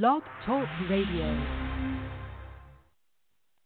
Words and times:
Blog 0.00 0.22
Talk 0.46 0.66
Radio. 0.88 1.38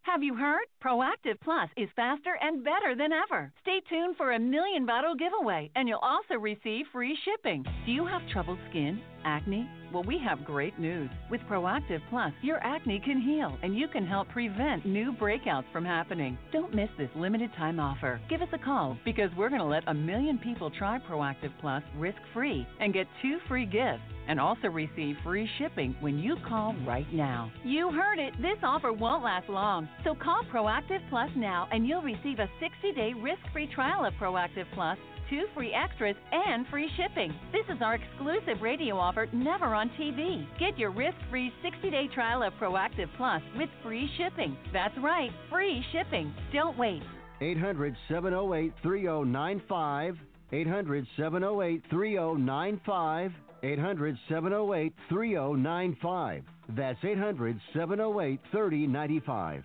Have 0.03 0.25
you 0.25 0.35
heard? 0.35 0.65
Proactiv 0.83 1.39
Plus 1.41 1.69
is 1.77 1.89
faster 1.95 2.37
and 2.43 2.65
better 2.65 2.97
than 2.99 3.13
ever. 3.13 3.53
Stay 3.63 3.81
tuned 3.89 4.17
for 4.17 4.33
a 4.33 4.39
million 4.41 4.85
bottle 4.85 5.15
giveaway, 5.15 5.71
and 5.77 5.87
you'll 5.89 6.01
also 6.03 6.35
receive 6.35 6.87
free 6.91 7.17
shipping. 7.25 7.65
Do 7.85 7.93
you 7.93 8.05
have 8.05 8.29
troubled 8.33 8.59
skin? 8.71 9.01
Acne? 9.27 9.69
Well, 9.93 10.05
we 10.05 10.19
have 10.19 10.45
great 10.45 10.79
news. 10.79 11.11
With 11.31 11.41
Proactiv 11.43 12.01
Plus, 12.09 12.33
your 12.43 12.63
acne 12.65 13.01
can 13.05 13.21
heal 13.21 13.57
and 13.63 13.77
you 13.77 13.89
can 13.89 14.07
help 14.07 14.29
prevent 14.29 14.87
new 14.87 15.13
breakouts 15.13 15.71
from 15.73 15.85
happening. 15.85 16.39
Don't 16.53 16.75
miss 16.75 16.89
this 16.97 17.11
limited 17.17 17.51
time 17.57 17.81
offer. 17.81 18.21
Give 18.31 18.41
us 18.41 18.49
a 18.53 18.59
call 18.59 18.97
because 19.05 19.31
we're 19.37 19.49
going 19.49 19.61
to 19.61 19.67
let 19.67 19.83
a 19.89 19.95
million 19.95 20.39
people 20.39 20.71
try 20.71 20.99
Proactiv 20.99 21.51
Plus 21.61 21.83
risk 21.97 22.19
free 22.33 22.67
and 22.81 22.95
get 22.95 23.07
two 23.21 23.39
free 23.49 23.67
gifts 23.67 24.03
and 24.29 24.41
also 24.41 24.69
receive 24.69 25.17
free 25.23 25.49
shipping 25.59 25.97
when 26.01 26.19
you 26.19 26.37
call 26.49 26.75
right 26.87 27.13
now. 27.13 27.51
You 27.65 27.91
heard 27.91 28.19
it. 28.19 28.35
This 28.41 28.59
offer 28.63 28.93
won't 28.93 29.25
last 29.25 29.49
long. 29.49 29.89
So 30.05 30.15
call 30.15 30.43
Proactiv 30.53 31.01
Plus 31.11 31.31
now 31.37 31.69
and 31.73 31.87
you'll 31.87 32.03
receive 32.03 32.39
a 32.39 32.49
60 32.61 32.93
day 32.93 33.13
risk 33.13 33.41
free 33.53 33.69
trial 33.75 34.05
of 34.05 34.15
Proactiv 34.15 34.67
Plus 34.75 34.99
two 35.29 35.47
free 35.55 35.73
extras, 35.73 36.17
and 36.33 36.67
free 36.69 36.89
shipping. 36.97 37.35
This 37.53 37.65
is 37.75 37.83
our 37.83 37.95
exclusive 37.95 38.63
radio 38.63 38.97
offer, 38.97 39.27
never 39.33 39.67
on 39.67 39.91
TV. 39.91 40.47
Get 40.59 40.79
your 40.79 40.91
risk 40.91 41.17
free 41.31 41.53
60 41.63 41.91
day 41.91 42.09
trial 42.15 42.43
of 42.43 42.53
Proactiv 42.55 43.09
Plus 43.17 43.43
with 43.57 43.69
free 43.83 44.09
shipping. 44.17 44.57
That's 44.73 44.97
right, 44.99 45.31
free 45.51 45.85
shipping. 45.93 46.33
Don't 46.53 46.79
wait. 46.79 47.03
800 47.41 47.97
708 48.09 48.73
3095. 48.83 50.17
800 50.53 51.07
708 51.17 51.83
3095. 51.91 53.33
800 53.63 54.19
708 54.29 54.93
3095. 55.09 56.45
That's 56.71 56.99
800 57.05 57.61
708 57.75 58.41
3095. 58.53 59.65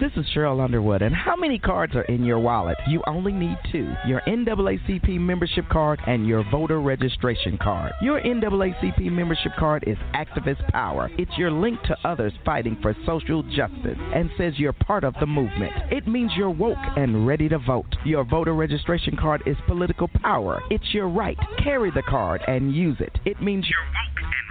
This 0.00 0.12
is 0.16 0.24
Sheryl 0.34 0.64
Underwood, 0.64 1.02
and 1.02 1.14
how 1.14 1.36
many 1.36 1.58
cards 1.58 1.94
are 1.94 2.04
in 2.04 2.24
your 2.24 2.38
wallet? 2.38 2.78
You 2.88 3.02
only 3.06 3.34
need 3.34 3.58
two 3.70 3.92
your 4.06 4.22
NAACP 4.22 5.20
membership 5.20 5.68
card 5.68 6.00
and 6.06 6.26
your 6.26 6.42
voter 6.50 6.80
registration 6.80 7.58
card. 7.58 7.92
Your 8.00 8.18
NAACP 8.18 9.12
membership 9.12 9.52
card 9.58 9.84
is 9.86 9.98
activist 10.14 10.66
power. 10.68 11.10
It's 11.18 11.36
your 11.36 11.50
link 11.50 11.82
to 11.82 11.96
others 12.02 12.32
fighting 12.46 12.78
for 12.80 12.96
social 13.04 13.42
justice 13.42 13.98
and 14.14 14.30
says 14.38 14.54
you're 14.56 14.72
part 14.72 15.04
of 15.04 15.12
the 15.20 15.26
movement. 15.26 15.74
It 15.90 16.08
means 16.08 16.32
you're 16.34 16.48
woke 16.48 16.78
and 16.96 17.26
ready 17.26 17.50
to 17.50 17.58
vote. 17.58 17.94
Your 18.06 18.24
voter 18.24 18.54
registration 18.54 19.18
card 19.18 19.42
is 19.44 19.56
political 19.66 20.08
power. 20.22 20.62
It's 20.70 20.94
your 20.94 21.10
right. 21.10 21.36
Carry 21.62 21.90
the 21.90 22.04
card 22.08 22.40
and 22.48 22.74
use 22.74 22.96
it. 23.00 23.18
It 23.26 23.42
means 23.42 23.66
you're 23.68 23.84
woke 23.84 24.32
and 24.32 24.49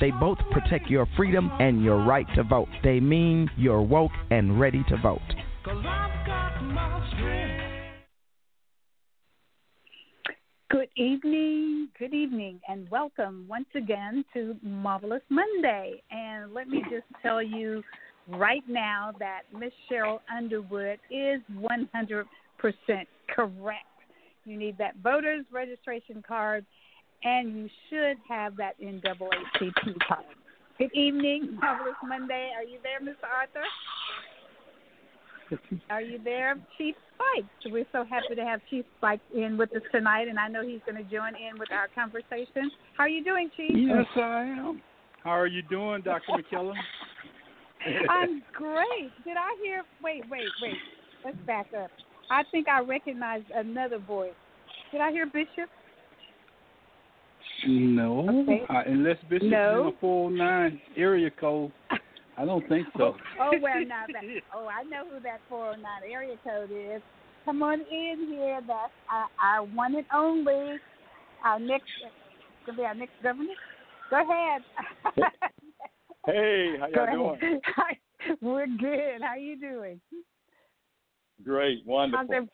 they 0.00 0.10
both 0.10 0.38
protect 0.50 0.88
your 0.90 1.06
freedom 1.16 1.50
and 1.60 1.82
your 1.82 2.04
right 2.04 2.26
to 2.34 2.42
vote. 2.42 2.68
They 2.82 3.00
mean 3.00 3.50
you're 3.56 3.82
woke 3.82 4.12
and 4.30 4.58
ready 4.58 4.84
to 4.88 4.96
vote. 4.96 5.20
Good 10.70 10.88
evening, 10.96 11.88
good 11.98 12.14
evening, 12.14 12.60
and 12.66 12.88
welcome 12.90 13.44
once 13.48 13.66
again 13.74 14.24
to 14.32 14.56
Marvelous 14.62 15.22
Monday. 15.28 16.02
And 16.10 16.54
let 16.54 16.66
me 16.68 16.82
just 16.90 17.04
tell 17.22 17.42
you 17.42 17.82
right 18.26 18.62
now 18.68 19.12
that 19.18 19.42
Miss 19.52 19.72
Sheryl 19.90 20.20
Underwood 20.34 20.98
is 21.10 21.40
100% 21.54 22.24
correct. 23.28 23.84
You 24.44 24.58
need 24.58 24.78
that 24.78 24.96
voter's 25.02 25.44
registration 25.52 26.22
card 26.26 26.64
and 27.24 27.56
you 27.56 27.68
should 27.88 28.16
have 28.28 28.56
that 28.56 28.80
NAACP 28.80 29.98
card. 30.06 30.24
Good 30.78 30.92
evening, 30.94 31.58
Marvelous 31.60 31.94
Monday. 32.06 32.50
Are 32.56 32.64
you 32.64 32.78
there, 32.82 33.00
Mr. 33.00 33.28
Arthur? 33.28 33.64
Are 35.90 36.00
you 36.00 36.18
there, 36.22 36.56
Chief 36.78 36.94
Spikes? 37.14 37.48
We're 37.66 37.86
so 37.92 38.04
happy 38.08 38.34
to 38.34 38.44
have 38.44 38.60
Chief 38.70 38.84
Spikes 38.98 39.22
in 39.34 39.58
with 39.58 39.74
us 39.76 39.82
tonight, 39.92 40.28
and 40.28 40.38
I 40.38 40.48
know 40.48 40.66
he's 40.66 40.80
going 40.86 40.96
to 40.96 41.10
join 41.10 41.34
in 41.36 41.58
with 41.58 41.70
our 41.70 41.88
conversation. 41.94 42.70
How 42.96 43.04
are 43.04 43.08
you 43.08 43.22
doing, 43.22 43.50
Chief? 43.56 43.70
Yes, 43.74 44.06
I 44.16 44.44
am. 44.58 44.82
How 45.22 45.30
are 45.30 45.46
you 45.46 45.62
doing, 45.62 46.02
Dr. 46.02 46.22
McKellar? 46.30 46.74
I'm 48.08 48.42
great. 48.52 49.12
Did 49.24 49.36
I 49.36 49.56
hear? 49.62 49.82
Wait, 50.02 50.22
wait, 50.30 50.48
wait. 50.62 50.74
Let's 51.24 51.36
back 51.46 51.66
up. 51.78 51.90
I 52.30 52.42
think 52.50 52.68
I 52.68 52.80
recognized 52.80 53.50
another 53.54 53.98
voice. 53.98 54.32
Did 54.90 55.00
I 55.00 55.10
hear 55.10 55.26
Bishop? 55.26 55.68
No, 57.66 58.28
okay. 58.42 58.62
uh, 58.68 58.82
unless 58.86 59.16
Bishop 59.28 59.48
no. 59.48 59.88
in 59.88 59.94
a 59.94 60.00
409 60.00 60.80
area 60.96 61.30
code. 61.30 61.72
I 62.36 62.44
don't 62.44 62.66
think 62.68 62.86
so. 62.96 63.14
oh, 63.40 63.40
oh 63.40 63.58
well, 63.60 63.84
now 63.86 64.04
that 64.12 64.24
oh, 64.54 64.66
I 64.66 64.82
know 64.84 65.04
who 65.10 65.20
that 65.20 65.40
409 65.48 66.10
area 66.10 66.36
code 66.42 66.70
is. 66.72 67.02
Come 67.44 67.62
on 67.62 67.80
in 67.80 68.26
here. 68.30 68.60
That's 68.66 68.92
our, 69.10 69.28
our 69.42 69.64
one 69.64 69.94
and 69.96 70.06
only. 70.14 70.78
Our 71.44 71.58
next, 71.58 71.90
gonna 72.66 72.78
be 72.78 72.84
our 72.84 72.94
next 72.94 73.14
governor. 73.22 73.54
Go 74.10 74.22
ahead. 74.22 74.62
hey, 76.26 76.76
how 76.78 76.86
y'all 76.88 77.36
doing? 77.40 77.60
Hi. 77.76 77.98
We're 78.40 78.66
good. 78.66 79.22
How 79.22 79.36
you 79.36 79.58
doing? 79.58 80.00
Great, 81.44 81.84
wonderful. 81.86 82.26
How's 82.30 82.48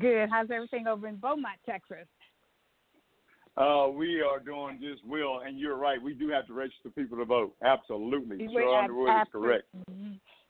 good. 0.00 0.28
How's 0.30 0.50
everything 0.50 0.86
over 0.86 1.08
in 1.08 1.16
Beaumont, 1.16 1.58
Texas? 1.64 2.06
Uh, 3.56 3.88
we 3.88 4.22
are 4.22 4.40
doing 4.40 4.78
just 4.80 5.04
well, 5.06 5.42
and 5.44 5.58
you're 5.58 5.76
right. 5.76 6.00
We 6.02 6.14
do 6.14 6.30
have 6.30 6.46
to 6.46 6.54
register 6.54 6.88
people 6.88 7.18
to 7.18 7.24
vote. 7.26 7.54
Absolutely, 7.62 8.38
Sheryl 8.38 8.82
Underwood 8.82 9.10
is 9.10 9.28
correct. 9.30 9.64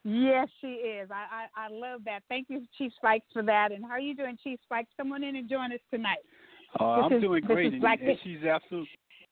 Yes, 0.05 0.49
she 0.61 0.69
is. 0.69 1.11
I, 1.11 1.47
I 1.57 1.67
I 1.67 1.69
love 1.69 2.03
that. 2.05 2.21
Thank 2.29 2.47
you, 2.49 2.63
Chief 2.79 2.93
Spikes, 2.97 3.27
for 3.33 3.43
that. 3.43 3.73
And 3.73 3.85
how 3.85 3.93
are 3.93 4.01
you 4.01 4.15
doing, 4.15 4.39
Chief 4.43 4.59
Spikes? 4.65 4.91
Come 4.97 5.13
on 5.13 5.25
in 5.25 5.35
and 5.37 5.49
join 5.49 5.73
us 5.73 5.81
tonight. 5.93 6.19
Uh, 6.81 6.85
I'm 6.85 7.13
is, 7.13 7.23
doing 7.23 7.43
great, 7.45 7.73
and, 7.73 7.83
like 7.83 8.01
and 8.01 8.17
she's 8.23 8.45
absolutely, 8.45 8.89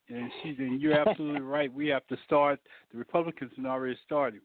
and 0.09 0.31
she's 0.43 0.59
and 0.59 0.81
you're 0.81 1.09
absolutely 1.09 1.41
right. 1.43 1.73
We 1.73 1.87
have 1.89 2.07
to 2.09 2.17
start. 2.25 2.59
The 2.93 2.99
Republicans 2.99 3.53
had 3.57 3.67
already 3.67 3.97
started 4.05 4.41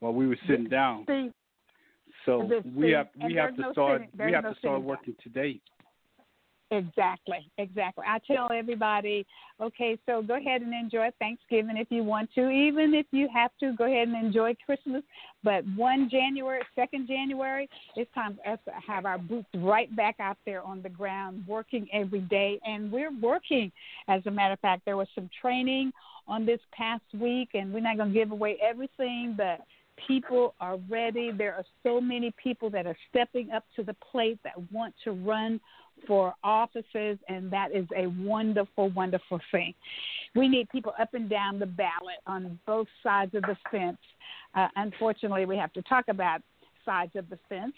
while 0.00 0.12
we 0.12 0.26
were 0.26 0.38
sitting 0.46 0.68
down. 0.68 1.04
See, 1.08 1.30
so 2.26 2.48
we 2.74 2.90
have 2.90 3.08
we 3.24 3.34
have 3.34 3.56
to 3.56 3.62
no 3.62 3.72
start. 3.72 4.02
Sitting, 4.02 4.26
we 4.26 4.32
have 4.32 4.44
no 4.44 4.52
to 4.52 4.58
start 4.58 4.82
working 4.82 5.14
today. 5.22 5.60
Exactly, 6.72 7.50
exactly. 7.58 8.02
I 8.08 8.18
tell 8.26 8.48
everybody, 8.50 9.26
okay, 9.60 9.98
so 10.06 10.22
go 10.22 10.36
ahead 10.36 10.62
and 10.62 10.72
enjoy 10.72 11.10
Thanksgiving 11.18 11.76
if 11.76 11.88
you 11.90 12.02
want 12.02 12.30
to. 12.34 12.48
Even 12.48 12.94
if 12.94 13.04
you 13.10 13.28
have 13.32 13.50
to, 13.60 13.74
go 13.74 13.84
ahead 13.84 14.08
and 14.08 14.24
enjoy 14.24 14.54
Christmas. 14.64 15.02
But 15.44 15.64
1 15.76 16.08
January, 16.10 16.62
2nd 16.76 17.06
January, 17.06 17.68
it's 17.94 18.10
time 18.14 18.38
for 18.42 18.52
us 18.52 18.58
to 18.64 18.72
have 18.86 19.04
our 19.04 19.18
boots 19.18 19.48
right 19.56 19.94
back 19.94 20.16
out 20.18 20.38
there 20.46 20.62
on 20.62 20.80
the 20.80 20.88
ground, 20.88 21.44
working 21.46 21.86
every 21.92 22.20
day. 22.20 22.58
And 22.64 22.90
we're 22.90 23.12
working. 23.20 23.70
As 24.08 24.22
a 24.24 24.30
matter 24.30 24.54
of 24.54 24.60
fact, 24.60 24.86
there 24.86 24.96
was 24.96 25.08
some 25.14 25.28
training 25.42 25.92
on 26.26 26.46
this 26.46 26.60
past 26.72 27.04
week, 27.12 27.50
and 27.52 27.74
we're 27.74 27.80
not 27.80 27.98
going 27.98 28.14
to 28.14 28.18
give 28.18 28.30
away 28.30 28.56
everything, 28.66 29.34
but 29.36 29.60
people 30.06 30.54
are 30.58 30.78
ready. 30.88 31.30
There 31.32 31.54
are 31.54 31.64
so 31.82 32.00
many 32.00 32.32
people 32.42 32.70
that 32.70 32.86
are 32.86 32.96
stepping 33.10 33.50
up 33.50 33.64
to 33.76 33.82
the 33.82 33.94
plate 34.10 34.38
that 34.42 34.54
want 34.72 34.94
to 35.04 35.12
run 35.12 35.60
for 36.06 36.34
offices, 36.42 37.18
and 37.28 37.50
that 37.50 37.74
is 37.74 37.86
a 37.96 38.06
wonderful, 38.06 38.90
wonderful 38.90 39.40
thing. 39.50 39.74
We 40.34 40.48
need 40.48 40.68
people 40.70 40.92
up 41.00 41.14
and 41.14 41.28
down 41.28 41.58
the 41.58 41.66
ballot 41.66 42.18
on 42.26 42.58
both 42.66 42.88
sides 43.02 43.34
of 43.34 43.42
the 43.42 43.56
fence. 43.70 43.98
Uh, 44.54 44.68
unfortunately, 44.76 45.44
we 45.44 45.56
have 45.56 45.72
to 45.74 45.82
talk 45.82 46.06
about 46.08 46.40
sides 46.84 47.12
of 47.14 47.28
the 47.30 47.38
fence, 47.48 47.74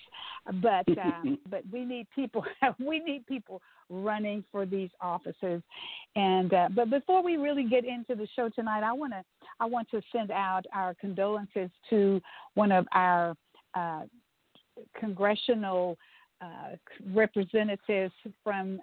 but 0.63 0.89
uh, 0.99 1.23
but 1.51 1.63
we 1.73 1.85
need 1.85 2.07
people. 2.15 2.45
we 2.79 3.01
need 3.01 3.27
people 3.27 3.61
running 3.91 4.45
for 4.51 4.67
these 4.67 4.91
offices. 5.01 5.63
And 6.17 6.53
uh, 6.53 6.69
but 6.75 6.91
before 6.91 7.23
we 7.23 7.37
really 7.37 7.65
get 7.69 7.85
into 7.85 8.15
the 8.15 8.29
show 8.35 8.49
tonight, 8.49 8.83
I 8.83 8.93
want 8.93 9.13
to 9.13 9.23
I 9.61 9.67
want 9.67 9.91
to 9.91 10.01
send 10.13 10.31
out 10.31 10.65
our 10.73 10.95
condolences 10.95 11.71
to 11.91 12.21
one 12.55 12.73
of 12.73 12.87
our 12.93 13.35
uh, 13.75 14.03
congressional 14.99 15.97
uh, 16.45 16.77
representatives 17.13 18.13
from 18.43 18.79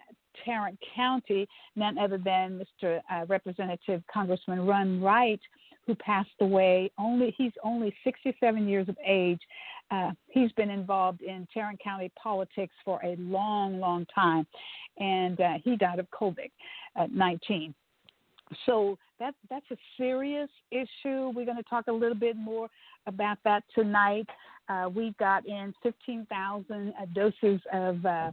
Tarrant 0.45 0.79
County, 0.95 1.47
none 1.75 1.97
other 1.97 2.17
than 2.17 2.63
Mr. 2.83 3.01
Uh, 3.11 3.25
Representative 3.27 4.01
Congressman 4.11 4.65
Ron 4.65 5.01
Wright, 5.01 5.39
who 5.85 5.95
passed 5.95 6.29
away. 6.39 6.91
Only 6.97 7.33
he's 7.37 7.51
only 7.63 7.93
67 8.03 8.67
years 8.67 8.87
of 8.89 8.97
age. 9.05 9.41
Uh, 9.89 10.11
he's 10.29 10.51
been 10.53 10.69
involved 10.69 11.21
in 11.21 11.47
Tarrant 11.53 11.79
County 11.83 12.11
politics 12.21 12.73
for 12.85 12.99
a 13.03 13.15
long, 13.17 13.79
long 13.79 14.05
time, 14.13 14.47
and 14.97 15.39
uh, 15.41 15.53
he 15.63 15.75
died 15.75 15.99
of 15.99 16.07
COVID 16.11 16.49
at 16.95 17.11
19. 17.11 17.73
So 18.65 18.97
that 19.19 19.33
that's 19.49 19.65
a 19.71 19.77
serious 19.97 20.49
issue. 20.71 21.31
We're 21.35 21.45
going 21.45 21.57
to 21.57 21.69
talk 21.69 21.87
a 21.87 21.93
little 21.93 22.17
bit 22.17 22.35
more 22.35 22.67
about 23.07 23.37
that 23.43 23.63
tonight. 23.73 24.27
Uh, 24.71 24.87
we 24.87 25.13
got 25.19 25.45
in 25.45 25.73
15,000 25.83 26.93
uh, 26.97 27.05
doses 27.13 27.59
of 27.73 28.05
uh, 28.05 28.31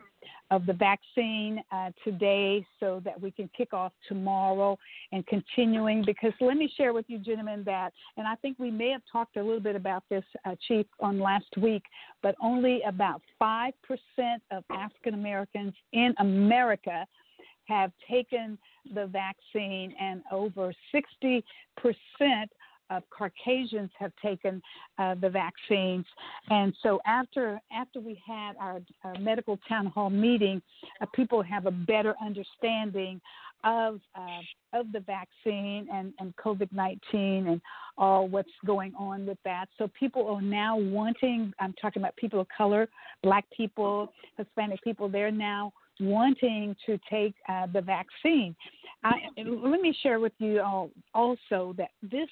of 0.51 0.67
the 0.67 0.73
vaccine 0.73 1.63
uh, 1.73 1.91
today, 2.05 2.65
so 2.81 3.03
that 3.05 3.21
we 3.21 3.31
can 3.31 3.51
kick 3.57 3.73
off 3.73 3.93
tomorrow 4.07 4.79
and 5.13 5.27
continuing. 5.27 6.03
Because 6.05 6.33
let 6.41 6.57
me 6.57 6.71
share 6.77 6.93
with 6.93 7.07
you, 7.09 7.19
gentlemen, 7.19 7.63
that, 7.67 7.93
and 8.17 8.27
I 8.27 8.35
think 8.37 8.59
we 8.59 8.71
may 8.71 8.91
have 8.91 9.03
talked 9.11 9.37
a 9.37 9.43
little 9.43 9.61
bit 9.61 9.75
about 9.75 10.05
this, 10.09 10.25
uh, 10.45 10.55
Chief, 10.67 10.87
on 11.01 11.19
last 11.19 11.57
week, 11.61 11.83
but 12.23 12.35
only 12.41 12.83
about 12.87 13.21
five 13.39 13.73
percent 13.83 14.43
of 14.53 14.63
African 14.71 15.15
Americans 15.15 15.75
in 15.93 16.15
America 16.19 17.05
have 17.65 17.91
taken 18.09 18.57
the 18.95 19.07
vaccine, 19.07 19.93
and 20.01 20.23
over 20.31 20.73
60 20.93 21.45
percent 21.77 22.51
of 22.91 23.03
Caucasians 23.11 23.91
have 23.99 24.13
taken 24.23 24.63
uh, 24.99 25.15
the 25.21 25.29
vaccines. 25.29 26.07
And 26.51 26.75
so 26.83 27.01
after 27.07 27.61
after 27.73 28.01
we 28.01 28.21
had 28.27 28.53
our, 28.61 28.81
our 29.05 29.15
medical 29.19 29.59
town 29.69 29.87
hall 29.87 30.11
meeting, 30.11 30.63
uh, 31.01 31.07
people 31.15 31.43
have 31.43 31.67
a 31.67 31.71
better 31.71 32.15
understanding 32.25 33.21
of 33.65 34.01
uh, 34.17 34.79
of 34.79 34.93
the 34.93 35.01
vaccine 35.01 35.89
and, 35.93 36.13
and 36.21 36.35
COVID 36.37 36.71
nineteen 36.73 37.49
and 37.49 37.61
all 37.97 38.29
what's 38.29 38.49
going 38.65 38.95
on 38.97 39.27
with 39.27 39.39
that. 39.45 39.69
So 39.79 39.91
people 39.99 40.29
are 40.29 40.41
now 40.43 40.77
wanting. 40.77 41.53
I'm 41.59 41.75
talking 41.81 42.01
about 42.03 42.15
people 42.17 42.41
of 42.41 42.47
color, 42.57 42.89
Black 43.23 43.45
people, 43.57 44.13
Hispanic 44.37 44.83
people. 44.83 45.09
They're 45.09 45.33
now 45.33 45.73
wanting 46.01 46.77
to 46.87 46.97
take 47.11 47.35
uh, 47.49 47.67
the 47.73 47.81
vaccine. 47.81 48.55
I, 49.03 49.15
let 49.37 49.81
me 49.81 49.93
share 50.03 50.21
with 50.21 50.33
you 50.39 50.61
all 50.61 50.91
also 51.13 51.75
that 51.77 51.91
this 52.03 52.29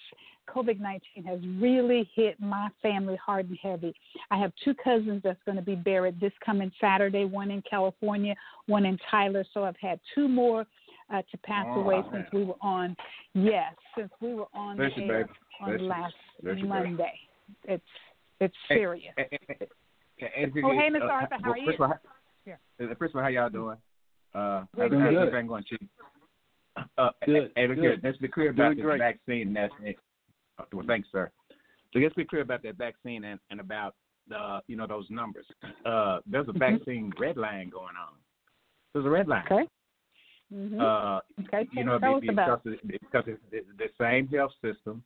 COVID 0.48 0.80
19 0.80 1.24
has 1.24 1.40
really 1.60 2.08
hit 2.14 2.40
my 2.40 2.68
family 2.82 3.16
hard 3.24 3.48
and 3.48 3.58
heavy. 3.62 3.94
I 4.30 4.38
have 4.38 4.52
two 4.64 4.74
cousins 4.74 5.22
that's 5.24 5.42
going 5.44 5.56
to 5.56 5.62
be 5.62 5.74
buried 5.74 6.20
this 6.20 6.32
coming 6.44 6.70
Saturday, 6.80 7.24
one 7.24 7.50
in 7.50 7.62
California, 7.68 8.34
one 8.66 8.86
in 8.86 8.98
Tyler. 9.10 9.44
So 9.52 9.64
I've 9.64 9.76
had 9.80 10.00
two 10.14 10.28
more 10.28 10.66
uh, 11.12 11.22
to 11.30 11.38
pass 11.44 11.66
oh, 11.70 11.80
away 11.80 11.96
man. 11.96 12.10
since 12.12 12.26
we 12.32 12.44
were 12.44 12.56
on, 12.60 12.96
yes, 13.34 13.74
since 13.96 14.10
we 14.20 14.34
were 14.34 14.46
on 14.54 14.76
Bless 14.76 14.90
the 14.96 15.04
air 15.04 15.24
baby. 15.24 15.32
on 15.60 15.78
Bless 15.78 15.88
last 15.88 16.14
Bless 16.42 16.56
you, 16.56 16.62
baby. 16.62 16.68
Monday. 16.68 17.12
It's 17.64 17.84
it's 18.40 18.54
serious. 18.68 19.14
Oh, 19.18 19.22
hey, 20.18 20.46
Mr. 20.46 21.02
uh, 21.02 21.06
Arthur, 21.06 21.36
how 21.42 21.50
well, 21.50 21.52
are 21.52 21.58
you? 21.58 21.66
First 21.66 21.80
of 21.80 21.90
all, 21.90 21.98
Yeah. 22.46 22.54
uh, 22.80 22.94
first 22.98 23.14
of 23.14 23.16
all, 23.16 23.22
how 23.22 23.28
y'all 23.28 23.50
doing? 23.50 23.76
Uh, 24.34 24.64
We're 24.74 24.84
how's, 24.84 24.90
good. 24.90 25.00
how's 25.00 25.10
Good. 25.10 25.18
everything 25.28 25.46
going, 25.46 25.64
Chief? 25.68 25.78
Uh, 26.98 27.10
Good, 27.24 27.52
Hey, 27.56 27.66
look 27.68 27.76
good. 27.76 27.82
here, 27.82 28.00
let's 28.02 28.18
be 28.18 28.28
clear 28.28 28.50
about 28.50 28.76
Doing 28.76 28.88
this 28.88 28.98
vaccine. 28.98 29.52
That's 29.52 29.72
it. 29.82 29.96
Uh, 30.58 30.64
well, 30.72 30.86
thanks, 30.86 31.08
sir. 31.12 31.30
So 31.92 31.98
let's 32.00 32.14
be 32.14 32.24
clear 32.24 32.42
about 32.42 32.62
that 32.64 32.76
vaccine 32.76 33.24
and, 33.24 33.40
and 33.50 33.60
about 33.60 33.94
uh, 34.36 34.60
you 34.66 34.76
know 34.76 34.86
those 34.86 35.06
numbers. 35.10 35.46
Uh, 35.84 36.18
there's 36.26 36.48
a 36.48 36.52
Mhm. 36.52 36.58
vaccine 36.58 37.12
red 37.18 37.36
line 37.36 37.70
going 37.70 37.96
on. 37.96 38.14
There's 38.92 39.06
a 39.06 39.10
red 39.10 39.28
line. 39.28 39.44
Okay. 39.50 39.68
hmm 40.52 40.80
Uh, 40.80 41.20
okay. 41.46 41.68
you 41.72 41.84
know, 41.84 41.98
tell 41.98 42.20
be- 42.20 42.28
us 42.28 42.32
about. 42.32 42.64
because, 42.64 42.78
it- 42.82 43.00
because 43.00 43.24
it's 43.28 43.42
the, 43.50 43.60
the 43.78 43.88
same 44.00 44.26
health 44.28 44.52
system 44.62 45.02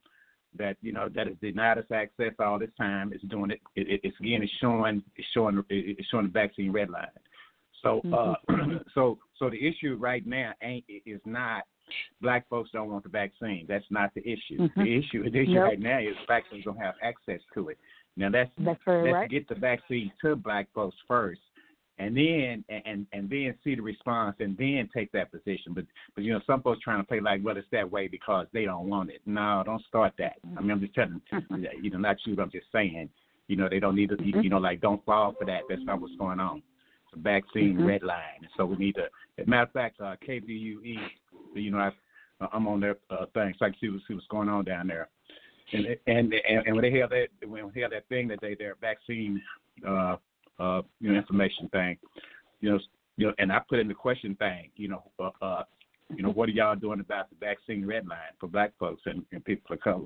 that 0.57 0.75
you 0.81 0.91
know 0.91 1.07
that 1.15 1.27
has 1.27 1.37
denied 1.41 1.77
us 1.77 1.85
access 1.93 2.33
all 2.39 2.59
this 2.59 2.71
time 2.77 3.13
is 3.13 3.21
doing 3.29 3.51
it. 3.51 3.61
it, 3.75 3.87
it 3.87 4.01
it's 4.03 4.19
again 4.19 4.41
it's 4.43 4.51
showing 4.59 5.01
it's 5.15 5.27
showing 5.33 5.63
it's 5.69 6.07
showing 6.09 6.25
the 6.25 6.31
vaccine 6.31 6.71
red 6.71 6.89
line. 6.89 7.07
So 7.83 8.01
uh, 8.11 8.35
so 8.93 9.17
so 9.37 9.49
the 9.49 9.65
issue 9.67 9.95
right 9.99 10.25
now 10.25 10.53
ain't 10.61 10.85
is 11.05 11.21
not 11.25 11.63
black 12.21 12.47
folks 12.49 12.69
don't 12.71 12.89
want 12.89 13.03
the 13.03 13.09
vaccine. 13.09 13.65
That's 13.67 13.85
not 13.89 14.13
the 14.13 14.21
issue. 14.21 14.57
Mhm. 14.59 14.73
The 14.75 14.97
issue 14.97 15.29
the 15.29 15.39
issue 15.39 15.51
Nope. 15.53 15.63
right 15.69 15.79
now 15.79 15.99
is 15.99 16.15
black 16.27 16.45
folks 16.49 16.63
don't 16.63 16.77
have 16.77 16.95
access 17.01 17.41
to 17.53 17.69
it. 17.69 17.77
Now 18.17 18.29
that's 18.29 18.51
That's 18.57 18.79
let's 18.85 19.13
right. 19.13 19.29
get 19.29 19.47
the 19.47 19.55
vaccine 19.55 20.11
to 20.21 20.35
black 20.35 20.67
folks 20.73 20.97
first, 21.07 21.41
and 21.97 22.15
then 22.15 22.63
and 22.69 23.07
and 23.13 23.29
then 23.29 23.55
see 23.63 23.75
the 23.75 23.81
response, 23.81 24.35
and 24.39 24.57
then 24.57 24.89
take 24.93 25.11
that 25.13 25.31
position. 25.31 25.73
But 25.73 25.85
but 26.15 26.23
you 26.23 26.33
know, 26.33 26.41
some 26.45 26.61
folks 26.61 26.81
trying 26.81 27.01
to 27.01 27.07
play 27.07 27.19
like, 27.19 27.41
well, 27.43 27.55
it's 27.57 27.67
that 27.71 27.89
way 27.89 28.07
because 28.07 28.47
they 28.51 28.65
don't 28.65 28.87
want 28.89 29.09
it. 29.11 29.21
No, 29.25 29.63
don't 29.65 29.83
start 29.85 30.13
that. 30.17 30.37
I 30.57 30.61
mean, 30.61 30.71
I'm 30.71 30.81
just 30.81 30.93
telling 30.93 31.21
you 31.81 31.89
know, 31.89 31.97
not 31.99 32.17
you, 32.25 32.35
but 32.35 32.43
I'm 32.43 32.51
just 32.51 32.71
saying, 32.71 33.09
you 33.47 33.55
know, 33.55 33.69
they 33.69 33.79
don't 33.79 33.95
need 33.95 34.09
to, 34.09 34.17
you 34.23 34.49
know, 34.49 34.57
like 34.57 34.81
don't 34.81 35.03
fall 35.05 35.33
for 35.37 35.45
that. 35.45 35.61
That's 35.69 35.83
not 35.83 36.01
what's 36.01 36.15
going 36.15 36.39
on. 36.39 36.61
It's 37.05 37.13
a 37.15 37.19
vaccine 37.19 37.77
Mhm. 37.77 37.87
red 37.87 38.03
line, 38.03 38.39
and 38.39 38.49
so 38.57 38.65
we 38.65 38.75
need 38.77 38.95
to. 38.95 39.05
As 39.37 39.47
a 39.47 39.49
matter 39.49 39.63
of 39.63 39.71
fact, 39.71 39.99
uh, 40.01 40.15
KVUE, 40.17 40.99
you 41.53 41.71
know, 41.71 41.77
I, 41.79 41.91
I'm 42.53 42.67
on 42.67 42.79
their 42.79 42.97
uh, 43.09 43.25
thing, 43.33 43.53
so 43.57 43.65
I 43.65 43.69
can 43.69 43.77
see, 43.79 43.89
what- 43.89 44.01
see 44.07 44.13
what's 44.13 44.27
going 44.27 44.49
on 44.49 44.65
down 44.65 44.87
there. 44.87 45.09
And 45.73 45.85
and 46.07 46.33
and, 46.33 46.67
and 46.67 46.75
when 46.75 46.81
they 46.81 46.99
have 46.99 47.11
that 47.11 47.27
when 47.47 47.71
they 47.73 47.81
have 47.81 47.91
that 47.91 48.07
thing 48.09 48.27
that 48.27 48.39
they 48.41 48.55
their 48.55 48.75
vaccine 48.81 49.41
uh 49.87 50.17
uh 50.59 50.81
you 50.99 51.11
know 51.11 51.17
information 51.17 51.69
thing, 51.69 51.97
you 52.59 52.71
know 52.71 52.79
you 53.17 53.27
know, 53.27 53.33
and 53.37 53.51
I 53.53 53.59
put 53.69 53.79
in 53.79 53.87
the 53.87 53.93
question 53.93 54.35
thing, 54.35 54.69
you 54.75 54.89
know, 54.89 55.03
uh, 55.19 55.29
uh 55.41 55.63
you 56.15 56.23
know, 56.23 56.29
what 56.31 56.49
are 56.49 56.51
y'all 56.51 56.75
doing 56.75 56.99
about 56.99 57.29
the 57.29 57.37
vaccine 57.39 57.85
red 57.85 58.05
line 58.05 58.17
for 58.37 58.47
black 58.47 58.73
folks 58.77 59.03
and, 59.05 59.23
and 59.31 59.45
people 59.45 59.73
of 59.73 59.79
color? 59.79 60.05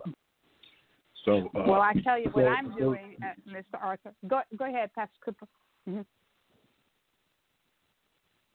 So 1.23 1.49
uh, 1.55 1.63
Well, 1.65 1.81
I 1.81 1.93
tell 2.03 2.19
you 2.19 2.29
what 2.29 2.43
so- 2.43 2.47
I'm 2.47 2.75
doing, 2.77 3.15
uh, 3.23 3.49
Mr. 3.51 3.81
Arthur. 3.81 4.13
Go 4.27 4.41
go 4.55 4.65
ahead, 4.65 4.93
Pastor 4.93 5.17
Cooper. 5.23 5.47
hmm 5.87 6.01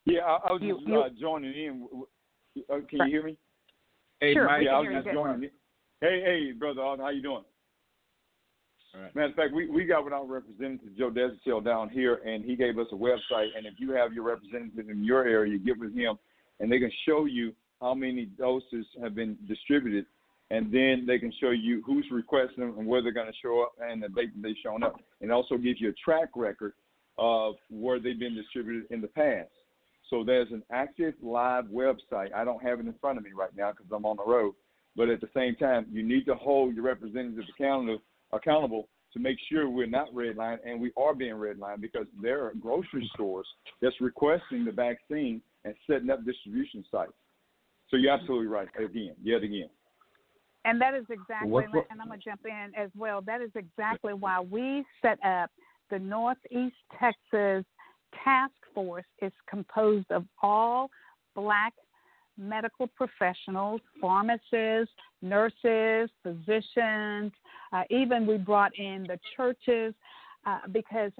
Yeah, 0.06 0.20
I, 0.20 0.48
I 0.48 0.52
was 0.52 0.62
You- 0.62 0.76
just 0.76 0.86
you- 0.86 1.00
uh, 1.00 1.08
joining 1.20 1.52
in. 1.54 1.88
W- 2.60 2.66
w- 2.68 2.84
Uh, 2.84 2.86
can 2.88 2.98
Right. 3.00 3.06
you 3.10 3.12
hear 3.12 3.22
me? 3.24 3.36
Hey, 4.20 4.34
Sure, 4.34 4.44
Mike, 4.44 4.64
yeah, 4.64 4.78
I 4.78 4.84
can 4.84 4.94
was 4.94 5.04
just 5.04 5.04
good. 5.06 5.14
joining 5.14 5.42
in. 5.44 5.50
Hey, 6.00 6.20
hey, 6.20 6.52
brother, 6.52 6.82
Arthur, 6.82 7.02
how 7.02 7.08
you 7.10 7.22
doing? 7.22 7.44
All 8.94 9.00
right. 9.00 9.14
Matter 9.14 9.28
of 9.28 9.34
fact, 9.34 9.54
we, 9.54 9.68
we 9.68 9.84
got 9.84 10.04
with 10.04 10.12
our 10.12 10.24
representative 10.24 10.96
Joe 10.96 11.10
Deshotel 11.10 11.64
down 11.64 11.88
here, 11.90 12.16
and 12.24 12.44
he 12.44 12.56
gave 12.56 12.78
us 12.78 12.88
a 12.92 12.96
website. 12.96 13.56
And 13.56 13.64
if 13.66 13.74
you 13.78 13.92
have 13.92 14.12
your 14.12 14.24
representative 14.24 14.90
in 14.90 15.04
your 15.04 15.24
area, 15.24 15.56
get 15.58 15.78
with 15.78 15.94
him, 15.94 16.18
and 16.58 16.70
they 16.70 16.78
can 16.80 16.90
show 17.06 17.24
you 17.26 17.54
how 17.80 17.94
many 17.94 18.26
doses 18.26 18.86
have 19.00 19.14
been 19.14 19.38
distributed, 19.46 20.06
and 20.50 20.72
then 20.72 21.06
they 21.06 21.18
can 21.18 21.32
show 21.40 21.50
you 21.50 21.82
who's 21.86 22.06
requesting 22.10 22.66
them 22.66 22.78
and 22.78 22.86
where 22.86 23.00
they're 23.00 23.12
going 23.12 23.30
to 23.30 23.38
show 23.40 23.62
up 23.62 23.72
and 23.80 24.02
the 24.02 24.08
date 24.08 24.30
they've 24.42 24.56
shown 24.62 24.82
up, 24.82 25.00
and 25.20 25.30
also 25.30 25.56
gives 25.56 25.80
you 25.80 25.90
a 25.90 25.92
track 25.92 26.30
record 26.34 26.72
of 27.16 27.54
where 27.70 28.00
they've 28.00 28.18
been 28.18 28.34
distributed 28.34 28.90
in 28.90 29.00
the 29.00 29.08
past. 29.08 29.50
So 30.10 30.24
there's 30.24 30.50
an 30.50 30.62
active 30.72 31.14
live 31.22 31.66
website. 31.66 32.34
I 32.34 32.44
don't 32.44 32.62
have 32.62 32.80
it 32.80 32.86
in 32.86 32.94
front 33.00 33.16
of 33.16 33.24
me 33.24 33.30
right 33.34 33.56
now 33.56 33.70
because 33.70 33.86
I'm 33.94 34.04
on 34.04 34.16
the 34.16 34.24
road. 34.30 34.54
But 34.96 35.08
at 35.08 35.20
the 35.20 35.28
same 35.34 35.54
time, 35.54 35.86
you 35.90 36.02
need 36.02 36.26
to 36.26 36.34
hold 36.34 36.74
your 36.74 36.84
representatives 36.84 37.48
accountable 37.56 38.02
accountable 38.32 38.88
to 39.12 39.18
make 39.18 39.36
sure 39.48 39.68
we're 39.68 39.86
not 39.86 40.12
redlined 40.14 40.58
and 40.64 40.80
we 40.80 40.92
are 40.96 41.14
being 41.14 41.34
redlined 41.34 41.80
because 41.80 42.06
there 42.22 42.44
are 42.44 42.52
grocery 42.60 43.10
stores 43.14 43.46
that's 43.82 44.00
requesting 44.00 44.64
the 44.64 44.70
vaccine 44.70 45.40
and 45.64 45.74
setting 45.88 46.10
up 46.10 46.24
distribution 46.24 46.84
sites. 46.90 47.12
So 47.88 47.96
you're 47.96 48.12
absolutely 48.12 48.46
right. 48.46 48.68
Again, 48.78 49.14
yet 49.20 49.42
again. 49.42 49.68
And 50.64 50.80
that 50.80 50.94
is 50.94 51.04
exactly, 51.10 51.50
What- 51.50 51.72
what- 51.72 51.86
and 51.90 52.00
I'm 52.00 52.06
going 52.06 52.20
to 52.20 52.24
jump 52.24 52.46
in 52.46 52.72
as 52.76 52.94
well. 52.94 53.20
That 53.22 53.40
is 53.40 53.50
exactly 53.56 54.12
why 54.12 54.40
we 54.40 54.84
set 55.02 55.18
up 55.24 55.50
the 55.88 55.98
Northeast 55.98 56.76
Texas 56.98 57.64
Task 58.24 58.52
Force. 58.74 59.04
is 59.22 59.32
composed 59.48 60.10
of 60.10 60.24
all 60.42 60.90
black 61.34 61.72
medical 62.38 62.86
professionals, 62.88 63.80
pharmacists, 64.00 64.94
nurses, 65.22 66.10
physicians. 66.22 67.32
Uh, 67.72 67.82
even 67.90 68.26
we 68.26 68.38
brought 68.38 68.72
in 68.78 69.04
the 69.06 69.18
churches 69.36 69.94
uh, 70.46 70.60
because 70.72 71.12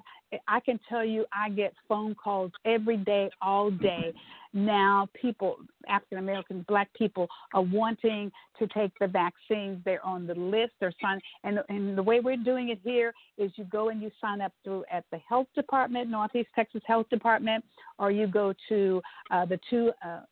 I 0.48 0.60
can 0.60 0.78
tell 0.88 1.04
you 1.04 1.24
I 1.32 1.50
get 1.50 1.74
phone 1.88 2.14
calls 2.14 2.52
every 2.64 2.96
day, 2.96 3.30
all 3.42 3.70
day. 3.70 4.12
Now, 4.52 5.08
people, 5.20 5.56
African 5.88 6.18
Americans, 6.18 6.64
black 6.66 6.88
people, 6.94 7.28
are 7.54 7.62
wanting 7.62 8.32
to 8.58 8.66
take 8.68 8.90
the 8.98 9.06
vaccines. 9.06 9.80
They're 9.84 10.04
on 10.04 10.26
the 10.26 10.34
list. 10.34 10.72
They're 10.80 10.92
signed, 11.00 11.22
and 11.44 11.60
and 11.68 11.96
the 11.96 12.02
way 12.02 12.18
we're 12.18 12.36
doing 12.36 12.70
it 12.70 12.80
here 12.82 13.12
is 13.38 13.52
you 13.54 13.64
go 13.64 13.90
and 13.90 14.02
you 14.02 14.10
sign 14.20 14.40
up 14.40 14.52
through 14.64 14.84
at 14.90 15.04
the 15.12 15.18
health 15.18 15.46
department, 15.54 16.10
Northeast 16.10 16.48
Texas 16.56 16.82
Health 16.84 17.08
Department, 17.10 17.64
or 17.98 18.10
you 18.10 18.26
go 18.26 18.52
to 18.68 19.00
uh, 19.30 19.44
the 19.44 19.60
two 19.68 19.92
uh, 20.04 20.22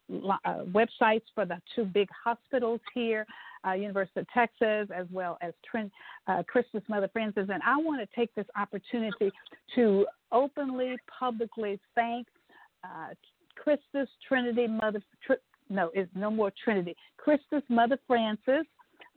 uh, 0.44 0.64
websites 0.64 1.22
for 1.34 1.44
the 1.44 1.60
two 1.76 1.84
big 1.84 2.08
hospitals 2.24 2.80
here, 2.94 3.24
uh, 3.66 3.72
University 3.72 4.20
of 4.20 4.26
Texas, 4.32 4.88
as 4.94 5.06
well 5.10 5.38
as 5.40 5.52
Trent, 5.68 5.92
uh, 6.26 6.42
Christus 6.46 6.82
Mother 6.88 7.08
Frances. 7.12 7.48
And 7.52 7.62
I 7.64 7.76
want 7.76 8.00
to 8.00 8.16
take 8.16 8.34
this 8.34 8.46
opportunity 8.56 9.30
to 9.74 10.06
openly, 10.32 10.96
publicly 11.18 11.78
thank 11.94 12.26
uh, 12.84 13.14
Christus 13.56 14.08
Trinity 14.26 14.66
Mother. 14.66 15.02
Tr- 15.26 15.34
no, 15.68 15.90
it's 15.94 16.10
no 16.14 16.30
more 16.30 16.52
Trinity. 16.64 16.96
Christus 17.16 17.62
Mother 17.68 17.98
Frances 18.06 18.64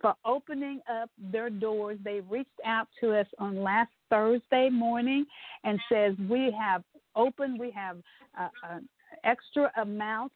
for 0.01 0.15
opening 0.25 0.81
up 0.91 1.09
their 1.31 1.49
doors. 1.49 1.97
They 2.03 2.21
reached 2.29 2.49
out 2.65 2.87
to 3.01 3.17
us 3.17 3.27
on 3.37 3.61
last 3.61 3.91
Thursday 4.09 4.69
morning 4.69 5.25
and 5.63 5.79
says 5.91 6.13
we 6.29 6.53
have 6.59 6.83
opened, 7.15 7.59
we 7.59 7.71
have 7.71 7.97
uh, 8.39 8.49
an 8.69 8.89
extra 9.23 9.71
amount 9.77 10.31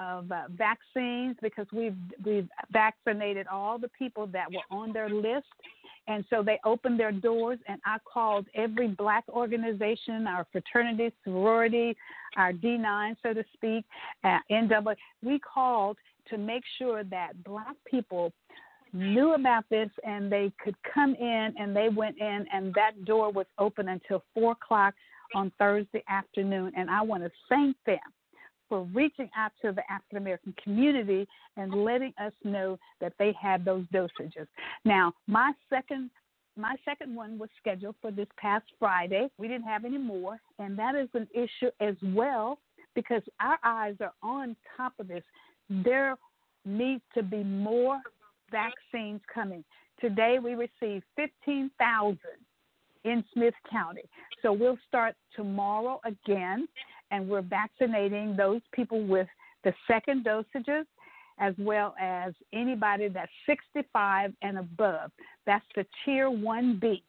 of 0.00 0.32
uh, 0.32 0.42
vaccines 0.56 1.36
because 1.42 1.66
we've 1.72 1.96
we've 2.24 2.48
vaccinated 2.72 3.46
all 3.46 3.78
the 3.78 3.90
people 3.98 4.26
that 4.28 4.50
were 4.50 4.76
on 4.76 4.92
their 4.92 5.10
list 5.10 5.46
And 6.06 6.24
so 6.30 6.42
they 6.42 6.58
opened 6.64 6.98
their 6.98 7.12
doors, 7.12 7.58
and 7.68 7.80
I 7.84 7.98
called 8.10 8.46
every 8.54 8.88
black 8.88 9.24
organization, 9.28 10.26
our 10.26 10.46
fraternity, 10.50 11.12
sorority, 11.24 11.96
our 12.36 12.52
D9, 12.52 13.16
so 13.22 13.32
to 13.32 13.44
speak, 13.52 13.84
uh, 14.24 14.38
NW. 14.50 14.96
We 15.22 15.38
called 15.38 15.98
to 16.30 16.38
make 16.38 16.64
sure 16.78 17.04
that 17.04 17.44
black 17.44 17.76
people 17.88 18.32
knew 18.92 19.34
about 19.34 19.64
this 19.70 19.88
and 20.04 20.32
they 20.32 20.50
could 20.62 20.74
come 20.92 21.14
in 21.14 21.54
and 21.58 21.76
they 21.76 21.88
went 21.88 22.18
in 22.18 22.44
and 22.52 22.74
that 22.74 23.04
door 23.04 23.30
was 23.30 23.46
open 23.58 23.88
until 23.88 24.24
four 24.34 24.52
o'clock 24.52 24.94
on 25.34 25.52
Thursday 25.58 26.02
afternoon 26.08 26.72
and 26.76 26.90
I 26.90 27.02
want 27.02 27.22
to 27.22 27.30
thank 27.48 27.76
them 27.86 27.98
for 28.70 28.84
reaching 28.94 29.28
out 29.36 29.52
to 29.60 29.72
the 29.72 29.82
African 29.92 30.16
American 30.16 30.54
community 30.64 31.28
and 31.58 31.84
letting 31.84 32.14
us 32.18 32.32
know 32.44 32.78
that 33.02 33.12
they 33.18 33.34
had 33.38 33.62
those 33.66 33.84
dosages. 33.92 34.46
Now, 34.86 35.12
my 35.26 35.52
second 35.68 36.08
my 36.56 36.76
second 36.84 37.14
one 37.14 37.38
was 37.38 37.48
scheduled 37.58 37.96
for 38.00 38.10
this 38.10 38.26
past 38.36 38.64
Friday. 38.78 39.28
We 39.38 39.48
didn't 39.48 39.66
have 39.66 39.84
any 39.84 39.98
more, 39.98 40.40
and 40.58 40.78
that 40.78 40.94
is 40.94 41.08
an 41.14 41.28
issue 41.34 41.70
as 41.80 41.94
well 42.02 42.58
because 42.94 43.22
our 43.40 43.58
eyes 43.64 43.94
are 44.00 44.12
on 44.22 44.56
top 44.76 44.92
of 44.98 45.08
this. 45.08 45.22
There 45.68 46.16
needs 46.64 47.02
to 47.14 47.22
be 47.22 47.42
more 47.44 48.00
vaccines 48.50 49.20
coming. 49.32 49.64
Today 50.00 50.38
we 50.42 50.54
received 50.54 51.04
15,000 51.16 52.18
in 53.04 53.24
Smith 53.32 53.54
County. 53.70 54.02
So 54.42 54.52
we'll 54.52 54.78
start 54.88 55.14
tomorrow 55.34 56.00
again, 56.04 56.66
and 57.10 57.28
we're 57.28 57.42
vaccinating 57.42 58.36
those 58.36 58.60
people 58.72 59.04
with 59.04 59.28
the 59.64 59.72
second 59.86 60.24
dosages 60.24 60.84
as 61.38 61.54
well 61.58 61.94
as 61.98 62.34
anybody 62.52 63.08
that's 63.08 63.32
65 63.46 64.32
and 64.42 64.58
above. 64.58 65.10
That's 65.46 65.64
the 65.74 65.86
Tier 66.04 66.28
1B. 66.30 67.02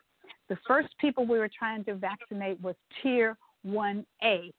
The 0.49 0.57
first 0.67 0.89
people 0.99 1.25
we 1.25 1.37
were 1.37 1.49
trying 1.57 1.83
to 1.85 1.95
vaccinate 1.95 2.59
was 2.61 2.75
Tier 3.01 3.37
1A, 3.67 4.51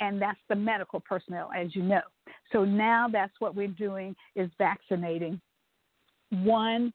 and 0.00 0.20
that's 0.20 0.38
the 0.48 0.56
medical 0.56 1.00
personnel, 1.00 1.50
as 1.54 1.74
you 1.76 1.82
know. 1.82 2.00
So 2.52 2.64
now 2.64 3.08
that's 3.10 3.32
what 3.38 3.54
we're 3.54 3.68
doing 3.68 4.16
is 4.34 4.50
vaccinating 4.58 5.40
1B. 6.34 6.92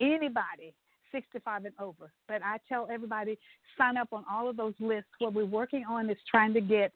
Anybody 0.00 0.74
65 1.16 1.64
and 1.64 1.74
over. 1.80 2.12
But 2.28 2.42
I 2.44 2.58
tell 2.68 2.88
everybody 2.92 3.38
sign 3.78 3.96
up 3.96 4.08
on 4.12 4.24
all 4.30 4.48
of 4.48 4.56
those 4.56 4.74
lists. 4.78 5.08
What 5.18 5.32
we're 5.32 5.46
working 5.46 5.84
on 5.88 6.10
is 6.10 6.18
trying 6.30 6.52
to 6.54 6.60
get 6.60 6.92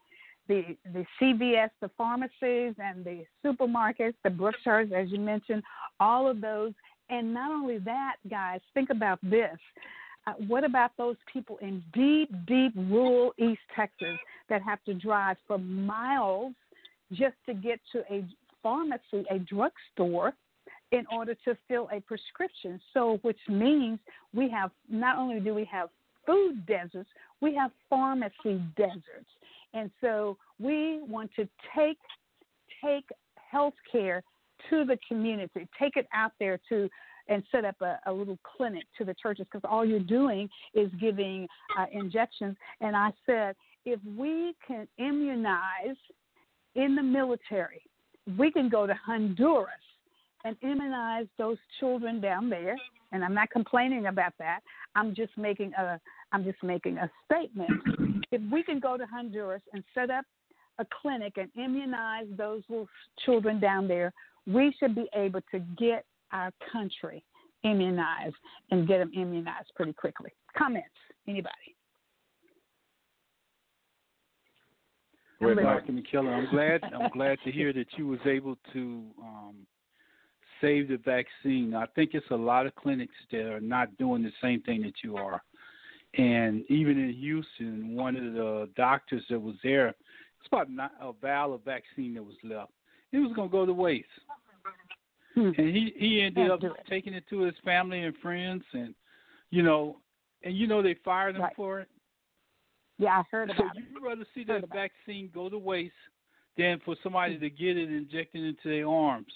the 0.47 0.77
the 0.93 1.05
CVS, 1.21 1.71
the 1.81 1.91
pharmacies, 1.97 2.75
and 2.79 3.05
the 3.05 3.25
supermarkets, 3.45 4.15
the 4.25 4.31
bookstores, 4.31 4.91
as 4.95 5.11
you 5.11 5.19
mentioned, 5.19 5.63
all 5.99 6.29
of 6.29 6.41
those. 6.41 6.73
And 7.09 7.33
not 7.33 7.51
only 7.51 7.79
that, 7.79 8.17
guys, 8.29 8.61
think 8.75 8.91
about 8.91 9.19
this. 9.23 9.57
Uh, 10.27 10.33
what 10.49 10.65
about 10.65 10.91
those 10.99 11.17
people 11.33 11.57
in 11.63 11.83
deep, 11.95 12.31
deep 12.47 12.73
rural 12.77 13.33
East 13.39 13.63
Texas 13.75 14.19
that 14.51 14.63
have 14.63 14.83
to 14.85 14.93
drive 14.93 15.37
for 15.49 15.59
miles 15.59 16.53
just 17.13 17.37
to 17.47 17.55
get 17.55 17.81
to 17.93 18.01
a 18.13 18.25
pharmacy, 18.63 19.25
a 19.31 19.39
drugstore, 19.39 20.35
in 20.93 21.05
order 21.13 21.35
to 21.45 21.57
fill 21.69 21.89
a 21.93 22.01
prescription. 22.01 22.81
So, 22.93 23.19
which 23.23 23.39
means 23.49 23.99
we 24.35 24.49
have 24.51 24.71
not 24.89 25.19
only 25.19 25.41
do 25.41 25.55
we 25.55 25.65
have 25.67 25.89
food 26.27 26.67
deserts, 26.67 27.09
we 27.41 27.55
have 27.55 27.71
pharmacy 27.89 28.63
deserts. 28.77 29.31
And 29.73 29.91
so 30.01 30.37
we 30.59 31.01
want 31.03 31.31
to 31.37 31.49
take 31.77 31.99
take 32.85 33.09
healthcare 33.53 34.23
to 34.69 34.85
the 34.85 34.99
community, 35.09 35.69
take 35.79 35.97
it 35.97 36.07
out 36.13 36.33
there 36.39 36.59
to 36.69 36.89
and 37.29 37.43
set 37.53 37.65
up 37.65 37.77
a, 37.81 37.99
a 38.07 38.13
little 38.13 38.39
clinic 38.57 38.85
to 38.99 39.05
the 39.05 39.15
churches 39.15 39.47
because 39.51 39.67
all 39.71 39.85
you're 39.85 40.01
doing 40.01 40.49
is 40.75 40.91
giving 41.01 41.47
uh, 41.79 41.87
injections. 41.93 42.57
And 42.81 42.97
I 42.97 43.11
said, 43.25 43.55
if 43.85 44.01
we 44.19 44.55
can 44.67 44.89
immunize 44.99 45.97
in 46.75 46.97
the 46.97 47.03
military, 47.03 47.83
we 48.37 48.51
can 48.51 48.69
go 48.69 48.87
to 48.87 48.95
Honduras 48.95 49.69
and 50.45 50.57
immunize 50.63 51.27
those 51.39 51.59
children 51.79 52.21
down 52.21 52.49
there. 52.49 52.77
And 53.13 53.25
I'm 53.25 53.35
not 53.35 53.51
complaining 53.51 54.07
about 54.07 54.33
that. 54.39 54.61
I'm 54.95 55.15
just 55.15 55.37
making 55.37 55.73
a 55.79 56.01
I'm 56.33 56.45
just 56.45 56.63
making 56.63 56.99
a 56.99 57.11
statement. 57.25 57.71
If 58.31 58.41
we 58.53 58.63
can 58.63 58.79
go 58.79 58.97
to 58.97 59.05
Honduras 59.07 59.63
and 59.73 59.83
set 59.95 60.11
up 60.11 60.25
a 60.79 60.87
clinic 61.03 61.35
and 61.37 61.51
immunize 61.57 62.27
those 62.37 62.63
little 62.69 62.89
children 63.25 63.59
down 63.59 63.89
there, 63.89 64.13
we 64.47 64.73
should 64.79 64.95
be 64.95 65.09
able 65.15 65.41
to 65.51 65.59
get 65.77 66.05
our 66.33 66.53
country 66.73 67.25
immunized 67.65 68.37
and 68.71 68.87
get 68.87 68.99
them 68.99 69.11
immunized 69.15 69.71
pretty 69.75 69.93
quickly. 69.93 70.31
Comments? 70.57 70.87
Anybody? 71.29 71.77
Well, 75.41 75.55
Dr. 75.55 75.93
McKellar, 75.93 76.35
I'm 76.35 76.51
glad 76.51 76.81
I'm 76.85 77.11
glad 77.11 77.39
to 77.45 77.51
hear 77.51 77.73
that 77.73 77.87
you 77.97 78.07
was 78.07 78.21
able 78.27 78.57
to 78.73 79.05
um, 79.23 79.57
save 80.61 80.89
the 80.89 80.99
vaccine. 80.99 81.75
I 81.75 81.87
think 81.95 82.11
it's 82.15 82.31
a 82.31 82.37
lot 82.37 82.67
of 82.67 82.75
clinics 82.75 83.15
that 83.33 83.43
are 83.43 83.61
not 83.61 83.97
doing 83.99 84.23
the 84.23 84.33
same 84.43 84.63
thing 84.63 84.83
that 84.83 84.95
you 85.03 85.17
are. 85.17 85.43
And 86.19 86.65
even 86.69 86.99
in 86.99 87.13
Houston, 87.13 87.95
one 87.95 88.17
of 88.17 88.35
the 88.35 88.69
doctors 88.77 89.23
that 89.31 89.41
was 89.41 89.57
there, 89.63 89.89
it's 89.89 90.49
about 90.51 90.71
not 90.71 90.93
a 91.01 91.13
vial 91.13 91.55
of 91.55 91.65
vaccine 91.65 92.15
that 92.15 92.25
was 92.25 92.37
left. 92.43 92.73
It 93.13 93.19
was 93.19 93.33
going 93.35 93.49
to 93.49 93.53
go 93.53 93.67
to 93.67 93.73
waste. 93.73 94.07
Hmm. 95.35 95.51
And 95.57 95.69
he 95.77 95.95
he 95.97 96.23
ended 96.23 96.51
up 96.51 96.61
taking 96.89 97.15
it 97.15 97.25
to 97.31 97.43
his 97.43 97.55
family 97.65 98.03
and 98.03 98.17
friends, 98.17 98.65
and 98.73 98.95
you 99.51 99.63
know, 99.63 99.99
and 100.43 100.57
you 100.57 100.67
know 100.67 100.83
they 100.83 100.97
fired 101.05 101.37
him 101.37 101.43
right. 101.43 101.55
for 101.55 101.81
it. 101.81 101.89
Yeah, 102.99 103.21
I 103.21 103.23
heard 103.31 103.53
so 103.57 103.63
about 103.63 103.77
it. 103.77 103.83
So 103.85 104.01
you'd 104.01 104.09
rather 104.09 104.27
see 104.35 104.45
that 104.45 104.69
vaccine 104.73 105.31
go 105.33 105.49
to 105.49 105.57
waste 105.57 105.95
than 106.59 106.81
for 106.85 106.97
somebody 107.03 107.39
to 107.39 107.49
get 107.49 107.77
it 107.77 107.91
injected 107.91 108.43
into 108.43 108.69
their 108.69 108.89
arms 108.89 109.33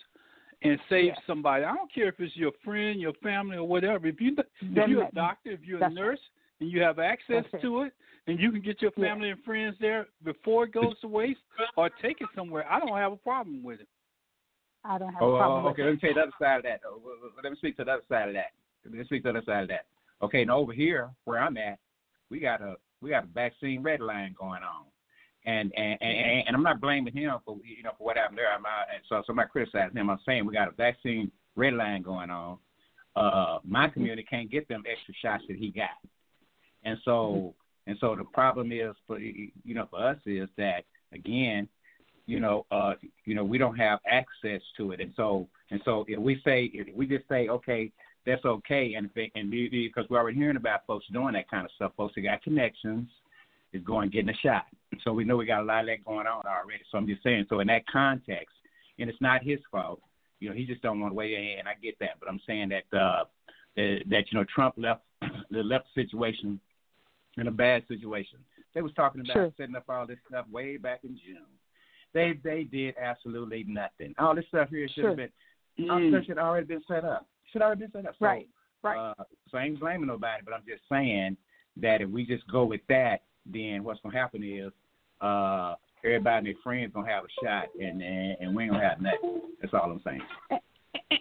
and 0.65 0.79
save 0.89 1.07
yeah. 1.07 1.15
somebody. 1.27 1.65
I 1.65 1.75
don't 1.75 1.93
care 1.93 2.09
if 2.09 2.19
it's 2.19 2.37
your 2.37 2.53
friend, 2.65 3.01
your 3.01 3.13
family, 3.23 3.57
or 3.57 3.69
whatever. 3.69 4.07
If 4.07 4.21
you 4.21 4.37
if 4.61 4.89
you're 4.89 5.05
a 5.05 5.13
doctor, 5.13 5.51
if 5.51 5.61
you're 5.63 5.85
a 5.85 5.91
nurse, 5.91 6.19
right. 6.19 6.61
and 6.61 6.71
you 6.71 6.81
have 6.83 6.99
access 6.99 7.45
that's 7.53 7.63
to 7.63 7.83
it. 7.83 7.87
it, 7.87 7.93
and 8.27 8.41
you 8.41 8.51
can 8.51 8.63
get 8.63 8.81
your 8.81 8.91
family 8.93 9.29
yeah. 9.29 9.35
and 9.35 9.45
friends 9.45 9.77
there 9.81 10.07
before 10.25 10.65
it 10.65 10.73
goes 10.73 10.99
to 11.03 11.09
waste, 11.09 11.41
or 11.77 11.91
take 12.03 12.21
it 12.21 12.29
somewhere, 12.35 12.67
I 12.71 12.81
don't 12.81 12.97
have 12.97 13.13
a 13.13 13.17
problem 13.17 13.63
with 13.63 13.81
it. 13.81 13.89
I 14.85 14.99
don't 14.99 15.13
have 15.13 15.23
oh, 15.23 15.35
a 15.35 15.39
problem. 15.39 15.67
Oh, 15.67 15.69
okay, 15.69 15.83
let 15.83 15.93
me 15.93 15.99
take 15.99 16.15
the 16.15 16.23
other 16.23 16.33
side 16.39 16.57
of 16.59 16.63
that. 16.65 16.81
Let 17.43 17.53
me 17.53 17.57
speak 17.59 17.77
to 17.77 17.85
the 17.85 17.93
other 17.93 18.03
side 18.09 18.29
of 18.29 18.35
that. 18.35 18.53
Let 18.85 18.95
me 18.95 19.05
speak 19.05 19.23
to 19.23 19.33
the 19.33 19.39
other 19.39 19.47
side 19.47 19.63
of 19.63 19.69
that. 19.69 19.87
Okay, 20.23 20.45
now 20.45 20.59
over 20.59 20.73
here 20.73 21.11
where 21.25 21.39
I'm 21.39 21.57
at, 21.57 21.79
we 22.31 22.41
got 22.41 22.63
a 22.63 22.77
we 23.01 23.11
got 23.11 23.25
a 23.25 23.29
vaccine 23.29 23.83
red 23.83 24.01
line 24.01 24.35
going 24.39 24.63
on 24.63 24.87
and 25.47 25.73
and, 25.77 25.99
and 26.01 26.45
and 26.47 26.57
I'm 26.57 26.63
not 26.63 26.81
blaming 26.81 27.15
him 27.15 27.35
for 27.45 27.57
you 27.65 27.83
know 27.83 27.93
for 27.99 28.05
what 28.05 28.17
happened 28.17 28.39
there. 28.39 28.53
I'm 28.53 28.63
not, 28.63 28.87
so 29.09 29.23
so 29.27 29.31
I'm 29.31 29.37
not 29.37 29.51
criticizing 29.51 29.97
him. 29.97 30.11
I'm 30.11 30.19
saying 30.27 30.47
we 30.47 30.55
got 30.55 30.69
a 30.69 30.73
vaccine 30.73 31.31
red 31.57 31.75
line 31.75 32.03
going 32.03 32.31
on. 32.31 32.59
Uh, 33.17 33.59
my 33.65 33.89
community 33.89 34.27
can't 34.29 34.51
get 34.51 34.69
them 34.69 34.83
extra 34.91 35.15
shots 35.23 35.45
that 35.49 35.57
he 35.57 35.71
got, 35.71 35.91
and 36.85 36.99
so 37.05 37.55
and 37.87 37.97
so 38.01 38.17
the 38.17 38.25
problem 38.25 38.73
is 38.73 38.95
for 39.07 39.19
you 39.19 39.51
know 39.67 39.87
for 39.91 40.03
us 40.05 40.19
is 40.27 40.49
that 40.57 40.85
again, 41.13 41.69
you 42.27 42.41
know 42.41 42.67
uh 42.71 42.95
you 43.25 43.35
know 43.35 43.45
we 43.45 43.59
don't 43.59 43.77
have 43.77 44.01
access 44.07 44.63
to 44.77 44.93
it, 44.93 45.01
and 45.01 45.13
so 45.17 45.47
and 45.71 45.81
so 45.85 46.05
if 46.09 46.19
we 46.19 46.41
say 46.45 46.71
if 46.73 46.95
we 46.95 47.07
just 47.07 47.29
say 47.29 47.49
okay 47.49 47.93
that's 48.27 48.45
okay, 48.45 48.95
and 48.95 49.11
and 49.35 49.51
because 49.51 50.07
we're 50.09 50.19
already 50.19 50.39
hearing 50.39 50.57
about 50.57 50.87
folks 50.87 51.05
doing 51.13 51.35
that 51.35 51.51
kind 51.51 51.65
of 51.67 51.71
stuff, 51.77 51.93
folks 51.97 52.15
that 52.15 52.23
got 52.23 52.43
connections 52.43 53.09
is 53.75 53.83
going 53.83 54.09
getting 54.09 54.31
a 54.31 54.37
shot. 54.37 54.65
So 55.03 55.13
we 55.13 55.25
know 55.25 55.37
we 55.37 55.45
got 55.45 55.61
a 55.61 55.65
lot 55.65 55.81
of 55.81 55.87
that 55.87 56.05
going 56.05 56.27
on 56.27 56.43
already. 56.47 56.83
So 56.91 56.97
I'm 56.97 57.07
just 57.07 57.23
saying. 57.23 57.47
So 57.49 57.61
in 57.61 57.67
that 57.67 57.87
context, 57.87 58.55
and 58.99 59.11
it's 59.11 59.21
not 59.21 59.43
his 59.43 59.59
fault. 59.71 60.01
You 60.41 60.49
know, 60.49 60.55
he 60.55 60.65
just 60.65 60.83
don't 60.83 61.01
want 61.01 61.13
to 61.13 61.17
weigh 61.17 61.57
in. 61.59 61.67
I 61.67 61.75
get 61.83 61.99
that, 62.01 62.21
but 62.21 62.29
I'm 62.29 62.41
saying 62.47 62.71
that 62.71 62.97
uh, 62.97 63.25
that, 63.77 64.01
that 64.09 64.25
you 64.31 64.39
know 64.39 64.45
Trump 64.55 64.75
left 64.79 65.03
the 65.51 65.63
left 65.63 65.87
situation 65.95 66.61
in 67.37 67.49
a 67.49 67.51
bad 67.51 67.83
situation. 67.89 68.39
They 68.75 68.83
was 68.83 68.93
talking 68.95 69.21
about 69.21 69.33
sure. 69.33 69.53
setting 69.57 69.77
up 69.77 69.85
all 69.89 70.07
this 70.07 70.19
stuff 70.29 70.47
way 70.51 70.77
back 70.77 71.01
in 71.03 71.19
June. 71.25 71.47
They 72.13 72.39
they 72.45 72.65
did 72.65 72.95
absolutely 73.01 73.65
nothing. 73.67 74.15
All 74.19 74.35
this 74.35 74.45
stuff 74.49 74.69
here 74.71 74.87
should 74.89 75.03
sure. 75.03 75.09
have 75.09 75.17
been 75.17 75.91
all 75.91 75.99
this 75.99 76.11
stuff 76.11 76.25
should 76.27 76.37
have 76.37 76.47
already 76.47 76.67
been 76.67 76.83
set 76.87 77.05
up. 77.05 77.27
Should 77.53 77.63
already 77.63 77.87
been 77.87 77.93
set 77.93 78.07
up. 78.07 78.15
So, 78.19 78.25
right. 78.25 78.49
Right. 78.83 78.99
Uh, 78.99 79.25
so 79.51 79.59
I 79.59 79.65
ain't 79.65 79.81
blaming 79.81 80.09
nobody, 80.09 80.43
but 80.45 80.53
I'm 80.53 80.63
just 80.69 80.83
saying 80.91 81.39
that 81.79 82.03
if 82.03 82.11
we 82.11 82.27
just 82.27 82.47
go 82.49 82.65
with 82.65 82.83
that, 82.91 83.23
then 83.47 83.85
what's 83.85 84.01
gonna 84.01 84.17
happen 84.17 84.43
is 84.43 84.73
uh, 85.21 85.75
everybody 86.05 86.37
and 86.37 86.47
their 86.47 86.63
friends 86.63 86.93
gonna 86.95 87.11
have 87.11 87.25
a 87.25 87.45
shot, 87.45 87.69
and 87.81 88.03
and, 88.03 88.37
and 88.41 88.55
we 88.55 88.65
ain't 88.65 88.73
gonna 88.73 88.89
have 88.89 89.01
nothing. 89.01 89.43
That's 89.61 89.75
all 89.75 89.91
I'm 89.91 90.01
saying. 90.05 90.23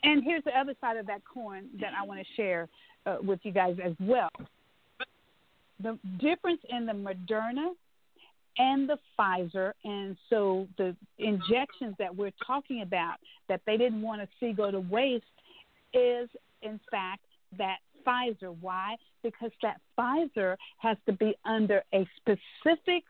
And, 0.04 0.24
here's 0.24 0.44
the 0.44 0.58
other 0.58 0.74
side 0.82 0.98
of 0.98 1.08
that 1.08 1.22
coin 1.26 1.66
that 1.80 1.92
I 2.00 2.06
want 2.06 2.20
to 2.20 2.26
share 2.36 2.68
uh, 3.06 3.18
with 3.22 3.40
you 3.44 3.52
guys 3.52 3.78
as 3.84 3.94
well. 4.00 4.30
The 5.82 5.98
difference 6.20 6.62
in 6.70 6.86
the 6.86 6.94
Moderna 6.94 7.72
and 8.58 8.88
the 8.88 8.98
Pfizer, 9.18 9.74
and 9.84 10.16
so 10.30 10.68
the 10.78 10.96
injections 11.18 11.96
that 12.00 12.16
we're 12.16 12.32
talking 12.46 12.82
about 12.82 13.16
that 13.50 13.62
they 13.66 13.78
didn't 13.78 14.02
want 14.02 14.22
to 14.22 14.28
see 14.40 14.54
go 14.54 14.72
to 14.72 14.80
waste, 14.80 15.26
is 15.94 16.30
in 16.62 16.80
fact 16.92 17.22
that 17.58 17.78
Pfizer. 18.06 18.56
Why? 18.62 18.96
Because 19.24 19.52
that 19.62 19.80
Pfizer 19.98 20.56
has 20.78 20.98
to 21.06 21.14
be 21.14 21.36
under 21.46 21.84
a 21.94 22.08
specific 22.18 23.04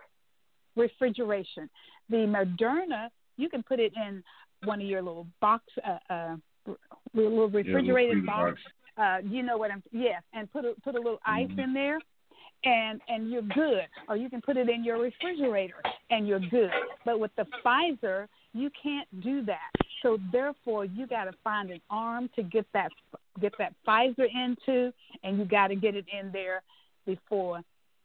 refrigeration. 0.76 1.70
The 2.10 2.18
Moderna, 2.18 3.10
you 3.38 3.50
can 3.50 3.64
put 3.64 3.80
it 3.80 3.94
in 3.96 4.24
one 4.66 4.82
of 4.82 4.88
your 4.88 5.02
little 5.02 5.28
box, 5.42 5.64
uh, 5.86 6.14
uh, 6.14 6.36
little 7.14 7.50
refrigerated 7.50 8.24
yeah, 8.26 8.32
box. 8.32 8.60
Uh, 8.98 9.18
you 9.28 9.44
know 9.44 9.58
what 9.58 9.72
I'm? 9.72 9.84
Yes, 9.92 10.22
and 10.34 10.52
put 10.52 10.66
a 10.66 10.74
put 10.84 10.96
a 10.96 10.98
little 10.98 11.20
ice 11.26 11.48
mm-hmm. 11.48 11.60
in 11.60 11.74
there, 11.74 12.00
and 12.64 13.02
and 13.08 13.32
you're 13.32 13.42
good. 13.42 13.88
Or 14.08 14.16
you 14.16 14.30
can 14.30 14.42
put 14.42 14.58
it 14.58 14.70
in 14.70 14.84
your 14.84 15.02
refrigerator, 15.02 15.82
and 16.12 16.28
you're 16.28 16.40
good. 16.40 16.70
But 17.04 17.20
with 17.20 17.32
the 17.36 17.46
Pfizer, 17.66 18.28
you 18.54 18.70
can't 18.82 19.08
do 19.24 19.44
that. 19.46 19.72
So 20.02 20.20
therefore, 20.32 20.86
you 20.86 21.08
got 21.08 21.26
to 21.26 21.32
find 21.44 21.72
an 21.72 21.82
arm 21.90 22.30
to 22.36 22.44
get 22.44 22.66
that 22.74 22.92
get 23.40 23.54
that 23.60 23.74
Pfizer 23.88 24.28
into, 24.34 24.94
and 25.24 25.38
you 25.38 25.46
got 25.46 25.68
to 25.68 25.76
get 25.76 25.96
it 25.96 26.06
in 26.20 26.32
there 26.32 26.64
before 27.06 27.62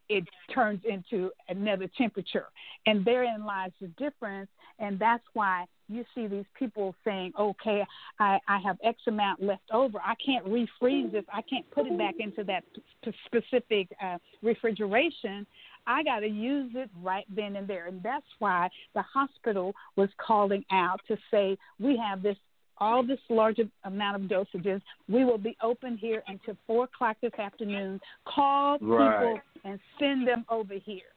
it 0.09 0.25
turns 0.55 0.81
into 0.89 1.31
another 1.49 1.89
temperature. 1.99 2.47
And 2.87 3.05
therein 3.05 3.45
lies 3.45 3.73
the 3.81 3.89
difference. 3.89 4.49
And 4.79 4.99
that's 4.99 5.25
why 5.35 5.67
you 5.89 6.05
see 6.15 6.27
these 6.27 6.45
people 6.59 6.95
saying, 7.05 7.33
okay, 7.39 7.85
I, 8.19 8.39
I 8.49 8.59
have 8.59 8.79
X 8.83 8.99
amount 9.07 9.43
left 9.43 9.71
over. 9.73 9.99
I 9.99 10.15
can't 10.25 10.47
refreeze 10.47 11.13
this. 11.13 11.25
I 11.33 11.43
can't 11.43 11.69
put 11.71 11.87
it 11.87 11.99
back 11.99 12.15
into 12.21 12.45
that 12.45 12.65
p- 13.05 13.13
specific 13.27 13.89
uh, 14.03 14.19
refrigeration. 14.43 15.47
I 15.87 16.03
got 16.03 16.21
to 16.21 16.29
use 16.29 16.73
it 16.75 16.91
right 17.03 17.25
then 17.35 17.57
and 17.57 17.67
there. 17.67 17.87
And 17.87 18.03
that's 18.03 18.27
why 18.39 18.69
the 18.95 19.03
hospital 19.03 19.75
was 19.97 20.09
calling 20.19 20.65
out 20.71 21.01
to 21.09 21.17
say, 21.31 21.57
we 21.81 21.97
have 21.97 22.23
this 22.23 22.37
all 22.81 23.07
this 23.07 23.19
large 23.29 23.59
amount 23.85 24.23
of 24.23 24.31
dosages. 24.31 24.81
We 25.09 25.25
will 25.25 25.39
be 25.39 25.57
open 25.63 25.97
here 25.97 26.23
until 26.27 26.57
four 26.67 26.85
o'clock 26.85 27.17
this 27.21 27.35
afternoon. 27.39 28.01
Call 28.27 28.79
right. 28.81 29.19
people 29.19 29.41
and 29.65 29.79
send 29.99 30.27
them 30.27 30.45
over 30.49 30.75
here, 30.75 31.13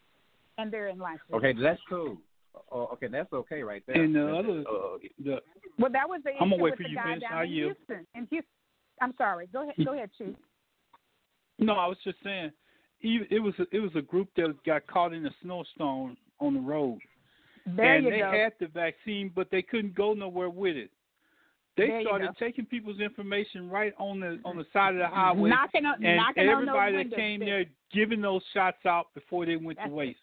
and 0.58 0.72
they're 0.72 0.89
in 0.89 0.98
line. 0.98 1.20
Okay, 1.34 1.53
that's 1.53 1.80
cool. 1.89 2.18
Oh, 2.72 2.89
okay, 2.94 3.08
that's 3.08 3.32
okay 3.32 3.63
right 3.63 3.84
there. 3.88 4.01
And 4.01 4.13
the 4.13 4.27
other, 4.27 4.60
uh, 4.62 4.98
the, 5.24 5.38
well, 5.80 5.91
that 5.91 6.08
was 6.08 6.22
the 6.24 6.32
I'm 6.39 6.50
gonna 6.50 6.62
wait 6.62 6.72
with 6.72 6.77
for 6.80 6.84
the 6.84 6.89
you 6.89 6.96
guy 6.96 7.03
finish. 7.03 7.22
down 7.22 7.32
How 7.32 7.44
in 7.44 7.50
you? 7.50 7.65
Houston. 7.65 8.08
In 8.15 8.27
Houston, 8.30 8.50
I'm 9.01 9.13
sorry. 9.18 9.48
Go 9.53 9.63
ahead. 9.63 9.75
Go 9.86 9.94
ahead, 9.94 10.10
Chief. 10.18 10.36
No, 11.60 11.74
I 11.74 11.88
was 11.88 11.98
just 12.03 12.18
saying, 12.24 12.51
it 13.01 13.41
was 13.41 13.53
a, 13.60 13.65
it 13.75 13.80
was 13.80 13.91
a 13.96 14.01
group 14.01 14.30
that 14.36 14.53
got 14.65 14.86
caught 14.88 15.13
in 15.13 15.25
a 15.25 15.32
snowstorm 15.41 16.18
on 16.39 16.53
the 16.56 16.60
road, 16.60 17.00
there 17.65 17.96
and 17.96 18.06
you 18.06 18.12
they 18.12 18.20
go. 18.20 18.32
had 18.32 18.53
the 18.60 18.68
vaccine, 18.68 19.32
but 19.34 19.50
they 19.51 19.62
couldn't 19.62 19.96
go 19.96 20.13
nowhere 20.13 20.50
with 20.50 20.75
it. 20.75 20.89
They 21.82 21.88
There 21.88 22.02
started 22.04 22.30
taking 22.38 22.66
people's 22.66 23.00
information 23.00 23.68
right 23.68 23.94
on 23.98 24.20
the 24.20 24.40
on 24.46 24.56
the 24.56 24.66
side 24.72 24.94
of 24.94 25.00
the 25.00 25.08
highway, 25.08 25.50
knocking 25.50 25.86
on, 25.86 25.96
and 26.04 26.18
knocking 26.18 26.48
on 26.48 26.50
everybody 26.50 26.98
that 26.98 27.16
came 27.16 27.40
there 27.40 27.66
giving 27.92 28.22
those 28.22 28.44
shots 28.54 28.86
out 28.86 29.08
before 29.16 29.48
they 29.48 29.56
went 29.56 29.80
That's 29.80 29.90
to 29.90 29.96
waste. 29.96 30.20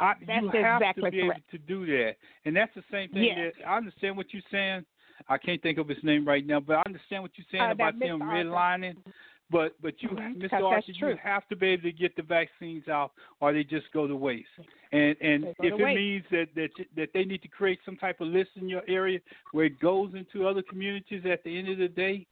I, 0.00 0.14
That's 0.26 0.42
you 0.42 0.62
have 0.62 0.80
exactly 0.80 1.04
to 1.04 1.10
be 1.10 1.20
correct. 1.20 1.40
able 1.52 1.58
to 1.58 1.58
do 1.66 1.86
that, 1.86 2.16
and 2.46 2.56
that's 2.56 2.74
the 2.74 2.82
same 2.90 3.10
thing. 3.10 3.24
Yes. 3.24 3.52
That 3.58 3.68
I 3.68 3.76
understand 3.76 4.16
what 4.16 4.32
you're 4.32 4.42
saying. 4.50 4.86
I 5.28 5.36
can't 5.36 5.60
think 5.62 5.76
of 5.78 5.86
his 5.88 5.98
name 6.02 6.26
right 6.26 6.46
now, 6.46 6.60
but 6.60 6.76
I 6.76 6.82
understand 6.86 7.22
what 7.22 7.32
you're 7.36 7.46
saying 7.50 7.62
Uh, 7.70 7.72
about 7.72 7.98
them 7.98 8.20
redlining. 8.20 8.96
But 9.48 9.80
but 9.80 10.02
you, 10.02 10.08
Mhm, 10.08 10.36
Mr. 10.36 10.40
'cause 10.42 10.50
that's 10.50 10.62
Arthur, 10.64 10.92
true. 10.92 11.10
you 11.10 11.16
have 11.16 11.46
to 11.48 11.56
be 11.56 11.68
able 11.68 11.84
to 11.84 11.92
get 11.92 12.16
the 12.16 12.22
vaccines 12.22 12.88
out, 12.88 13.12
or 13.40 13.52
they 13.52 13.62
just 13.62 13.90
go 13.92 14.06
to 14.06 14.16
waste. 14.16 14.48
And 14.92 15.16
and 15.20 15.44
if 15.44 15.56
it 15.60 15.78
waste. 15.78 15.96
means 15.96 16.24
that 16.30 16.54
that 16.56 16.70
that 16.96 17.12
they 17.12 17.24
need 17.24 17.42
to 17.42 17.48
create 17.48 17.78
some 17.84 17.96
type 17.96 18.20
of 18.20 18.28
list 18.28 18.50
in 18.56 18.68
your 18.68 18.82
area 18.88 19.20
where 19.52 19.66
it 19.66 19.78
goes 19.78 20.14
into 20.14 20.48
other 20.48 20.62
communities 20.62 21.24
at 21.26 21.44
the 21.44 21.56
end 21.56 21.68
of 21.68 21.78
the 21.78 21.88
day, 21.88 22.26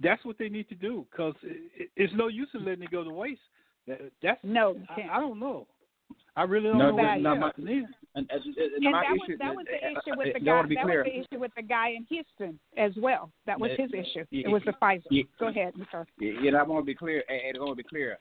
that's 0.00 0.22
what 0.24 0.36
they 0.36 0.50
need 0.50 0.68
to 0.68 0.74
do. 0.74 1.06
Because 1.10 1.34
it, 1.42 1.90
it's 1.96 2.12
no 2.12 2.28
use 2.28 2.48
in 2.54 2.64
letting 2.64 2.84
it 2.84 2.90
go 2.90 3.04
to 3.04 3.10
waste. 3.10 3.40
That, 3.86 4.12
that's 4.22 4.44
No, 4.44 4.76
I. 4.90 5.08
I 5.12 5.20
don't 5.20 5.40
know. 5.40 5.66
I 6.36 6.42
really 6.42 6.68
don't 6.68 6.78
No, 6.78 6.90
know. 6.90 6.96
that- 6.96 7.16
what 7.16 7.20
no, 7.22 7.34
to 7.34 7.40
my- 7.40 7.52
say. 7.56 7.86
And, 8.16 8.30
and, 8.30 8.42
and 8.44 8.56
And 8.84 8.92
my 8.92 9.02
that 9.02 9.10
was 9.10 9.20
issue, 9.28 9.38
that 9.38 9.54
was 9.56 9.66
the 9.66 9.86
uh, 9.86 9.90
issue 9.90 10.16
with 10.18 10.28
uh, 10.28 10.38
the 10.38 10.44
guy. 10.44 10.54
want 10.54 10.68
to 10.68 10.74
That 10.76 10.84
clear. 10.84 10.98
was 11.02 11.06
the 11.12 11.18
issue 11.20 11.40
with 11.40 11.50
the 11.56 11.62
guy 11.62 11.88
in 11.90 12.04
Houston 12.04 12.60
as 12.76 12.92
well. 12.96 13.30
That 13.46 13.58
was 13.58 13.72
his 13.76 13.90
issue. 13.92 14.24
yeah, 14.30 14.46
It 14.46 14.50
was 14.50 14.62
the 14.64 14.72
Pfizer. 14.80 15.02
yeah. 15.10 15.22
Go 15.40 15.48
ahead, 15.48 15.74
Mr. 15.74 16.06
You 16.20 16.50
know, 16.52 16.58
I 16.58 16.62
want 16.62 16.82
to 16.82 16.86
be 16.86 16.94
clear, 16.94 17.24
and 17.28 17.40
and 17.48 17.56
I 17.56 17.60
want 17.60 17.72
to 17.72 17.82
be 17.82 17.88
clear. 17.88 18.18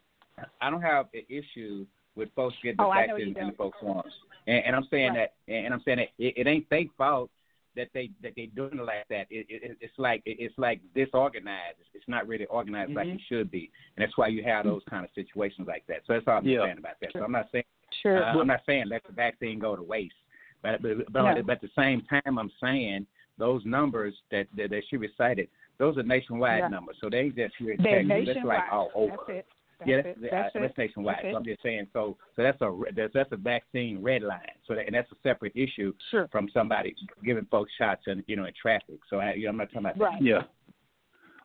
I 0.62 0.72
don't 0.72 0.82
have 0.82 1.08
an 1.14 1.22
issue 1.30 1.86
with 2.16 2.30
folks 2.36 2.56
getting 2.64 2.78
the 2.78 2.84
Oh, 2.86 2.90
I 2.90 3.06
vaccine 3.06 3.36
and 3.40 3.52
the 3.52 3.56
folks 3.56 3.78
want. 3.84 4.08
And, 4.48 4.66
and 4.66 4.76
I'm 4.76 4.88
saying 4.90 5.14
Right. 5.14 5.30
that, 5.48 5.54
and 5.54 5.72
I'm 5.74 5.82
saying 5.86 5.98
that 6.00 6.10
it, 6.18 6.34
it 6.38 6.48
ain't 6.48 6.68
their 6.72 6.86
fault 6.98 7.30
that 7.76 7.90
they 7.94 8.10
that 8.22 8.34
they 8.36 8.48
doing 8.48 8.80
it 8.80 8.84
like 8.84 9.08
that. 9.10 9.28
It, 9.30 9.46
it, 9.50 9.78
it's 9.82 9.94
like 9.98 10.22
it's 10.26 10.54
like 10.58 10.82
disorganized. 10.96 11.78
It's 11.94 12.08
not 12.08 12.28
really 12.28 12.46
organized 12.46 12.94
like 12.94 13.08
Mhm. 13.08 13.16
it 13.16 13.22
should 13.28 13.50
be, 13.52 13.72
and 13.96 14.04
that's 14.04 14.18
why 14.18 14.28
you 14.28 14.44
have 14.44 14.66
those 14.66 14.84
kind 14.90 15.04
of 15.06 15.12
situations 15.16 15.68
like 15.68 15.86
that. 15.88 16.02
So 16.06 16.14
that's 16.14 16.28
all 16.28 16.38
I'm 16.38 16.46
Yeah. 16.46 16.66
saying 16.66 16.78
about 16.78 17.00
that. 17.02 17.12
So 17.14 17.24
I'm 17.24 17.32
not 17.32 17.50
saying 17.52 17.64
Sure. 18.02 18.24
uh, 18.24 18.40
I'm 18.40 18.48
not 18.48 18.62
saying 18.66 18.88
let 18.88 19.04
the 19.04 19.12
vaccine 19.14 19.60
go 19.60 19.76
to 19.76 19.84
waste, 19.84 20.16
but 20.62 20.82
but, 20.82 21.12
but, 21.12 21.22
No. 21.24 21.42
but 21.44 21.54
at 21.54 21.62
the 21.62 21.70
same 21.76 22.02
time, 22.04 22.38
I'm 22.40 22.52
saying 22.62 23.06
those 23.38 23.64
numbers 23.66 24.16
that 24.32 24.48
that, 24.58 24.70
that 24.70 24.84
she 24.90 24.98
recited, 24.98 25.50
those 25.78 25.98
are 25.98 26.04
nationwide 26.04 26.60
Yeah. 26.64 26.68
numbers. 26.70 26.98
So 27.02 27.10
they 27.10 27.20
ain't 27.20 27.36
just 27.36 27.56
here 27.58 27.72
in 27.72 27.82
They're 27.84 28.04
Texas. 28.04 28.28
Nationwide. 28.28 28.46
like 28.46 28.72
all 28.72 28.92
over. 28.96 29.16
That's 29.28 29.30
it. 29.30 29.48
That's 29.80 29.90
yeah, 29.90 29.96
it. 29.98 30.18
that's, 30.22 30.32
That's 30.32 30.56
uh, 30.56 30.60
that's 30.62 30.78
nationwide. 30.78 31.18
That's 31.24 31.34
so 31.34 31.38
I'm 31.38 31.46
just 31.46 31.62
saying. 31.64 31.88
So 31.94 32.18
so 32.36 32.44
that's 32.44 32.62
a 32.62 32.72
that's, 32.96 33.14
that's 33.14 33.32
a 33.32 33.38
vaccine 33.38 34.02
red 34.02 34.22
line. 34.24 34.40
So 34.68 34.76
that, 34.76 34.86
and 34.86 34.96
that's 34.96 35.12
a 35.12 35.16
separate 35.24 35.54
issue 35.56 35.94
Sure. 36.12 36.28
from 36.32 36.50
somebody 36.54 36.96
giving 37.24 37.46
folks 37.52 37.72
shots 37.78 38.04
and 38.08 38.24
you 38.28 38.36
know 38.36 38.46
in 38.46 38.54
traffic. 38.60 39.00
So 39.10 39.18
I, 39.18 39.34
you 39.34 39.44
know, 39.46 39.50
I'm 39.50 39.58
not 39.58 39.66
talking 39.72 39.80
about 39.90 39.98
that. 40.00 40.22
Yeah. 40.24 40.44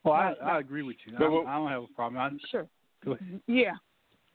Well, 0.05 0.14
Right, 0.14 0.37
I, 0.43 0.51
I 0.51 0.59
agree 0.61 0.83
with 0.83 0.97
you. 1.07 1.14
I, 1.17 1.19
But 1.19 1.31
what- 1.33 1.47
I 1.47 1.57
don't 1.57 1.69
have 1.69 1.83
a 1.83 1.87
problem. 1.88 2.21
I, 2.21 2.31
Sure. 2.51 2.69
Yeah. 3.47 3.73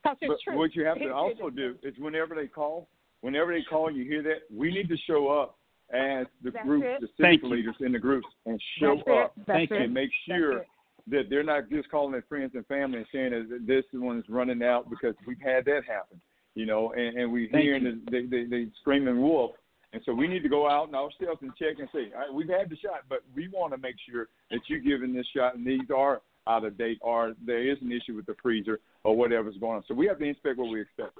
Because 0.02 0.16
it's 0.20 0.28
But 0.28 0.38
true. 0.44 0.58
what 0.58 0.74
you 0.74 0.84
have 0.84 0.98
to 0.98 1.04
it 1.04 1.10
also 1.10 1.48
is 1.48 1.54
do 1.54 1.74
is 1.82 1.94
whenever 1.98 2.34
they 2.34 2.46
call, 2.46 2.88
whenever 3.22 3.52
they 3.52 3.62
call, 3.62 3.90
you 3.90 4.04
hear 4.04 4.22
that 4.22 4.42
we 4.54 4.70
need 4.70 4.88
to 4.90 4.96
show 5.06 5.28
up 5.28 5.58
as 5.92 6.26
the 6.42 6.50
That's 6.50 6.64
group, 6.66 6.84
it. 6.84 7.00
the 7.00 7.08
Thank 7.20 7.40
civic 7.40 7.50
leaders 7.56 7.74
in 7.80 7.92
the 7.92 7.98
groups, 7.98 8.26
and 8.46 8.60
show 8.78 8.96
That's 8.96 9.08
up. 9.24 9.32
That's 9.38 9.46
Thank 9.46 9.70
it. 9.70 9.74
you. 9.76 9.80
and 9.84 9.94
make 9.94 10.10
That's 10.28 10.38
sure 10.38 10.58
it. 10.58 10.66
That 11.08 11.24
they're 11.28 11.42
not 11.42 11.68
just 11.68 11.90
calling 11.90 12.12
their 12.12 12.24
friends 12.28 12.52
and 12.54 12.66
family 12.66 12.98
and 12.98 13.06
saying 13.12 13.30
that 13.30 13.66
this 13.66 13.84
one's 13.92 14.24
running 14.28 14.62
out 14.62 14.88
because 14.88 15.14
we've 15.26 15.40
had 15.40 15.64
that 15.66 15.82
happen, 15.86 16.20
you 16.54 16.66
know, 16.66 16.92
and, 16.92 17.18
and 17.18 17.32
we 17.32 17.48
Thank 17.48 17.62
hearing 17.62 17.84
you. 17.84 18.00
the, 18.06 18.10
they, 18.10 18.26
they 18.26 18.44
they 18.48 18.66
screaming 18.80 19.20
wolf, 19.20 19.52
and 19.92 20.02
so 20.04 20.12
we 20.12 20.26
need 20.26 20.42
to 20.42 20.48
go 20.48 20.68
out 20.68 20.86
and 20.86 20.96
ourselves 20.96 21.40
and 21.42 21.52
check 21.56 21.78
and 21.78 21.88
say, 21.92 22.10
all 22.14 22.20
right, 22.20 22.32
we've 22.34 22.48
had 22.48 22.68
the 22.70 22.76
shot, 22.76 23.02
but 23.08 23.20
we 23.34 23.48
want 23.48 23.72
to 23.72 23.78
make 23.78 23.96
sure 24.10 24.28
that 24.50 24.60
you're 24.66 24.80
giving 24.80 25.14
this 25.14 25.26
shot 25.36 25.54
and 25.54 25.66
these 25.66 25.88
are 25.94 26.20
out 26.46 26.64
of 26.64 26.76
date 26.76 26.98
or 27.00 27.34
there 27.46 27.70
is 27.70 27.78
an 27.80 27.92
issue 27.92 28.14
with 28.14 28.26
the 28.26 28.34
freezer 28.42 28.80
or 29.04 29.16
whatever's 29.16 29.56
going 29.58 29.76
on. 29.76 29.84
So 29.86 29.94
we 29.94 30.06
have 30.06 30.18
to 30.18 30.24
inspect 30.24 30.58
what 30.58 30.68
we 30.70 30.80
expect. 30.80 31.12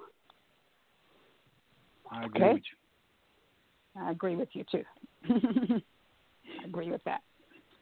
I 2.10 2.24
agree 2.24 2.42
Okay. 2.42 2.52
with 2.54 2.62
you. 2.62 4.02
I 4.02 4.10
agree 4.10 4.36
with 4.36 4.48
you 4.52 4.64
too. 4.70 4.84
I 5.30 6.64
agree 6.64 6.90
with 6.90 7.02
that. 7.04 7.22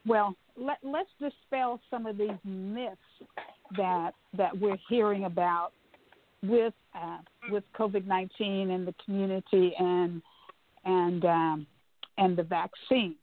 Well, 0.07 0.35
let, 0.57 0.79
let's 0.83 1.09
dispel 1.21 1.81
some 1.91 2.07
of 2.07 2.19
these 2.19 2.31
myths 2.45 2.97
that 3.77 4.13
that 4.37 4.59
we're 4.59 4.79
hearing 4.89 5.25
about 5.25 5.71
with 6.43 6.75
uh, 6.95 7.19
with 7.51 7.65
COVID 7.79 8.07
nineteen 8.07 8.71
and 8.71 8.87
the 8.87 8.95
community 9.05 9.73
and 9.79 10.21
and 10.85 11.25
um, 11.25 11.67
and 12.19 12.37
the 12.37 12.43
vaccine. 12.43 13.15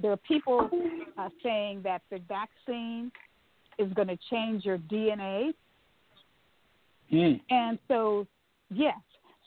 There 0.00 0.12
are 0.12 0.18
people 0.18 0.68
uh, 1.16 1.30
saying 1.42 1.80
that 1.84 2.02
the 2.10 2.20
vaccine 2.28 3.10
is 3.78 3.90
going 3.94 4.08
to 4.08 4.18
change 4.30 4.64
your 4.64 4.78
DNA, 4.78 5.52
Mm. 7.12 7.40
and 7.50 7.78
so 7.86 8.26
yes, 8.68 8.98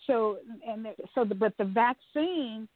so 0.08 0.38
and 0.66 0.86
the, 0.86 0.94
so 1.14 1.26
the, 1.26 1.36
but 1.36 1.54
the 1.58 1.66
vaccine, 1.66 2.70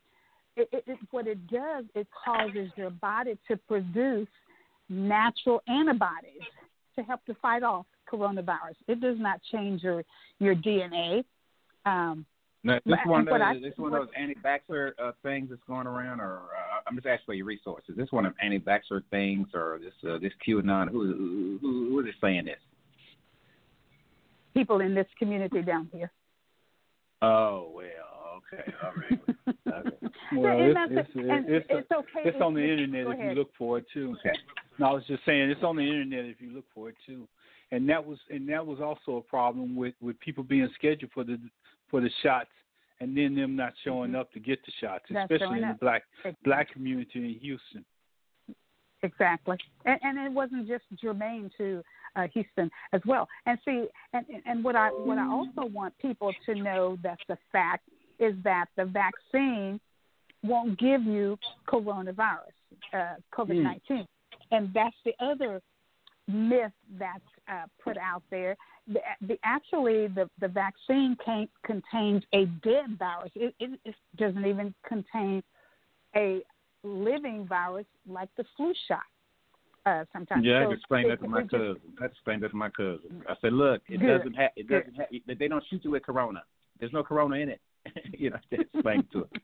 it, 0.55 0.69
it, 0.71 0.83
it, 0.87 0.97
what 1.11 1.27
it 1.27 1.47
does, 1.47 1.85
it 1.95 2.07
causes 2.25 2.69
your 2.75 2.89
body 2.89 3.37
to 3.47 3.57
produce 3.67 4.27
natural 4.89 5.61
antibodies 5.67 6.41
to 6.95 7.03
help 7.03 7.25
to 7.25 7.35
fight 7.41 7.63
off 7.63 7.85
coronavirus. 8.11 8.75
It 8.87 9.01
does 9.01 9.17
not 9.19 9.41
change 9.51 9.81
your 9.83 10.03
your 10.39 10.55
DNA. 10.55 11.23
Um, 11.85 12.25
Now, 12.63 12.79
this 12.85 12.95
one 13.05 13.21
of 13.21 13.27
those, 13.27 13.41
I- 13.41 13.59
this 13.59 13.73
one 13.77 13.93
of 13.93 13.99
those 13.99 14.13
anti-vaxxer 14.17 14.91
uh, 15.01 15.11
things 15.23 15.49
that's 15.49 15.61
going 15.67 15.87
around, 15.87 16.19
or 16.19 16.37
uh, 16.37 16.81
I'm 16.87 16.95
just 16.95 17.07
asking 17.07 17.25
for 17.25 17.33
your 17.33 17.45
resources. 17.45 17.95
This 17.97 18.11
one 18.11 18.25
of 18.25 18.33
anti-vaxxer 18.41 19.03
things, 19.09 19.47
or 19.53 19.79
this 19.81 19.93
uh, 20.09 20.17
this 20.19 20.33
QAnon? 20.47 20.89
Who 20.89 21.59
who 21.61 21.89
who, 21.89 21.99
is 22.01 22.13
saying 22.21 22.45
this? 22.45 22.59
people 24.53 24.81
in 24.81 24.93
this 24.93 25.07
community 25.17 25.61
down 25.61 25.89
here. 25.91 26.11
Oh 27.21 27.71
okay, 28.53 28.73
all 28.83 28.91
right. 28.95 29.85
Okay. 29.85 29.97
Well, 30.35 30.59
and 30.59 30.61
it's, 30.61 30.79
that's 30.95 31.09
it's, 31.15 31.45
it's, 31.49 31.65
it's 31.69 31.91
okay. 31.91 32.29
it's 32.29 32.41
on 32.41 32.53
the 32.53 32.61
internet 32.61 33.07
if 33.07 33.19
you 33.19 33.31
look 33.31 33.51
for 33.57 33.77
it 33.79 33.85
too. 33.93 34.15
Okay. 34.19 34.35
No, 34.79 34.87
I 34.87 34.93
was 34.93 35.03
just 35.07 35.23
saying 35.25 35.49
it's 35.49 35.63
on 35.63 35.75
the 35.75 35.83
internet 35.83 36.25
if 36.25 36.41
you 36.41 36.51
look 36.53 36.65
for 36.73 36.89
it 36.89 36.95
too, 37.05 37.27
and 37.71 37.87
that 37.89 38.03
was 38.03 38.17
and 38.29 38.47
that 38.49 38.65
was 38.65 38.79
also 38.79 39.17
a 39.17 39.21
problem 39.21 39.75
with 39.75 39.93
with 40.01 40.19
people 40.19 40.43
being 40.43 40.69
scheduled 40.75 41.11
for 41.11 41.23
the 41.23 41.39
for 41.89 42.01
the 42.01 42.09
shots 42.21 42.49
and 42.99 43.17
then 43.17 43.35
them 43.35 43.55
not 43.55 43.73
showing 43.83 44.15
up 44.15 44.31
to 44.31 44.39
get 44.39 44.59
the 44.65 44.71
shots, 44.79 45.03
Not 45.09 45.23
especially 45.23 45.45
showing 45.45 45.61
in 45.63 45.67
the 45.67 45.73
up. 45.73 45.79
black 45.79 46.03
black 46.43 46.71
community 46.71 47.19
in 47.19 47.39
Houston. 47.41 47.85
exactly. 49.01 49.57
And, 49.85 49.99
and 50.01 50.17
it 50.19 50.31
wasn't 50.31 50.67
just 50.67 50.83
germane 51.01 51.51
to 51.57 51.83
uh, 52.15 52.27
Houston 52.33 52.71
as 52.93 53.01
well. 53.05 53.27
And 53.45 53.57
see, 53.65 53.87
and 54.13 54.25
and 54.45 54.63
what 54.63 54.75
I 54.75 54.89
what 54.89 55.17
I 55.17 55.27
also 55.27 55.69
want 55.69 55.93
people 55.99 56.31
to 56.45 56.55
know 56.55 56.97
that's 57.03 57.21
a 57.29 57.37
fact 57.51 57.89
is 58.19 58.35
that 58.43 58.65
the 58.75 58.85
vaccine 58.85 59.79
won't 60.43 60.77
give 60.77 61.03
you 61.03 61.37
coronavirus, 61.67 62.57
uh, 62.93 63.15
COVID 63.33 63.61
nineteen, 63.61 64.05
mm. 64.05 64.07
and 64.51 64.69
that's 64.73 64.95
the 65.05 65.13
other 65.19 65.61
myth 66.27 66.71
that's 66.99 67.21
uh, 67.51 67.65
put 67.83 67.97
out 67.97 68.23
there. 68.29 68.55
The, 68.87 68.99
the 69.21 69.37
actually 69.43 70.07
the 70.07 70.29
the 70.39 70.47
vaccine 70.47 71.15
can, 71.23 71.47
contains 71.65 72.23
a 72.33 72.45
dead 72.63 72.97
virus. 72.99 73.31
It, 73.35 73.55
it, 73.59 73.79
it 73.85 73.95
doesn't 74.17 74.45
even 74.45 74.73
contain 74.87 75.41
a 76.15 76.41
living 76.83 77.45
virus 77.47 77.85
like 78.07 78.29
the 78.37 78.43
flu 78.57 78.73
shot. 78.87 78.99
Uh, 79.85 80.05
sometimes. 80.13 80.45
Yeah, 80.45 80.63
so 80.63 80.71
I 80.71 80.73
explained 80.73 81.11
that 81.11 81.21
to 81.21 81.27
my 81.27 81.41
cousin. 81.41 81.75
I 82.01 82.05
explained 82.05 82.41
that 82.43 82.51
to 82.51 82.55
my 82.55 82.69
cousin. 82.69 83.21
I 83.27 83.33
said, 83.41 83.51
look, 83.51 83.81
it 83.89 83.99
good. 83.99 84.17
doesn't 84.17 84.33
have 84.33 84.51
it 84.55 84.69
doesn't 84.69 84.95
have 84.95 85.37
they 85.37 85.47
don't 85.49 85.63
shoot 85.69 85.83
you 85.83 85.91
with 85.91 86.03
corona. 86.03 86.43
There's 86.79 86.93
no 86.93 87.03
corona 87.03 87.35
in 87.35 87.49
it. 87.49 87.59
you 88.17 88.29
know, 88.29 88.37
I 88.51 88.55
explained 88.55 89.05
to 89.13 89.19
it. 89.19 89.41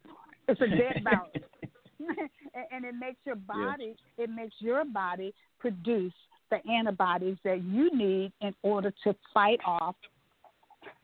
It's 0.48 0.62
a 0.62 0.68
dead 0.68 1.04
virus. 1.04 2.30
and 2.72 2.86
it 2.86 2.96
makes 3.00 3.20
your 3.26 3.36
body 3.36 3.96
yeah. 4.18 4.24
it 4.24 4.30
makes 4.30 4.56
your 4.60 4.86
body 4.86 5.34
produce 5.60 6.14
the 6.50 6.58
antibodies 6.68 7.38
that 7.44 7.62
you 7.64 7.96
need 7.96 8.32
in 8.42 8.56
order 8.64 8.92
to 9.04 9.16
fight 9.34 9.60
off 9.66 9.96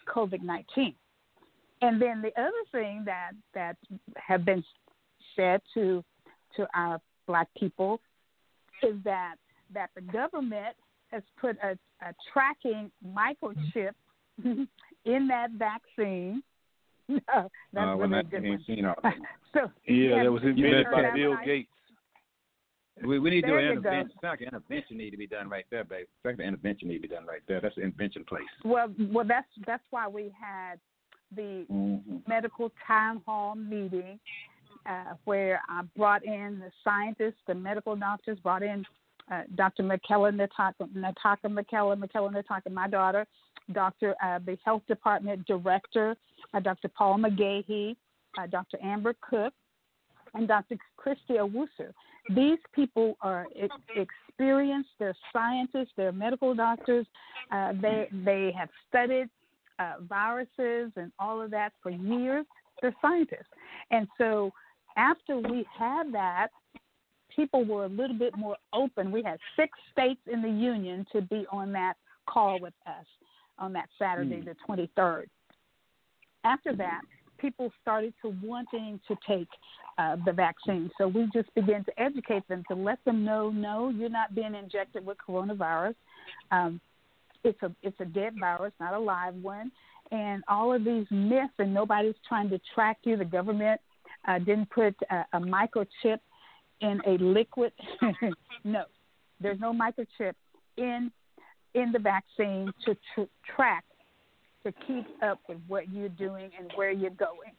COVID 0.07 0.41
nineteen. 0.41 0.95
And 1.81 2.01
then 2.01 2.21
the 2.21 2.31
other 2.39 2.51
thing 2.71 3.03
that 3.05 3.31
that 3.53 3.77
have 4.15 4.45
been 4.45 4.63
said 5.35 5.61
to 5.73 6.03
to 6.55 6.67
our 6.73 6.99
black 7.27 7.47
people 7.57 7.99
is 8.81 8.95
that 9.03 9.35
that 9.73 9.89
the 9.95 10.01
government 10.01 10.75
has 11.11 11.23
put 11.39 11.57
a, 11.63 11.77
a 12.05 12.13
tracking 12.31 12.91
microchip 13.05 13.91
in 14.43 15.27
that 15.27 15.51
vaccine. 15.51 16.43
No, 17.09 17.49
that's 17.73 17.85
uh, 17.85 17.95
really 17.95 18.19
a 18.19 18.23
good 18.23 18.43
one. 18.43 19.13
so 19.53 19.71
yeah, 19.87 20.23
that 20.23 20.31
was 20.31 20.43
invented 20.43 20.87
by 20.91 21.11
Bill 21.13 21.37
Gates. 21.45 21.69
We, 23.03 23.19
we 23.19 23.29
need 23.29 23.41
to 23.41 23.47
do 23.47 23.57
an 23.57 23.65
intervention. 23.65 24.11
It's 24.15 24.23
like 24.23 24.41
an 24.41 24.47
intervention 24.47 24.97
need 24.97 25.11
to 25.11 25.17
be 25.17 25.27
done 25.27 25.49
right 25.49 25.65
there, 25.69 25.83
baby. 25.83 26.03
It's 26.03 26.25
like 26.25 26.35
an 26.35 26.41
intervention 26.41 26.87
need 26.87 26.95
to 26.95 27.07
be 27.07 27.13
done 27.13 27.25
right 27.25 27.41
there. 27.47 27.59
That's 27.59 27.75
the 27.75 27.81
intervention 27.81 28.23
place. 28.23 28.43
Well, 28.63 28.87
well, 29.11 29.25
that's 29.27 29.47
that's 29.67 29.83
why 29.89 30.07
we 30.07 30.33
had 30.39 30.79
the 31.35 31.65
mm-hmm. 31.71 32.17
medical 32.27 32.71
town 32.87 33.21
hall 33.25 33.55
meeting 33.55 34.19
uh, 34.85 35.13
where 35.25 35.61
I 35.67 35.81
brought 35.95 36.23
in 36.23 36.59
the 36.59 36.71
scientists, 36.83 37.41
the 37.47 37.55
medical 37.55 37.95
doctors, 37.95 38.39
brought 38.39 38.63
in 38.63 38.85
uh, 39.31 39.41
Dr. 39.55 39.83
McKellar 39.83 40.31
Nataka, 40.31 40.87
Nataka 40.95 41.45
McKellar, 41.45 41.97
Nataka, 41.97 42.71
my 42.71 42.87
daughter, 42.87 43.25
Dr. 43.71 44.15
Uh, 44.23 44.39
the 44.45 44.57
Health 44.63 44.83
Department 44.87 45.45
Director, 45.47 46.15
uh, 46.53 46.59
Dr. 46.59 46.89
Paul 46.89 47.17
McGaha, 47.17 47.95
uh, 48.37 48.47
Dr. 48.47 48.77
Amber 48.83 49.15
Cook, 49.27 49.53
and 50.33 50.47
Dr. 50.47 50.77
Christy 50.97 51.33
Owusu. 51.33 51.91
These 52.35 52.59
people 52.73 53.17
are 53.21 53.47
experienced. 53.95 54.89
They're 54.99 55.15
scientists. 55.31 55.91
They're 55.95 56.11
medical 56.11 56.53
doctors. 56.55 57.05
Uh, 57.51 57.73
they 57.81 58.09
they 58.11 58.51
have 58.57 58.69
studied 58.89 59.29
viruses 60.09 60.91
and 60.95 61.11
all 61.19 61.41
of 61.41 61.51
that 61.51 61.73
for 61.83 61.91
years. 61.91 62.45
They're 62.81 62.95
scientists, 63.01 63.53
and 63.91 64.07
so 64.17 64.51
after 64.97 65.37
we 65.37 65.65
had 65.77 66.11
that, 66.13 66.47
people 67.35 67.65
were 67.65 67.85
a 67.85 67.89
little 67.89 68.17
bit 68.17 68.37
more 68.37 68.57
open. 68.73 69.11
We 69.11 69.23
had 69.23 69.39
six 69.55 69.77
states 69.91 70.21
in 70.31 70.41
the 70.41 70.49
union 70.49 71.05
to 71.11 71.21
be 71.21 71.45
on 71.51 71.71
that 71.73 71.95
call 72.27 72.59
with 72.59 72.73
us 72.87 73.05
on 73.57 73.73
that 73.73 73.89
Saturday, 73.97 74.41
mm. 74.41 74.45
the 74.45 74.55
23rd. 74.67 75.25
After 76.43 76.75
that, 76.75 77.01
people 77.39 77.71
started 77.81 78.13
to 78.21 78.33
wanting 78.43 78.99
to 79.07 79.15
take 79.27 79.47
uh, 79.97 80.17
the 80.25 80.31
vaccine. 80.31 80.89
So 80.97 81.07
we 81.07 81.27
just 81.33 81.53
began 81.55 81.83
to 81.85 81.99
educate 81.99 82.47
them 82.47 82.63
to 82.69 82.75
let 82.75 83.03
them 83.05 83.23
know, 83.23 83.49
no, 83.49 83.89
you're 83.89 84.09
not 84.09 84.35
being 84.35 84.55
injected 84.55 85.05
with 85.05 85.17
coronavirus. 85.27 85.95
Um, 86.51 86.79
it's 87.43 87.61
a 87.61 87.71
it's 87.83 87.99
a 87.99 88.05
dead 88.05 88.33
virus, 88.39 88.73
not 88.79 88.93
a 88.93 88.99
live 88.99 89.35
one. 89.35 89.71
And 90.11 90.43
all 90.47 90.73
of 90.73 90.83
these 90.83 91.05
myths, 91.11 91.53
and 91.59 91.73
nobody's 91.73 92.15
trying 92.27 92.49
to 92.49 92.59
track 92.73 92.97
you. 93.03 93.17
The 93.17 93.25
government 93.25 93.79
uh, 94.27 94.39
didn't 94.39 94.69
put 94.69 94.95
a, 95.09 95.25
a 95.33 95.39
microchip 95.39 96.19
in 96.81 97.01
a 97.05 97.17
liquid. 97.23 97.71
no, 98.63 98.83
there's 99.39 99.59
no 99.59 99.73
microchip 99.73 100.33
in 100.77 101.11
in 101.73 101.91
the 101.91 101.99
vaccine 101.99 102.71
to 102.85 102.95
tr- 103.13 103.53
track 103.55 103.83
to 104.65 104.73
keep 104.87 105.05
up 105.21 105.39
with 105.47 105.57
what 105.67 105.91
you're 105.91 106.09
doing 106.09 106.49
and 106.57 106.71
where 106.75 106.91
you're 106.91 107.09
going. 107.11 107.51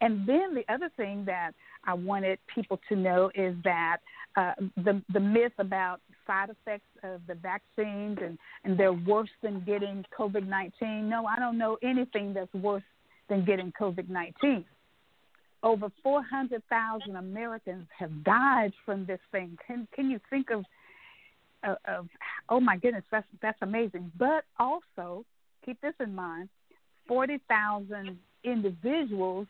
And 0.00 0.26
then 0.28 0.54
the 0.54 0.64
other 0.72 0.90
thing 0.96 1.24
that 1.24 1.52
I 1.84 1.94
wanted 1.94 2.38
people 2.54 2.78
to 2.88 2.96
know 2.96 3.30
is 3.34 3.56
that 3.64 3.98
uh, 4.36 4.52
the 4.76 5.02
the 5.12 5.20
myth 5.20 5.52
about 5.58 6.00
side 6.26 6.50
effects 6.50 6.88
of 7.02 7.22
the 7.26 7.34
vaccines 7.34 8.18
and 8.22 8.38
and 8.64 8.78
they're 8.78 8.92
worse 8.92 9.30
than 9.42 9.60
getting 9.64 10.04
COVID 10.16 10.46
nineteen. 10.46 11.08
No, 11.08 11.26
I 11.26 11.36
don't 11.38 11.56
know 11.56 11.78
anything 11.82 12.34
that's 12.34 12.52
worse 12.52 12.82
than 13.28 13.44
getting 13.44 13.72
COVID 13.80 14.10
nineteen. 14.10 14.64
Over 15.62 15.90
four 16.02 16.22
hundred 16.22 16.62
thousand 16.68 17.16
Americans 17.16 17.86
have 17.98 18.24
died 18.24 18.72
from 18.84 19.06
this 19.06 19.20
thing. 19.32 19.58
Can 19.66 19.88
can 19.94 20.10
you 20.10 20.20
think 20.30 20.50
of, 20.50 20.64
of 21.64 21.76
of 21.86 22.08
oh 22.48 22.60
my 22.60 22.76
goodness, 22.76 23.04
that's 23.10 23.26
that's 23.42 23.58
amazing. 23.62 24.12
But 24.18 24.44
also 24.58 25.24
keep 25.64 25.80
this 25.80 25.94
in 25.98 26.14
mind: 26.14 26.48
forty 27.08 27.40
thousand 27.48 28.18
individuals 28.44 29.46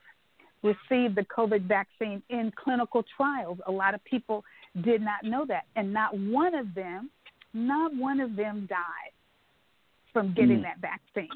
received 0.62 1.16
the 1.16 1.24
COVID 1.36 1.62
vaccine 1.68 2.22
in 2.30 2.52
clinical 2.56 3.04
trials. 3.16 3.58
A 3.66 3.72
lot 3.72 3.94
of 3.94 4.02
people 4.04 4.44
did 4.82 5.00
not 5.00 5.22
know 5.22 5.44
that, 5.46 5.64
and 5.76 5.92
not 5.92 6.16
one 6.16 6.54
of 6.54 6.74
them, 6.74 7.10
not 7.52 7.94
one 7.94 8.20
of 8.20 8.36
them 8.36 8.66
died 8.68 9.12
from 10.12 10.34
getting 10.34 10.58
mm. 10.58 10.62
that 10.62 10.78
vaccine. 10.80 11.28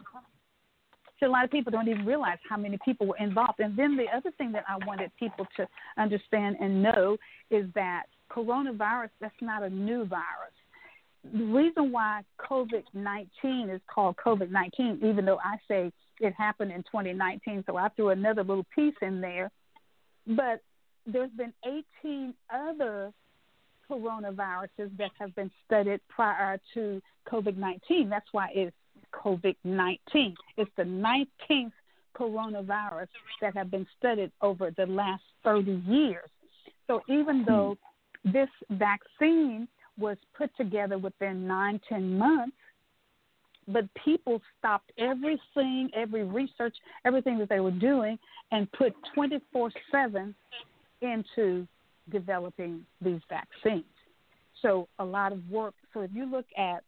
So 1.20 1.26
a 1.26 1.28
lot 1.28 1.44
of 1.44 1.50
people 1.50 1.70
don't 1.70 1.88
even 1.88 2.06
realize 2.06 2.38
how 2.48 2.56
many 2.56 2.78
people 2.82 3.06
were 3.06 3.18
involved. 3.18 3.60
And 3.60 3.76
then 3.76 3.96
the 3.96 4.06
other 4.14 4.30
thing 4.38 4.52
that 4.52 4.64
I 4.66 4.84
wanted 4.86 5.10
people 5.18 5.46
to 5.58 5.68
understand 5.98 6.56
and 6.60 6.82
know 6.82 7.18
is 7.50 7.66
that 7.74 8.04
coronavirus 8.30 9.10
that's 9.20 9.34
not 9.42 9.62
a 9.62 9.68
new 9.68 10.06
virus. 10.06 10.54
The 11.34 11.44
reason 11.44 11.92
why 11.92 12.22
COVID 12.50 12.84
19 12.94 13.70
is 13.70 13.80
called 13.92 14.16
COVID 14.16 14.50
19, 14.50 15.00
even 15.02 15.26
though 15.26 15.38
I 15.44 15.56
say 15.68 15.92
it 16.20 16.32
happened 16.36 16.72
in 16.72 16.82
2019, 16.84 17.64
so 17.66 17.76
I 17.76 17.88
threw 17.90 18.08
another 18.08 18.42
little 18.42 18.66
piece 18.74 18.94
in 19.02 19.20
there. 19.20 19.50
But 20.26 20.62
there's 21.06 21.30
been 21.32 21.52
18 22.02 22.34
other 22.52 23.12
coronaviruses 23.90 24.96
that 24.96 25.10
have 25.18 25.34
been 25.34 25.50
studied 25.66 26.00
prior 26.08 26.58
to 26.74 27.02
COVID 27.30 27.56
19. 27.56 28.08
That's 28.08 28.26
why 28.32 28.48
it's 28.54 28.76
COVID 29.12 29.56
19. 29.64 30.34
It's 30.56 30.70
the 30.76 30.82
19th 30.84 31.72
coronavirus 32.16 33.08
that 33.40 33.56
have 33.56 33.70
been 33.70 33.86
studied 33.98 34.30
over 34.42 34.70
the 34.70 34.86
last 34.86 35.22
30 35.44 35.82
years. 35.86 36.28
So 36.86 37.00
even 37.08 37.40
hmm. 37.40 37.44
though 37.46 37.78
this 38.24 38.48
vaccine 38.70 39.68
was 39.98 40.16
put 40.36 40.50
together 40.56 40.98
within 40.98 41.46
nine, 41.46 41.80
ten 41.88 42.16
months, 42.16 42.56
but 43.68 43.84
people 44.04 44.40
stopped 44.58 44.90
everything, 44.98 45.90
every 45.94 46.24
research, 46.24 46.74
everything 47.04 47.38
that 47.38 47.48
they 47.48 47.60
were 47.60 47.70
doing, 47.70 48.18
and 48.50 48.70
put 48.72 48.94
24 49.14 49.70
7 49.90 50.34
into 51.02 51.66
developing 52.10 52.84
these 53.00 53.20
vaccines. 53.28 53.84
So, 54.62 54.88
a 54.98 55.04
lot 55.04 55.32
of 55.32 55.48
work. 55.48 55.74
So, 55.94 56.00
if 56.00 56.10
you 56.12 56.26
look 56.26 56.46
at 56.58 56.82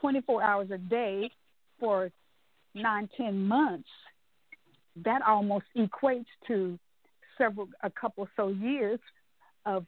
24 0.00 0.42
hours 0.42 0.70
a 0.70 0.78
day 0.78 1.30
for 1.78 2.10
nine, 2.74 3.08
ten 3.16 3.46
months, 3.46 3.88
that 5.04 5.22
almost 5.22 5.66
equates 5.76 6.26
to 6.46 6.78
several, 7.38 7.68
a 7.82 7.90
couple 7.90 8.28
so 8.36 8.48
years 8.48 9.00
of 9.64 9.84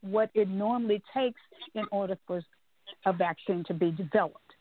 what 0.00 0.30
it 0.34 0.48
normally 0.48 1.02
takes 1.14 1.40
in 1.74 1.84
order 1.90 2.18
for 2.26 2.42
a 3.06 3.12
vaccine 3.12 3.64
to 3.64 3.74
be 3.74 3.90
developed 3.92 4.52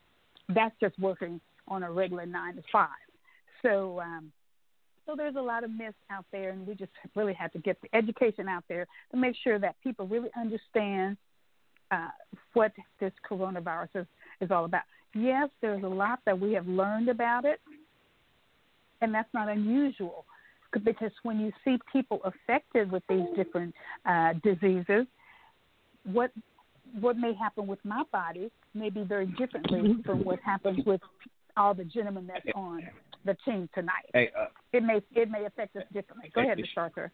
that's 0.53 0.75
just 0.79 0.97
working 0.99 1.39
on 1.67 1.83
a 1.83 1.91
regular 1.91 2.25
nine 2.25 2.55
to 2.55 2.63
five. 2.71 2.87
So, 3.61 3.99
um, 3.99 4.31
so 5.05 5.15
there's 5.15 5.35
a 5.35 5.41
lot 5.41 5.63
of 5.63 5.71
myths 5.71 5.97
out 6.09 6.25
there, 6.31 6.51
and 6.51 6.65
we 6.65 6.75
just 6.75 6.91
really 7.15 7.33
have 7.33 7.51
to 7.53 7.59
get 7.59 7.77
the 7.81 7.95
education 7.95 8.47
out 8.47 8.63
there 8.67 8.87
to 9.11 9.17
make 9.17 9.35
sure 9.43 9.59
that 9.59 9.75
people 9.83 10.07
really 10.07 10.29
understand 10.39 11.17
uh, 11.91 12.09
what 12.53 12.71
this 12.99 13.11
coronavirus 13.29 13.89
is, 13.95 14.05
is 14.39 14.51
all 14.51 14.65
about. 14.65 14.83
Yes, 15.13 15.49
there's 15.61 15.83
a 15.83 15.87
lot 15.87 16.19
that 16.25 16.39
we 16.39 16.53
have 16.53 16.67
learned 16.67 17.09
about 17.09 17.45
it, 17.45 17.59
and 19.01 19.13
that's 19.13 19.31
not 19.33 19.49
unusual 19.49 20.25
because 20.71 21.11
when 21.23 21.39
you 21.39 21.51
see 21.65 21.77
people 21.91 22.21
affected 22.23 22.91
with 22.91 23.03
these 23.09 23.25
different 23.35 23.73
uh, 24.05 24.33
diseases, 24.43 25.05
what 26.05 26.31
what 26.99 27.15
may 27.17 27.33
happen 27.33 27.67
with 27.67 27.79
my 27.83 28.03
body 28.11 28.51
may 28.73 28.89
be 28.89 29.03
very 29.03 29.27
differently 29.37 29.95
from 30.05 30.23
what 30.25 30.39
happens 30.39 30.85
with 30.85 30.99
all 31.55 31.73
the 31.73 31.85
gentlemen 31.85 32.27
that's 32.27 32.45
on 32.55 32.81
the 33.25 33.35
team 33.45 33.69
tonight. 33.73 34.09
Hey, 34.13 34.29
uh, 34.37 34.47
It 34.73 34.83
may 34.83 35.01
it 35.15 35.29
may 35.29 35.45
affect 35.45 35.75
us 35.75 35.83
differently. 35.93 36.31
Go 36.33 36.41
ahead, 36.41 36.57
Mr. 36.57 36.77
Arthur. 36.77 37.11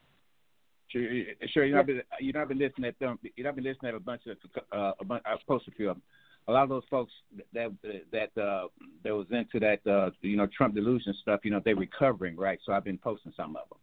Sure, 0.89 1.03
sure. 1.51 1.65
You 1.65 1.73
know, 1.73 1.81
I've 1.81 1.87
been, 1.87 2.01
you 2.21 2.31
know, 2.31 2.41
I've 2.41 2.47
been 2.47 2.59
listening 2.59 2.87
at 2.87 2.97
them. 2.99 3.19
You 3.35 3.43
know, 3.43 3.49
I've 3.49 3.55
been 3.55 3.65
listening 3.65 3.89
at 3.89 3.95
a 3.95 3.99
bunch 3.99 4.21
of, 4.25 4.37
uh, 4.71 4.93
a 5.01 5.05
bunch. 5.05 5.21
I've 5.25 5.45
posted 5.45 5.73
a 5.73 5.75
few 5.75 5.89
of 5.89 5.97
them. 5.97 6.03
A 6.47 6.51
lot 6.51 6.63
of 6.63 6.69
those 6.69 6.83
folks 6.89 7.11
that 7.53 7.71
that 8.11 8.41
uh, 8.41 8.67
that 9.03 9.13
was 9.13 9.27
into 9.31 9.59
that, 9.59 9.85
uh, 9.85 10.11
you 10.21 10.37
know, 10.37 10.47
Trump 10.47 10.75
delusion 10.75 11.13
stuff. 11.21 11.41
You 11.43 11.51
know, 11.51 11.61
they're 11.63 11.75
recovering, 11.75 12.37
right? 12.37 12.59
So 12.65 12.71
I've 12.71 12.85
been 12.85 12.97
posting 12.97 13.33
some 13.35 13.55
of 13.57 13.67
them, 13.69 13.79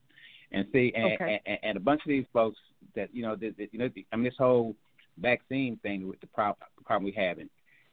and 0.53 0.67
see, 0.73 0.93
and, 0.95 1.13
Okay. 1.13 1.41
and, 1.47 1.59
and 1.63 1.77
a 1.77 1.81
bunch 1.81 2.01
of 2.05 2.09
these 2.09 2.25
folks 2.33 2.59
that 2.95 3.15
you 3.15 3.23
know, 3.23 3.37
that, 3.37 3.57
that, 3.59 3.69
you 3.73 3.79
know, 3.79 3.91
I 4.13 4.17
mean, 4.17 4.25
this 4.25 4.35
whole 4.39 4.75
vaccine 5.19 5.77
thing 5.83 6.09
with 6.09 6.21
the 6.21 6.27
problem 6.29 6.67
problem 6.85 7.05
we 7.05 7.13
having. 7.13 7.51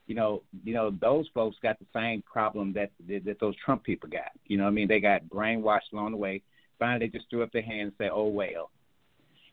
You 0.07 0.15
know, 0.15 0.41
you 0.63 0.73
know, 0.73 0.91
those 1.01 1.27
folks 1.34 1.57
got 1.62 1.77
the 1.79 1.86
same 1.93 2.21
problem 2.21 2.73
that 2.73 2.91
that, 3.07 3.25
that 3.25 3.39
those 3.39 3.55
Trump 3.63 3.84
people 3.84 4.10
got. 4.10 4.31
You 4.47 4.57
know, 4.57 4.67
I 4.67 4.71
mean, 4.71 4.88
they 4.88 4.99
got 4.99 5.25
brainwashed 5.25 5.91
along 5.93 6.12
the 6.12 6.17
way. 6.17 6.41
Finally, 6.79 7.07
they 7.07 7.17
just 7.17 7.29
threw 7.29 7.43
up 7.43 7.51
their 7.51 7.62
hands 7.62 7.93
and 7.99 8.05
said, 8.05 8.12
"Oh 8.13 8.27
well." 8.27 8.71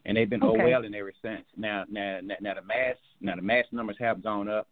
and 0.04 0.16
they've 0.16 0.30
been 0.30 0.42
Okay. 0.42 0.60
oh 0.62 0.64
well 0.64 0.84
in 0.84 0.94
ever 0.94 1.12
since. 1.22 1.44
Now, 1.56 1.84
now, 1.90 2.20
now, 2.22 2.36
now 2.40 2.54
the 2.54 2.62
mass, 2.62 2.96
now 3.20 3.36
the 3.36 3.42
mass 3.42 3.66
numbers 3.72 3.96
have 3.98 4.22
gone 4.22 4.48
up 4.48 4.66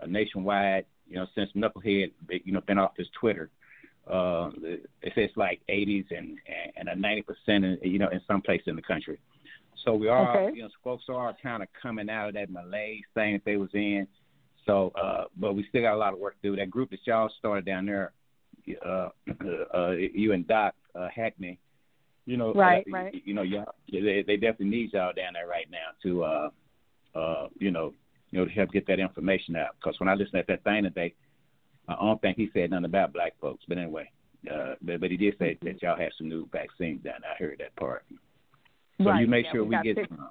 uh, 0.00 0.06
nationwide. 0.06 0.86
You 1.08 1.16
know, 1.16 1.26
since 1.34 1.50
Knucklehead, 1.54 2.12
you 2.30 2.52
know, 2.52 2.60
been 2.62 2.78
off 2.78 2.92
his 2.96 3.08
Twitter. 3.18 3.50
Uh, 4.10 4.50
it's 5.02 5.14
it's 5.16 5.36
like 5.36 5.60
80s 5.68 6.06
and 6.10 6.38
and 6.76 6.88
a 6.88 6.94
90 6.94 7.22
percent, 7.22 7.84
you 7.84 7.98
know, 7.98 8.08
in 8.08 8.20
some 8.26 8.42
places 8.42 8.68
in 8.68 8.76
the 8.76 8.82
country. 8.82 9.18
So 9.84 9.94
we 9.94 10.08
are, 10.08 10.38
Okay. 10.38 10.56
you 10.56 10.62
know, 10.62 10.68
folks 10.82 11.04
are 11.08 11.34
kind 11.42 11.62
of 11.62 11.68
coming 11.80 12.08
out 12.08 12.28
of 12.28 12.34
that 12.34 12.50
malaise 12.50 13.02
thing 13.14 13.34
that 13.34 13.44
they 13.44 13.56
was 13.56 13.70
in. 13.74 14.06
So, 14.66 14.92
uh, 14.94 15.24
but 15.36 15.54
we 15.54 15.66
still 15.68 15.82
got 15.82 15.94
a 15.94 15.98
lot 15.98 16.14
of 16.14 16.18
work 16.18 16.40
to 16.40 16.50
do. 16.50 16.56
That 16.56 16.70
group 16.70 16.90
that 16.90 17.00
y'all 17.06 17.30
started 17.38 17.66
down 17.66 17.84
there, 17.86 18.12
uh, 18.84 19.08
uh, 19.74 19.90
you 19.90 20.32
and 20.32 20.46
Doc 20.46 20.74
uh, 20.94 21.08
Hackney, 21.14 21.58
you 22.24 22.38
know, 22.38 22.54
Right, 22.54 22.84
uh, 22.88 22.96
right. 22.96 23.14
You, 23.14 23.20
you 23.26 23.34
know, 23.34 23.42
y'all, 23.42 23.74
they, 23.92 24.24
they 24.26 24.36
definitely 24.36 24.70
need 24.70 24.92
y'all 24.94 25.12
down 25.12 25.34
there 25.34 25.46
right 25.46 25.66
now 25.70 25.88
to, 26.02 26.24
uh, 26.24 26.50
uh, 27.14 27.48
you 27.58 27.70
know, 27.70 27.92
you 28.34 28.40
know, 28.40 28.46
to 28.46 28.52
help 28.52 28.72
get 28.72 28.84
that 28.88 28.98
information 28.98 29.54
out. 29.54 29.76
Because 29.78 30.00
when 30.00 30.08
I 30.08 30.14
listened 30.14 30.40
at 30.40 30.48
that 30.48 30.64
thing 30.64 30.82
today, 30.82 31.14
I 31.86 31.94
don't 31.94 32.20
think 32.20 32.36
he 32.36 32.50
said 32.52 32.70
nothing 32.70 32.86
about 32.86 33.12
black 33.12 33.34
folks. 33.40 33.64
But 33.68 33.78
anyway, 33.78 34.10
uh, 34.52 34.74
but, 34.82 35.00
but 35.00 35.10
he 35.12 35.16
did 35.16 35.36
say 35.38 35.56
that 35.62 35.80
y'all 35.80 35.96
have 35.96 36.10
some 36.18 36.28
new 36.28 36.48
vaccines 36.50 37.04
down. 37.04 37.20
I 37.22 37.40
heard 37.40 37.58
that 37.60 37.76
part. 37.76 38.04
So 38.98 39.04
right. 39.04 39.20
you 39.20 39.28
make 39.28 39.44
yeah, 39.46 39.52
sure 39.52 39.64
we 39.64 39.76
we 39.76 39.94
get 39.94 40.08
some. 40.08 40.28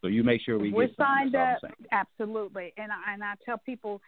So 0.00 0.08
you 0.08 0.24
make 0.24 0.40
sure 0.40 0.58
we 0.58 0.72
We're 0.72 0.88
get 0.88 0.96
some. 0.96 1.06
signed 1.06 1.36
up, 1.36 1.40
all 1.40 1.46
I'm 1.46 1.58
saying. 1.62 1.88
absolutely, 1.92 2.72
and 2.76 2.90
I, 2.90 3.12
and 3.12 3.22
I 3.22 3.34
tell 3.46 3.58
people, 3.58 4.02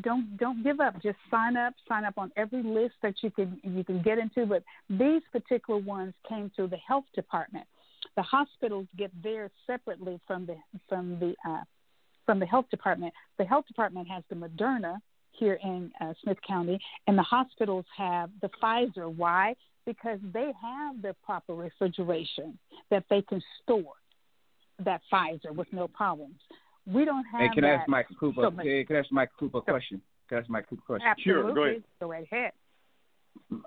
don't 0.00 0.36
don't 0.36 0.62
give 0.62 0.78
up. 0.78 1.02
Just 1.02 1.18
sign 1.28 1.56
up. 1.56 1.74
Sign 1.88 2.04
up 2.04 2.14
on 2.16 2.30
every 2.36 2.62
list 2.62 2.94
that 3.02 3.14
you 3.22 3.32
can 3.32 3.60
you 3.64 3.82
can 3.82 4.02
get 4.02 4.18
into. 4.18 4.46
But 4.46 4.62
these 4.88 5.22
particular 5.32 5.80
ones 5.80 6.14
came 6.28 6.52
through 6.54 6.68
the 6.68 6.76
health 6.76 7.06
department. 7.12 7.66
The 8.14 8.22
hospitals 8.22 8.86
get 8.96 9.10
theirs 9.20 9.50
separately 9.66 10.20
from 10.28 10.46
the 10.46 10.56
from 10.88 11.18
the 11.18 11.34
uh, 11.48 11.62
from 12.26 12.38
the 12.38 12.46
health 12.46 12.66
department. 12.70 13.12
The 13.38 13.44
health 13.44 13.66
department 13.66 14.08
has 14.08 14.22
the 14.28 14.36
Moderna 14.36 14.98
here 15.32 15.58
in 15.62 15.90
uh, 16.00 16.14
Smith 16.22 16.38
County, 16.46 16.78
and 17.06 17.18
the 17.18 17.22
hospitals 17.22 17.84
have 17.96 18.30
the 18.40 18.50
Pfizer. 18.62 19.12
Why? 19.14 19.54
Because 19.86 20.18
they 20.32 20.52
have 20.60 21.02
the 21.02 21.14
proper 21.24 21.54
refrigeration 21.54 22.58
that 22.90 23.04
they 23.10 23.22
can 23.22 23.42
store 23.62 23.94
that 24.84 25.00
Pfizer 25.12 25.54
with 25.54 25.68
no 25.72 25.88
problems. 25.88 26.36
We 26.86 27.04
don't 27.04 27.24
have 27.24 27.40
Hey, 27.40 27.48
can 27.54 27.64
I 27.64 27.70
ask 27.70 27.88
Mike 27.88 28.06
Cooper? 28.18 28.42
so 28.42 28.62
hey, 28.62 28.84
can 28.84 28.96
I 28.96 28.98
ask 29.00 29.10
Mike 29.10 29.30
Cooper 29.38 29.58
a 29.58 29.62
question? 29.62 30.00
Can 30.28 30.38
I 30.38 30.40
ask 30.40 30.50
Mike 30.50 30.68
Cooper 30.68 30.82
a 30.82 30.86
question? 30.86 31.08
Absolutely. 31.08 31.42
Sure, 31.42 31.54
go 31.54 31.64
ahead. 31.64 31.84
Go 32.00 32.06
right 32.08 32.26
ahead. 32.30 32.52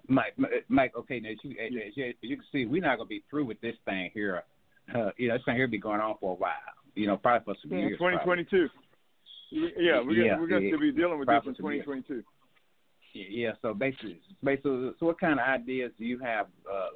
Mike, 0.08 0.38
Mike. 0.70 0.94
Okay, 0.98 1.20
now 1.20 1.30
as 1.30 1.38
you, 1.44 1.52
as 1.52 1.72
you, 1.96 2.06
as 2.06 2.14
you 2.22 2.36
can 2.36 2.46
see, 2.52 2.66
we're 2.66 2.82
not 2.82 2.98
gonna 2.98 3.08
be 3.08 3.24
through 3.30 3.46
with 3.46 3.60
this 3.62 3.76
thing 3.86 4.12
here. 4.14 4.44
Uh, 4.94 5.12
you 5.18 5.28
know, 5.28 5.36
this 5.36 5.44
thing 5.46 5.56
here 5.56 5.68
be 5.68 5.78
going 5.78 6.00
on 6.00 6.16
for 6.20 6.32
a 6.32 6.36
while. 6.36 6.52
You 6.98 7.06
know, 7.08 7.18
probably 7.18 7.54
for 7.54 7.60
some 7.62 7.72
Yeah. 7.72 7.86
years. 7.88 7.98
probably. 7.98 8.18
2022. 8.44 8.70
Yeah, 9.52 10.02
we're 10.02 10.12
Yeah, 10.12 10.28
gonna, 10.30 10.42
we're 10.42 10.48
going 10.48 10.72
to 10.72 10.78
be 10.80 10.92
dealing 10.92 11.20
with 11.20 11.28
this 11.28 11.44
in 11.46 11.56
some 11.56 11.72
years. 11.72 11.86
2022. 11.86 12.24
Yeah. 13.14 13.54
So 13.62 13.74
basically, 13.74 14.20
basically, 14.44 14.92
so 15.00 15.06
what 15.06 15.20
kind 15.20 15.40
of 15.40 15.46
ideas 15.46 15.92
do 15.98 16.06
you 16.06 16.20
have? 16.20 16.48
Uh, 16.70 16.74
uh, 16.76 16.90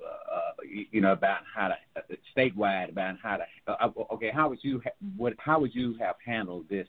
you, 0.67 0.85
you 0.91 1.01
know, 1.01 1.13
about 1.13 1.41
how 1.55 1.69
to 1.69 1.75
uh, 1.95 2.01
statewide 2.35 2.89
about 2.89 3.15
how 3.23 3.37
to? 3.37 3.45
Uh, 3.67 3.89
okay, 4.13 4.31
how 4.31 4.49
would 4.49 4.59
you 4.63 4.81
ha- 4.83 4.91
what? 5.17 5.33
How 5.39 5.59
would 5.59 5.73
you 5.73 5.95
have 5.99 6.15
handled 6.25 6.67
this 6.69 6.87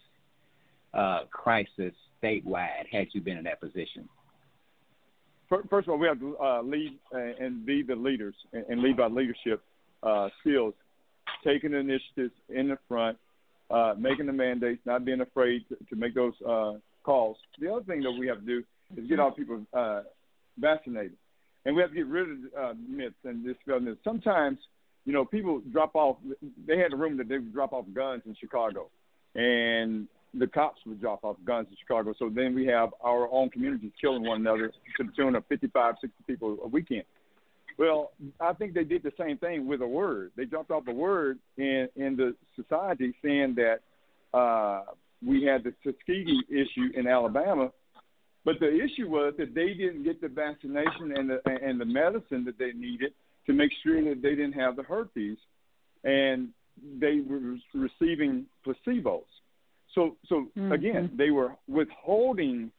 uh, 0.95 1.21
crisis 1.31 1.95
statewide 2.23 2.87
had 2.91 3.09
you 3.13 3.21
been 3.21 3.37
in 3.39 3.45
that 3.45 3.61
position? 3.61 4.09
First 5.49 5.87
of 5.87 5.91
all, 5.91 5.99
we 5.99 6.07
have 6.09 6.19
to 6.21 6.37
uh, 6.39 6.63
lead 6.63 6.99
and- 7.13 7.39
and 7.39 7.67
be 7.67 7.83
the 7.83 7.95
leaders 7.95 8.35
and- 8.55 8.65
and 8.69 8.81
lead 8.83 8.97
by 8.97 9.07
leadership 9.07 9.63
uh, 10.03 10.29
skills, 10.41 10.75
taking 11.45 11.73
initiatives 11.73 12.35
in 12.49 12.69
the 12.69 12.79
front, 12.89 13.19
uh, 13.71 13.95
making 13.99 14.27
the 14.27 14.33
mandates, 14.33 14.81
not 14.85 15.05
being 15.05 15.21
afraid 15.21 15.65
to, 15.69 15.77
to 15.91 15.97
make 15.97 16.15
those 16.15 16.35
uh, 16.49 16.75
calls. 17.03 17.37
The 17.59 17.73
other 17.73 17.85
thing 17.85 18.03
that 18.03 18.13
we 18.13 18.27
have 18.29 18.41
to 18.41 18.47
do 18.47 18.65
is 18.97 19.09
get 19.09 19.19
our 19.19 19.33
people 19.33 19.65
uh, 19.73 20.03
vaccinated, 20.59 21.17
and 21.65 21.75
we 21.75 21.83
have 21.83 21.91
to 21.91 21.97
get 21.97 22.07
rid 22.07 22.31
of 22.31 22.37
uh, 22.59 22.75
myths 22.89 23.15
and 23.25 23.45
dispel 23.45 23.81
myths. 23.81 24.01
Sometimes, 24.05 24.59
you 25.05 25.13
know, 25.13 25.25
people 25.25 25.63
drop 25.73 25.95
off. 25.95 26.17
They 26.67 26.79
had 26.79 26.93
a 26.93 26.97
rumor 26.97 27.19
that 27.19 27.29
they 27.29 27.39
would 27.39 27.53
drop 27.53 27.73
off 27.73 27.87
guns 27.95 28.23
in 28.27 28.37
Chicago, 28.39 28.89
and 29.35 30.09
the 30.35 30.47
cops 30.47 30.81
would 30.87 31.01
drop 31.01 31.25
off 31.25 31.37
guns 31.45 31.69
in 31.71 31.77
Chicago. 31.81 32.15
So 32.19 32.31
then 32.35 32.55
we 32.55 32.67
have 32.67 32.91
our 33.03 33.31
own 33.31 33.51
communities 33.51 33.93
killing 34.01 34.25
one 34.25 34.41
another 34.41 34.69
to 34.97 35.05
the 35.05 35.13
tune 35.17 35.35
of 35.35 35.45
55, 35.47 35.95
60 36.01 36.17
people 36.27 36.59
a 36.65 36.69
weekend. 36.69 37.05
Well, 37.79 38.13
I 38.41 38.53
think 38.53 38.75
they 38.75 38.85
did 38.85 39.03
the 39.03 39.13
same 39.19 39.39
thing 39.39 39.67
with 39.67 39.83
a 39.83 39.87
word. 39.87 40.33
They 40.37 40.45
dropped 40.45 40.71
off 40.71 40.85
a 40.89 40.93
word 40.93 41.39
in 41.57 41.89
in 41.97 42.17
the 42.17 42.35
society 42.57 43.15
saying 43.23 43.57
that 43.57 43.81
uh, 44.37 44.85
we 45.25 45.45
had 45.45 45.65
the 45.65 45.73
Tuskegee 45.83 46.43
issue 46.49 46.91
in 46.95 47.07
Alabama, 47.07 47.73
but 48.45 48.59
the 48.61 48.73
issue 48.83 49.09
was 49.09 49.35
that 49.39 49.55
they 49.55 49.75
didn't 49.75 50.03
get 50.05 50.21
the 50.21 50.29
vaccination 50.29 51.17
and 51.17 51.31
the 51.31 51.41
and 51.47 51.81
the 51.81 51.85
medicine 51.85 52.45
that 52.45 52.59
they 52.59 52.73
needed 52.73 53.13
to 53.47 53.53
make 53.53 53.73
sure 53.83 54.03
that 54.05 54.23
they 54.23 54.31
didn't 54.31 54.53
have 54.53 54.77
the 54.77 54.83
herpes, 54.83 55.39
and 56.05 56.49
they 56.99 57.21
were 57.21 57.57
receiving 57.75 58.47
placebos. 58.65 59.25
So 59.95 60.17
so 60.27 60.51
Mhm. 60.57 60.73
again, 60.73 61.11
they 61.17 61.31
were 61.31 61.57
withholding 61.69 62.71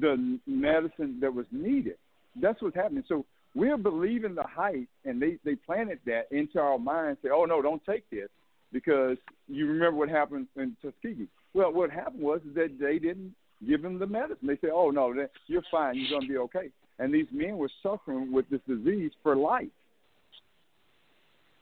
the 0.00 0.38
medicine 0.46 1.20
that 1.20 1.32
was 1.32 1.46
needed. 1.52 1.98
That's 2.36 2.60
what's 2.60 2.76
happening. 2.76 3.04
So 3.08 3.24
we're 3.58 3.76
believing 3.76 4.34
the 4.34 4.44
hype, 4.44 4.88
and 5.04 5.20
they 5.22 5.32
they 5.44 5.56
planted 5.68 5.98
that 6.06 6.24
into 6.30 6.58
our 6.60 6.78
minds. 6.78 7.18
Say, 7.22 7.30
oh 7.38 7.44
no, 7.44 7.60
don't 7.60 7.84
take 7.84 8.08
this 8.10 8.28
because 8.72 9.16
you 9.48 9.66
remember 9.66 9.96
what 9.98 10.08
happened 10.08 10.46
in 10.56 10.76
Tuskegee. 10.82 11.28
Well, 11.54 11.72
what 11.72 11.90
happened 11.90 12.22
was 12.22 12.40
that 12.54 12.70
they 12.78 12.98
didn't 12.98 13.34
give 13.66 13.82
them 13.82 13.98
the 13.98 14.06
medicine. 14.06 14.46
They 14.46 14.58
said, 14.60 14.70
oh 14.72 14.90
no, 14.90 15.12
that- 15.14 15.30
you're 15.48 15.64
fine, 15.70 15.96
you're 15.96 16.10
going 16.10 16.22
to 16.22 16.28
be 16.28 16.38
okay. 16.38 16.68
And 17.00 17.12
these 17.12 17.26
men 17.32 17.56
were 17.56 17.70
suffering 17.82 18.32
with 18.32 18.48
this 18.50 18.60
disease 18.68 19.12
for 19.22 19.34
life. 19.36 19.68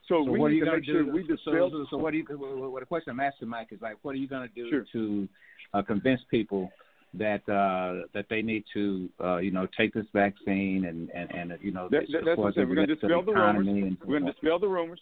So, 0.09 0.25
So 0.25 0.31
we 0.33 0.39
what 0.39 0.51
are 0.51 0.55
you 0.55 0.61
to 0.61 0.67
gonna 0.67 0.77
make 0.79 0.87
sure 0.87 1.03
do? 1.05 1.13
we 1.13 1.23
so, 1.23 1.35
dispel. 1.35 1.71
so, 1.71 1.87
so 1.91 1.97
what 1.97 2.13
do 2.13 2.19
you? 2.19 2.25
What 2.29 2.73
what 2.73 2.81
the 2.81 2.87
question 2.87 3.11
I'm 3.11 3.21
asking, 3.21 3.49
Mike, 3.49 3.69
is 3.73 3.81
like, 3.81 3.97
what 4.03 4.13
are 4.15 4.19
you 4.19 4.29
going 4.29 4.49
to 4.49 4.55
do 4.55 4.69
Sure. 4.71 4.85
to 4.93 5.29
uh, 5.75 5.83
convince 5.83 6.21
people 6.31 6.71
that 7.15 7.49
uh, 7.49 8.07
that 8.13 8.27
they 8.29 8.43
need 8.43 8.65
to, 8.75 9.09
uh, 9.23 9.37
you 9.39 9.51
know, 9.51 9.67
take 9.77 9.93
this 9.95 10.07
vaccine 10.13 10.85
and 10.87 11.11
and, 11.11 11.31
and 11.33 11.59
you 11.63 11.71
know, 11.71 11.89
That- 11.91 12.03
it's 12.05 12.13
that- 12.13 12.25
that's 12.25 12.39
what. 12.39 12.57
We're 12.57 12.75
gonna 12.75 12.87
dispel 12.89 13.23
the 13.23 13.33
rumors. 13.33 13.67
We're 14.05 14.19
going 14.19 14.27
to 14.27 14.33
dispel 14.33 14.59
the 14.59 14.69
rumors. 14.69 15.01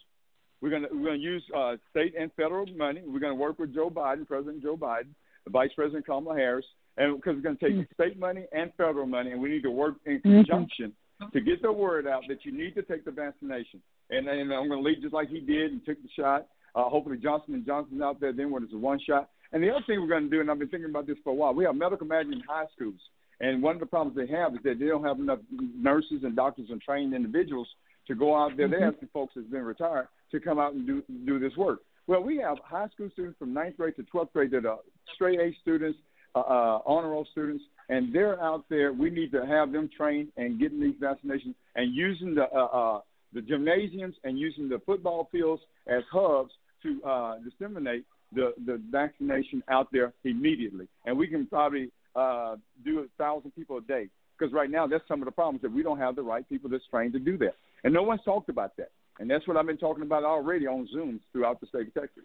We're 0.61 0.69
going 0.69 0.83
to 0.83 0.89
we're 0.93 1.05
going 1.05 1.19
to 1.19 1.23
use 1.23 1.43
uh, 1.55 1.75
state 1.91 2.13
and 2.17 2.31
federal 2.33 2.65
money. 2.67 3.01
We're 3.05 3.19
going 3.19 3.33
to 3.33 3.39
work 3.39 3.59
with 3.59 3.73
Joe 3.75 3.89
Biden, 3.89 4.25
President 4.25 4.63
Joe 4.63 4.77
Biden, 4.77 5.09
Vice 5.49 5.71
President 5.75 6.05
Kamala 6.05 6.35
Harris, 6.35 6.65
and 6.97 7.15
because 7.17 7.35
we're 7.35 7.41
going 7.41 7.57
to 7.57 7.69
take 7.81 7.93
state 7.93 8.17
money 8.17 8.45
and 8.53 8.71
federal 8.77 9.05
money, 9.05 9.31
and 9.31 9.41
we 9.41 9.49
need 9.49 9.63
to 9.63 9.71
work 9.71 9.95
in 10.05 10.21
conjunction 10.21 10.93
to 11.33 11.41
get 11.41 11.61
the 11.61 11.71
word 11.71 12.07
out 12.07 12.23
that 12.29 12.45
you 12.45 12.51
need 12.51 12.73
to 12.75 12.81
take 12.83 13.03
the 13.05 13.11
vaccination. 13.11 13.81
And, 14.09 14.27
and 14.27 14.51
I'm 14.53 14.67
going 14.69 14.81
to 14.83 14.89
lead 14.89 15.01
just 15.01 15.13
like 15.13 15.29
he 15.29 15.39
did 15.39 15.71
and 15.71 15.85
took 15.85 16.01
the 16.01 16.09
shot. 16.15 16.47
Uh, 16.73 16.83
hopefully 16.89 17.17
Johnson 17.17 17.53
and 17.53 17.65
Johnson's 17.65 18.01
out 18.01 18.19
there 18.19 18.33
then 18.33 18.49
when 18.51 18.63
it's 18.63 18.73
a 18.73 18.77
one 18.77 18.99
shot. 18.99 19.29
And 19.55 19.63
the 19.63 19.69
other 19.69 19.85
thing 19.87 20.01
we're 20.01 20.07
going 20.07 20.25
to 20.25 20.29
do, 20.29 20.41
and 20.41 20.51
I've 20.51 20.59
been 20.59 20.67
thinking 20.67 20.89
about 20.89 21.07
this 21.07 21.15
for 21.23 21.29
a 21.29 21.33
while, 21.33 21.53
we 21.53 21.63
have 21.63 21.75
medical 21.75 22.05
management 22.05 22.41
in 22.41 22.47
high 22.47 22.65
schools. 22.75 22.99
And 23.39 23.63
one 23.63 23.73
of 23.73 23.79
the 23.79 23.85
problems 23.85 24.17
they 24.17 24.27
have 24.35 24.53
is 24.53 24.59
that 24.65 24.79
they 24.79 24.87
don't 24.87 25.05
have 25.05 25.17
enough 25.17 25.39
nurses 25.49 26.23
and 26.23 26.35
doctors 26.35 26.67
and 26.69 26.81
trained 26.81 27.13
individuals 27.13 27.69
to 28.07 28.15
go 28.15 28.35
out 28.35 28.57
there. 28.57 28.67
They 28.67 28.81
have 28.81 28.95
some 28.99 29.07
folks 29.13 29.31
that's 29.33 29.47
been 29.47 29.63
retired 29.63 30.09
to 30.31 30.41
come 30.41 30.59
out 30.59 30.73
and 30.73 30.85
do 30.85 31.01
do 31.25 31.39
this 31.39 31.55
work. 31.55 31.79
Well, 32.05 32.21
we 32.21 32.35
have 32.39 32.57
high 32.65 32.89
school 32.89 33.09
students 33.13 33.39
from 33.39 33.53
ninth 33.53 33.77
grade 33.77 33.95
to 33.95 34.03
twelfth 34.03 34.33
grade 34.33 34.51
that 34.51 34.65
are 34.65 34.79
straight 35.15 35.39
A 35.39 35.55
students, 35.61 35.99
uh, 36.35 36.39
uh, 36.39 36.79
honor 36.85 37.11
roll 37.11 37.25
students, 37.31 37.63
and 37.87 38.13
they're 38.13 38.41
out 38.41 38.65
there. 38.69 38.91
We 38.91 39.09
need 39.09 39.31
to 39.31 39.45
have 39.45 39.71
them 39.71 39.89
trained 39.95 40.33
and 40.35 40.59
getting 40.59 40.81
these 40.81 40.95
vaccinations 41.01 41.55
and 41.75 41.95
using 41.95 42.35
the 42.35 42.43
uh, 42.53 42.65
uh, 42.65 43.01
the 43.31 43.41
gymnasiums 43.41 44.15
and 44.25 44.37
using 44.37 44.67
the 44.67 44.79
football 44.85 45.29
fields 45.31 45.61
as 45.87 46.03
hubs 46.11 46.51
to 46.83 47.01
uh, 47.03 47.35
disseminate 47.39 48.05
the 48.35 48.53
the 48.65 48.81
vaccination 48.91 49.63
out 49.69 49.87
there 49.91 50.13
immediately, 50.23 50.87
and 51.05 51.17
we 51.17 51.27
can 51.27 51.47
probably 51.47 51.91
uh, 52.15 52.55
do 52.83 52.99
a 52.99 53.05
thousand 53.17 53.51
people 53.55 53.77
a 53.77 53.81
day. 53.81 54.07
Because 54.37 54.53
right 54.53 54.69
now, 54.69 54.85
that's 54.85 55.07
some 55.07 55.21
of 55.21 55.25
the 55.25 55.31
problems 55.31 55.61
that 55.61 55.71
we 55.71 55.81
don't 55.81 55.97
have 55.97 56.17
the 56.17 56.21
right 56.21 56.47
people 56.49 56.69
that's 56.69 56.83
trained 56.91 57.13
to 57.13 57.19
do 57.19 57.37
that, 57.37 57.55
and 57.83 57.93
no 57.93 58.03
one's 58.03 58.21
talked 58.25 58.49
about 58.49 58.75
that. 58.77 58.91
And 59.19 59.29
that's 59.29 59.47
what 59.47 59.55
I've 59.55 59.65
been 59.65 59.77
talking 59.77 60.03
about 60.03 60.23
already 60.23 60.67
on 60.67 60.87
Zooms 60.93 61.21
throughout 61.31 61.61
the 61.61 61.67
state 61.67 61.87
of 61.87 61.93
Texas. 61.93 62.23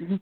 Mm-hmm. 0.00 0.16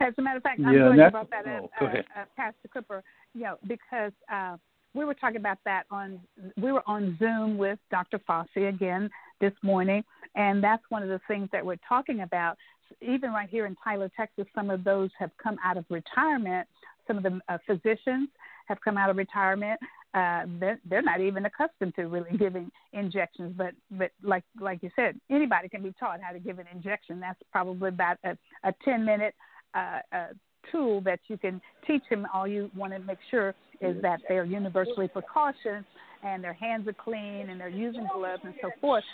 As 0.00 0.12
a 0.18 0.22
matter 0.22 0.38
of 0.38 0.42
fact, 0.42 0.60
I'm 0.64 0.74
yeah, 0.74 0.92
glad 0.94 1.08
about 1.08 1.30
that, 1.30 1.44
oh, 1.46 1.70
uh, 1.80 1.88
uh, 1.88 2.24
Pastor 2.36 2.68
Cooper. 2.72 3.02
You 3.34 3.42
know, 3.42 3.56
because 3.66 4.12
uh, 4.32 4.56
we 4.94 5.04
were 5.04 5.14
talking 5.14 5.36
about 5.36 5.58
that 5.64 5.84
on 5.90 6.20
we 6.56 6.72
were 6.72 6.82
on 6.86 7.16
Zoom 7.18 7.58
with 7.58 7.78
Dr. 7.90 8.18
Fauci 8.28 8.68
again 8.68 9.08
this 9.40 9.52
morning, 9.62 10.02
and 10.34 10.62
that's 10.62 10.82
one 10.88 11.02
of 11.02 11.08
the 11.08 11.20
things 11.28 11.48
that 11.52 11.64
we're 11.64 11.78
talking 11.88 12.20
about. 12.20 12.56
Even 13.00 13.30
right 13.32 13.48
here 13.48 13.66
in 13.66 13.76
Tyler, 13.82 14.10
Texas, 14.16 14.46
some 14.54 14.70
of 14.70 14.84
those 14.84 15.10
have 15.18 15.30
come 15.42 15.56
out 15.64 15.76
of 15.76 15.84
retirement. 15.88 16.66
Some 17.06 17.18
of 17.18 17.22
the 17.22 17.40
uh, 17.48 17.58
physicians 17.66 18.28
have 18.66 18.78
come 18.82 18.96
out 18.96 19.10
of 19.10 19.16
retirement. 19.16 19.80
Uh, 20.14 20.44
they're, 20.58 20.80
they're 20.88 21.02
not 21.02 21.20
even 21.20 21.44
accustomed 21.46 21.94
to 21.96 22.04
really 22.04 22.36
giving 22.38 22.70
injections, 22.92 23.54
but 23.56 23.72
but 23.92 24.10
like 24.22 24.44
like 24.60 24.82
you 24.82 24.90
said, 24.96 25.20
anybody 25.30 25.68
can 25.68 25.82
be 25.82 25.94
taught 26.00 26.20
how 26.22 26.32
to 26.32 26.38
give 26.38 26.58
an 26.58 26.66
injection. 26.74 27.20
That's 27.20 27.38
probably 27.52 27.88
about 27.90 28.16
a, 28.24 28.36
a 28.64 28.72
ten 28.84 29.04
minute 29.04 29.34
uh, 29.74 30.00
uh, 30.12 30.26
tool 30.72 31.00
that 31.02 31.20
you 31.28 31.36
can 31.36 31.60
teach 31.86 32.02
them. 32.10 32.26
All 32.32 32.46
you 32.48 32.70
want 32.74 32.92
to 32.94 32.98
make 32.98 33.18
sure 33.30 33.54
is 33.80 34.00
that 34.02 34.20
they're 34.28 34.44
universally 34.44 35.08
precautioned 35.08 35.84
and 36.24 36.42
their 36.42 36.52
hands 36.52 36.88
are 36.88 36.92
clean 36.92 37.50
and 37.50 37.60
they're 37.60 37.68
using 37.68 38.06
gloves 38.12 38.42
and 38.44 38.54
so 38.60 38.70
forth. 38.80 39.04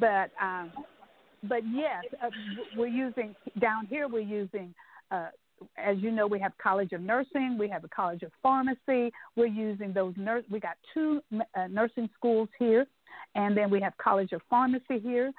But 0.00 0.30
um, 0.40 0.72
but 1.48 1.62
yes, 1.72 2.04
uh, 2.22 2.30
we're 2.76 2.86
using 2.86 3.34
down 3.60 3.86
here. 3.86 4.08
We're 4.08 4.20
using. 4.20 4.74
Uh, 5.10 5.28
as 5.78 5.96
you 5.98 6.10
know, 6.10 6.26
we 6.26 6.40
have 6.40 6.52
College 6.58 6.92
of 6.92 7.00
Nursing, 7.00 7.56
we 7.58 7.68
have 7.68 7.84
a 7.84 7.88
College 7.88 8.22
of 8.22 8.32
Pharmacy. 8.42 9.12
We're 9.36 9.46
using 9.46 9.92
those 9.92 10.12
nurse. 10.16 10.44
We 10.50 10.58
got 10.60 10.76
two 10.92 11.22
uh, 11.32 11.68
nursing 11.70 12.10
schools 12.16 12.48
here, 12.58 12.86
and 13.34 13.56
then 13.56 13.70
we 13.70 13.80
have 13.80 13.96
College 13.96 14.32
of 14.32 14.42
Pharmacy 14.50 14.98
here. 15.00 15.32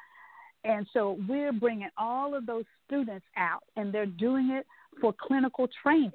And 0.63 0.87
so 0.93 1.17
we're 1.27 1.51
bringing 1.51 1.89
all 1.97 2.33
of 2.33 2.45
those 2.45 2.63
students 2.87 3.25
out, 3.37 3.63
and 3.75 3.93
they're 3.93 4.05
doing 4.05 4.51
it 4.51 4.65
for 4.99 5.13
clinical 5.13 5.67
training, 5.83 6.11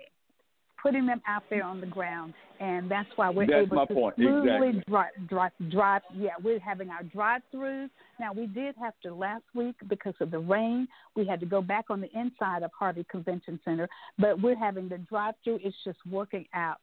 putting 0.82 1.06
them 1.06 1.20
out 1.26 1.42
there 1.50 1.64
on 1.64 1.80
the 1.80 1.86
ground, 1.86 2.34
and 2.58 2.90
that's 2.90 3.08
why 3.16 3.30
we're 3.30 3.46
that's 3.46 3.66
able 3.66 3.86
to 3.86 3.94
point. 3.94 4.14
smoothly 4.16 4.68
exactly. 4.68 4.84
drive, 4.88 5.10
drive, 5.28 5.52
drive. 5.70 6.02
Yeah, 6.14 6.30
we're 6.42 6.60
having 6.60 6.90
our 6.90 7.02
drive-throughs. 7.02 7.90
Now 8.18 8.32
we 8.32 8.46
did 8.46 8.74
have 8.80 8.94
to 9.04 9.14
last 9.14 9.44
week 9.54 9.76
because 9.88 10.14
of 10.20 10.30
the 10.30 10.38
rain. 10.38 10.88
We 11.16 11.26
had 11.26 11.40
to 11.40 11.46
go 11.46 11.60
back 11.62 11.86
on 11.90 12.00
the 12.00 12.10
inside 12.18 12.62
of 12.62 12.70
Harvey 12.78 13.04
Convention 13.10 13.60
Center, 13.64 13.88
but 14.18 14.40
we're 14.40 14.58
having 14.58 14.88
the 14.88 14.98
drive-through. 14.98 15.60
It's 15.62 15.76
just 15.84 15.98
working 16.10 16.46
out 16.54 16.76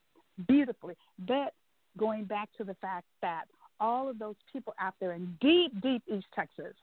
beautifully. 0.48 0.96
But 1.28 1.54
going 1.98 2.26
back 2.26 2.50
to 2.58 2.64
the 2.64 2.76
fact 2.76 3.06
that 3.22 3.46
all 3.80 4.10
of 4.10 4.20
those 4.20 4.36
people 4.52 4.74
out 4.80 4.94
there 5.00 5.14
in 5.14 5.36
deep, 5.42 5.82
deep 5.82 6.04
East 6.08 6.28
Texas, 6.36 6.74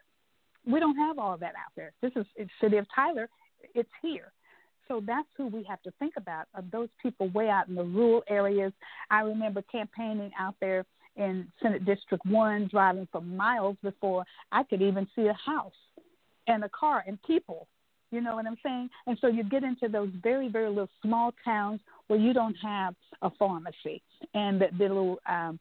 we 0.66 0.80
don't 0.80 0.96
have 0.96 1.18
all 1.18 1.34
of 1.34 1.40
that 1.40 1.54
out 1.54 1.72
there. 1.76 1.92
This 2.00 2.12
is 2.16 2.26
the 2.36 2.48
city 2.60 2.78
of 2.78 2.86
Tyler. 2.94 3.28
It's 3.74 3.90
here. 4.02 4.32
So 4.88 5.02
that's 5.04 5.28
who 5.36 5.46
we 5.46 5.62
have 5.64 5.82
to 5.82 5.90
think 5.98 6.14
about 6.16 6.46
of 6.54 6.70
those 6.70 6.88
people 7.02 7.28
way 7.30 7.48
out 7.48 7.68
in 7.68 7.74
the 7.74 7.84
rural 7.84 8.22
areas. 8.28 8.72
I 9.10 9.20
remember 9.20 9.62
campaigning 9.62 10.30
out 10.38 10.54
there 10.60 10.84
in 11.16 11.46
Senate 11.62 11.84
District 11.84 12.24
1, 12.26 12.68
driving 12.70 13.08
for 13.12 13.20
miles 13.20 13.76
before 13.82 14.24
I 14.52 14.64
could 14.64 14.82
even 14.82 15.06
see 15.14 15.26
a 15.26 15.34
house 15.34 15.72
and 16.46 16.64
a 16.64 16.68
car 16.68 17.04
and 17.06 17.22
people. 17.22 17.66
You 18.10 18.20
know 18.20 18.36
what 18.36 18.46
I'm 18.46 18.58
saying? 18.62 18.90
And 19.06 19.18
so 19.20 19.26
you 19.26 19.42
get 19.42 19.64
into 19.64 19.88
those 19.88 20.10
very, 20.22 20.48
very 20.48 20.68
little 20.68 20.90
small 21.02 21.32
towns 21.44 21.80
where 22.06 22.18
you 22.18 22.32
don't 22.32 22.56
have 22.62 22.94
a 23.22 23.30
pharmacy 23.30 24.02
and 24.34 24.60
the, 24.60 24.66
the 24.78 24.84
little 24.84 25.18
um, 25.28 25.58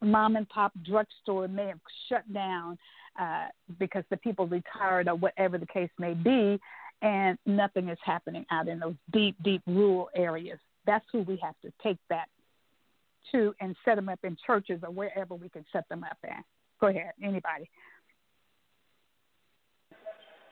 mom 0.00 0.36
and 0.36 0.48
pop 0.48 0.72
drugstore 0.84 1.48
may 1.48 1.66
have 1.66 1.80
shut 2.08 2.32
down 2.32 2.78
uh, 3.20 3.46
because 3.78 4.04
the 4.10 4.16
people 4.18 4.46
retired 4.46 5.08
or 5.08 5.16
whatever 5.16 5.58
the 5.58 5.66
case 5.66 5.90
may 5.98 6.14
be 6.14 6.60
and 7.02 7.38
nothing 7.46 7.88
is 7.88 7.98
happening 8.04 8.44
out 8.50 8.68
in 8.68 8.78
those 8.78 8.94
deep, 9.12 9.36
deep 9.42 9.62
rural 9.66 10.10
areas. 10.14 10.58
That's 10.86 11.04
who 11.12 11.20
we 11.22 11.38
have 11.42 11.54
to 11.62 11.72
take 11.82 11.98
that 12.08 12.28
to 13.32 13.54
and 13.60 13.76
set 13.84 13.96
them 13.96 14.08
up 14.08 14.20
in 14.24 14.36
churches 14.46 14.80
or 14.82 14.90
wherever 14.90 15.34
we 15.34 15.48
can 15.48 15.64
set 15.72 15.88
them 15.88 16.04
up 16.04 16.18
at. 16.24 16.44
Go 16.80 16.88
ahead, 16.88 17.12
anybody. 17.22 17.68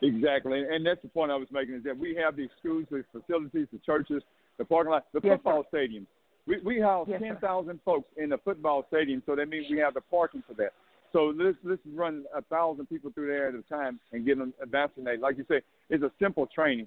Exactly, 0.00 0.62
and 0.62 0.86
that's 0.86 1.02
the 1.02 1.08
point 1.08 1.32
I 1.32 1.36
was 1.36 1.48
making 1.50 1.74
is 1.74 1.82
that 1.84 1.98
we 1.98 2.14
have 2.22 2.36
these 2.36 2.50
schools, 2.60 2.84
the 2.90 3.02
facilities, 3.10 3.66
the 3.72 3.80
churches, 3.84 4.22
the 4.56 4.64
parking 4.64 4.92
lot, 4.92 5.06
the 5.12 5.20
yes, 5.24 5.36
football 5.36 5.64
sir. 5.70 5.78
stadiums. 5.78 6.06
We 6.46 6.60
we 6.64 6.80
house 6.80 7.08
yes, 7.10 7.20
ten 7.20 7.36
thousand 7.38 7.80
folks 7.84 8.08
in 8.16 8.28
the 8.28 8.38
football 8.38 8.84
stadium, 8.88 9.22
so 9.26 9.34
that 9.34 9.48
means 9.48 9.66
we 9.70 9.78
have 9.78 9.94
the 9.94 10.00
parking 10.02 10.42
for 10.46 10.54
that. 10.54 10.72
So 11.12 11.32
let's 11.36 11.56
let's 11.64 11.80
run 11.94 12.24
a 12.36 12.42
thousand 12.42 12.86
people 12.88 13.10
through 13.14 13.28
there 13.28 13.48
at 13.48 13.54
a 13.54 13.62
time 13.62 13.98
and 14.12 14.26
get 14.26 14.38
them 14.38 14.52
vaccinated. 14.70 15.20
Like 15.20 15.38
you 15.38 15.44
say, 15.48 15.62
it's 15.88 16.02
a 16.02 16.10
simple 16.20 16.46
training. 16.46 16.86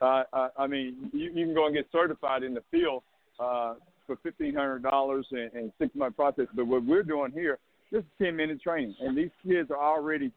Uh, 0.00 0.24
I, 0.32 0.48
I 0.58 0.66
mean, 0.66 1.10
you, 1.12 1.30
you 1.32 1.46
can 1.46 1.54
go 1.54 1.66
and 1.66 1.74
get 1.74 1.86
certified 1.92 2.42
in 2.42 2.54
the 2.54 2.62
field 2.70 3.02
uh, 3.40 3.74
for 4.06 4.16
fifteen 4.22 4.54
hundred 4.54 4.82
dollars 4.82 5.26
and, 5.30 5.50
and 5.54 5.72
six 5.78 5.94
month 5.94 6.16
process. 6.16 6.46
But 6.54 6.66
what 6.66 6.84
we're 6.84 7.02
doing 7.02 7.32
here, 7.32 7.58
this 7.90 8.00
is 8.00 8.06
ten 8.20 8.36
minute 8.36 8.60
training, 8.60 8.94
and 9.00 9.16
these 9.16 9.30
kids 9.46 9.70
are 9.70 9.82
already 9.82 10.32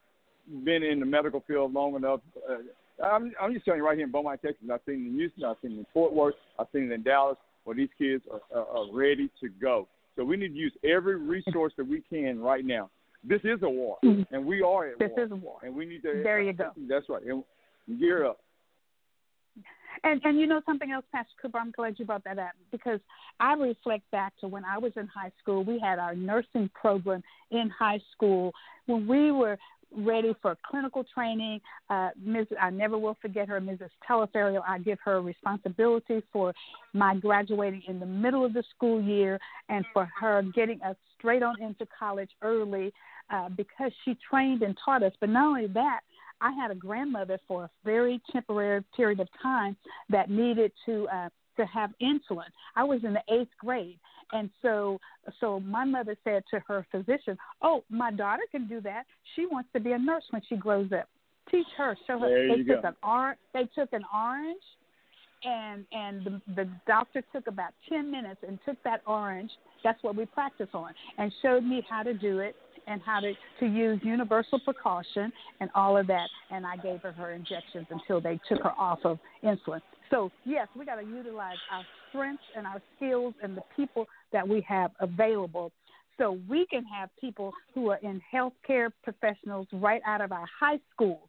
been 0.63 0.84
in 0.84 1.00
the 1.00 1.06
medical 1.06 1.43
field 1.48 1.74
long 1.74 1.95
enough. 1.95 2.21
Uh, 2.50 2.58
I'm, 3.04 3.34
I'm 3.41 3.54
just 3.54 3.65
telling 3.65 3.80
you 3.80 3.86
right 3.86 3.98
here 3.98 4.06
in 4.06 4.12
Beaumont, 4.12 4.41
Texas. 4.41 4.63
I've 4.71 4.80
seen 4.86 5.06
it 5.06 5.10
in 5.10 5.13
Houston. 5.15 5.43
I've 5.43 5.58
seen 5.62 5.71
it 5.74 5.80
in 5.80 5.86
Fort 5.93 6.13
Worth. 6.13 6.36
I've 6.58 6.67
seen 6.71 6.84
it 6.84 6.91
in 6.93 7.04
Dallas, 7.04 7.38
where 7.65 7.76
these 7.76 7.89
kids 7.98 8.24
are, 8.32 8.58
are, 8.58 8.67
are 8.67 8.93
ready 8.93 9.30
to 9.41 9.50
go. 9.50 9.88
So 10.15 10.24
we 10.24 10.38
need 10.38 10.50
to 10.50 10.54
use 10.54 10.71
every 10.86 11.17
resource 11.17 11.74
that 11.78 11.86
we 11.86 12.02
can 12.10 12.39
right 12.39 12.63
now. 12.63 12.89
This 13.27 13.41
is 13.43 13.61
a 13.63 13.69
war, 13.69 13.97
Mhm. 14.03 14.27
and 14.31 14.45
we 14.45 14.61
are 14.61 14.85
at 14.85 14.99
This 14.99 15.11
war. 15.11 15.19
is 15.25 15.31
a 15.31 15.35
war. 15.35 15.59
and 15.63 15.75
we 15.75 15.85
need 15.85 16.01
to. 16.03 16.21
There 16.23 16.39
you 16.41 16.53
go. 16.53 16.71
That's 16.77 17.07
right. 17.09 17.23
And 17.23 17.43
gear 17.99 18.25
up. 18.25 18.39
And 20.03 20.21
and 20.25 20.38
you 20.39 20.45
know 20.45 20.61
something 20.65 20.91
else, 20.91 21.05
Pastor 21.11 21.31
Cooper, 21.41 21.57
I'm 21.57 21.71
glad 21.71 21.97
you 21.97 22.05
brought 22.05 22.23
that 22.25 22.38
up 22.38 22.51
because 22.71 22.99
I 23.39 23.53
reflect 23.53 24.09
back 24.11 24.35
to 24.41 24.47
when 24.47 24.65
I 24.65 24.77
was 24.77 24.91
in 24.97 25.07
high 25.07 25.31
school. 25.39 25.63
We 25.63 25.79
had 25.79 25.99
our 25.99 26.13
nursing 26.13 26.69
program 26.69 27.23
in 27.51 27.69
high 27.69 28.01
school 28.11 28.53
when 28.85 29.07
we 29.07 29.31
were 29.31 29.57
ready 29.95 30.35
for 30.41 30.57
clinical 30.69 31.05
training. 31.05 31.61
Uh, 31.89 32.09
Ms. 32.21 32.47
I 32.59 32.69
never 32.69 32.97
will 32.97 33.15
forget 33.21 33.47
her, 33.47 33.61
Mrs. 33.61 33.89
Teleferio. 34.07 34.61
I 34.67 34.79
give 34.79 34.99
her 35.05 35.21
responsibility 35.21 36.21
for 36.33 36.53
my 36.93 37.15
graduating 37.15 37.83
in 37.88 37.99
the 37.99 38.05
middle 38.05 38.43
of 38.43 38.51
the 38.53 38.63
school 38.75 39.01
year 39.01 39.39
and 39.69 39.85
for 39.93 40.05
her 40.19 40.41
getting 40.53 40.81
us 40.81 40.97
straight 41.25 41.43
on 41.43 41.59
into 41.59 41.88
college 41.97 42.29
early 42.43 42.93
uh, 43.31 43.49
because 43.49 43.91
she 44.03 44.15
trained 44.29 44.61
and 44.61 44.77
taught 44.83 45.01
us. 45.01 45.11
But 45.19 45.29
not 45.29 45.47
only 45.47 45.67
that, 45.67 46.01
I 46.39 46.51
had 46.51 46.69
a 46.69 46.75
grandmother 46.75 47.39
for 47.47 47.63
a 47.63 47.69
very 47.83 48.21
temporary 48.31 48.83
period 48.95 49.19
of 49.19 49.27
time 49.41 49.75
that 50.09 50.29
needed 50.29 50.71
to 50.85 51.07
uh, 51.07 51.29
to 51.57 51.65
have 51.65 51.91
insulin. 52.01 52.51
I 52.75 52.83
was 52.83 52.99
in 53.03 53.13
the 53.13 53.23
eighth 53.33 53.51
grade, 53.59 53.97
and 54.33 54.49
so 54.61 54.99
so 55.39 55.59
my 55.61 55.85
mother 55.85 56.15
said 56.23 56.43
to 56.51 56.59
her 56.67 56.85
physician, 56.91 57.38
"Oh, 57.61 57.83
my 57.89 58.11
daughter 58.11 58.43
can 58.51 58.67
do 58.67 58.81
that. 58.81 59.05
She 59.35 59.47
wants 59.47 59.69
to 59.73 59.79
be 59.79 59.93
a 59.93 59.97
nurse 59.97 60.25
when 60.29 60.43
she 60.47 60.57
grows 60.57 60.91
up. 60.91 61.07
Teach 61.49 61.67
her, 61.77 61.97
show 62.05 62.19
her." 62.19 62.29
There 62.29 62.49
they 62.49 62.63
took 62.63 62.83
go. 62.83 62.89
an 62.89 62.95
orange. 63.01 63.39
They 63.53 63.67
took 63.73 63.91
an 63.93 64.03
orange, 64.13 64.61
and 65.43 65.86
and 65.91 66.26
the, 66.26 66.41
the 66.56 66.69
doctor 66.88 67.24
took 67.34 67.48
about 67.48 67.74
ten 67.89 68.10
minutes 68.10 68.41
and 68.48 68.60
took 68.65 68.78
that 68.84 69.02
orange. 69.06 69.52
That's 69.84 70.02
what 70.04 70.15
we 70.15 70.26
practice 70.26 70.69
on, 70.74 70.93
and 71.17 71.32
showed 71.41 71.63
me 71.63 71.86
how 71.89 72.04
to 72.04 72.13
do 72.13 72.39
it 72.39 72.56
and 72.88 73.02
how 73.02 73.19
to 73.19 73.34
to 73.60 73.65
use 73.65 74.00
universal 74.04 74.60
precaution 74.60 75.32
and 75.60 75.69
all 75.76 75.98
of 75.98 76.08
that. 76.08 76.28
And 76.52 76.65
I 76.65 76.78
gave 76.78 77.02
her 77.02 77.12
her 77.12 77.32
injections 77.32 77.88
until 77.89 78.21
they 78.21 78.39
took 78.48 78.62
her 78.63 78.71
off 78.78 79.00
of 79.04 79.19
insulin. 79.43 79.82
So 80.10 80.32
yes, 80.45 80.67
we 80.78 80.86
got 80.86 80.95
to 80.95 81.06
utilize 81.06 81.58
our 81.71 81.84
strengths 82.10 82.43
and 82.56 82.65
our 82.65 82.82
skills 82.95 83.34
and 83.41 83.58
the 83.58 83.63
people 83.76 84.08
that 84.32 84.48
we 84.48 84.62
have 84.67 84.91
available. 85.00 85.72
So 86.18 86.39
we 86.47 86.66
can 86.68 86.86
have 86.86 87.09
people 87.20 87.51
who 87.74 87.89
are 87.89 87.99
in 88.01 88.22
healthcare 88.34 88.89
professionals 89.03 89.68
right 89.74 90.01
out 90.05 90.22
of 90.22 90.32
our 90.32 90.45
high 90.59 90.80
schools 90.93 91.28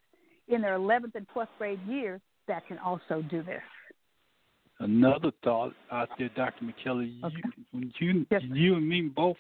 in 0.49 0.61
their 0.61 0.79
11th 0.79 1.15
and 1.17 1.27
12th 1.35 1.49
grade 1.59 1.81
years 1.89 2.21
that 2.47 2.67
can 2.69 2.79
also 2.79 3.23
do 3.29 3.43
this. 3.43 3.63
Another 4.79 5.31
thought 5.43 5.73
out 5.91 6.11
there, 6.19 6.29
Dr. 6.37 6.65
McKellar, 6.65 7.25
Okay. 7.25 7.37
you, 7.73 7.91
you, 7.99 8.27
Yes, 8.31 8.43
you 8.45 8.75
and 8.75 8.87
me 8.87 9.03
both, 9.03 9.39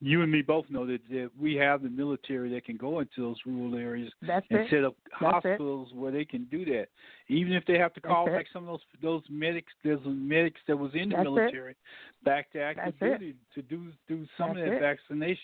you 0.00 0.22
and 0.22 0.30
me 0.30 0.40
both 0.40 0.66
know 0.70 0.86
that, 0.86 1.00
that 1.10 1.30
we 1.38 1.54
have 1.56 1.82
the 1.82 1.88
military 1.88 2.48
that 2.50 2.64
can 2.64 2.76
go 2.76 3.00
into 3.00 3.22
those 3.22 3.36
rural 3.44 3.74
areas 3.74 4.12
That's 4.22 4.46
and 4.50 4.60
it. 4.60 4.70
set 4.70 4.84
up 4.84 4.94
That's 5.20 5.44
it. 5.44 5.48
hospitals 5.50 5.88
where 5.94 6.12
they 6.12 6.24
can 6.24 6.44
do 6.44 6.64
that. 6.66 6.86
Even 7.28 7.54
if 7.54 7.64
they 7.66 7.76
have 7.78 7.92
to 7.94 8.00
call 8.00 8.26
That's 8.26 8.34
it. 8.34 8.38
like 8.38 8.46
some 8.52 8.68
of 8.68 8.68
those 8.68 8.80
those 9.02 9.22
medics, 9.28 9.72
those 9.84 10.00
medics 10.06 10.60
that 10.68 10.76
was 10.76 10.92
in 10.94 11.08
the 11.08 11.16
That's 11.16 11.26
it. 11.26 11.32
military 11.32 11.74
back 12.24 12.52
to 12.52 12.60
active 12.60 12.94
it. 13.00 13.18
duty 13.18 13.34
to 13.54 13.62
do 13.62 13.90
do 14.06 14.26
some 14.38 14.50
of 14.50 14.56
that 14.56 14.74
it. 14.74 14.80
vaccination. 14.80 15.42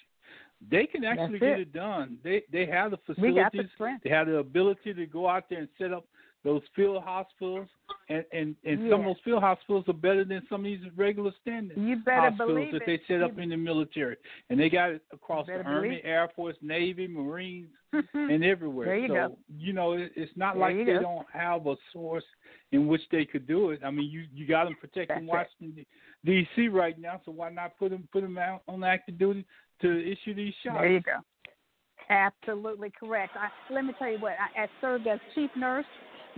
They 0.71 0.87
can 0.87 1.05
actually 1.05 1.39
get 1.39 1.51
it. 1.51 1.61
it 1.61 1.73
done. 1.73 2.19
They 2.23 2.43
they 2.53 2.66
have 2.66 2.91
the 2.93 2.99
got 3.33 3.53
the. 3.53 3.69
They 4.05 4.11
have 4.11 4.27
the 4.27 4.37
ability 4.39 4.95
to 4.95 5.07
go 5.07 5.29
out 5.29 5.45
there 5.49 5.61
and 5.61 5.69
set 5.79 5.93
up 5.93 6.05
those 6.45 6.62
field 6.74 7.03
hospitals, 7.03 7.68
and 8.09 8.24
and 8.32 8.55
and 8.64 8.89
some 8.91 9.01
of 9.01 9.07
those 9.07 9.16
field 9.24 9.43
hospitals 9.43 9.84
are 9.89 9.93
better 9.93 10.24
than 10.24 10.43
some 10.49 10.61
of 10.61 10.64
these 10.64 10.80
regular 10.97 11.32
You 11.45 11.97
hospitals 12.07 12.68
that 12.72 12.82
it. 12.82 12.82
they 12.86 13.01
set 13.12 13.22
up 13.22 13.39
in 13.39 13.49
the 13.51 13.57
military, 13.57 14.16
and 14.49 14.59
they 14.59 14.70
got 14.70 14.91
it 14.93 15.03
across 15.12 15.47
the 15.47 15.61
Army. 15.62 16.01
Air 16.05 16.28
Force, 16.36 16.57
Navy, 16.62 17.09
Marines, 17.09 17.68
and 18.14 18.45
everywhere. 18.45 18.86
There 18.86 18.99
you 18.99 19.09
so 19.09 19.14
go. 19.14 19.39
you 19.59 19.72
know, 19.72 19.93
it, 19.93 20.12
it's 20.14 20.32
not 20.36 20.55
There 20.55 20.61
like 20.62 20.76
they 20.76 20.93
go. 20.93 21.01
don't 21.01 21.26
have 21.32 21.66
a 21.66 21.74
source 21.93 22.24
in 22.72 22.86
which 22.86 23.03
they 23.11 23.24
could 23.24 23.47
do 23.47 23.70
it. 23.70 23.80
I 23.84 23.91
mean, 23.91 24.09
you 24.11 24.24
you 24.32 24.47
got 24.47 24.64
them 24.64 24.76
protecting 24.78 25.26
That's 25.26 25.49
Washington 25.61 25.84
D.C. 26.24 26.68
right 26.68 26.99
now, 26.99 27.20
so 27.24 27.32
why 27.32 27.51
not 27.51 27.76
put 27.78 27.91
them 27.91 28.09
put 28.12 28.22
them 28.22 28.39
out 28.39 28.62
on 28.68 28.84
active 28.84 29.18
duty 29.18 29.45
to 29.82 30.01
issue 30.12 30.34
these 30.34 30.55
shots? 30.64 30.76
There 30.80 30.93
you 30.93 31.01
go. 31.01 31.18
Absolutely 32.11 32.91
correct. 32.99 33.32
I, 33.36 33.49
let 33.72 33.84
me 33.84 33.93
tell 33.99 34.11
you 34.11 34.18
what. 34.18 34.32
I, 34.57 34.62
I 34.62 34.66
served 34.80 35.07
as 35.07 35.18
chief 35.34 35.51
nurse. 35.57 35.84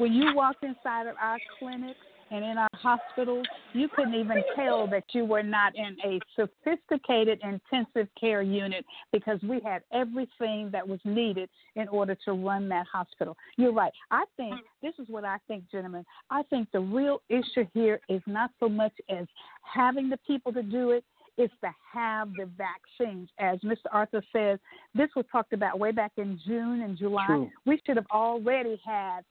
When 0.01 0.15
you 0.15 0.35
walked 0.35 0.65
inside 0.65 1.09
of 1.09 1.17
our 1.21 1.37
clinics 1.59 2.01
and 2.31 2.43
in 2.43 2.57
our 2.57 2.71
hospitals, 2.73 3.45
you 3.75 3.87
couldn't 3.95 4.15
even 4.15 4.43
tell 4.57 4.87
that 4.87 5.05
you 5.13 5.27
were 5.27 5.43
not 5.43 5.75
in 5.77 5.95
a 6.03 6.19
sophisticated 6.35 7.39
intensive 7.43 8.09
care 8.19 8.41
unit 8.41 8.87
because 9.13 9.39
we 9.43 9.61
had 9.63 9.83
everything 9.93 10.71
that 10.73 10.89
was 10.89 11.01
needed 11.05 11.51
in 11.77 11.87
order 11.89 12.17
to 12.25 12.33
run 12.33 12.67
that 12.71 12.87
hospital. 12.91 13.37
You're 13.59 13.75
right. 13.75 13.93
I 14.11 14.25
think 14.39 14.55
this 14.81 14.95
is 14.99 15.07
what 15.11 15.27
I 15.27 15.37
think, 15.47 15.65
gentlemen. 15.71 16.07
I 16.31 16.45
think 16.45 16.69
the 16.73 16.81
real 16.81 17.21
issue 17.29 17.67
here 17.75 18.01
is 18.09 18.23
not 18.27 18.53
so 18.59 18.71
much 18.71 18.95
as 19.11 19.27
having 19.63 20.09
the 20.09 20.19
people 20.27 20.51
to 20.55 20.63
do 20.63 20.93
it, 20.93 21.05
is 21.37 21.51
to 21.63 21.71
have 21.93 22.33
the 22.39 22.49
vaccines. 22.57 23.29
As 23.39 23.59
Mr. 23.61 23.85
Arthur 23.93 24.23
says, 24.33 24.59
this 24.95 25.11
was 25.15 25.27
talked 25.31 25.53
about 25.53 25.79
way 25.79 25.93
back 25.93 26.13
in 26.17 26.41
June 26.47 26.81
and 26.81 26.97
July. 26.97 27.27
True. 27.27 27.51
We 27.67 27.83
should 27.85 27.97
have 27.97 28.07
already 28.11 28.81
had 28.83 29.25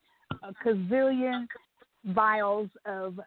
a 0.44 0.54
gazillion 0.66 1.48
vials 2.06 2.70
of 2.86 3.20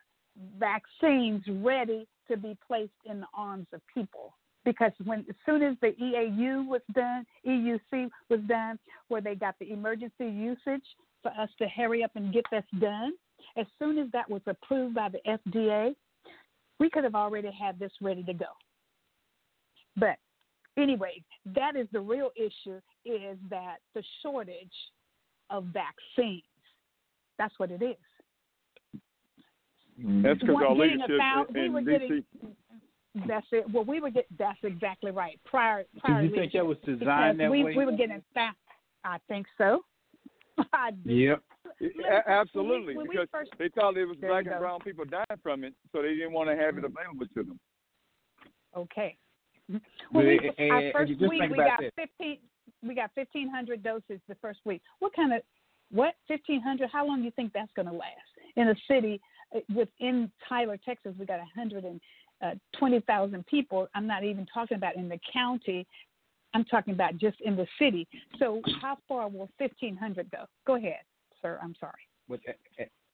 vaccines 0.59 1.43
ready 1.49 2.07
to 2.29 2.37
be 2.37 2.57
placed 2.67 2.93
in 3.05 3.21
the 3.21 3.27
arms 3.35 3.67
of 3.73 3.81
people. 3.93 4.35
Because 4.65 4.93
when 5.05 5.21
as 5.29 5.35
soon 5.45 5.63
as 5.63 5.77
the 5.83 5.93
EAU 6.01 6.67
was 6.67 6.83
done, 6.95 7.27
EUC 7.47 8.09
was 8.29 8.41
done, 8.49 8.79
where 9.09 9.21
they 9.21 9.35
got 9.35 9.57
the 9.59 9.73
emergency 9.73 10.27
usage 10.27 10.85
for 11.23 11.33
us 11.33 11.49
to 11.59 11.69
hurry 11.69 12.05
up 12.05 12.13
and 12.15 12.33
get 12.33 12.45
this 12.51 12.65
done, 12.79 13.13
as 13.57 13.67
soon 13.79 13.99
as 13.99 14.09
that 14.13 14.31
was 14.31 14.43
approved 14.47 14.95
by 14.95 15.09
the 15.09 15.19
FDA, 15.27 15.95
we 16.79 16.89
could 16.91 17.05
have 17.05 17.15
already 17.15 17.51
had 17.51 17.79
this 17.79 17.93
ready 18.01 18.23
to 18.23 18.33
go. 18.33 18.47
But 19.97 20.17
anyway, 20.77 21.23
that 21.55 21.77
is 21.77 21.89
the 21.93 22.01
real 22.01 22.31
issue 22.37 22.81
is 23.05 23.37
that 23.51 23.77
the 23.95 24.03
shortage 24.23 24.73
of 25.51 25.65
vaccines. 25.65 26.43
That's 27.43 27.59
what 27.59 27.73
it 27.73 27.83
is. 27.83 27.97
Mm. 30.01 30.23
That's 30.23 30.39
because 30.39 30.55
One- 30.55 30.65
our 30.67 30.75
leadership 30.77 31.09
thou- 31.19 31.45
in, 31.49 31.55
we 31.55 31.65
in 31.67 31.73
were 31.73 31.81
DC. 31.83 31.99
getting- 31.99 32.25
That's 33.27 33.47
it. 33.53 33.69
Well, 33.71 33.85
we 33.85 34.01
were 34.01 34.11
get. 34.11 34.27
That's 34.39 34.63
exactly 34.63 35.11
right. 35.11 35.41
Prior, 35.45 35.85
prior 35.99 36.23
Do 36.23 36.29
you 36.29 36.35
think 36.35 36.53
that 36.53 36.65
was 36.65 36.79
designed 36.79 37.01
because 37.01 37.39
that 37.39 37.51
we, 37.51 37.65
way? 37.65 37.75
we 37.77 37.85
were 37.85 37.97
getting 37.97 38.23
fast. 38.33 38.57
I 39.05 39.19
think 39.29 39.47
so. 39.59 39.85
I 40.73 40.93
do. 40.93 41.13
Yep. 41.13 41.43
A- 42.09 42.31
absolutely, 42.31 42.97
we 42.97 43.09
because 43.09 43.29
first- 43.33 43.51
they 43.59 43.69
thought 43.71 43.97
it 43.97 44.07
was 44.07 44.17
black 44.19 44.47
and 44.47 44.59
brown 44.61 44.79
people 44.81 45.05
dying 45.05 45.27
from 45.43 45.65
it, 45.65 45.75
so 45.91 46.01
they 46.01 46.15
didn't 46.15 46.33
want 46.33 46.49
to 46.49 46.57
have 46.57 46.79
it 46.79 46.85
available 46.85 47.27
to 47.35 47.43
them. 47.43 47.59
Okay. 48.77 49.17
Well, 50.13 50.25
we, 50.25 50.39
our 50.71 50.93
first 50.93 51.13
week 51.21 51.43
we 51.51 51.57
got 51.57 51.81
this. 51.81 51.91
fifteen. 51.97 52.39
We 52.85 52.95
got 52.95 53.11
fifteen 53.15 53.49
hundred 53.51 53.83
doses 53.83 54.21
the 54.29 54.37
first 54.37 54.61
week. 54.65 54.81
What 55.01 55.13
kind 55.15 55.33
of 55.33 55.43
what 55.93 56.15
fifteen 56.27 56.61
hundred? 56.61 56.91
How 56.91 57.07
long 57.07 57.19
do 57.19 57.25
you 57.25 57.31
think 57.33 57.53
that's 57.53 57.73
going 57.75 57.87
to 57.87 57.93
last 57.93 58.13
in 58.57 58.69
a 58.69 58.75
city 58.89 59.21
uh, 59.55 59.61
within 59.75 60.31
Tyler, 60.49 60.79
Texas? 60.85 61.15
We 61.19 61.27
got 61.27 61.39
a 61.39 61.47
hundred 61.55 61.85
and 61.85 62.01
uh, 62.43 62.55
twenty 62.79 63.01
thousand 63.01 63.47
people. 63.47 63.89
I'm 63.95 64.07
not 64.07 64.25
even 64.25 64.47
talking 64.53 64.77
about 64.77 64.97
in 64.97 65.09
the 65.09 65.19
county. 65.33 65.87
I'm 66.55 66.65
talking 66.65 66.95
about 66.95 67.17
just 67.17 67.41
in 67.41 67.57
the 67.57 67.67
city. 67.79 68.07
So 68.39 68.61
how 68.81 68.99
far 69.09 69.29
will 69.29 69.49
fifteen 69.59 69.97
hundred 69.97 70.31
go? 70.31 70.45
Go 70.67 70.77
ahead, 70.77 71.01
sir. 71.41 71.59
I'm 71.63 71.75
sorry. 71.79 71.93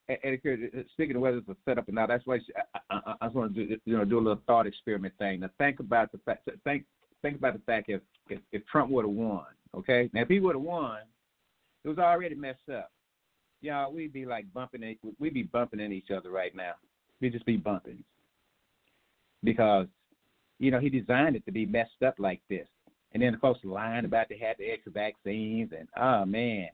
Eddie 0.08 0.38
Curry, 0.38 0.70
uh, 0.76 0.80
speaking 0.92 1.16
of 1.16 1.22
whether 1.22 1.38
it's 1.38 1.48
a 1.48 1.56
setup 1.64 1.88
or 1.88 1.92
not, 1.92 2.08
that's 2.08 2.24
why 2.26 2.38
I, 2.56 2.80
I, 2.90 3.14
I 3.20 3.26
just 3.26 3.34
want 3.34 3.54
to 3.54 3.66
do, 3.66 3.76
you 3.84 3.96
know 3.96 4.04
do 4.04 4.18
a 4.18 4.20
little 4.20 4.42
thought 4.46 4.66
experiment 4.66 5.14
thing. 5.18 5.40
Now 5.40 5.50
think 5.58 5.80
about 5.80 6.12
the 6.12 6.18
fact. 6.18 6.48
Think 6.64 6.84
think 7.20 7.36
about 7.36 7.54
the 7.54 7.60
fact 7.60 7.90
if 7.90 8.00
if, 8.28 8.40
if 8.52 8.66
Trump 8.66 8.90
would 8.90 9.04
have 9.04 9.14
won, 9.14 9.44
okay? 9.76 10.08
Now 10.12 10.22
if 10.22 10.28
he 10.28 10.40
would 10.40 10.54
have 10.54 10.62
won, 10.62 11.00
it 11.88 11.96
was 11.96 12.04
already 12.04 12.34
messed 12.34 12.68
up. 12.70 12.90
Y'all, 13.62 13.90
we'd 13.90 14.12
be 14.12 14.26
like 14.26 14.44
bumping. 14.52 14.94
We'd 15.18 15.32
be 15.32 15.42
bumping 15.42 15.80
in 15.80 15.90
each 15.90 16.10
other 16.14 16.30
right 16.30 16.54
now. 16.54 16.72
We'd 17.20 17.32
just 17.32 17.46
be 17.46 17.56
bumping 17.56 18.04
because 19.42 19.86
you 20.58 20.70
know 20.70 20.80
he 20.80 20.90
designed 20.90 21.34
it 21.34 21.46
to 21.46 21.52
be 21.52 21.64
messed 21.64 22.02
up 22.06 22.16
like 22.18 22.42
this. 22.50 22.68
And 23.12 23.22
then 23.22 23.32
the 23.32 23.38
folks 23.38 23.60
lying 23.64 24.04
about 24.04 24.28
they 24.28 24.36
had 24.36 24.56
the 24.58 24.66
extra 24.66 24.92
vaccines 24.92 25.70
and 25.76 25.88
oh 25.98 26.26
man. 26.26 26.68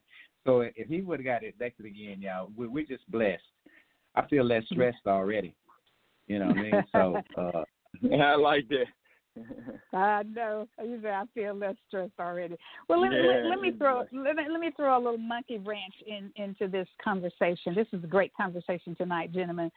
So 0.45 0.63
if 0.63 0.89
he 0.89 1.01
would 1.01 1.21
have 1.21 1.27
got 1.27 1.43
elected 1.45 1.87
again, 1.87 2.21
y'all, 2.21 2.51
we, 2.57 2.67
we're 2.67 2.85
just 2.85 3.09
blessed. 3.09 3.41
I 4.17 4.27
feel 4.27 4.45
less 4.45 4.65
stressed 4.73 5.07
already. 5.07 5.55
You 6.27 6.41
know 6.41 6.49
what 6.49 6.59
I 6.59 6.63
mean? 6.63 6.85
So 6.91 7.17
uh, 7.39 7.65
yeah, 8.03 8.17
I 8.33 8.35
like 8.35 8.69
that. 8.69 8.87
I 9.93 10.23
know. 10.23 10.69
You 10.83 11.01
say 11.03 11.11
I 11.11 11.25
feel 11.35 11.55
less 11.55 11.75
stressed 11.89 12.13
already. 12.19 12.57
Well, 12.89 13.01
let, 13.01 13.13
Yeah. 13.13 13.23
let, 13.27 13.47
let 13.47 13.61
me 13.61 13.73
throw 13.79 14.05
let 14.13 14.37
me, 14.37 14.45
let 14.51 14.61
me 14.61 14.71
throw 14.77 14.97
a 14.97 15.03
little 15.03 15.19
monkey 15.19 15.59
wrench 15.59 15.95
in 16.07 16.33
into 16.37 16.69
this 16.69 16.89
conversation. 17.03 17.75
This 17.75 17.89
is 17.93 18.03
a 18.05 18.09
great 18.09 18.33
conversation 18.35 18.95
tonight, 18.97 19.33
gentlemen. 19.33 19.71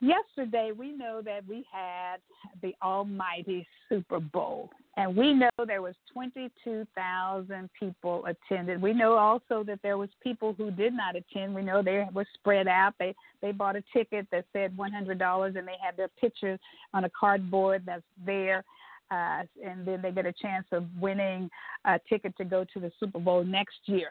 Yesterday, 0.00 0.72
we 0.76 0.92
know 0.92 1.22
that 1.24 1.46
we 1.48 1.64
had 1.72 2.16
the 2.60 2.74
almighty 2.82 3.66
Super 3.88 4.20
Bowl, 4.20 4.68
and 4.98 5.16
we 5.16 5.32
know 5.32 5.48
there 5.66 5.80
was 5.80 5.94
22,000 6.12 7.70
people 7.78 8.26
attended. 8.26 8.82
We 8.82 8.92
know 8.92 9.14
also 9.14 9.64
that 9.64 9.80
there 9.82 9.96
was 9.96 10.10
people 10.22 10.52
who 10.52 10.70
did 10.70 10.92
not 10.92 11.16
attend. 11.16 11.54
We 11.54 11.62
know 11.62 11.82
they 11.82 12.06
were 12.12 12.26
spread 12.34 12.68
out. 12.68 12.94
They 12.98 13.14
they 13.40 13.52
bought 13.52 13.76
a 13.76 13.82
ticket 13.94 14.26
that 14.32 14.44
said 14.52 14.76
$100, 14.76 15.46
and 15.56 15.68
they 15.68 15.76
had 15.82 15.96
their 15.96 16.08
pictures 16.20 16.60
on 16.92 17.04
a 17.04 17.10
cardboard 17.18 17.82
that's 17.86 18.02
there. 18.24 18.64
Uh, 19.10 19.44
and 19.64 19.86
then 19.86 20.02
they 20.02 20.10
get 20.10 20.26
a 20.26 20.32
chance 20.32 20.66
of 20.72 20.84
winning 21.00 21.48
a 21.84 21.98
ticket 22.08 22.36
to 22.36 22.44
go 22.44 22.64
to 22.74 22.80
the 22.80 22.90
Super 22.98 23.20
Bowl 23.20 23.44
next 23.44 23.78
year. 23.86 24.10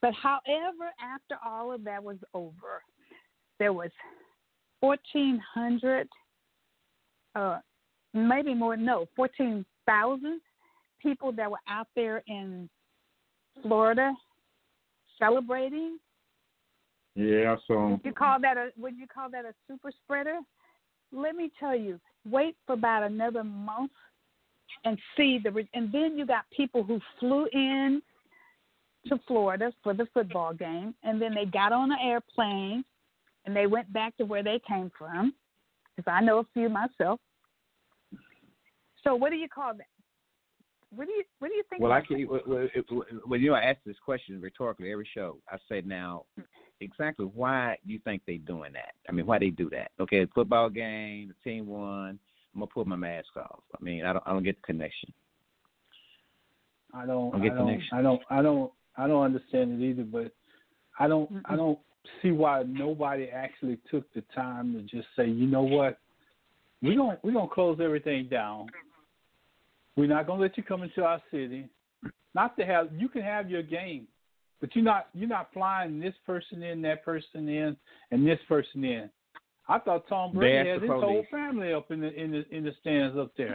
But 0.00 0.12
however, 0.14 0.92
after 1.02 1.38
all 1.44 1.72
of 1.72 1.82
that 1.84 2.04
was 2.04 2.18
over, 2.34 2.82
there 3.58 3.72
was 3.72 3.90
1,400, 4.82 6.08
uh, 7.36 7.58
maybe 8.12 8.52
more, 8.52 8.76
no, 8.76 9.06
14,000 9.14 10.40
people 11.00 11.30
that 11.32 11.48
were 11.48 11.58
out 11.68 11.86
there 11.94 12.22
in 12.26 12.68
Florida 13.62 14.12
celebrating. 15.18 15.98
yeah, 17.14 17.54
so 17.68 17.90
Would 17.90 18.00
you 18.04 18.12
call 18.12 18.40
that 18.40 18.56
a 18.56 18.70
would 18.76 18.96
you 18.96 19.06
call 19.06 19.30
that 19.30 19.44
a 19.44 19.54
super 19.68 19.92
spreader? 20.04 20.38
Let 21.12 21.36
me 21.36 21.50
tell 21.60 21.76
you, 21.76 22.00
wait 22.28 22.56
for 22.66 22.72
about 22.72 23.04
another 23.04 23.44
month 23.44 23.92
and 24.84 24.98
see 25.16 25.38
the 25.42 25.64
and 25.74 25.92
then 25.92 26.16
you 26.16 26.26
got 26.26 26.44
people 26.56 26.82
who 26.82 26.98
flew 27.20 27.46
in 27.52 28.02
to 29.06 29.18
Florida 29.28 29.72
for 29.82 29.94
the 29.94 30.06
football 30.14 30.54
game 30.54 30.94
and 31.02 31.20
then 31.20 31.34
they 31.34 31.44
got 31.44 31.72
on 31.72 31.92
an 31.92 31.98
airplane 32.02 32.84
and 33.44 33.54
they 33.56 33.66
went 33.66 33.92
back 33.92 34.16
to 34.18 34.24
where 34.24 34.42
they 34.42 34.60
came 34.66 34.90
from 34.98 35.34
because 35.96 36.10
I 36.10 36.20
know 36.24 36.38
a 36.38 36.46
few 36.54 36.68
myself. 36.68 37.20
So 39.04 39.14
what 39.14 39.30
do 39.30 39.36
you 39.36 39.48
call 39.48 39.74
that? 39.74 39.86
What 40.94 41.06
do 41.06 41.12
you 41.12 41.24
what 41.38 41.48
do 41.48 41.54
you 41.54 41.62
think? 41.70 41.82
Well, 41.82 41.92
I 41.92 41.98
about 41.98 42.08
can. 42.08 42.28
well, 42.28 42.40
well, 42.46 42.68
if- 42.74 43.26
When 43.26 43.40
you 43.40 43.50
know, 43.50 43.56
I 43.56 43.62
ask 43.62 43.78
this 43.84 43.96
question 44.04 44.40
rhetorically 44.40 44.92
every 44.92 45.08
show, 45.14 45.38
I 45.50 45.56
say 45.68 45.82
now, 45.84 46.24
exactly 46.80 47.26
why 47.26 47.78
do 47.86 47.92
you 47.92 47.98
think 48.00 48.22
they're 48.26 48.36
doing 48.38 48.72
that? 48.74 48.92
I 49.08 49.12
mean, 49.12 49.24
why 49.26 49.38
they 49.38 49.50
do 49.50 49.70
that? 49.70 49.90
Okay, 50.00 50.26
football 50.34 50.68
game, 50.68 51.28
the 51.28 51.50
team 51.50 51.66
won. 51.66 52.18
I'm 52.54 52.60
gonna 52.60 52.66
put 52.66 52.86
my 52.86 52.96
mask 52.96 53.34
off. 53.36 53.62
I 53.78 53.82
mean, 53.82 54.04
I 54.04 54.12
don't, 54.12 54.22
I 54.26 54.32
don't 54.32 54.42
get 54.42 54.56
the 54.56 54.66
connection. 54.66 55.12
I 56.94 57.06
don't. 57.06 57.34
I'll 57.34 57.40
I 57.42 57.48
don't. 57.48 57.66
next- 57.68 57.92
I 57.92 58.02
don't. 58.02 58.20
I 58.30 58.42
don't. 58.42 58.72
I 58.98 59.06
don't 59.08 59.22
understand 59.24 59.82
it 59.82 59.84
either. 59.86 60.02
But 60.04 60.32
I 60.98 61.08
don't. 61.08 61.30
I 61.46 61.54
Mm-mm. 61.54 61.56
don't 61.56 61.78
see 62.20 62.30
why 62.30 62.62
nobody 62.66 63.28
actually 63.28 63.78
took 63.90 64.12
the 64.14 64.22
time 64.34 64.72
to 64.74 64.82
just 64.82 65.08
say, 65.16 65.26
you 65.26 65.46
know 65.46 65.62
what, 65.62 65.98
we're 66.82 66.96
gonna 66.96 67.18
we're 67.22 67.32
gonna 67.32 67.48
close 67.48 67.78
everything 67.82 68.28
down. 68.28 68.66
We're 69.96 70.08
not 70.08 70.26
gonna 70.26 70.40
let 70.40 70.56
you 70.56 70.62
come 70.62 70.82
into 70.82 71.04
our 71.04 71.22
city. 71.30 71.68
Not 72.34 72.56
to 72.56 72.64
have 72.64 72.88
you 72.96 73.08
can 73.08 73.22
have 73.22 73.50
your 73.50 73.62
game, 73.62 74.06
but 74.60 74.74
you're 74.74 74.84
not 74.84 75.08
you're 75.14 75.28
not 75.28 75.52
flying 75.52 76.00
this 76.00 76.14
person 76.26 76.62
in, 76.62 76.82
that 76.82 77.04
person 77.04 77.48
in, 77.48 77.76
and 78.10 78.26
this 78.26 78.40
person 78.48 78.82
in. 78.84 79.10
I 79.68 79.78
thought 79.78 80.08
Tom 80.08 80.32
Brady 80.32 80.56
asked 80.70 80.80
had 80.82 80.88
the 80.90 80.94
his 80.94 81.02
whole 81.02 81.24
family 81.30 81.72
up 81.72 81.90
in 81.92 82.00
the 82.00 82.12
in 82.20 82.32
the 82.32 82.44
in 82.56 82.64
the 82.64 82.72
stands 82.80 83.16
up 83.16 83.32
there 83.36 83.54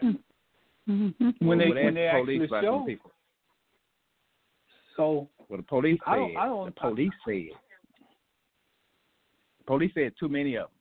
hmm 0.85 1.07
when 1.39 1.57
they 1.57 1.67
Well, 1.69 1.83
when 1.83 1.93
they 1.95 2.07
ask 2.07 2.13
the 2.13 2.17
actually 2.19 2.37
police 2.37 2.49
about 2.49 2.61
them 2.63 2.73
show. 2.81 2.85
people. 2.85 3.11
So 4.95 5.27
Well, 5.49 5.57
the 5.57 5.63
police 5.63 5.99
I 6.07 6.15
don't- 6.15 6.29
said. 6.31 6.37
I 6.37 6.45
don't- 6.45 6.65
the 6.65 6.71
police 6.81 7.11
said. 7.25 7.49
Police 9.67 9.91
said 9.93 10.13
too 10.19 10.29
many 10.29 10.55
of 10.55 10.67
them. 10.67 10.71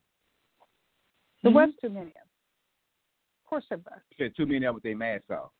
There 1.43 1.51
was 1.51 1.69
too 1.81 1.89
many 1.89 2.07
of 2.07 2.13
them. 2.13 2.23
Of 3.45 3.49
course 3.49 3.65
there 3.69 3.77
was. 3.79 3.99
Said 4.17 4.33
too 4.35 4.45
many 4.45 4.57
of 4.57 4.61
them 4.63 4.73
with 4.75 4.83
their 4.83 4.97
masks 4.97 5.29
off. 5.29 5.51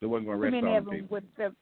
They 0.00 0.06
wasn't 0.06 0.26
going 0.28 0.40
to 0.40 0.50
Too 0.50 0.56
many 0.56 0.66
all 0.72 0.78
of 0.78 0.84
them 0.84 0.94
them 0.94 1.02
people. 1.02 1.14
with 1.16 1.24
the. 1.36 1.54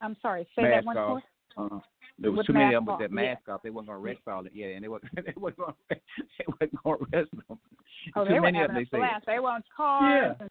I'm 0.00 0.16
sorry. 0.22 0.46
Say 0.56 0.62
Mask 0.62 0.74
that 0.76 0.84
one 0.86 0.96
off. 0.96 1.08
more. 1.08 1.66
Uh-huh. 1.66 1.80
There 2.18 2.30
was 2.30 2.38
With 2.38 2.46
too 2.48 2.52
many 2.54 2.74
of 2.74 2.84
them 2.84 2.86
with 2.86 2.92
off, 2.94 3.00
that 3.00 3.10
yeah. 3.10 3.14
mask 3.34 3.48
off. 3.48 3.62
They 3.62 3.70
weren't 3.70 3.86
going 3.88 3.98
to 3.98 4.04
arrest 4.04 4.20
all 4.26 4.44
it. 4.46 4.52
Yeah, 4.54 4.66
and 4.68 4.84
they 4.84 4.88
wasn't. 4.88 5.12
They 5.26 5.32
wasn't 5.36 5.58
going. 5.58 5.74
They 5.90 6.44
wasn't 6.48 6.82
going 6.84 6.98
to 6.98 7.16
arrest 7.16 7.30
them. 7.48 7.58
Oh, 8.16 8.24
too 8.24 8.28
they 8.32 8.34
were 8.40 8.40
many 8.46 8.60
of 8.62 8.68
them. 8.68 8.76
They 8.76 8.98
said. 8.98 9.00
They 9.26 9.38
were 9.38 9.50
on 9.50 9.62
cars. 9.76 10.36
Yeah. 10.38 10.40
And, 10.40 10.50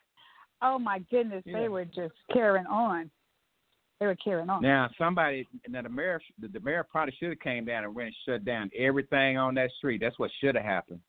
oh 0.61 0.79
my 0.79 0.99
goodness, 1.11 1.43
Yeah. 1.45 1.59
they 1.61 1.67
were 1.69 1.85
just 1.85 2.13
carrying 2.31 2.65
on. 2.67 3.09
They 3.99 4.05
were 4.05 4.15
carrying 4.15 4.49
on. 4.49 4.61
Now 4.61 4.89
somebody, 4.97 5.45
now 5.67 5.81
the 5.81 5.89
mayor, 5.89 6.21
the, 6.39 6.47
the 6.47 6.61
mayor 6.61 6.85
probably 6.89 7.13
should 7.19 7.29
have 7.29 7.39
came 7.39 7.65
down 7.65 7.83
and 7.83 7.93
went 7.93 8.07
and 8.07 8.15
shut 8.25 8.45
down 8.45 8.69
everything 8.77 9.37
on 9.37 9.55
that 9.55 9.71
street. 9.77 9.99
That's 10.01 10.17
what 10.17 10.31
should 10.39 10.55
have 10.55 10.63
happened, 10.63 11.01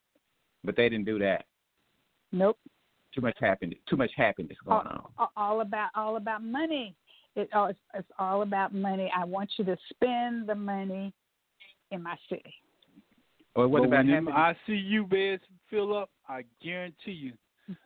but 0.65 0.77
they 0.77 0.89
didn't 0.89 1.05
do 1.05 1.19
that. 1.21 1.45
Nope. 2.33 2.59
Too 3.15 3.21
much 3.21 3.37
happened. 3.41 3.75
Too 3.89 3.97
much 3.97 4.11
happiness 4.17 4.57
going 4.65 4.87
on. 4.87 5.03
all, 5.19 5.33
all 5.37 5.61
about 5.61 5.91
all 5.95 6.17
about 6.17 6.43
money. 6.43 6.95
It 7.37 7.49
all 7.55 7.69
it's, 7.69 7.79
it's 7.95 8.09
all 8.19 8.43
about 8.43 8.75
money. 8.75 9.11
I 9.17 9.25
want 9.25 9.51
you 9.57 9.65
to 9.67 9.77
spend 9.91 10.49
the 10.49 10.55
money 10.55 11.13
in 11.93 12.03
my 12.03 12.17
city. 12.29 12.55
Or 13.55 13.69
what 13.69 13.81
but 13.83 13.89
about 13.89 14.05
when 14.05 14.15
them 14.15 14.27
happiness? 14.27 14.59
ICU 14.69 15.09
beds 15.11 15.43
fill 15.69 15.97
up, 15.97 16.11
I 16.29 16.43
guarantee 16.63 17.13
you, 17.13 17.33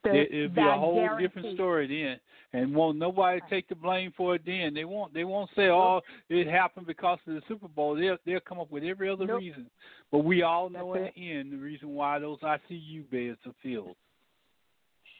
The, 0.02 0.10
it, 0.14 0.32
it'll 0.32 0.48
be 0.54 0.60
a 0.60 0.72
whole 0.78 0.94
guarantee. 0.96 1.26
different 1.26 1.54
story 1.56 1.86
then, 1.86 2.60
and 2.60 2.74
won't 2.74 2.98
nobody 2.98 3.40
take 3.50 3.68
the 3.68 3.74
blame 3.74 4.12
for 4.16 4.34
it 4.36 4.42
then. 4.46 4.72
They 4.74 4.84
won't. 4.84 5.12
They 5.12 5.24
won't 5.24 5.50
say, 5.54 5.68
"Oh, 5.68 6.00
it 6.28 6.46
happened 6.46 6.86
because 6.86 7.18
of 7.26 7.34
the 7.34 7.42
Super 7.48 7.68
Bowl." 7.68 7.94
They'll 7.94 8.16
they'll 8.24 8.40
come 8.40 8.58
up 8.60 8.70
with 8.70 8.82
every 8.84 9.08
other 9.10 9.26
Nope. 9.26 9.40
reason. 9.40 9.66
But 10.10 10.18
we 10.20 10.42
all 10.42 10.70
know 10.70 10.94
That's 10.94 11.12
in 11.16 11.22
the 11.22 11.30
end 11.32 11.52
the 11.52 11.56
reason 11.58 11.90
why 11.90 12.18
those 12.18 12.38
ICU 12.40 13.10
beds 13.10 13.38
are 13.46 13.54
filled. 13.62 13.96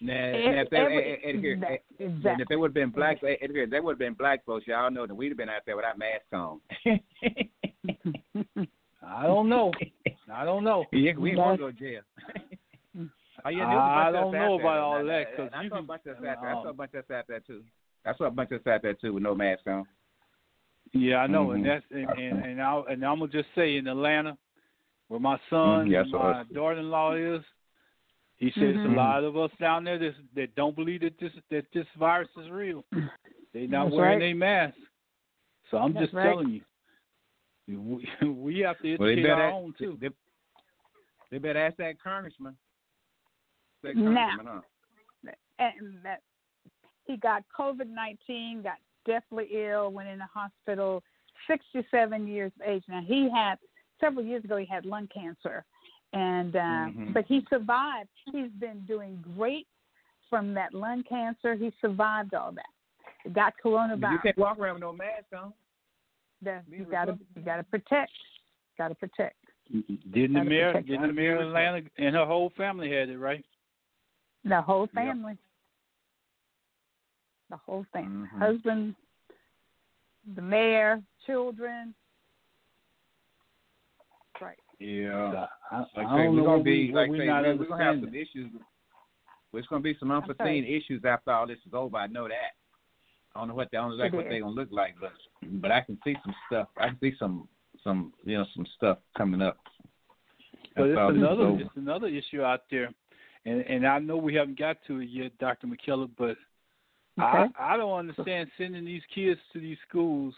Now, 0.01 0.13
Every- 0.15 0.51
now 0.53 0.61
if 0.63 0.71
they, 0.71 0.77
every- 0.79 1.41
here, 1.41 1.53
exact- 1.55 1.85
and 2.01 2.41
if 2.41 2.49
they 2.49 2.57
would 2.57 2.69
have 2.71 2.75
been 2.75 2.91
black, 2.91 3.23
eh, 3.23 3.37
eh, 3.41 3.47
here, 3.51 3.67
they 3.67 3.81
would 3.81 3.93
have 3.93 3.99
been 3.99 4.15
black 4.15 4.45
folks. 4.45 4.67
Y'all 4.67 4.91
know 4.91 5.07
that 5.07 5.15
we'd 5.15 5.29
have 5.29 5.39
been 5.39 5.49
out 5.49 5.63
there 5.67 5.77
without 5.77 5.99
masks 5.99 6.27
on. 6.33 6.61
I 9.07 9.27
don't 9.27 9.49
know. 9.49 9.71
I 10.33 10.45
don't 10.45 10.65
know. 10.65 10.85
yeah, 10.93 11.13
we 11.19 11.31
ain't 11.31 11.39
want 11.39 11.61
to 11.61 11.67
go 11.67 11.71
to 11.71 11.79
jail. 11.79 12.01
Oh, 13.47 13.51
yeah, 13.51 13.59
there 13.59 13.77
was 13.77 13.77
a 13.77 13.81
I 13.83 14.05
bunch 14.05 14.17
of 14.17 14.23
don't 14.23 14.33
know 14.33 14.55
about 14.61 14.79
all 14.79 14.99
though. 15.01 15.07
that, 15.07 15.27
I- 15.29 15.37
'cause 15.37 15.51
I 15.53 15.63
you 15.63 15.69
saw 15.69 15.75
a 15.75 15.79
can- 15.79 15.87
bunch 15.87 16.07
of 16.07 16.17
us 16.17 16.25
out 16.25 16.41
there. 16.41 16.51
I 16.51 16.53
saw 16.63 16.69
a 16.69 16.73
bunch 16.73 16.95
of 16.95 17.05
us 17.05 17.11
out 17.11 17.27
there 17.29 17.41
too. 17.41 17.65
I 18.07 18.15
saw 18.15 18.25
a 18.25 18.31
bunch 18.31 18.51
of 18.53 18.61
us 18.61 18.67
out 18.67 18.83
there 18.83 18.95
too 18.95 19.13
with 19.13 19.23
no 19.23 19.35
mask 19.35 19.67
on. 19.67 19.87
Yeah, 20.93 21.19
I 21.19 21.27
know, 21.27 21.49
Mhm. 21.49 21.55
and 21.57 21.65
that's 21.67 21.85
and 21.91 22.09
and, 22.11 22.45
and, 22.45 22.63
I, 22.63 22.81
and 22.89 23.05
I'm 23.05 23.19
gonna 23.19 23.31
just 23.33 23.49
say 23.55 23.77
in 23.77 23.87
Atlanta, 23.89 24.39
where 25.09 25.21
my 25.21 25.39
son 25.51 25.87
Mhm, 25.87 25.91
yes, 25.91 26.03
and 26.05 26.13
sir. 26.13 26.19
my 26.19 26.43
daughter-in-law 26.55 27.13
is, 27.15 27.45
he 28.37 28.51
says 28.53 28.77
Mhm. 28.77 28.93
a 28.93 28.97
lot 28.97 29.25
of 29.25 29.37
us 29.37 29.51
down 29.59 29.85
there 29.85 29.99
that 29.99 30.15
that 30.35 30.55
don't 30.55 30.77
believe 30.77 31.01
that 31.01 31.19
this 31.19 31.33
that 31.51 31.71
this 31.73 31.87
virus 31.97 32.29
is 32.37 32.51
real. 32.51 32.85
They're 33.53 33.69
not 33.69 33.85
That's 33.85 33.97
wearing 33.97 34.13
right. 34.21 34.27
their 34.27 34.35
masks. 34.35 34.81
So 35.71 35.79
I'm 35.79 35.93
That's 35.93 36.05
just 36.07 36.15
right. 36.15 36.25
telling 36.25 36.49
you, 36.51 36.63
we, 37.67 38.09
we 38.31 38.59
have 38.61 38.79
to 38.81 38.97
Well, 38.97 39.07
they 39.07 39.13
educate 39.15 39.29
better, 39.29 39.43
our 39.43 39.51
own 39.51 39.73
too. 39.75 39.97
They, 40.01 40.11
they 41.31 41.39
better 41.39 41.59
ask 41.59 41.77
that 41.79 41.99
congressman. 42.01 42.57
That 43.85 43.97
Now. 43.97 44.29
congressman, 44.29 44.63
huh? 45.27 45.33
and 45.61 46.03
that 46.03 46.21
he 47.07 47.17
got 47.17 47.43
COVID 47.59 47.89
nineteen, 47.89 48.63
got 48.63 48.79
deathly 49.07 49.47
ill, 49.53 49.91
went 49.93 50.09
in 50.09 50.19
the 50.19 50.27
hospital, 50.33 51.03
sixty 51.47 51.87
seven 51.91 52.27
years 52.27 52.51
of 52.61 52.67
age. 52.67 52.83
Now 52.89 53.03
he 53.07 53.31
had 53.31 53.57
several 54.01 54.25
years 54.25 54.43
ago 54.45 54.57
he 54.57 54.65
had 54.67 54.85
lung 54.85 55.07
cancer, 55.15 55.65
and 56.13 56.57
uh, 56.57 56.59
Mhm. 56.59 57.13
but 57.13 57.25
he 57.27 57.47
survived. 57.51 58.09
He's 58.33 58.51
been 58.59 58.81
doing 58.87 59.23
great 59.37 59.67
from 60.31 60.55
that 60.55 60.75
lung 60.75 61.03
cancer. 61.05 61.55
He 61.55 61.73
survived 61.81 62.35
all 62.35 62.53
that. 62.53 62.67
He 63.23 63.31
got 63.31 63.55
coronavirus. 63.65 64.13
You 64.13 64.19
can't 64.19 64.39
walk 64.39 64.59
around 64.59 64.75
with 64.75 64.81
no 64.83 64.93
mask 64.93 65.33
on. 65.37 65.53
The- 66.43 66.63
you 66.69 66.85
got 66.85 67.05
to 67.07 67.13
Republican. 67.13 67.27
you 67.37 67.43
got 67.43 67.57
to 67.59 67.63
protect. 67.65 68.13
Got 68.77 68.89
to 68.89 68.95
protect. 68.97 69.37
Didn't 69.71 70.03
the 70.13 70.29
Gotta 70.41 70.45
mayor? 70.51 70.67
protect 70.73 70.89
Didn't 70.89 71.07
the 71.07 71.13
mayor 71.13 71.37
of 71.37 71.47
Atlanta 71.49 71.83
and 71.97 72.15
her 72.17 72.27
whole 72.27 72.51
family 72.51 72.91
had 72.91 73.09
it 73.09 73.19
right? 73.19 73.45
The 74.45 74.61
whole 74.61 74.89
Yeah. 74.93 75.01
family. 75.07 75.39
The 77.51 77.57
whole 77.57 77.85
family. 77.93 78.29
Mhm. 78.29 78.39
Husband, 78.39 78.95
the 80.35 80.43
mayor, 80.43 81.03
children. 81.27 81.95
Right. 84.41 84.59
Yeah. 84.79 85.47
I, 85.71 85.77
I 85.77 85.79
Like 85.79 85.89
I 85.97 86.03
don't 86.03 86.37
know 86.37 86.43
we're 86.43 86.49
gonna 86.49 86.63
be 86.65 86.89
we, 86.89 86.93
like 86.93 86.95
what 86.95 87.05
I 87.05 87.09
we're 87.11 87.19
say, 87.19 87.27
not 87.27 87.43
we're, 87.43 87.57
we're 87.57 87.65
gonna 87.69 87.85
have 87.85 87.95
some 87.95 88.05
understanding. 88.05 88.21
issues. 88.21 88.53
There's 89.53 89.67
gonna 89.69 89.83
be 89.83 89.95
some 89.99 90.11
unforeseen 90.11 90.65
issues 90.65 91.05
after 91.05 91.31
all 91.31 91.47
this 91.47 91.59
is 91.67 91.73
over. 91.75 91.97
I 91.97 92.07
know 92.09 92.27
that. 92.29 92.57
I 93.35 93.41
don't 93.41 93.49
know 93.49 93.55
what 93.55 93.71
they 93.71 93.79
I 93.79 93.83
don't 93.83 93.91
know 93.91 93.97
like 93.97 94.13
It 94.13 94.17
what 94.17 94.27
is. 94.27 94.31
they're 94.31 94.41
gonna 94.41 94.53
look 94.55 94.71
like, 94.73 94.97
but 95.01 95.13
but 95.61 95.71
I 95.71 95.81
can 95.81 95.99
see 96.05 96.17
some 96.25 96.35
stuff. 96.47 96.69
I 96.77 96.89
can 96.89 96.99
see 97.01 97.15
some 97.19 97.49
some 97.83 98.13
you 98.25 98.37
know 98.37 98.47
some 98.55 98.67
stuff 98.77 98.99
coming 99.17 99.41
up. 99.43 99.59
But 100.77 100.89
it's 100.89 100.99
another 100.99 101.57
it's 101.61 101.77
another 101.77 102.09
issue 102.09 102.43
out 102.43 102.65
there, 102.71 102.91
and 103.47 103.61
and 103.63 103.87
I 103.87 103.99
know 103.99 104.17
we 104.17 104.35
haven't 104.35 104.59
got 104.59 104.79
to 104.87 105.01
it 105.01 105.09
yet, 105.09 105.37
Doctor 105.39 105.67
McKellar, 105.67 106.09
but 106.17 106.37
I 107.19 107.43
Okay. 107.43 107.53
I 107.59 107.77
don't 107.77 107.99
understand 107.99 108.51
sending 108.59 108.85
these 108.85 109.03
kids 109.15 109.41
to 109.53 109.61
these 109.61 109.79
schools 109.89 110.35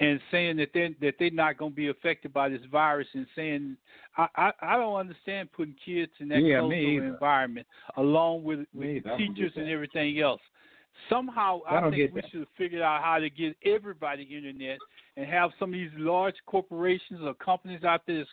and 0.00 0.20
saying 0.30 0.56
that 0.56 0.70
they 0.74 0.94
that 1.00 1.14
they're 1.18 1.30
not 1.30 1.56
going 1.58 1.72
to 1.72 1.76
be 1.76 1.88
affected 1.88 2.32
by 2.32 2.48
this 2.48 2.60
virus 2.70 3.08
and 3.14 3.26
saying 3.34 3.76
I 4.16 4.26
I, 4.36 4.52
I 4.60 4.76
don't 4.76 4.96
understand 4.96 5.52
putting 5.52 5.76
kids 5.84 6.12
in 6.20 6.28
that 6.28 6.40
Yeah, 6.40 6.58
of 6.60 6.72
environment 6.72 7.66
along 7.96 8.44
with 8.44 8.60
with 8.74 8.88
either. 8.88 9.08
I 9.12 9.18
don't 9.18 9.18
get 9.18 9.34
teachers 9.36 9.52
and 9.56 9.68
everything 9.68 10.20
else. 10.20 10.40
Somehow 11.08 11.60
I 11.68 11.76
I, 11.78 11.90
think 11.90 12.12
we 12.12 12.20
that. 12.20 12.30
should 12.30 12.40
have 12.40 12.48
figured 12.58 12.82
out 12.82 13.02
how 13.02 13.18
to 13.18 13.30
get 13.30 13.56
everybody 13.64 14.24
internet 14.24 14.78
and 15.16 15.26
have 15.26 15.50
some 15.58 15.70
of 15.70 15.74
these 15.74 15.90
large 15.96 16.34
corporations 16.46 17.20
or 17.22 17.32
companies 17.34 17.84
out 17.84 18.02
there, 18.06 18.24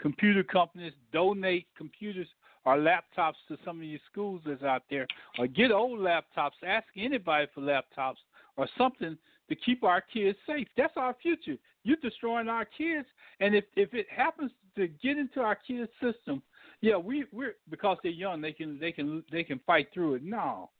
computer 0.00 0.42
companies, 0.42 0.92
donate 1.12 1.66
computers 1.76 2.26
or 2.64 2.76
laptops 2.76 3.34
to 3.48 3.56
some 3.64 3.76
of 3.76 3.80
these 3.82 4.00
schools 4.10 4.42
that's 4.46 4.62
out 4.62 4.82
there, 4.90 5.06
or 5.38 5.46
get 5.46 5.70
old 5.70 6.00
laptops. 6.00 6.52
Ask 6.66 6.86
anybody 6.96 7.46
for 7.54 7.60
laptops 7.62 8.16
or 8.56 8.68
something 8.76 9.16
to 9.48 9.54
keep 9.54 9.82
our 9.84 10.00
kids 10.00 10.36
safe. 10.46 10.68
That's 10.76 10.92
our 10.96 11.14
future. 11.22 11.56
You're 11.84 11.96
destroying 12.02 12.48
our 12.48 12.64
kids, 12.66 13.06
and 13.40 13.54
if 13.54 13.64
if 13.76 13.94
it 13.94 14.06
happens 14.14 14.50
to 14.76 14.88
get 14.88 15.16
into 15.16 15.40
our 15.40 15.54
kids' 15.56 15.90
system, 16.02 16.42
yeah, 16.80 16.96
we 16.96 17.24
we're 17.32 17.54
because 17.70 17.96
they're 18.02 18.12
young, 18.12 18.40
they 18.40 18.52
can 18.52 18.78
they 18.78 18.92
can 18.92 19.22
they 19.32 19.42
can 19.44 19.58
fight 19.66 19.88
through 19.94 20.14
it. 20.16 20.22
No, 20.24 20.70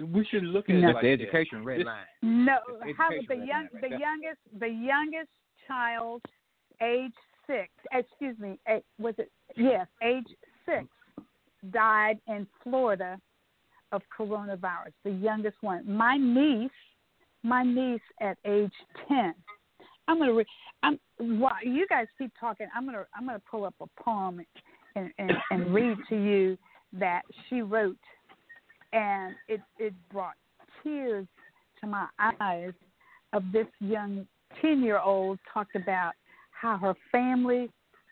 we 0.00 0.24
shouldn't 0.24 0.52
look 0.52 0.70
at 0.70 0.76
No. 0.76 0.88
it 0.90 0.92
like 0.94 1.02
the 1.02 1.16
that. 1.16 1.22
education 1.22 1.64
red 1.64 1.80
This- 1.80 1.86
line. 1.86 2.06
No, 2.22 2.58
how 2.96 3.10
the 3.10 3.16
right 3.28 3.38
young, 3.38 3.46
now, 3.64 3.68
right 3.72 3.82
the 3.82 3.88
there. 3.90 3.98
youngest, 3.98 4.40
the 4.58 4.68
youngest 4.68 5.30
child, 5.66 6.22
age 6.80 7.12
six. 7.46 7.68
Excuse 7.92 8.38
me, 8.38 8.58
eh, 8.66 8.80
was 8.98 9.14
it? 9.18 9.30
Yes, 9.56 9.86
age 10.02 10.24
six, 10.64 10.86
died 11.72 12.18
in 12.26 12.46
Florida 12.62 13.20
of 13.92 14.02
coronavirus. 14.16 14.92
The 15.04 15.10
youngest 15.10 15.56
one. 15.60 15.90
My 15.90 16.16
niece, 16.16 16.70
my 17.42 17.62
niece 17.62 18.00
at 18.20 18.38
age 18.44 18.72
ten. 19.08 19.34
I'm 20.08 20.18
gonna. 20.18 20.34
Re- 20.34 20.46
I'm. 20.82 20.98
While 21.18 21.64
you 21.64 21.86
guys 21.88 22.06
keep 22.18 22.32
talking, 22.38 22.66
I'm 22.74 22.84
gonna. 22.84 23.04
I'm 23.14 23.26
gonna 23.26 23.42
pull 23.50 23.64
up 23.64 23.74
a 23.80 24.02
poem 24.02 24.40
and 24.96 25.10
and, 25.18 25.32
and 25.50 25.74
read 25.74 25.96
to 26.08 26.16
you 26.16 26.58
that 26.92 27.22
she 27.48 27.62
wrote, 27.62 27.96
and 28.92 29.34
it 29.48 29.60
it 29.78 29.94
brought 30.12 30.34
tears 30.82 31.26
to 31.80 31.86
my 31.86 32.06
eyes 32.40 32.72
of 33.32 33.42
this 33.52 33.66
young 33.80 34.26
10 34.60 34.82
year 34.82 34.98
old 34.98 35.38
talked 35.52 35.74
about 35.74 36.12
how 36.50 36.76
her 36.76 36.94
family 37.10 37.70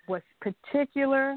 was 0.08 0.22
particular 0.40 1.36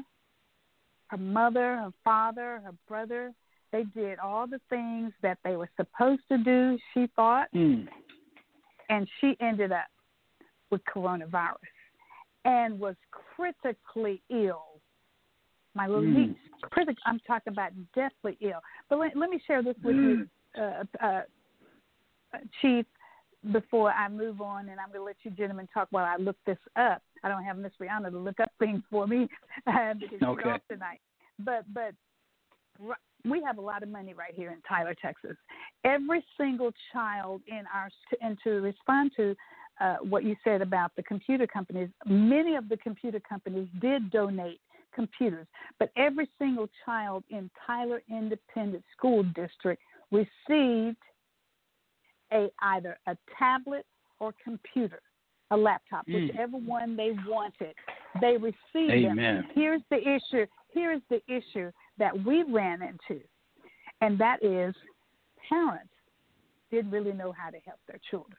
her 1.08 1.16
mother 1.16 1.76
her 1.76 1.92
father 2.04 2.60
her 2.64 2.74
brother 2.88 3.32
they 3.72 3.84
did 3.94 4.18
all 4.18 4.46
the 4.46 4.60
things 4.68 5.12
that 5.22 5.38
they 5.44 5.56
were 5.56 5.68
supposed 5.76 6.22
to 6.30 6.38
do 6.38 6.78
she 6.92 7.06
thought 7.16 7.48
Mm. 7.54 7.88
and 8.88 9.08
she 9.20 9.36
ended 9.40 9.72
up 9.72 9.88
with 10.70 10.80
coronavirus 10.84 11.54
and 12.44 12.78
was 12.78 12.96
critically 13.10 14.22
ill 14.30 14.80
my 15.74 15.86
little 15.86 16.02
Mm. 16.02 16.28
niece 16.28 16.38
critic 16.62 16.96
i'm 17.06 17.20
talking 17.20 17.52
about 17.52 17.72
deathly 17.94 18.36
ill 18.40 18.60
but 18.88 18.98
let, 18.98 19.16
let 19.16 19.30
me 19.30 19.40
share 19.46 19.62
this 19.62 19.76
with 19.82 19.96
you 19.96 20.28
uh, 20.58 20.84
uh, 21.00 21.20
Chief, 22.60 22.84
before 23.52 23.90
I 23.90 24.08
move 24.08 24.40
on, 24.40 24.68
and 24.68 24.80
I'm 24.80 24.88
going 24.88 25.00
to 25.00 25.04
let 25.04 25.16
you 25.22 25.30
gentlemen 25.30 25.68
talk 25.72 25.88
while 25.90 26.04
I 26.04 26.16
look 26.16 26.36
this 26.46 26.58
up. 26.76 27.02
I 27.22 27.28
don't 27.28 27.44
have 27.44 27.58
Miss 27.58 27.72
Rihanna 27.80 28.10
to 28.10 28.18
look 28.18 28.40
up 28.40 28.50
things 28.58 28.82
for 28.90 29.06
me 29.06 29.28
uh, 29.66 29.94
because 30.00 30.18
she's 30.18 30.22
off 30.22 30.60
tonight. 30.70 31.00
But 31.38 31.64
but 31.72 31.92
we 33.28 33.42
have 33.42 33.58
a 33.58 33.60
lot 33.60 33.82
of 33.82 33.88
money 33.88 34.14
right 34.14 34.34
here 34.34 34.50
in 34.50 34.58
Tyler, 34.68 34.94
Texas. 35.00 35.36
Every 35.84 36.24
single 36.38 36.70
child 36.92 37.42
in 37.46 37.64
our 37.74 37.88
and 38.20 38.38
to 38.44 38.50
respond 38.60 39.12
to 39.16 39.34
uh, 39.80 39.96
what 40.00 40.24
you 40.24 40.36
said 40.44 40.62
about 40.62 40.92
the 40.96 41.02
computer 41.02 41.46
companies. 41.46 41.88
Many 42.06 42.56
of 42.56 42.68
the 42.68 42.76
computer 42.78 43.20
companies 43.20 43.68
did 43.80 44.10
donate 44.10 44.60
computers, 44.94 45.46
but 45.78 45.90
every 45.96 46.28
single 46.38 46.68
child 46.84 47.24
in 47.28 47.50
Tyler 47.66 48.02
Independent 48.08 48.82
School 48.96 49.22
District 49.34 49.82
received 50.10 50.96
a 52.36 52.50
either 52.62 52.98
a 53.06 53.16
tablet 53.38 53.86
or 54.20 54.32
computer, 54.44 55.00
a 55.50 55.56
laptop, 55.56 56.06
Mm. 56.06 56.14
whichever 56.14 56.56
one 56.56 56.96
they 56.96 57.12
wanted. 57.26 57.74
They 58.20 58.36
received 58.36 58.90
Amen. 58.90 59.16
them. 59.16 59.50
Here's 59.54 59.82
the 59.90 60.00
issue. 60.08 60.46
Here's 60.72 61.02
the 61.08 61.22
issue 61.32 61.70
that 61.98 62.14
we 62.24 62.42
ran 62.44 62.82
into, 62.82 63.22
and 64.00 64.18
that 64.18 64.42
is 64.42 64.74
parents 65.48 65.92
didn't 66.70 66.90
really 66.90 67.12
know 67.12 67.32
how 67.32 67.50
to 67.50 67.58
help 67.60 67.78
their 67.86 68.00
children. 68.10 68.36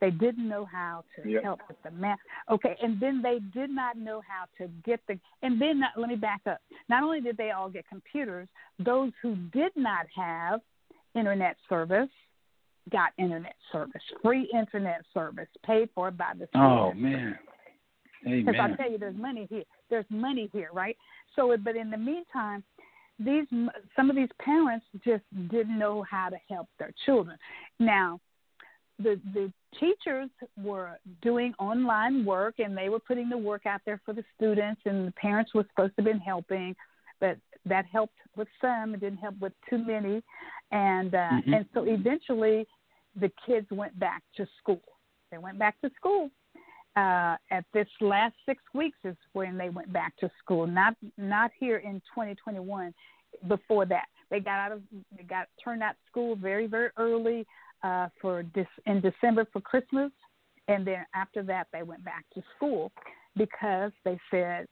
They 0.00 0.10
didn't 0.10 0.48
know 0.48 0.64
how 0.64 1.04
to 1.16 1.30
Yep. 1.30 1.42
help 1.42 1.60
with 1.68 1.82
the 1.82 1.90
math. 1.90 2.18
Okay, 2.48 2.76
and 2.82 3.00
then 3.00 3.22
they 3.22 3.38
did 3.38 3.70
not 3.70 3.96
know 3.96 4.20
how 4.20 4.44
to 4.58 4.68
get 4.84 5.00
the. 5.06 5.18
And 5.42 5.60
then 5.60 5.80
not, 5.80 5.96
let 5.96 6.08
me 6.08 6.16
back 6.16 6.42
up. 6.46 6.60
Not 6.88 7.02
only 7.02 7.20
did 7.20 7.36
they 7.36 7.52
all 7.52 7.70
get 7.70 7.86
computers, 7.88 8.48
those 8.78 9.12
who 9.22 9.36
did 9.52 9.74
not 9.76 10.06
have 10.14 10.60
internet 11.14 11.56
service 11.68 12.10
got 12.90 13.12
internet 13.18 13.54
service, 13.72 14.02
free 14.22 14.50
internet 14.54 15.02
service, 15.12 15.48
paid 15.64 15.88
for 15.94 16.10
by 16.10 16.32
the 16.38 16.44
oh, 16.54 16.58
school. 16.58 16.92
Oh 16.92 16.94
man. 16.94 17.38
Because 18.24 18.54
I 18.60 18.74
tell 18.74 18.90
you, 18.90 18.98
there's 18.98 19.16
money 19.16 19.46
here. 19.48 19.62
There's 19.88 20.06
money 20.10 20.50
here, 20.52 20.70
right? 20.72 20.96
So, 21.36 21.56
but 21.62 21.76
in 21.76 21.90
the 21.90 21.96
meantime, 21.96 22.64
these 23.18 23.46
some 23.94 24.10
of 24.10 24.16
these 24.16 24.28
parents 24.40 24.84
just 25.04 25.22
didn't 25.48 25.78
know 25.78 26.04
how 26.08 26.28
to 26.28 26.36
help 26.48 26.68
their 26.78 26.92
children. 27.04 27.36
Now, 27.78 28.20
the 28.98 29.20
the 29.32 29.52
teachers 29.78 30.30
were 30.56 30.98
doing 31.22 31.54
online 31.58 32.24
work 32.24 32.56
and 32.58 32.76
they 32.76 32.88
were 32.88 32.98
putting 32.98 33.28
the 33.28 33.38
work 33.38 33.66
out 33.66 33.80
there 33.86 34.00
for 34.04 34.12
the 34.12 34.24
students, 34.36 34.80
and 34.84 35.06
the 35.06 35.12
parents 35.12 35.54
were 35.54 35.64
supposed 35.70 35.94
to 35.96 36.02
have 36.02 36.06
been 36.06 36.20
helping, 36.20 36.74
but 37.20 37.36
that 37.66 37.84
helped 37.86 38.18
with 38.36 38.48
some. 38.60 38.94
It 38.94 39.00
didn't 39.00 39.18
help 39.18 39.38
with 39.40 39.52
too 39.68 39.78
many, 39.78 40.22
and 40.70 41.14
uh, 41.14 41.30
Mhm. 41.30 41.56
and 41.56 41.68
so 41.74 41.84
eventually, 41.84 42.66
the 43.14 43.30
kids 43.44 43.70
went 43.70 43.98
back 43.98 44.22
to 44.36 44.46
school. 44.58 44.82
They 45.30 45.38
went 45.38 45.58
back 45.58 45.80
to 45.80 45.90
school 45.90 46.30
uh, 46.96 47.36
at 47.50 47.64
this 47.72 47.88
last 48.00 48.34
six 48.46 48.62
weeks 48.74 48.98
is 49.04 49.16
when 49.32 49.58
they 49.58 49.68
went 49.68 49.92
back 49.92 50.16
to 50.16 50.30
school. 50.38 50.66
Not 50.66 50.96
not 51.18 51.50
here 51.58 51.78
in 51.78 52.00
2021. 52.14 52.94
Before 53.48 53.84
that, 53.84 54.06
they 54.30 54.40
got 54.40 54.58
out 54.58 54.72
of 54.72 54.82
they 55.16 55.24
got 55.24 55.48
turned 55.62 55.82
out 55.82 55.90
of 55.90 55.96
school 56.08 56.36
very 56.36 56.66
very 56.66 56.90
early 56.96 57.46
uh, 57.82 58.08
for 58.20 58.44
this 58.54 58.66
in 58.86 59.00
December 59.00 59.46
for 59.52 59.60
Christmas, 59.60 60.10
and 60.68 60.86
then 60.86 61.04
after 61.14 61.42
that 61.42 61.66
they 61.72 61.82
went 61.82 62.02
back 62.04 62.24
to 62.34 62.42
school 62.56 62.92
because 63.36 63.92
they 64.04 64.18
said 64.30 64.66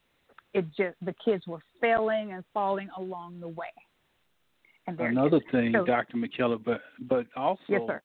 it 0.54 0.64
just 0.76 0.96
the 1.02 1.14
kids 1.24 1.46
were 1.46 1.60
failing 1.80 2.32
and 2.32 2.44
falling 2.54 2.88
along 2.96 3.40
the 3.40 3.48
way. 3.48 3.66
And 4.86 4.96
they're 4.96 5.08
Another 5.08 5.40
thing, 5.50 5.72
so- 5.72 5.84
Dr. 5.84 6.16
McKellar, 6.16 6.62
but 6.62 6.80
but 7.00 7.26
also 7.36 7.60
Yes, 7.68 7.82
sir. 7.86 8.02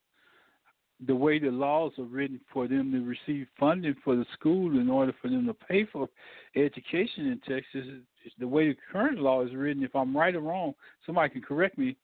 the 1.06 1.16
way 1.16 1.40
the 1.40 1.52
laws 1.52 1.92
are 1.98 2.04
written 2.04 2.40
for 2.52 2.68
them 2.68 2.92
to 2.92 3.02
receive 3.06 3.48
funding 3.60 3.96
for 4.04 4.16
the 4.16 4.26
school 4.34 4.80
in 4.80 4.90
order 4.90 5.14
for 5.22 5.30
them 5.30 5.46
to 5.48 5.54
pay 5.54 5.86
for 5.86 6.10
education 6.56 7.28
in 7.28 7.40
Texas, 7.48 7.86
is 8.26 8.34
the 8.40 8.48
way 8.48 8.70
the 8.70 8.78
current 8.92 9.20
law 9.20 9.42
is 9.46 9.54
written, 9.54 9.84
if 9.84 9.96
I'm 9.96 10.16
right 10.16 10.36
or 10.36 10.42
wrong, 10.42 10.74
somebody 11.06 11.30
can 11.32 11.42
correct 11.42 11.78
me, 11.78 11.96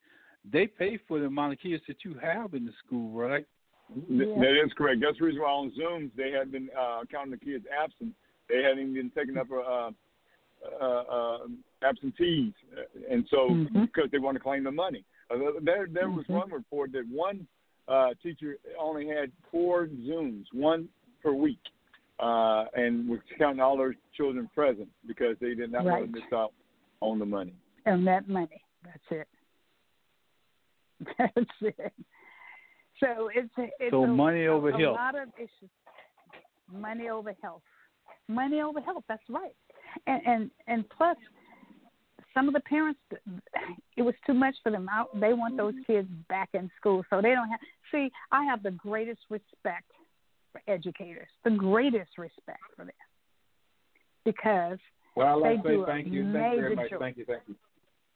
they 0.50 0.66
pay 0.66 0.98
for 1.08 1.18
the 1.18 1.26
amount 1.26 1.52
of 1.54 1.58
kids 1.58 1.82
that 1.88 2.04
you 2.04 2.14
have 2.22 2.54
in 2.54 2.64
the 2.64 2.72
school, 2.86 3.10
right? 3.18 3.44
Th- 4.08 4.28
That 4.38 4.62
is 4.64 4.72
correct. 4.76 5.00
That's 5.02 5.18
the 5.18 5.24
reason 5.26 5.42
why 5.42 5.50
on 5.50 5.72
Zooms 5.78 6.10
they 6.16 6.30
had 6.30 6.50
been 6.52 6.68
uh, 6.78 7.00
counting 7.10 7.32
the 7.32 7.36
kids 7.44 7.64
absent. 7.76 8.14
They 8.48 8.62
hadn't 8.62 8.90
even 8.96 9.10
taken 9.10 9.36
up 9.38 9.48
uh, 9.50 9.90
uh, 10.80 10.84
uh, 10.84 11.38
absentees, 11.82 12.52
and 13.10 13.26
so 13.30 13.50
Mhm. 13.50 13.86
because 13.86 14.10
they 14.10 14.18
want 14.18 14.36
to 14.36 14.42
claim 14.42 14.64
the 14.64 14.70
money. 14.72 15.04
Uh, 15.30 15.36
there, 15.62 15.86
there 15.86 16.10
was 16.10 16.26
Mhm. 16.26 16.34
one 16.34 16.50
report 16.50 16.92
that 16.92 17.06
one 17.08 17.46
uh, 17.88 18.14
teacher 18.22 18.58
only 18.78 19.06
had 19.06 19.30
four 19.50 19.86
Zooms, 19.86 20.44
one 20.52 20.88
per 21.22 21.32
week, 21.32 21.60
uh, 22.18 22.64
and 22.74 23.08
was 23.08 23.20
counting 23.38 23.60
all 23.60 23.76
their 23.76 23.94
children 24.16 24.48
present 24.54 24.88
because 25.06 25.38
they 25.38 25.54
did 25.54 25.70
not 25.70 25.84
want 25.84 26.06
to 26.06 26.20
miss 26.20 26.32
out 26.32 26.52
on 27.00 27.18
the 27.20 27.26
money. 27.26 27.54
and 27.84 28.04
that 28.06 28.28
money. 28.28 28.60
That's 28.82 29.10
it. 29.12 29.28
That's 31.18 31.60
it. 31.60 31.92
So 32.98 33.28
it's 33.34 33.52
a, 33.58 33.70
it's 33.78 33.90
So 33.92 34.04
a, 34.04 34.06
money 34.08 34.46
a, 34.46 34.52
over 34.52 34.70
a 34.70 34.78
health. 34.78 34.96
lot 34.96 35.14
of 35.14 35.28
issues. 35.36 35.70
Money 36.72 37.08
over 37.10 37.32
health. 37.42 37.62
Money 38.28 38.60
over 38.62 38.80
health. 38.80 39.04
That's 39.08 39.22
right. 39.28 39.54
And 40.06 40.22
and 40.26 40.50
and 40.66 40.84
plus, 40.90 41.16
some 42.34 42.48
of 42.48 42.54
the 42.54 42.60
parents, 42.60 43.00
it 43.96 44.02
was 44.02 44.14
too 44.26 44.34
much 44.34 44.54
for 44.62 44.70
them. 44.70 44.88
Out, 44.92 45.08
they 45.20 45.32
want 45.32 45.56
those 45.56 45.74
mm-hmm. 45.74 45.92
kids 45.92 46.08
back 46.28 46.50
in 46.54 46.70
school, 46.78 47.02
so 47.10 47.20
they 47.22 47.30
don't 47.30 47.48
have. 47.48 47.60
See, 47.92 48.10
I 48.32 48.44
have 48.44 48.62
the 48.62 48.72
greatest 48.72 49.20
respect 49.30 49.90
for 50.52 50.60
educators. 50.68 51.28
The 51.44 51.50
greatest 51.50 52.18
respect 52.18 52.60
for 52.76 52.84
them 52.84 52.94
because 54.24 54.78
Well, 55.14 55.28
I'd 55.28 55.34
like 55.34 55.62
They 55.62 55.70
to 55.70 55.76
do 55.76 55.82
say 55.84 55.92
thank 55.92 56.06
you. 56.08 56.32
Thank 56.32 56.54
you 56.54 56.60
very 56.60 56.76
much. 56.76 56.90
job. 56.90 57.00
Thank 57.00 57.16
you. 57.16 57.24
Thank 57.24 57.42
you. 57.48 57.54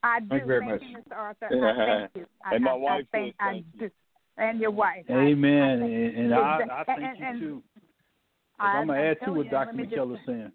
I 0.02 0.20
do. 0.20 0.26
Thank 0.28 0.40
you 0.42 0.46
very 0.46 0.60
thank 0.60 0.72
much. 0.72 0.82
you, 0.90 0.96
Mr. 0.98 1.16
Arthur. 1.16 1.46
I 1.50 2.00
thank 2.00 2.10
you. 2.16 2.26
I, 2.44 2.54
And 2.54 2.64
my 2.64 2.70
I, 2.72 2.74
wife 2.74 3.04
I 3.12 3.16
thank, 3.16 3.26
says 3.32 3.34
I 3.40 3.50
thank 3.52 3.66
you. 3.74 3.80
do. 3.88 3.90
And 4.38 4.60
your 4.60 4.70
wife. 4.70 5.04
I- 5.08 5.12
I 5.12 5.16
Amen. 5.16 5.82
and 5.82 6.16
and 6.16 6.34
I, 6.34 6.58
I 6.80 6.84
thank 6.84 7.00
and- 7.02 7.18
you 7.18 7.26
and- 7.26 7.40
too. 7.40 7.62
'Cause 8.58 8.68
I- 8.74 8.78
I'm 8.78 8.86
gonna 8.88 9.00
add 9.00 9.16
to 9.24 9.32
what 9.32 9.50
Dr. 9.50 9.66
let 9.66 9.76
me 9.76 9.84
just- 9.84 9.96
McKellar's 9.96 10.20
saying. 10.26 10.52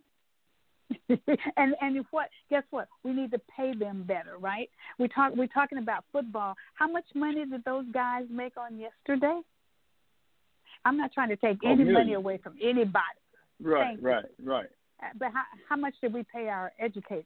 and 1.57 1.75
and 1.81 2.05
what? 2.11 2.29
Guess 2.49 2.63
what? 2.69 2.87
We 3.03 3.11
need 3.13 3.31
to 3.31 3.41
pay 3.55 3.73
them 3.73 4.03
better, 4.03 4.37
right? 4.39 4.69
We 4.99 5.07
talk. 5.07 5.33
We're 5.35 5.47
talking 5.47 5.77
about 5.79 6.03
football. 6.11 6.55
How 6.75 6.87
much 6.87 7.05
money 7.15 7.45
did 7.45 7.63
those 7.65 7.85
guys 7.93 8.25
make 8.29 8.53
on 8.57 8.77
yesterday? 8.77 9.39
I'm 10.85 10.97
not 10.97 11.11
trying 11.13 11.29
to 11.29 11.35
take 11.37 11.57
Oh, 11.65 11.71
any 11.71 11.83
money 11.83 12.13
away 12.13 12.37
from 12.37 12.53
anybody, 12.61 13.01
Right, 13.59 13.83
Thank 13.87 14.01
you. 14.01 14.07
right, 14.07 14.25
right. 14.43 14.65
uh, 15.01 15.07
but 15.17 15.29
how 15.33 15.41
how 15.67 15.75
much 15.75 15.95
did 16.01 16.13
we 16.13 16.23
pay 16.31 16.47
our 16.49 16.71
educators? 16.79 17.25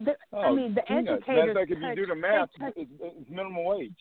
The, 0.00 0.12
Oh, 0.32 0.40
I 0.40 0.52
mean, 0.54 0.74
the 0.74 0.82
peanuts. 0.82 1.22
educators. 1.26 1.26
Matter 1.36 1.50
of 1.50 1.56
fact, 1.56 1.70
if 1.70 1.78
you 1.78 1.86
touch- 1.86 1.96
do 1.96 2.06
the 2.06 2.14
math, 2.14 2.48
touch- 2.58 2.72
it's, 2.76 2.90
it's 3.00 3.30
minimum 3.30 3.64
wage. 3.64 3.96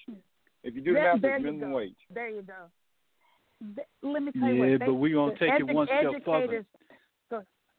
If 0.64 0.76
you 0.76 0.82
do 0.82 0.94
the 0.94 1.00
math, 1.00 1.16
it's 1.24 1.24
minimum 1.44 1.70
go. 1.72 1.76
wage. 1.78 1.96
There 2.14 2.30
you 2.30 2.42
go. 2.42 2.54
Th- 3.76 3.88
Let 4.04 4.22
me 4.24 4.32
tell 4.34 4.50
you 4.50 4.56
Yeah, 4.66 4.72
what. 4.74 4.80
They, 4.82 4.86
but 4.86 4.94
we're 4.96 5.16
gonna 5.16 5.32
the 5.32 5.38
take 5.40 5.60
it 5.62 5.68
one 5.74 5.88
step 5.88 6.26
further. 6.26 6.66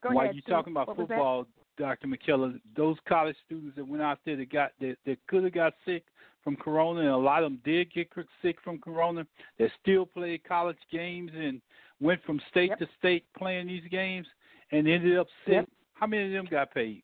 Go, 0.02 0.10
While 0.10 0.24
ahead. 0.26 0.34
you're 0.34 0.56
talking 0.56 0.72
about 0.72 0.88
What 0.88 0.96
football, 0.96 1.46
Dr. 1.76 2.06
McKellar, 2.06 2.60
those 2.76 2.96
college 3.08 3.36
students 3.46 3.76
that 3.76 3.86
went 3.86 4.02
out 4.02 4.18
there 4.24 4.36
that 4.36 4.52
got 4.52 4.72
that, 4.80 4.96
that 5.06 5.18
could 5.26 5.44
have 5.44 5.52
got 5.52 5.74
sick 5.84 6.04
from 6.44 6.56
corona, 6.56 7.00
and 7.00 7.08
a 7.10 7.16
lot 7.16 7.42
of 7.42 7.50
them 7.50 7.60
did 7.64 7.92
get 7.92 8.08
sick 8.42 8.56
from 8.62 8.78
corona. 8.78 9.26
That 9.58 9.70
still 9.82 10.06
played 10.06 10.44
college 10.44 10.78
games 10.92 11.32
and 11.34 11.60
went 12.00 12.22
from 12.24 12.40
state 12.50 12.70
Yep. 12.70 12.78
to 12.78 12.88
state 12.98 13.24
playing 13.36 13.66
these 13.66 13.88
games, 13.90 14.26
and 14.72 14.86
ended 14.88 15.18
up 15.18 15.26
sick. 15.44 15.54
Yep. 15.54 15.68
How 15.94 16.06
many 16.06 16.26
of 16.26 16.32
them 16.32 16.46
got 16.50 16.72
paid? 16.72 17.02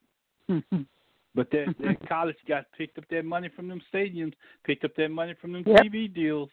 But 1.36 1.51
that, 1.51 1.74
that 1.80 2.09
college 2.09 2.36
got 2.47 2.66
picked 2.78 2.97
up 2.97 3.05
that 3.11 3.24
money 3.24 3.49
from 3.57 3.66
them 3.68 3.82
stadiums, 3.92 4.34
picked 4.64 4.84
up 4.84 4.95
that 4.97 5.11
money 5.11 5.34
from 5.40 5.53
them 5.53 5.64
Yep. 5.66 5.82
TV 5.82 6.14
deals. 6.14 6.49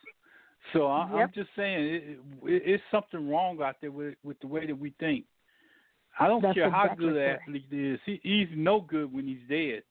So 0.74 0.88
I, 0.88 1.04
I'm 1.04 1.18
Yep. 1.20 1.34
just 1.34 1.50
saying, 1.56 1.84
it, 1.84 2.20
it, 2.44 2.64
it's 2.66 2.84
something 2.90 3.30
wrong 3.30 3.62
out 3.62 3.76
there 3.82 3.92
with 3.92 4.16
with 4.24 4.40
the 4.40 4.48
way 4.48 4.66
that 4.66 4.76
we 4.78 4.92
think. 5.00 5.26
I 6.20 6.28
don't 6.28 6.42
That's 6.42 6.54
care 6.54 6.70
how 6.70 6.94
good 6.96 7.16
an 7.16 7.38
athlete 7.42 7.66
is. 7.72 8.00
He, 8.06 8.20
he's 8.24 8.48
no 8.54 8.82
good 8.82 9.12
when 9.14 9.28
he's 9.28 9.40
dead. 9.50 9.84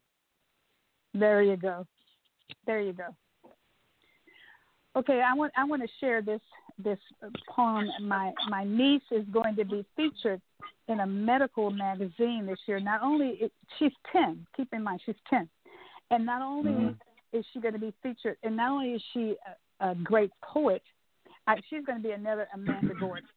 There 1.14 1.42
you 1.42 1.56
go. 1.56 1.86
There 2.66 2.80
you 2.80 2.92
go. 2.92 3.06
Okay, 4.96 5.22
I 5.22 5.34
want 5.34 5.52
I 5.56 5.64
want 5.64 5.82
to 5.82 5.88
share 6.00 6.20
this 6.20 6.40
this 6.82 6.98
poem. 7.48 7.88
My 8.02 8.32
my 8.48 8.64
niece 8.64 9.02
is 9.10 9.24
going 9.32 9.56
to 9.56 9.64
be 9.64 9.84
featured 9.96 10.40
in 10.88 11.00
a 11.00 11.06
medical 11.06 11.70
magazine 11.70 12.46
this 12.46 12.58
year. 12.66 12.80
Not 12.80 13.00
only 13.02 13.38
it, 13.40 13.52
she's 13.78 13.92
ten. 14.12 14.46
Keep 14.56 14.72
in 14.72 14.82
mind 14.82 15.00
she's 15.06 15.14
ten, 15.28 15.48
and 16.10 16.26
not 16.26 16.42
only 16.42 16.72
Mhm. 16.72 16.96
is 17.32 17.46
she 17.52 17.60
going 17.60 17.74
to 17.74 17.80
be 17.80 17.92
featured, 18.02 18.36
and 18.42 18.56
not 18.56 18.72
only 18.72 18.94
is 18.94 19.02
she 19.12 19.36
a, 19.80 19.90
a 19.90 19.94
great 19.94 20.32
poet, 20.42 20.82
uh, 21.46 21.54
she's 21.68 21.84
going 21.84 22.02
to 22.02 22.08
be 22.08 22.12
another 22.12 22.48
Amanda 22.52 22.94
Gordon. 22.94 23.28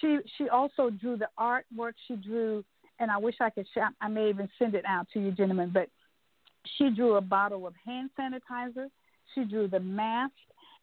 She 0.00 0.18
she 0.36 0.48
also 0.48 0.90
drew 0.90 1.16
the 1.16 1.28
artwork. 1.38 1.92
She 2.08 2.16
drew, 2.16 2.64
and 2.98 3.10
I 3.10 3.18
wish 3.18 3.36
I 3.40 3.50
could. 3.50 3.66
Sh- 3.74 3.92
I 4.00 4.08
may 4.08 4.28
even 4.28 4.48
send 4.58 4.74
it 4.74 4.84
out 4.86 5.06
to 5.12 5.20
you, 5.20 5.32
gentlemen. 5.32 5.70
But 5.72 5.88
she 6.76 6.90
drew 6.90 7.16
a 7.16 7.20
bottle 7.20 7.66
of 7.66 7.74
hand 7.84 8.10
sanitizer. 8.18 8.88
She 9.34 9.44
drew 9.44 9.68
the 9.68 9.80
mask, 9.80 10.34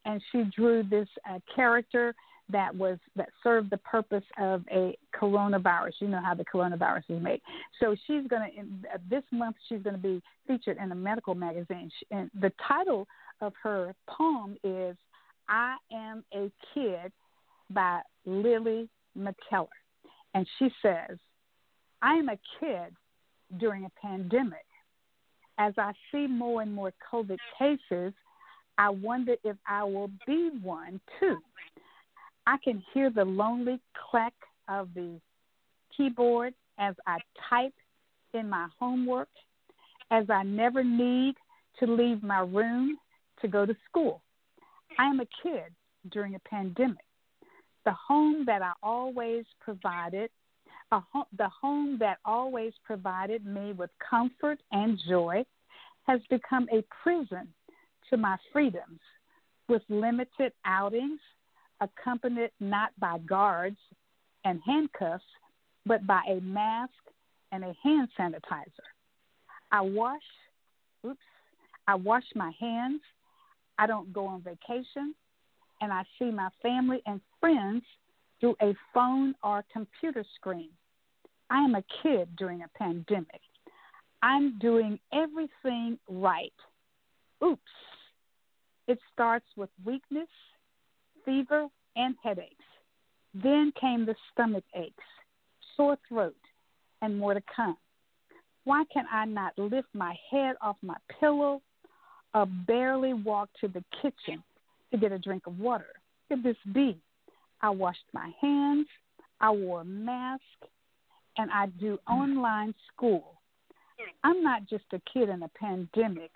and 0.06 0.22
she 0.32 0.44
drew 0.56 0.84
this 0.84 1.08
uh, 1.30 1.40
character 1.56 2.14
that 2.50 2.76
was 2.76 2.98
that 3.16 3.30
served 3.42 3.70
the 3.70 3.78
purpose 3.78 4.24
of 4.40 4.64
a 4.72 4.96
coronavirus. 5.16 5.94
You 6.00 6.10
know 6.10 6.22
how 6.22 6.36
the 6.36 6.46
coronavirus 6.46 7.04
is 7.10 7.22
made. 7.22 7.42
So 7.80 7.96
she's 8.06 8.28
going 8.28 8.52
to 8.52 9.00
this 9.10 9.24
month 9.32 9.56
she's 9.70 9.82
going 9.82 9.96
to 9.96 10.02
be 10.02 10.22
featured 10.48 10.78
in 10.78 10.92
a 10.92 10.96
medical 10.96 11.36
magazine. 11.36 11.90
And 12.12 12.30
the 12.40 12.52
title 12.68 13.08
of 13.42 13.54
her 13.64 13.96
poem 14.08 14.58
is 14.64 14.96
"I 15.50 15.78
Am 15.92 16.24
a 16.34 16.52
Kid 16.74 17.12
by 17.70 18.02
Lily 18.26 18.90
McKellar. 19.18 19.68
And 20.34 20.48
she 20.60 20.70
says, 20.82 21.18
I 22.02 22.16
am 22.16 22.30
a 22.30 22.38
kid 22.60 22.94
during 23.60 23.86
a 23.86 23.92
pandemic. 24.02 24.66
As 25.58 25.74
I 25.78 25.94
see 26.12 26.28
more 26.28 26.62
and 26.62 26.74
more 26.74 26.92
COVID 27.12 27.38
cases, 27.60 28.14
I 28.78 28.90
wonder 28.90 29.36
if 29.44 29.56
I 29.68 29.84
will 29.84 30.10
be 30.26 30.50
one 30.62 31.00
too. 31.20 31.38
I 32.48 32.58
can 32.64 32.84
hear 32.94 33.10
the 33.10 33.24
lonely 33.24 33.80
clack 34.10 34.34
of 34.68 34.90
the 34.96 35.20
keyboard 35.96 36.54
as 36.80 36.96
I 37.06 37.20
type 37.50 37.74
in 38.34 38.50
my 38.50 38.68
homework, 38.80 39.30
as 40.10 40.30
I 40.30 40.44
never 40.44 40.84
need 40.84 41.36
to 41.80 41.86
leave 41.86 42.24
my 42.24 42.40
room 42.40 42.98
to 43.42 43.48
go 43.48 43.66
to 43.66 43.76
school. 43.86 44.22
I 44.98 45.06
am 45.06 45.20
a 45.20 45.28
kid 45.42 45.72
during 46.12 46.36
a 46.36 46.40
pandemic. 46.40 47.06
The 47.86 47.94
home 47.94 48.46
that 48.46 48.62
I 48.62 48.74
always 48.82 49.46
provided, 49.60 50.30
the 50.92 51.50
home 51.62 51.98
that 52.00 52.20
always 52.24 52.74
provided 52.86 53.46
me 53.46 53.74
with 53.74 53.90
comfort 54.10 54.60
and 54.72 55.00
joy, 55.10 55.44
has 56.08 56.22
become 56.30 56.68
a 56.72 56.84
prison 57.02 57.48
to 58.10 58.18
my 58.18 58.38
freedoms 58.52 59.00
with 59.68 59.82
limited 59.90 60.52
outings, 60.66 61.20
accompanied 61.82 62.52
not 62.60 62.92
by 63.00 63.18
guards 63.20 63.78
and 64.46 64.62
handcuffs, 64.66 65.24
but 65.86 66.06
by 66.06 66.22
a 66.30 66.40
mask 66.42 66.92
and 67.52 67.64
a 67.64 67.74
hand 67.84 68.10
sanitizer. 68.20 68.88
I 69.72 69.82
wash, 69.82 70.22
oops, 71.06 71.20
I 71.88 71.96
wash 71.96 72.26
my 72.36 72.52
hands. 72.60 73.02
I 73.78 73.88
don't 73.88 74.14
go 74.14 74.28
on 74.28 74.42
vacation. 74.42 75.16
And 75.84 75.92
I 75.92 76.04
see 76.18 76.32
my 76.32 76.48
family 76.62 77.02
and 77.06 77.20
friends 77.42 77.84
through 78.40 78.56
a 78.62 78.74
phone 78.94 79.36
or 79.44 79.66
computer 79.74 80.24
screen. 80.36 80.70
I 81.50 81.58
am 81.58 81.76
a 81.76 81.84
kid 82.02 82.30
during 82.38 82.62
a 82.62 82.70
pandemic. 82.70 83.42
I'm 84.22 84.58
doing 84.60 84.98
everything 85.12 86.00
right. 86.08 86.54
Oops. 87.44 87.62
It 88.88 88.98
starts 89.12 89.46
with 89.58 89.70
weakness, 89.84 90.30
fever, 91.26 91.68
and 91.98 92.16
headaches. 92.24 92.64
Then 93.34 93.74
came 93.78 94.06
the 94.06 94.16
stomach 94.32 94.64
aches, 94.74 95.04
sore 95.76 95.98
throat, 96.08 96.34
and 97.02 97.18
more 97.18 97.34
to 97.34 97.44
come. 97.54 97.76
Why 98.64 98.86
can 98.94 99.04
I 99.12 99.26
not 99.26 99.52
lift 99.60 99.90
my 99.94 100.16
head 100.32 100.56
off 100.62 100.78
my 100.82 100.96
pillow 101.20 101.62
or 102.34 102.46
barely 102.46 103.12
walk 103.12 103.50
to 103.60 103.68
the 103.68 103.84
kitchen 104.02 104.42
to 104.94 105.00
get 105.00 105.12
a 105.12 105.20
drink 105.20 105.48
of 105.48 105.60
water? 105.60 105.88
Could 106.30 106.44
this 106.44 106.56
be? 106.74 106.98
I 107.62 107.70
washed 107.70 108.06
my 108.14 108.30
hands, 108.40 108.88
I 109.42 109.50
wore 109.50 109.82
a 109.82 109.86
mask, 109.86 110.42
and 111.38 111.50
I 111.52 111.68
do 111.80 111.98
online 112.08 112.76
school. 112.94 113.42
I'm 114.24 114.44
not 114.44 114.68
just 114.68 114.84
a 114.94 115.02
kid 115.12 115.30
in 115.30 115.44
a 115.44 115.50
pandemic. 115.50 116.32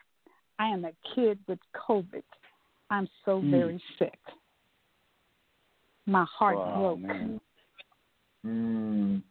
I 0.57 0.67
am 0.67 0.85
a 0.85 0.91
kid 1.13 1.37
with 1.47 1.59
COVID. 1.87 2.23
I'm 2.89 3.07
so 3.25 3.41
mm. 3.41 3.51
very 3.51 3.83
sick. 3.99 4.17
My 6.05 6.25
heart 6.25 6.55
wow, 6.55 6.97
broke. 6.99 7.39
Mm. 8.45 9.21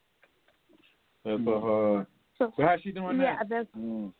That's 1.25 1.41
mm. 1.41 1.57
a 1.57 1.61
hard. 1.61 2.07
So, 2.39 2.53
so 2.57 2.63
how's 2.63 2.81
she 2.83 2.93
doing 2.93 3.19
yeah, 3.19 3.37
now? 3.37 3.39
That's, 3.49 3.69
mm. 3.77 4.13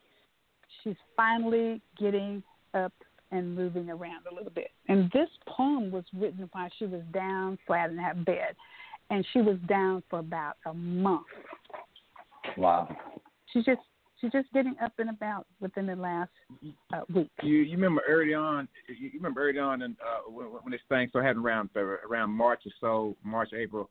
She's 0.83 0.97
finally 1.17 1.83
getting 1.99 2.43
up 2.75 2.93
and 3.31 3.55
moving 3.55 3.91
around 3.91 4.25
a 4.31 4.35
little 4.35 4.53
bit. 4.53 4.71
And 4.89 5.11
this 5.13 5.29
poem 5.49 5.91
was 5.91 6.05
written 6.17 6.49
while 6.53 6.69
she 6.79 6.87
was 6.87 7.03
down 7.13 7.59
flat 7.67 7.91
in 7.91 7.99
her 7.99 8.15
bed, 8.15 8.55
and 9.11 9.27
she 9.33 9.41
was 9.41 9.57
down 9.69 10.03
for 10.09 10.21
about 10.21 10.57
a 10.67 10.75
month. 10.75 11.27
Wow. 12.57 12.89
She's 13.53 13.65
just 13.65 13.81
she's 14.21 14.33
just 14.33 14.53
getting 14.53 14.75
up 14.83 14.93
and 14.99 15.11
about 15.11 15.47
within 15.61 15.87
the 15.87 15.97
last 15.97 16.31
uh, 16.93 17.01
week. 17.15 17.31
You 17.43 17.59
you 17.59 17.77
remember 17.77 18.03
early 18.09 18.35
on? 18.35 18.69
You 18.89 19.11
remember 19.15 19.49
early 19.49 19.59
on, 19.59 19.83
and 19.83 19.97
uh, 20.01 20.31
when, 20.31 20.47
when 20.47 20.71
this 20.71 20.81
thing 20.89 21.09
started 21.09 21.27
happening 21.27 21.45
around 21.45 21.71
around 21.77 22.31
March 22.31 22.63
or 22.67 22.73
so, 22.81 23.17
March 23.25 23.51
April. 23.53 23.91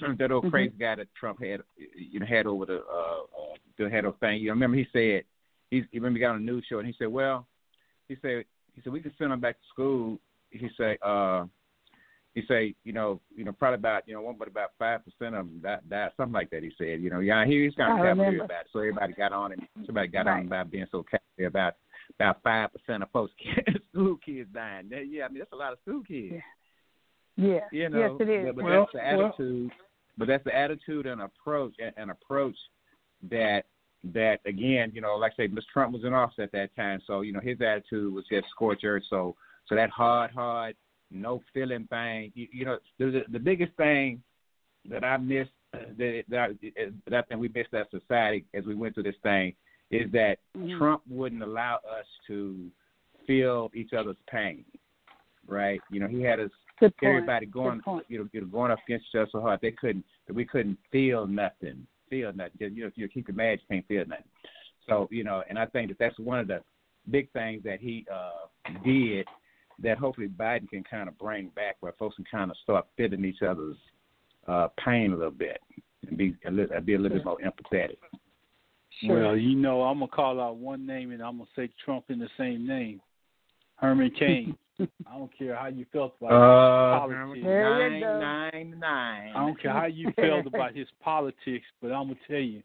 That 0.18 0.32
old 0.32 0.44
mm-hmm. 0.44 0.50
crazy 0.50 0.74
guy 0.80 0.94
that 0.94 1.08
Trump 1.14 1.44
had, 1.44 1.60
you 1.76 2.18
know, 2.18 2.24
had 2.24 2.46
over 2.46 2.64
the 2.64 2.76
uh, 2.76 3.20
uh 3.20 3.56
the 3.78 3.90
head 3.90 4.06
of 4.06 4.18
thing. 4.20 4.40
You 4.40 4.46
know, 4.46 4.54
remember 4.54 4.78
he 4.78 4.86
said 4.90 5.24
he, 5.72 5.82
he 5.90 5.98
remember 5.98 6.18
he 6.18 6.20
got 6.20 6.30
on 6.30 6.36
a 6.36 6.40
news 6.40 6.64
show 6.68 6.78
and 6.78 6.86
he 6.86 6.94
said, 6.98 7.08
well, 7.08 7.46
he 8.08 8.16
said 8.22 8.44
he 8.74 8.82
said 8.82 8.92
we 8.92 9.00
can 9.00 9.12
send 9.18 9.30
them 9.30 9.40
back 9.40 9.56
to 9.56 9.66
school. 9.72 10.18
He 10.50 10.68
said, 10.76 10.98
uh, 11.02 11.44
he 12.34 12.42
say, 12.48 12.74
you 12.84 12.92
know, 12.92 13.20
you 13.34 13.44
know, 13.44 13.52
probably 13.52 13.76
about, 13.76 14.04
you 14.06 14.14
know, 14.14 14.22
one 14.22 14.36
but 14.38 14.48
about 14.48 14.70
five 14.78 15.00
percent 15.04 15.34
of 15.34 15.46
them 15.46 15.60
that 15.62 15.82
that 15.90 16.12
something 16.16 16.32
like 16.32 16.50
that. 16.50 16.62
He 16.62 16.72
said, 16.78 17.02
you 17.02 17.10
know, 17.10 17.20
yeah, 17.20 17.44
he, 17.44 17.64
he's 17.64 17.74
kind 17.74 17.98
of 17.98 18.04
cavalier 18.04 18.44
about 18.44 18.62
it. 18.62 18.66
So 18.72 18.78
everybody 18.78 19.12
got 19.12 19.32
on 19.32 19.52
and 19.52 19.62
somebody 19.86 20.08
got 20.08 20.26
right. 20.26 20.40
on 20.40 20.46
about 20.46 20.70
being 20.70 20.86
so 20.90 21.04
cavalier 21.04 21.48
about 21.48 21.74
about 22.18 22.42
five 22.42 22.70
percent 22.72 23.02
of 23.02 23.10
folks 23.10 23.32
school 23.92 24.16
kids 24.24 24.48
dying. 24.54 24.90
Yeah, 24.90 25.26
I 25.26 25.28
mean 25.28 25.40
that's 25.40 25.52
a 25.52 25.56
lot 25.56 25.72
of 25.72 25.78
school 25.82 26.02
kids. 26.06 26.34
Yeah. 27.36 27.46
yeah. 27.46 27.60
You 27.70 27.88
know, 27.90 27.98
yes, 27.98 28.10
it 28.20 28.30
is. 28.30 28.46
But, 28.46 28.56
but 28.56 28.64
well, 28.64 28.80
that's 28.80 28.92
the 28.92 29.06
attitude. 29.06 29.68
Well. 29.68 29.76
But 30.18 30.28
that's 30.28 30.44
the 30.44 30.54
attitude 30.54 31.06
and 31.06 31.22
approach 31.22 31.74
and 31.96 32.10
approach 32.10 32.56
that 33.30 33.64
that 34.12 34.38
again, 34.46 34.92
you 34.94 35.00
know, 35.00 35.16
like 35.16 35.32
I 35.38 35.44
say, 35.44 35.48
Mr. 35.48 35.62
Trump 35.72 35.92
was 35.92 36.04
in 36.04 36.12
office 36.12 36.38
at 36.40 36.52
that 36.52 36.74
time, 36.76 37.00
so 37.06 37.20
you 37.20 37.32
know 37.32 37.40
his 37.40 37.60
attitude 37.60 38.12
was 38.12 38.24
just 38.30 38.46
scorch 38.50 38.80
earth. 38.84 39.04
So 39.08 39.36
so 39.68 39.74
that 39.74 39.90
hard, 39.90 40.30
hard 40.32 40.76
no 41.10 41.42
feeling 41.52 41.86
thing. 41.88 42.32
You, 42.34 42.48
you 42.52 42.64
know, 42.64 42.78
the, 42.98 43.22
the 43.30 43.38
biggest 43.38 43.72
thing 43.76 44.22
that 44.88 45.04
I 45.04 45.16
missed 45.16 45.50
that 45.72 46.24
that, 46.28 46.38
I, 46.38 46.48
that 47.08 47.18
I 47.18 47.22
think 47.22 47.40
we 47.40 47.48
missed 47.48 47.74
as 47.74 47.86
society 47.90 48.44
as 48.54 48.64
we 48.64 48.74
went 48.74 48.94
through 48.94 49.04
this 49.04 49.14
thing 49.22 49.54
is 49.90 50.10
that 50.12 50.36
mm-hmm. 50.56 50.78
Trump 50.78 51.02
wouldn't 51.08 51.42
allow 51.42 51.76
us 51.76 52.06
to 52.26 52.70
feel 53.26 53.70
each 53.74 53.92
other's 53.92 54.16
pain. 54.30 54.64
Right? 55.46 55.80
You 55.90 56.00
know, 56.00 56.08
he 56.08 56.22
had 56.22 56.40
us 56.40 56.50
everybody 57.02 57.46
going 57.46 57.80
you 58.08 58.18
know 58.18 58.46
going 58.46 58.72
up 58.72 58.78
against 58.88 59.06
each 59.10 59.18
other 59.18 59.28
so 59.30 59.40
hard 59.40 59.60
they 59.62 59.70
couldn't 59.70 60.04
that 60.26 60.34
we 60.34 60.44
couldn't 60.44 60.78
feel 60.90 61.26
nothing. 61.26 61.86
Feel 62.12 62.30
nothing. 62.34 62.52
You 62.60 62.82
know, 62.82 62.86
if 62.88 62.92
you 62.96 63.08
keep 63.08 63.28
your 63.28 63.34
mad, 63.34 63.60
you 63.60 63.76
can't 63.76 63.88
feel 63.88 64.04
nothing. 64.06 64.26
So, 64.86 65.08
you 65.10 65.24
know, 65.24 65.42
and 65.48 65.58
I 65.58 65.64
think 65.64 65.88
that 65.88 65.98
that's 65.98 66.18
one 66.18 66.40
of 66.40 66.46
the 66.46 66.60
big 67.10 67.32
things 67.32 67.62
that 67.64 67.80
he 67.80 68.04
uh 68.12 68.72
did 68.84 69.26
that 69.82 69.96
hopefully 69.96 70.28
Biden 70.28 70.68
can 70.68 70.84
kind 70.84 71.08
of 71.08 71.16
bring 71.18 71.48
back 71.56 71.76
where 71.80 71.92
folks 71.98 72.16
can 72.16 72.26
kind 72.30 72.50
of 72.50 72.56
start 72.62 72.86
feeling 72.98 73.24
each 73.24 73.40
other's 73.40 73.78
uh, 74.46 74.68
pain 74.84 75.12
a 75.12 75.16
little 75.16 75.30
bit 75.30 75.60
and 76.06 76.18
be 76.18 76.36
a 76.46 76.50
little, 76.50 76.78
be 76.82 76.94
a 76.94 76.98
little 76.98 77.16
bit 77.16 77.24
more 77.24 77.38
empathetic. 77.38 77.96
Sure. 79.00 79.22
Well, 79.22 79.36
you 79.38 79.56
know, 79.56 79.82
I'm 79.82 80.00
gonna 80.00 80.08
call 80.08 80.38
out 80.38 80.56
one 80.56 80.86
name 80.86 81.12
and 81.12 81.22
I'm 81.22 81.38
gonna 81.38 81.48
say 81.56 81.70
Trump 81.82 82.04
in 82.10 82.18
the 82.18 82.28
same 82.36 82.66
name, 82.66 83.00
Herman 83.76 84.10
Cain. 84.18 84.56
I 85.06 85.18
don't 85.18 85.30
care 85.36 85.56
how 85.56 85.68
you 85.68 85.86
felt 85.92 86.14
about 86.20 86.32
uh, 86.32 86.98
politics. 87.00 87.44
Nine, 87.44 88.00
nine, 88.00 88.74
nine. 88.78 89.32
I 89.34 89.38
don't 89.38 89.60
care 89.60 89.72
how 89.72 89.86
you 89.86 90.12
felt 90.16 90.46
about 90.46 90.74
his 90.74 90.88
politics, 91.00 91.66
but 91.80 91.88
I'm 91.88 92.08
gonna 92.08 92.18
tell 92.28 92.38
you, 92.38 92.62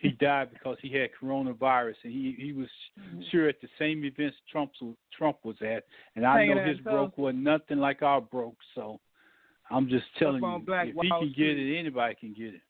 he 0.00 0.10
died 0.10 0.50
because 0.52 0.76
he 0.82 0.92
had 0.92 1.10
coronavirus, 1.20 1.94
and 2.04 2.12
he 2.12 2.36
he 2.38 2.52
was 2.52 2.68
mm-hmm. 2.98 3.20
sure 3.30 3.48
at 3.48 3.60
the 3.60 3.68
same 3.78 4.04
events 4.04 4.36
Trump 4.50 4.72
Trump 5.16 5.38
was 5.44 5.56
at, 5.62 5.84
and 6.16 6.26
I 6.26 6.46
know 6.46 6.64
his 6.64 6.78
broke 6.78 7.16
was 7.18 7.34
nothing 7.36 7.78
like 7.78 8.02
our 8.02 8.20
broke. 8.20 8.58
So 8.74 9.00
I'm 9.70 9.88
just 9.88 10.04
telling 10.18 10.42
you, 10.42 10.64
if 10.68 10.94
he 11.02 11.08
can 11.08 11.34
get 11.36 11.58
it, 11.58 11.78
anybody 11.78 12.14
can 12.14 12.34
get 12.34 12.54
it. 12.54 12.62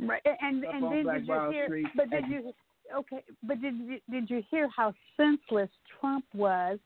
Right, 0.00 0.22
and 0.24 0.64
and, 0.64 0.64
and 0.64 1.06
then 1.06 1.14
did 1.14 1.26
you 1.26 1.50
hear? 1.50 1.66
Street. 1.66 1.86
But 1.96 2.10
did 2.10 2.24
you? 2.28 2.52
Okay, 2.96 3.22
but 3.42 3.60
did 3.60 3.74
you 3.76 3.98
did 4.10 4.30
you 4.30 4.42
hear 4.50 4.68
how 4.74 4.92
senseless 5.16 5.70
Trump 6.00 6.24
was? 6.34 6.78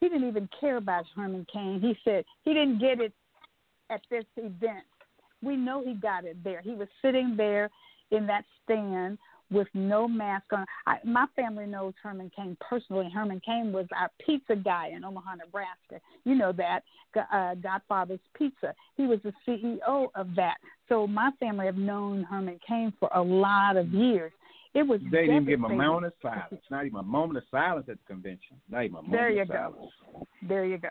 He 0.00 0.08
didn't 0.08 0.28
even 0.28 0.48
care 0.60 0.76
about 0.76 1.04
Herman 1.14 1.46
Cain. 1.52 1.80
He 1.80 1.96
said 2.04 2.24
he 2.44 2.52
didn't 2.52 2.78
get 2.78 3.00
it 3.00 3.12
at 3.90 4.00
this 4.10 4.24
event. 4.36 4.84
We 5.42 5.56
know 5.56 5.82
he 5.84 5.94
got 5.94 6.24
it 6.24 6.42
there. 6.42 6.60
He 6.60 6.72
was 6.72 6.88
sitting 7.02 7.34
there 7.36 7.70
in 8.10 8.26
that 8.26 8.44
stand 8.64 9.18
with 9.50 9.68
no 9.74 10.08
mask 10.08 10.46
on. 10.52 10.64
I, 10.86 10.96
my 11.04 11.26
family 11.36 11.66
knows 11.66 11.94
Herman 12.02 12.30
Cain 12.34 12.56
personally. 12.60 13.08
Herman 13.12 13.40
Cain 13.44 13.72
was 13.72 13.86
our 13.96 14.10
pizza 14.24 14.56
guy 14.56 14.90
in 14.94 15.04
Omaha, 15.04 15.36
Nebraska. 15.36 16.00
You 16.24 16.34
know 16.34 16.52
that 16.52 16.80
uh, 17.32 17.54
Godfather's 17.54 18.20
Pizza. 18.34 18.74
He 18.96 19.06
was 19.06 19.20
the 19.22 19.32
CEO 19.46 20.08
of 20.14 20.34
that. 20.34 20.56
So 20.88 21.06
my 21.06 21.30
family 21.38 21.66
have 21.66 21.76
known 21.76 22.24
Herman 22.24 22.58
Cain 22.66 22.92
for 22.98 23.08
a 23.14 23.22
lot 23.22 23.76
of 23.76 23.88
years. 23.88 24.32
It 24.76 24.86
was. 24.86 25.00
They 25.10 25.22
didn't 25.22 25.36
even 25.36 25.44
give 25.46 25.58
him 25.60 25.64
a 25.64 25.74
moment 25.74 26.06
of 26.06 26.12
silence. 26.20 26.62
Not 26.70 26.84
even 26.84 26.98
a 26.98 27.02
moment 27.02 27.38
of 27.38 27.44
silence 27.50 27.86
at 27.88 27.96
the 27.96 28.06
convention. 28.06 28.60
Not 28.68 28.84
even 28.84 28.96
a 28.96 29.02
moment 29.02 29.12
there 29.12 29.30
you 29.30 29.42
of 29.42 29.48
go. 29.48 29.54
silence. 29.54 29.92
There 30.46 30.64
you 30.66 30.76
go. 30.76 30.90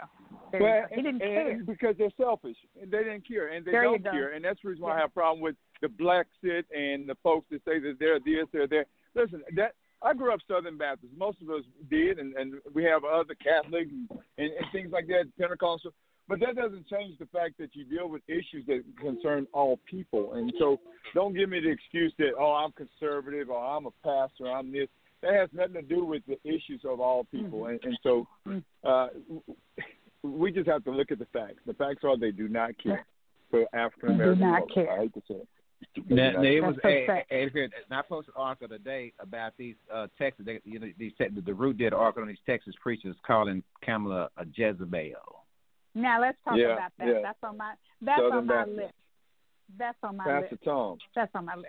There 0.51 0.61
well, 0.61 0.75
you 0.75 0.81
go. 0.81 0.95
He 0.95 1.01
didn't 1.03 1.19
care 1.19 1.63
because 1.63 1.95
they're 1.97 2.09
selfish. 2.17 2.57
And 2.81 2.91
they 2.91 2.99
didn't 2.99 3.27
care, 3.27 3.49
and 3.49 3.63
they 3.63 3.71
there 3.71 3.83
don't 3.83 4.03
care, 4.03 4.33
and 4.33 4.43
that's 4.43 4.59
the 4.63 4.69
reason 4.69 4.83
why 4.83 4.91
yeah. 4.91 4.95
I 4.95 4.99
have 5.01 5.11
a 5.11 5.13
problem 5.13 5.41
with 5.41 5.55
the 5.81 5.87
Blexit 5.87 6.63
and 6.75 7.07
the 7.07 7.15
folks 7.21 7.45
that 7.51 7.61
say 7.63 7.79
that 7.79 7.97
they're 7.99 8.19
this, 8.19 8.47
they're 8.51 8.67
there. 8.67 8.85
Listen, 9.13 9.43
that 9.55 9.73
I 10.01 10.13
grew 10.13 10.33
up 10.33 10.39
Southern 10.47 10.77
Baptist. 10.77 11.13
Most 11.15 11.37
of 11.43 11.49
us 11.51 11.63
did, 11.89 12.17
and, 12.17 12.35
and 12.35 12.55
we 12.73 12.83
have 12.85 13.03
other 13.03 13.35
Catholics 13.35 13.91
and, 13.91 14.09
and, 14.37 14.51
and 14.51 14.65
things 14.71 14.91
like 14.91 15.07
that, 15.07 15.25
Pentecostal. 15.39 15.93
But 16.27 16.39
that 16.39 16.55
doesn't 16.55 16.87
change 16.87 17.17
the 17.19 17.27
fact 17.27 17.57
that 17.59 17.75
you 17.75 17.85
deal 17.85 18.09
with 18.09 18.21
issues 18.27 18.65
that 18.67 18.83
concern 18.99 19.47
all 19.53 19.79
people. 19.89 20.33
And 20.33 20.51
so, 20.57 20.79
don't 21.13 21.35
give 21.35 21.49
me 21.49 21.59
the 21.59 21.69
excuse 21.69 22.13
that 22.17 22.31
oh, 22.39 22.53
I'm 22.53 22.71
conservative 22.71 23.49
or 23.49 23.63
I'm 23.63 23.85
a 23.85 23.91
pastor, 24.03 24.51
I'm 24.51 24.71
this. 24.71 24.87
That 25.21 25.33
has 25.33 25.49
nothing 25.53 25.75
to 25.75 25.81
do 25.81 26.05
with 26.05 26.23
the 26.27 26.37
issues 26.43 26.81
of 26.83 26.99
all 26.99 27.23
people. 27.25 27.61
Mm-hmm. 27.61 27.69
And, 27.69 27.79
and 27.83 27.99
so, 28.03 28.27
uh, 28.83 29.07
we 30.23 30.51
just 30.51 30.67
have 30.67 30.83
to 30.85 30.91
look 30.91 31.11
at 31.11 31.19
the 31.19 31.27
facts. 31.33 31.59
The 31.65 31.73
facts 31.73 32.03
are 32.03 32.17
they 32.17 32.31
do 32.31 32.47
not 32.47 32.71
care 32.81 33.05
for 33.51 33.65
African 33.73 34.15
American 34.15 34.39
Do 34.39 34.45
not 34.45 34.59
voters. 34.61 34.73
care. 34.73 34.91
I 34.91 34.97
hate 35.01 35.13
to 35.13 35.21
say 35.27 35.35
it. 35.35 35.47
Now, 36.09 36.31
now, 36.31 36.41
it 36.41 36.63
was 36.63 36.75
That's 36.81 36.83
so 36.83 36.89
a, 36.89 37.05
sad. 37.05 37.23
a, 37.31 37.59
a, 37.59 37.63
and 37.63 37.71
I 37.91 38.01
posted 38.01 38.33
an 38.35 38.41
article 38.41 38.69
today 38.69 39.13
about 39.19 39.53
these 39.57 39.75
uh, 39.93 40.07
Texas. 40.17 40.45
They, 40.45 40.59
you 40.63 40.79
know, 40.79 40.87
these 40.97 41.11
Tex- 41.17 41.33
the 41.45 41.53
Root 41.53 41.77
did 41.77 41.93
an 41.93 41.99
article 41.99 42.23
on 42.23 42.27
these 42.27 42.37
Texas 42.45 42.73
preachers 42.81 43.15
calling 43.25 43.61
Kamala 43.83 44.29
a 44.37 44.45
Jezebel. 44.53 45.44
Now 45.95 46.19
let's 46.21 46.37
talk 46.43 46.57
Yeah, 46.57 46.73
about 46.73 46.91
that. 46.99 47.07
yeah. 47.07 47.13
That's 47.23 47.39
on 47.43 47.57
my 47.57 47.73
that's 48.01 48.19
Southern 48.19 48.37
on 48.37 48.45
my 48.47 48.55
Baptist. 48.55 48.77
list. 48.77 48.93
That's 49.79 49.97
on 50.03 50.17
my 50.17 50.23
Pastor 50.25 50.47
list. 50.51 50.63
Tom. 50.65 50.97
That's 51.15 51.31
on 51.33 51.45
my 51.45 51.55
list. 51.55 51.67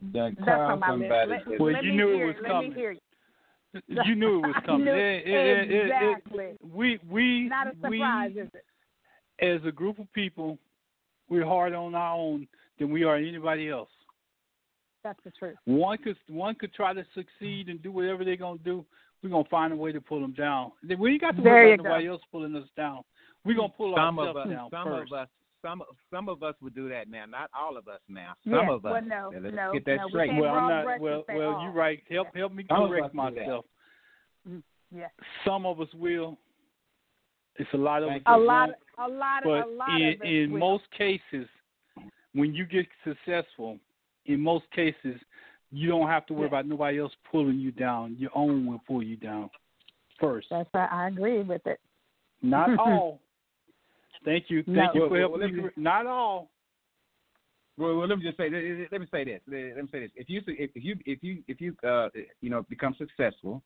Then 0.00 0.36
That's 0.38 0.48
on 0.48 0.80
my 0.80 0.92
list. 0.94 1.10
Let, 1.48 1.60
Well, 1.60 1.72
let 1.72 1.84
you 1.84 1.90
me 1.92 1.96
knew 1.96 2.10
it 2.10 2.16
hear 2.16 2.26
was 2.26 2.36
Let 2.42 2.50
coming. 2.50 2.70
me 2.70 2.74
hear 2.76 2.92
you. 2.92 3.00
You 3.88 4.14
knew 4.14 4.38
it 4.38 4.46
was 4.46 4.56
coming. 4.66 4.84
knew- 4.86 4.92
It- 4.92 5.26
it- 5.26 5.28
it- 5.28 5.70
it- 5.70 5.70
it- 5.70 5.84
exactly. 5.86 6.56
we 6.72 6.98
we 7.10 7.48
Not 7.48 7.66
a 7.68 7.74
surprise, 7.80 8.32
we, 8.34 8.40
is 8.42 8.48
it? 8.54 8.64
as 9.44 9.64
a 9.66 9.72
group 9.72 9.98
of 9.98 10.10
people, 10.12 10.58
we're 11.28 11.44
harder 11.44 11.76
on 11.76 11.94
our 11.94 12.14
own 12.16 12.48
than 12.78 12.90
we 12.90 13.04
are 13.04 13.16
anybody 13.16 13.68
else. 13.68 13.90
That's 15.04 15.22
the 15.24 15.30
truth. 15.32 15.56
One 15.64 15.98
could 15.98 16.16
one 16.28 16.54
could 16.54 16.72
try 16.72 16.92
to 16.92 17.04
succeed 17.14 17.68
and 17.68 17.82
do 17.82 17.92
whatever 17.92 18.24
they're 18.24 18.36
gonna 18.36 18.58
do. 18.58 18.84
We're 19.22 19.30
gonna 19.30 19.44
find 19.50 19.72
a 19.72 19.76
way 19.76 19.92
to 19.92 20.00
pull 20.00 20.20
them 20.20 20.32
down. 20.32 20.72
Then 20.82 20.98
We 20.98 21.12
ain't 21.12 21.20
got 21.20 21.36
to 21.36 21.42
There 21.42 21.52
worry 21.52 21.68
you 21.68 21.74
about 21.74 21.84
nobody 21.84 22.08
else 22.08 22.22
pulling 22.30 22.54
us 22.56 22.68
down. 22.76 23.02
We're 23.44 23.56
gonna 23.56 23.68
pull 23.70 23.94
some 23.96 24.18
of 24.18 24.36
ourselves 24.36 24.50
us, 24.50 24.56
down 24.56 24.70
some 24.70 24.84
first. 24.88 25.12
of 25.12 25.18
us, 25.18 25.28
some 25.62 25.82
some 26.10 26.28
of 26.28 26.42
us 26.42 26.54
would 26.62 26.74
do 26.74 26.88
that 26.90 27.08
now. 27.08 27.24
Not 27.26 27.50
all 27.58 27.76
of 27.76 27.88
us 27.88 28.00
now. 28.08 28.34
Some 28.44 28.52
Yes, 28.54 28.68
of 28.70 28.84
us. 28.86 28.92
well, 28.92 29.02
no, 29.02 29.30
Now, 29.30 29.38
let's 29.40 29.56
no, 29.56 29.72
get 29.72 29.84
that 29.86 29.96
no, 29.96 30.08
straight. 30.08 30.30
can't 30.30 30.40
well, 30.40 30.54
I'm 30.54 30.68
not. 30.84 31.00
Well, 31.00 31.24
well, 31.28 31.62
you're 31.62 31.72
right. 31.72 32.02
Help 32.08 32.28
help 32.36 32.52
me 32.52 32.64
Some 32.68 32.86
correct 32.88 33.06
us 33.06 33.12
do 33.12 33.16
that. 33.16 33.34
myself. 33.34 33.64
Mm, 34.48 34.62
yes. 34.94 35.10
Some 35.44 35.66
of 35.66 35.80
us 35.80 35.88
will. 35.94 36.38
It's 37.56 37.72
a 37.72 37.76
lot 37.76 38.04
of 38.04 38.10
us. 38.10 38.20
A 38.26 38.36
lot, 38.38 38.70
a 38.98 39.08
lot, 39.08 39.42
but 39.42 39.66
a 39.66 39.68
lot 39.68 40.00
in 40.00 40.08
of 40.10 40.14
it. 40.22 40.22
in 40.22 40.52
will. 40.52 40.60
most 40.60 40.84
cases, 40.96 41.48
when 42.34 42.54
you 42.54 42.64
get 42.64 42.86
successful, 43.02 43.78
in 44.26 44.40
most 44.40 44.70
cases, 44.70 45.20
you 45.70 45.88
don't 45.88 46.08
have 46.08 46.26
to 46.26 46.32
worry 46.34 46.42
Yeah. 46.44 46.48
about 46.48 46.66
nobody 46.66 46.98
else 46.98 47.12
pulling 47.30 47.58
you 47.58 47.70
down. 47.72 48.16
Your 48.18 48.30
own 48.34 48.66
will 48.66 48.80
pull 48.86 49.02
you 49.02 49.16
down 49.16 49.50
first. 50.18 50.48
That's 50.50 50.68
why 50.72 50.86
I 50.90 51.08
agree 51.08 51.42
with 51.42 51.66
it. 51.66 51.80
Not 52.42 52.70
all. 52.78 53.20
Thank 54.24 54.44
you. 54.48 54.62
Thank 54.64 54.76
No. 54.76 54.90
you 54.94 55.00
Well, 55.00 55.08
for 55.08 55.12
well, 55.12 55.20
helping 55.20 55.40
let 55.40 55.52
me. 55.52 55.62
me- 55.64 55.70
Not 55.76 56.06
all. 56.06 56.50
Well, 57.76 57.96
well, 57.96 58.08
let 58.08 58.18
me 58.18 58.24
just 58.24 58.36
say. 58.36 58.50
Let 58.50 58.90
let 58.90 59.00
me 59.00 59.06
say 59.10 59.24
this. 59.24 59.40
Let 59.46 59.76
let 59.76 59.84
me 59.84 59.88
say 59.92 60.00
this. 60.00 60.10
If 60.16 60.28
you 60.28 60.42
if 60.46 60.70
you 60.74 60.96
if 61.06 61.22
you 61.22 61.42
if 61.46 61.60
you 61.60 61.76
uh 61.88 62.08
you 62.40 62.50
know 62.50 62.62
become 62.68 62.94
successful, 62.98 63.62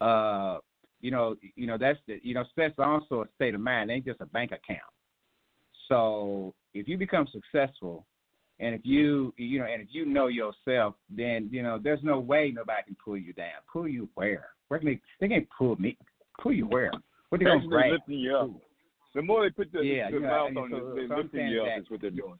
uh 0.00 0.58
you 1.00 1.10
know 1.12 1.36
you 1.54 1.66
know 1.68 1.78
that's 1.78 2.00
the, 2.08 2.18
you 2.24 2.34
know 2.34 2.42
success 2.44 2.72
is 2.72 2.78
also 2.78 3.22
a 3.22 3.26
state 3.36 3.54
of 3.54 3.60
mind. 3.60 3.90
It 3.90 3.94
ain't 3.94 4.04
just 4.06 4.20
a 4.20 4.26
bank 4.26 4.50
account. 4.50 4.80
So 5.88 6.52
if 6.74 6.88
you 6.88 6.98
become 6.98 7.28
successful, 7.30 8.06
and 8.62 8.74
if 8.74 8.80
you 8.84 9.34
you 9.36 9.58
know 9.58 9.66
and 9.66 9.82
if 9.82 9.88
you 9.90 10.06
know 10.06 10.28
yourself, 10.28 10.94
then 11.10 11.48
you 11.52 11.62
know 11.62 11.78
there's 11.82 12.02
no 12.02 12.18
way 12.18 12.50
nobody 12.54 12.82
can 12.86 12.96
pull 13.04 13.16
you 13.18 13.32
down. 13.34 13.60
Pull 13.70 13.88
you 13.88 14.08
where? 14.14 14.46
Where 14.68 14.80
can 14.80 14.88
they? 14.88 15.00
They 15.20 15.28
can't 15.28 15.46
pull 15.56 15.76
me. 15.76 15.98
Pull 16.42 16.52
you 16.52 16.66
where? 16.66 16.90
What 17.28 17.38
they 17.38 17.44
gonna 17.44 17.56
Actually, 17.56 17.68
grab? 17.68 17.92
lifting 17.92 18.18
you 18.18 18.36
up. 18.36 18.50
The 19.14 19.20
more 19.22 19.42
they 19.42 19.50
put 19.50 19.70
their, 19.72 19.82
Yeah, 19.82 20.08
the 20.10 20.16
you 20.16 20.22
know, 20.22 20.28
mouth 20.28 20.48
and 20.48 20.58
on 20.58 20.70
so- 20.70 20.76
you, 20.76 20.94
they 21.02 21.08
so 21.08 21.16
lifting 21.20 21.46
you 21.48 21.60
up 21.60 21.66
that- 21.66 21.78
is 21.80 21.90
what 21.90 22.00
they're 22.00 22.10
doing. 22.10 22.38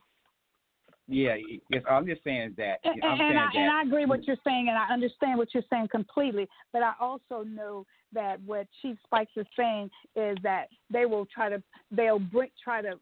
Yeah, 1.08 1.34
yes. 1.68 1.82
I'm 1.90 2.06
just 2.06 2.22
saying 2.24 2.54
that. 2.56 2.78
And, 2.84 3.02
I'm 3.04 3.10
and, 3.10 3.18
saying 3.20 3.36
I, 3.36 3.46
that. 3.52 3.56
and 3.56 3.70
I 3.70 3.82
agree 3.82 4.06
what 4.06 4.24
you're 4.26 4.36
saying, 4.44 4.68
and 4.68 4.78
I 4.78 4.86
understand 4.92 5.36
what 5.36 5.52
you're 5.52 5.64
saying 5.68 5.88
completely. 5.90 6.48
But 6.72 6.82
I 6.82 6.92
also 7.00 7.42
know 7.44 7.84
that 8.12 8.40
what 8.42 8.66
Chief 8.80 8.96
Spikes 9.04 9.32
is 9.36 9.46
saying 9.56 9.90
is 10.16 10.38
that 10.42 10.66
they 10.90 11.04
will 11.04 11.26
try 11.26 11.48
to, 11.50 11.62
they'll 11.90 12.20
bring, 12.20 12.50
try 12.62 12.80
to, 12.82 12.92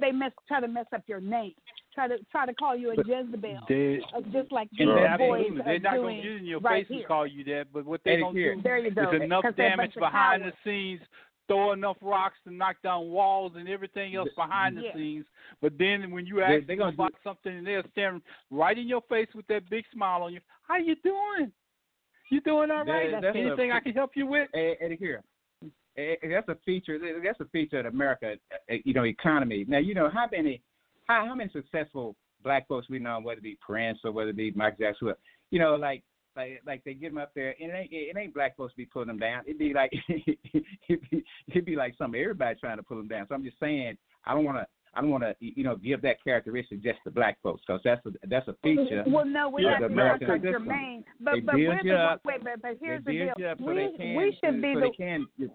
they 0.00 0.12
mess, 0.12 0.32
try 0.48 0.60
to 0.60 0.68
mess 0.68 0.86
up 0.94 1.02
your 1.06 1.20
name, 1.20 1.52
try 1.94 2.08
to, 2.08 2.18
try 2.30 2.46
to 2.46 2.54
call 2.54 2.74
you 2.76 2.90
a 2.90 2.96
Jezebel, 2.96 3.60
They, 3.68 4.00
uh, 4.16 4.20
just 4.32 4.50
like 4.52 4.68
and 4.78 4.88
these 4.88 4.96
they 4.96 5.16
boys 5.26 5.40
absolutely, 5.46 5.60
are 5.60 5.64
they're 5.64 5.80
not 5.80 5.94
doing 5.94 6.16
gonna 6.18 6.22
get 6.22 6.32
in 6.40 6.46
your 6.46 6.60
right 6.60 6.86
face 6.86 6.88
here. 6.88 6.98
and 6.98 7.06
call 7.08 7.26
you 7.26 7.44
that. 7.44 7.66
But 7.72 7.84
what 7.84 8.00
they 8.04 8.12
Eddie, 8.12 8.22
gonna 8.22 8.34
do 8.54 8.60
There 8.62 8.78
you 8.78 8.90
go. 8.90 9.10
is 9.12 9.22
enough 9.22 9.44
damage 9.56 9.94
behind 9.94 10.42
the 10.42 10.52
scenes, 10.64 11.00
throw 11.48 11.72
enough 11.72 11.96
rocks 12.00 12.36
to 12.44 12.52
knock 12.54 12.76
down 12.82 13.10
walls 13.10 13.52
and 13.56 13.68
everything 13.68 14.14
else 14.14 14.30
behind 14.36 14.76
the 14.76 14.82
Yeah. 14.82 14.94
scenes. 14.94 15.26
But 15.60 15.76
then 15.76 16.10
when 16.10 16.24
you 16.26 16.36
They- 16.36 16.42
ask 16.42 16.52
they 16.52 16.60
them 16.60 16.78
gonna 16.78 16.90
do- 16.92 17.02
about 17.02 17.14
something 17.22 17.52
and 17.58 17.66
they're 17.66 17.82
staring 17.90 18.22
right 18.50 18.76
in 18.78 18.86
your 18.88 19.02
face 19.02 19.28
with 19.34 19.46
that 19.48 19.68
big 19.68 19.84
smile 19.92 20.22
on 20.22 20.32
you, 20.32 20.40
how 20.66 20.76
you 20.76 20.94
doing? 20.96 21.52
You 22.30 22.40
doing 22.40 22.70
all 22.70 22.84
right? 22.84 23.10
That- 23.10 23.22
that's 23.22 23.36
Anything 23.36 23.72
I 23.72 23.80
can 23.80 23.92
help 23.92 24.16
you 24.16 24.26
with? 24.26 24.48
Eddie, 24.54 24.76
Eddie 24.80 24.96
here. 24.96 25.22
That's 25.94 26.48
a 26.48 26.54
feature. 26.64 26.98
That's 27.22 27.40
a 27.40 27.44
feature 27.46 27.80
of 27.80 27.86
America, 27.86 28.38
eh, 28.70 28.78
you 28.84 28.94
know, 28.94 29.04
economy. 29.04 29.66
Now, 29.68 29.76
you 29.78 29.92
know 29.92 30.08
how 30.08 30.26
many, 30.32 30.62
how 31.06 31.26
how 31.26 31.34
many 31.34 31.50
successful 31.52 32.16
black 32.42 32.66
folks 32.68 32.88
we 32.88 32.98
know, 32.98 33.20
whether 33.22 33.38
it 33.38 33.44
be 33.44 33.58
Prince 33.60 33.98
or 34.04 34.12
whether 34.12 34.30
it 34.30 34.36
be 34.36 34.50
Michael 34.52 34.78
Jackson, 34.80 35.12
you 35.50 35.58
know, 35.58 35.76
like 35.76 36.02
like 36.36 36.62
like 36.66 36.82
they 36.84 36.94
get 36.94 37.10
them 37.10 37.18
up 37.22 37.32
there, 37.34 37.54
and 37.60 37.70
it 37.70 37.74
ain't 37.74 37.92
it 37.92 38.16
ain't 38.16 38.34
black 38.34 38.56
folks 38.56 38.74
be 38.74 38.86
pulling 38.86 39.08
them 39.08 39.18
down. 39.18 39.42
It'd 39.46 39.58
be 39.58 39.74
like 39.74 39.92
it'd 40.08 41.10
be 41.10 41.24
it'd 41.48 41.64
be 41.64 41.76
like 41.76 41.94
some 41.96 42.14
everybody 42.14 42.58
trying 42.58 42.78
to 42.78 42.82
pull 42.82 42.96
them 42.96 43.08
down. 43.08 43.26
So 43.28 43.34
I'm 43.34 43.44
just 43.44 43.60
saying, 43.60 43.96
I 44.24 44.34
don't 44.34 44.44
want 44.44 44.58
to. 44.58 44.66
I 44.94 45.00
don't 45.00 45.10
want 45.10 45.24
to, 45.24 45.34
you 45.40 45.64
know, 45.64 45.76
give 45.76 46.02
that 46.02 46.22
characteristic 46.22 46.82
just 46.82 46.98
to 47.04 47.10
black 47.10 47.38
folks 47.42 47.62
because 47.66 47.80
that's 47.82 48.04
a 48.04 48.10
that's 48.26 48.46
a 48.48 48.54
feature. 48.62 49.02
Well, 49.06 49.24
no, 49.24 49.48
we're 49.48 49.60
Yeah, 49.60 49.78
not 49.78 49.90
American 49.90 50.28
like. 50.28 50.42
Jermaine. 50.42 50.98
They 50.98 51.24
But 51.40 51.46
but 51.46 51.56
build 51.56 51.68
we're 51.68 51.76
you 51.84 51.92
the 51.92 51.98
up. 51.98 52.20
wait, 52.24 52.44
but, 52.44 52.60
but 52.60 52.76
here's 52.80 53.02
the 53.04 53.12
deal. 53.12 53.34
so 53.58 53.64
we 53.74 53.94
can, 53.96 54.16
we 54.16 54.38
should 54.44 54.60
be 54.60 54.74
so 54.74 54.80
the 54.80 54.90
can 54.96 55.26
you 55.38 55.50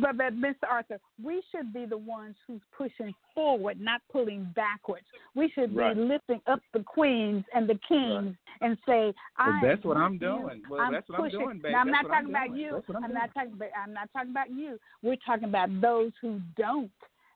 but, 0.00 0.16
but 0.16 0.34
Mr. 0.34 0.68
Arthur, 0.70 0.98
we 1.22 1.42
should 1.50 1.72
be 1.72 1.84
the 1.84 1.98
ones 1.98 2.36
who's 2.46 2.60
pushing 2.76 3.12
forward, 3.34 3.80
not 3.80 4.02
pulling 4.12 4.44
backwards. 4.54 5.06
We 5.34 5.50
should 5.50 5.70
be 5.70 5.76
Right. 5.80 5.96
lifting 5.96 6.40
up 6.46 6.60
the 6.72 6.82
queens 6.84 7.44
and 7.54 7.68
the 7.68 7.78
kings 7.88 8.36
and 8.60 8.76
say, 8.86 9.06
Well, 9.06 9.14
I 9.38 9.60
that's 9.62 9.84
what 9.84 9.96
I'm 9.96 10.18
doing. 10.18 10.62
Well, 10.70 10.80
I'm 10.80 10.92
that's 10.92 11.08
what 11.08 11.20
I'm 11.22 11.30
doing, 11.30 11.58
baby. 11.58 11.72
Now, 11.72 11.80
I'm 11.80 11.86
That's 11.90 12.02
not 12.02 12.04
what 12.04 12.14
I'm 12.14 12.24
talking 12.24 12.34
about 12.36 12.46
doing. 12.48 12.60
you. 12.60 12.82
I'm 12.96 13.04
I'm 13.04 13.14
not 13.14 13.34
talking 13.34 13.52
about 13.52 13.68
I'm 13.82 13.92
not 13.92 14.08
talking 14.12 14.30
about 14.30 14.50
you. 14.50 14.78
We're 15.02 15.16
talking 15.26 15.48
about 15.48 15.80
those 15.80 16.12
who 16.20 16.40
don't 16.56 16.90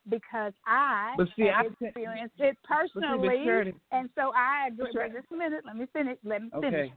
because 0.09 0.52
I 0.66 1.14
But 1.16 1.28
see, 1.36 1.44
have 1.46 1.66
I- 1.66 1.84
experienced 1.86 2.34
it 2.38 2.57
But 2.68 2.86
see, 2.86 3.00
personally. 3.00 3.72
And 3.92 4.09
so 4.14 4.32
I 4.36 4.68
agree. 4.68 4.90
Right. 4.94 5.11
Wait 5.12 5.20
just 5.20 5.32
a 5.32 5.36
minute. 5.36 5.64
Let 5.66 5.76
me 5.76 5.86
finish. 5.92 6.18
Let 6.24 6.42
me 6.42 6.50
finish. 6.61 6.90
Okay. 6.90 6.92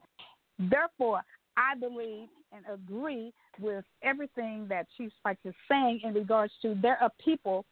Therefore, 0.59 1.21
I 1.55 1.75
believe 1.75 2.27
and 2.53 2.63
agree 2.73 3.33
with 3.59 3.83
everything 4.03 4.67
that 4.69 4.87
Chief 4.97 5.11
Spikes 5.19 5.41
is 5.45 5.53
saying 5.69 6.01
in 6.03 6.13
regards 6.13 6.53
to 6.61 6.75
there 6.81 6.97
are 7.01 7.11
people 7.23 7.65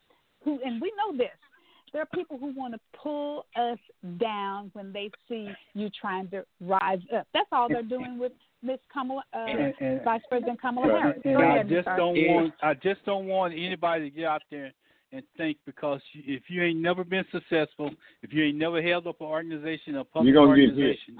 who, 0.43 0.59
and 0.65 0.81
we 0.81 0.91
know 0.97 1.17
this, 1.17 1.29
there 1.93 2.01
are 2.01 2.07
people 2.13 2.37
who 2.37 2.53
want 2.57 2.73
to 2.73 2.79
pull 3.01 3.45
us 3.55 3.77
down 4.19 4.69
when 4.73 4.91
they 4.91 5.09
see 5.29 5.49
you 5.73 5.89
trying 5.99 6.27
to 6.29 6.43
rise 6.59 6.99
up. 7.15 7.25
That's 7.33 7.47
all 7.51 7.69
they're 7.69 7.83
doing 7.97 8.17
with 8.19 8.33
Miss 8.61 8.79
Kamala, 8.91 9.23
uh, 9.33 9.37
And- 9.37 9.73
and- 9.79 10.01
Vice 10.03 10.21
President 10.29 10.59
Kamala 10.59 10.87
Harris. 10.87 11.21
And 11.23 11.35
Go 11.37 11.41
I 11.41 11.53
ahead, 11.55 11.69
just 11.69 11.85
don't 11.95 12.15
want 12.27 12.53
I 12.61 12.73
just 12.73 13.05
don't 13.05 13.27
want 13.27 13.53
anybody 13.53 14.09
to 14.09 14.15
get 14.15 14.25
out 14.25 14.41
there 14.51 14.71
and 15.15 15.23
think 15.37 15.57
because 15.65 16.01
if 16.13 16.43
you 16.49 16.63
ain't 16.63 16.79
never 16.79 17.03
been 17.03 17.25
successful, 17.31 17.89
if 18.21 18.33
you 18.33 18.43
ain't 18.43 18.57
never 18.57 18.81
held 18.81 19.07
up 19.07 19.21
an 19.21 19.27
organization, 19.27 19.95
a 19.95 20.03
public 20.03 20.33
You're 20.33 20.45
gonna 20.45 20.55
get 20.55 20.69
hit. 20.69 20.71
organization, 20.73 21.19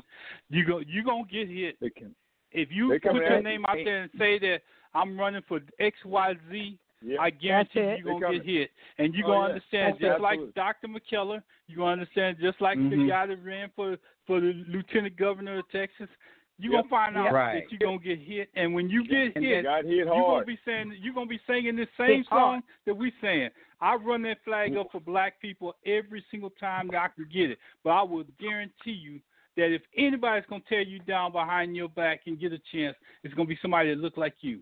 you 0.50 0.66
go 0.66 0.80
you 0.80 1.04
gonna 1.04 1.24
get 1.32 1.48
hit. 1.48 1.78
They 1.80 1.90
can. 1.90 2.14
If 2.52 2.70
you 2.72 2.90
They 2.90 3.00
put 3.00 3.16
your 3.16 3.42
name 3.42 3.66
out 3.66 3.78
there 3.84 4.04
and 4.04 4.12
say 4.18 4.40
that 4.40 4.62
I'm 4.94 5.18
running 5.20 5.42
for 5.48 5.60
X 5.80 5.98
Y 6.06 6.34
Z, 6.52 6.78
Yeah. 7.02 7.22
I 7.22 7.30
guarantee 7.30 7.80
you're 8.04 8.20
gonna 8.20 8.38
get 8.38 8.46
hit, 8.46 8.72
and 8.98 9.14
you're 9.14 9.26
Oh, 9.28 9.32
gonna 9.32 9.40
yeah. 9.42 9.54
understand 9.56 9.94
That's 9.94 10.02
just 10.02 10.20
it. 10.20 10.22
like 10.22 10.40
Dr. 10.56 10.88
McKellar. 10.88 11.44
You're 11.68 11.78
gonna 11.78 11.92
understand 11.92 12.38
just 12.40 12.60
like 12.62 12.78
the 12.78 12.96
Mhm. 12.96 13.08
guy 13.08 13.26
that 13.28 13.38
ran 13.44 13.70
for 13.76 13.98
for 14.26 14.40
the 14.40 14.54
lieutenant 14.68 15.16
governor 15.18 15.60
of 15.60 15.70
Texas. 15.70 16.10
You're 16.58 16.74
Yep. 16.74 16.84
gonna 16.84 16.90
find 16.90 17.18
out 17.18 17.34
Right. 17.34 17.54
that 17.64 17.72
you're 17.72 17.80
gonna 17.80 18.00
get 18.00 18.18
hit, 18.18 18.50
and 18.56 18.74
when 18.74 18.90
you 18.90 19.04
get 19.04 19.36
And 19.36 19.44
hit, 19.46 19.66
hit 19.66 19.86
you're 19.86 20.06
gonna 20.06 20.46
be 20.46 20.58
saying 20.64 20.94
you're 21.00 21.14
gonna 21.14 21.26
be 21.28 21.40
singing 21.40 21.76
this 21.76 21.90
same 21.98 22.24
song 22.24 22.64
that 22.86 22.94
we 22.96 23.12
saying. 23.22 23.52
I 23.86 23.94
run 23.96 24.24
that 24.24 24.38
flag 24.44 24.76
up 24.78 24.88
for 24.92 25.00
black 25.00 25.40
people 25.40 25.76
every 25.86 26.26
single 26.32 26.50
time 26.50 26.88
that 26.92 26.98
I 26.98 27.08
can 27.16 27.28
get 27.32 27.52
it. 27.52 27.60
But 27.84 27.92
I 27.92 28.02
will 28.02 28.24
guarantee 28.40 28.98
you 29.00 29.20
that 29.58 29.72
if 29.72 29.84
anybody's 29.96 30.44
gonna 30.50 30.64
tear 30.68 30.82
you 30.82 30.98
down 31.00 31.32
behind 31.32 31.76
your 31.76 31.90
back 31.90 32.22
and 32.26 32.40
get 32.40 32.52
a 32.52 32.58
chance, 32.74 32.96
it's 33.24 33.34
gonna 33.36 33.48
be 33.48 33.60
somebody 33.62 33.90
that 33.94 34.02
look 34.02 34.18
like 34.18 34.34
you. 34.42 34.62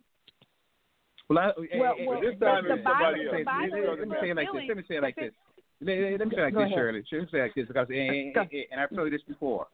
Well, 1.30 1.39
I, 1.39 1.45
Well, 1.78 1.95
eh, 1.97 2.05
well, 2.05 2.17
eh, 2.17 2.21
this 2.32 2.39
time 2.39 2.67
the 2.67 2.74
it's 2.74 2.84
somebody 2.84 3.26
else. 3.26 3.32
let, 3.32 3.63
me- 3.63 3.80
is 3.80 3.99
let 3.99 4.07
me 4.07 4.15
say 4.19 4.30
it 4.30 4.36
like 4.36 4.47
this. 4.51 4.63
Let 4.67 4.78
me 4.78 4.84
say 4.88 4.95
it 4.95 5.01
like 5.01 5.15
this. 5.15 5.32
Let, 5.80 5.99
let- 5.99 6.19
let 6.19 6.28
me 6.28 6.36
say 6.36 6.41
it 6.41 6.43
like 6.43 6.53
this. 6.53 6.74
Shirley. 6.76 7.03
Let 7.11 7.21
me 7.21 7.28
say 7.32 7.38
it 7.38 7.41
like 7.43 7.55
this 7.55 7.67
because, 7.67 7.88
and, 7.89 8.38
and, 8.38 8.49
and 8.71 8.82
I've 8.82 8.89
told 8.89 9.09
you 9.11 9.17
this 9.17 9.26
before. 9.26 9.67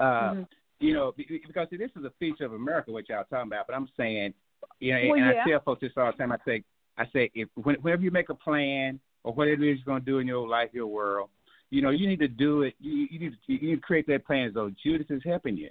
Uh, 0.00 0.04
Mhm. 0.04 0.48
You 0.80 0.92
know, 0.92 1.14
because 1.16 1.68
see, 1.70 1.76
this 1.76 1.92
is 1.96 2.04
a 2.04 2.10
feature 2.18 2.44
of 2.44 2.52
America, 2.52 2.90
what 2.90 3.08
y'all 3.08 3.22
talking 3.30 3.46
about. 3.46 3.68
But 3.68 3.76
I'm 3.76 3.88
saying, 3.96 4.34
you 4.80 4.92
know, 4.92 5.00
Well, 5.10 5.22
and 5.22 5.34
yeah. 5.36 5.42
I 5.46 5.48
tell 5.48 5.60
folks 5.60 5.80
this 5.80 5.92
all 5.96 6.10
the 6.10 6.18
time. 6.18 6.32
I 6.32 6.38
say, 6.44 6.64
I 6.96 7.04
say 7.12 7.30
if 7.34 7.48
whenever 7.54 8.02
you 8.02 8.10
make 8.10 8.28
a 8.28 8.34
plan 8.34 9.00
or 9.22 9.32
whatever 9.32 9.64
it 9.64 9.72
is 9.72 9.78
you're 9.78 9.94
gonna 9.94 10.04
do 10.04 10.18
in 10.18 10.26
your 10.26 10.48
life, 10.48 10.70
your 10.72 10.86
world, 10.86 11.30
you 11.70 11.82
know, 11.82 11.90
you 11.90 12.06
need 12.06 12.20
to 12.20 12.28
do 12.28 12.62
it. 12.62 12.74
You, 12.78 13.08
you 13.10 13.18
need 13.18 13.32
to, 13.32 13.52
you 13.52 13.70
need 13.70 13.76
to 13.76 13.80
create 13.80 14.06
that 14.06 14.26
plan 14.26 14.48
as 14.48 14.54
though 14.54 14.70
Judas 14.82 15.06
is 15.10 15.22
helping 15.24 15.56
you. 15.56 15.70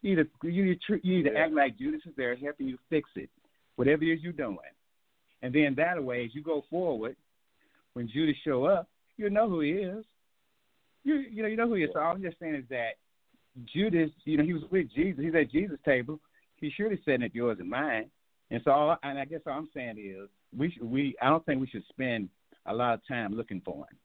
You 0.00 0.16
need 0.16 0.26
to 0.42 0.48
you 0.48 0.64
need 0.64 0.78
to, 0.88 1.00
you 1.06 1.16
need 1.18 1.30
to 1.30 1.36
act 1.36 1.52
like 1.52 1.78
Judas 1.78 2.00
is 2.06 2.14
there 2.16 2.34
helping 2.36 2.68
you 2.68 2.78
fix 2.90 3.08
it, 3.16 3.28
whatever 3.76 4.02
it 4.04 4.14
is 4.14 4.22
you're 4.22 4.32
doing. 4.32 4.58
And 5.42 5.54
then 5.54 5.74
that 5.76 6.02
way, 6.02 6.24
as 6.24 6.34
you 6.34 6.42
go 6.42 6.64
forward, 6.70 7.16
when 7.94 8.08
Judas 8.08 8.36
show 8.44 8.64
up, 8.64 8.88
you 9.16 9.28
know 9.28 9.48
who 9.48 9.60
he 9.60 9.70
is. 9.70 10.04
You 11.04 11.16
you 11.16 11.42
know 11.42 11.48
you 11.48 11.56
know 11.56 11.68
who 11.68 11.74
he 11.74 11.84
is. 11.84 11.90
So 11.92 12.00
all 12.00 12.12
I'm 12.12 12.22
just 12.22 12.38
saying 12.38 12.54
is 12.54 12.64
that 12.70 12.92
Judas, 13.72 14.10
you 14.24 14.36
know, 14.36 14.44
he 14.44 14.52
was 14.52 14.62
with 14.70 14.86
Jesus. 14.94 15.22
He's 15.22 15.34
at 15.34 15.50
Jesus' 15.50 15.78
table. 15.84 16.18
He's 16.56 16.72
surely 16.72 16.98
sitting 17.04 17.22
at 17.22 17.34
yours 17.34 17.58
and 17.60 17.68
mine. 17.68 18.10
And 18.50 18.60
so, 18.64 18.70
all, 18.70 18.96
and 19.02 19.18
I 19.18 19.24
guess 19.24 19.40
all 19.46 19.54
I'm 19.54 19.68
saying 19.74 19.98
is, 19.98 20.28
we 20.56 20.76
we 20.82 21.14
I 21.22 21.28
don't 21.28 21.44
think 21.46 21.60
we 21.60 21.66
should 21.66 21.84
spend 21.88 22.28
a 22.66 22.74
lot 22.74 22.94
of 22.94 23.00
time 23.08 23.34
looking 23.34 23.60
for 23.64 23.76
him, 23.76 23.96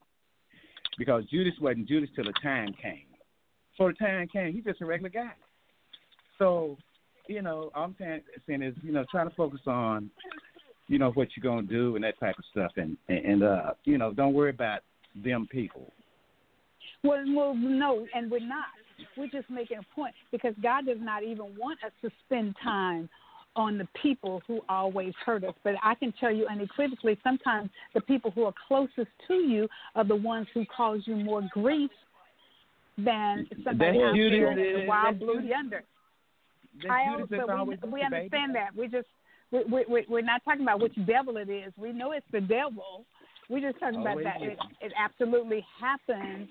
because 0.97 1.25
Judas 1.25 1.53
wasn't 1.61 1.87
Judas 1.87 2.09
till 2.15 2.25
the 2.25 2.33
time 2.41 2.73
came. 2.81 3.05
So 3.77 3.87
the 3.87 3.93
time 3.93 4.27
came, 4.27 4.53
he's 4.53 4.63
just 4.63 4.81
a 4.81 4.85
regular 4.85 5.09
guy. 5.09 5.33
So, 6.39 6.77
you 7.27 7.41
know, 7.41 7.71
all 7.75 7.83
I'm 7.83 7.95
saying, 7.99 8.21
saying 8.47 8.63
is, 8.63 8.75
you 8.81 8.91
know, 8.91 9.05
trying 9.11 9.29
to 9.29 9.35
focus 9.35 9.61
on, 9.67 10.09
you 10.87 10.97
know, 10.97 11.11
what 11.11 11.27
you're 11.35 11.43
gonna 11.43 11.67
do 11.67 11.95
and 11.95 12.03
that 12.03 12.19
type 12.19 12.35
of 12.37 12.45
stuff, 12.51 12.71
and 12.77 12.97
and 13.07 13.43
uh, 13.43 13.73
you 13.83 13.97
know, 13.97 14.13
don't 14.13 14.33
worry 14.33 14.49
about 14.49 14.81
them 15.23 15.47
people. 15.51 15.91
Well, 17.03 17.23
well, 17.35 17.53
no, 17.55 18.07
and 18.13 18.31
we're 18.31 18.39
not. 18.39 18.65
We're 19.15 19.27
just 19.27 19.49
making 19.49 19.77
a 19.77 19.95
point 19.95 20.15
because 20.31 20.55
God 20.61 20.87
does 20.87 20.97
not 20.99 21.23
even 21.23 21.55
want 21.57 21.83
us 21.85 21.91
to 22.01 22.09
spend 22.25 22.55
time 22.63 23.09
on 23.57 23.77
the 23.77 23.87
people 24.01 24.41
who 24.47 24.61
always 24.69 25.13
hurt 25.25 25.43
us. 25.43 25.53
But 25.63 25.73
I 25.83 25.95
can 25.95 26.13
tell 26.19 26.31
you 26.31 26.47
unequivocally, 26.47 27.17
sometimes 27.23 27.69
the 27.93 28.01
people 28.01 28.31
who 28.31 28.43
are 28.45 28.53
closest 28.67 29.09
to 29.27 29.33
you 29.33 29.67
are 29.95 30.05
the 30.05 30.15
ones 30.15 30.47
who 30.53 30.63
cause 30.65 31.01
you 31.05 31.15
more 31.15 31.41
grief 31.51 31.91
than 32.97 33.47
somebody 33.63 33.97
That's 33.97 34.09
out 34.09 34.15
Judas, 34.15 34.39
there 34.39 34.51
in 34.51 34.79
the 34.81 34.85
wild 34.87 35.15
that's 35.15 35.23
blue 35.23 35.41
yonder. 35.41 35.83
I 36.89 37.09
also, 37.11 37.25
that's 37.29 37.47
we, 37.47 37.53
always 37.53 37.67
we 37.67 37.71
with 37.71 37.81
the 37.81 37.87
baby. 37.87 38.03
understand 38.15 38.55
that. 38.55 38.69
We 38.75 38.87
just 38.87 39.07
we, 39.51 39.63
we, 39.65 39.85
we- 39.89 40.05
we're 40.07 40.21
not 40.21 40.43
talking 40.45 40.61
about 40.61 40.79
which 40.79 40.93
devil 41.05 41.37
it 41.37 41.49
is. 41.49 41.73
We 41.77 41.91
know 41.91 42.11
it's 42.11 42.25
the 42.31 42.41
devil. 42.41 43.05
We're 43.49 43.61
just 43.71 43.79
talking 43.79 44.01
about 44.01 44.17
that. 44.23 44.41
it, 44.41 44.57
it 44.81 44.93
absolutely 44.97 45.65
happens. 45.79 46.49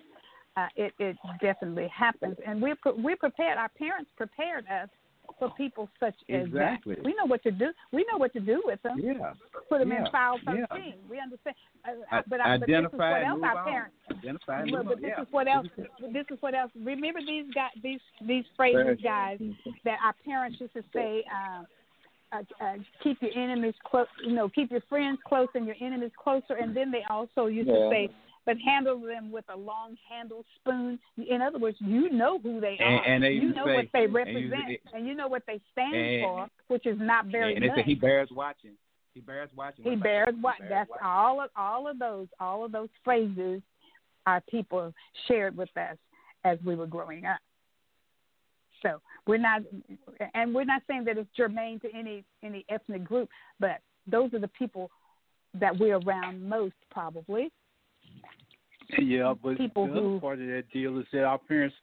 Uh, 0.56 0.66
it 0.76 0.92
it 0.98 1.16
definitely 1.42 1.88
happens, 1.94 2.36
and 2.46 2.62
we're 2.62 2.76
pre- 2.76 2.92
we're 2.96 3.16
prepared. 3.16 3.58
Our 3.58 3.68
parents 3.68 4.10
prepared 4.16 4.64
us 4.68 4.88
for 5.38 5.50
people 5.56 5.88
such 6.00 6.14
Exactly. 6.28 6.94
as 6.94 6.98
that. 6.98 7.04
We 7.04 7.14
know 7.14 7.26
what 7.26 7.42
to 7.42 7.50
do. 7.50 7.66
We 7.92 8.04
know 8.10 8.18
what 8.18 8.32
to 8.32 8.40
do 8.40 8.62
with 8.64 8.82
them. 8.82 8.98
Yeah. 9.02 9.34
Put 9.68 9.80
them 9.80 9.90
yeah. 9.90 10.06
in 10.06 10.10
file 10.10 10.38
yeah. 10.46 10.66
thirteen. 10.70 10.94
We 11.10 11.20
understand. 11.20 11.56
Uh, 11.84 12.22
but, 12.28 12.40
I, 12.40 12.58
but 12.58 12.66
this 12.66 12.78
is 12.78 12.92
what 12.92 13.22
else 13.22 13.40
our 13.42 13.58
on. 13.58 13.64
parents. 13.64 13.96
Identify 14.10 14.60
and 14.62 14.70
move 14.70 14.84
but 14.84 14.96
on. 14.96 15.02
this 15.02 15.10
yeah. 15.16 15.22
is 15.22 15.28
what 15.30 15.48
else. 15.48 15.66
This 15.76 16.26
is 16.30 16.38
what 16.40 16.54
else. 16.54 16.70
Remember 16.82 17.20
these 17.20 17.46
guys, 17.54 17.70
these 17.82 18.00
these 18.26 18.44
phrases, 18.56 18.98
guys, 19.02 19.38
that 19.84 19.98
our 20.04 20.14
parents 20.24 20.58
used 20.60 20.74
to 20.74 20.82
say. 20.92 21.24
Uh, 21.30 21.62
uh, 22.32 22.42
uh, 22.60 22.74
keep 23.04 23.22
your 23.22 23.30
enemies 23.36 23.74
close. 23.84 24.08
You 24.26 24.34
know, 24.34 24.48
keep 24.48 24.72
your 24.72 24.82
friends 24.88 25.18
close 25.26 25.46
and 25.54 25.64
your 25.64 25.76
enemies 25.80 26.10
closer. 26.22 26.54
And 26.60 26.76
then 26.76 26.90
they 26.90 27.02
also 27.08 27.46
used 27.46 27.68
to 27.68 27.88
say, 27.88 28.10
but 28.46 28.56
handle 28.64 28.98
them 29.00 29.30
with 29.30 29.44
a 29.52 29.56
long 29.56 29.96
handled 30.08 30.46
spoon. 30.54 30.98
In 31.28 31.42
other 31.42 31.58
words, 31.58 31.76
you 31.80 32.08
know 32.10 32.38
who 32.38 32.60
they 32.60 32.78
And- 32.78 32.94
are. 33.00 33.04
and 33.04 33.22
they 33.24 33.32
you 33.32 33.52
know 33.52 33.66
say- 33.66 33.74
what 33.74 33.92
they 33.92 34.04
and 34.04 34.14
represent, 34.14 34.80
and 34.94 35.06
you 35.06 35.14
know 35.14 35.28
what 35.28 35.44
they 35.46 35.60
stand 35.72 35.94
and- 35.94 36.22
for, 36.22 36.48
which 36.68 36.86
is 36.86 36.98
not 36.98 37.26
very 37.26 37.54
and 37.54 37.62
they 37.64 37.74
say 37.74 37.82
he 37.82 37.94
bears 37.94 38.30
watching. 38.30 38.78
He 39.12 39.20
bears 39.20 39.50
watching. 39.54 39.84
He 39.84 39.96
bears 39.96 40.34
what? 40.40 40.56
That's 40.60 40.88
watching. 40.88 41.06
all 41.06 41.40
of 41.40 41.50
all 41.56 41.88
of 41.88 41.98
those 41.98 42.28
all 42.40 42.64
of 42.64 42.72
those 42.72 42.90
phrases 43.04 43.62
our 44.26 44.40
people 44.42 44.92
shared 45.26 45.56
with 45.56 45.74
us 45.76 45.96
as 46.44 46.58
we 46.64 46.74
were 46.74 46.86
growing 46.86 47.26
up. 47.26 47.40
So 48.82 49.00
we're 49.26 49.38
not, 49.38 49.62
and 50.34 50.54
we're 50.54 50.64
not 50.64 50.82
saying 50.86 51.04
that 51.04 51.16
it's 51.18 51.30
germane 51.36 51.80
to 51.80 51.92
any 51.94 52.24
any 52.42 52.64
ethnic 52.68 53.04
group, 53.04 53.28
but 53.58 53.80
those 54.06 54.32
are 54.34 54.38
the 54.38 54.48
people 54.48 54.90
that 55.54 55.76
we're 55.78 55.96
around 55.98 56.46
most, 56.46 56.74
probably. 56.90 57.50
Yeah, 58.98 59.34
but 59.42 59.56
People 59.56 59.86
the 59.86 59.92
other 59.92 60.00
who- 60.00 60.20
part 60.20 60.40
of 60.40 60.46
that 60.46 60.64
deal 60.72 60.98
is 60.98 61.06
that 61.12 61.24
our 61.24 61.38
parents 61.38 61.74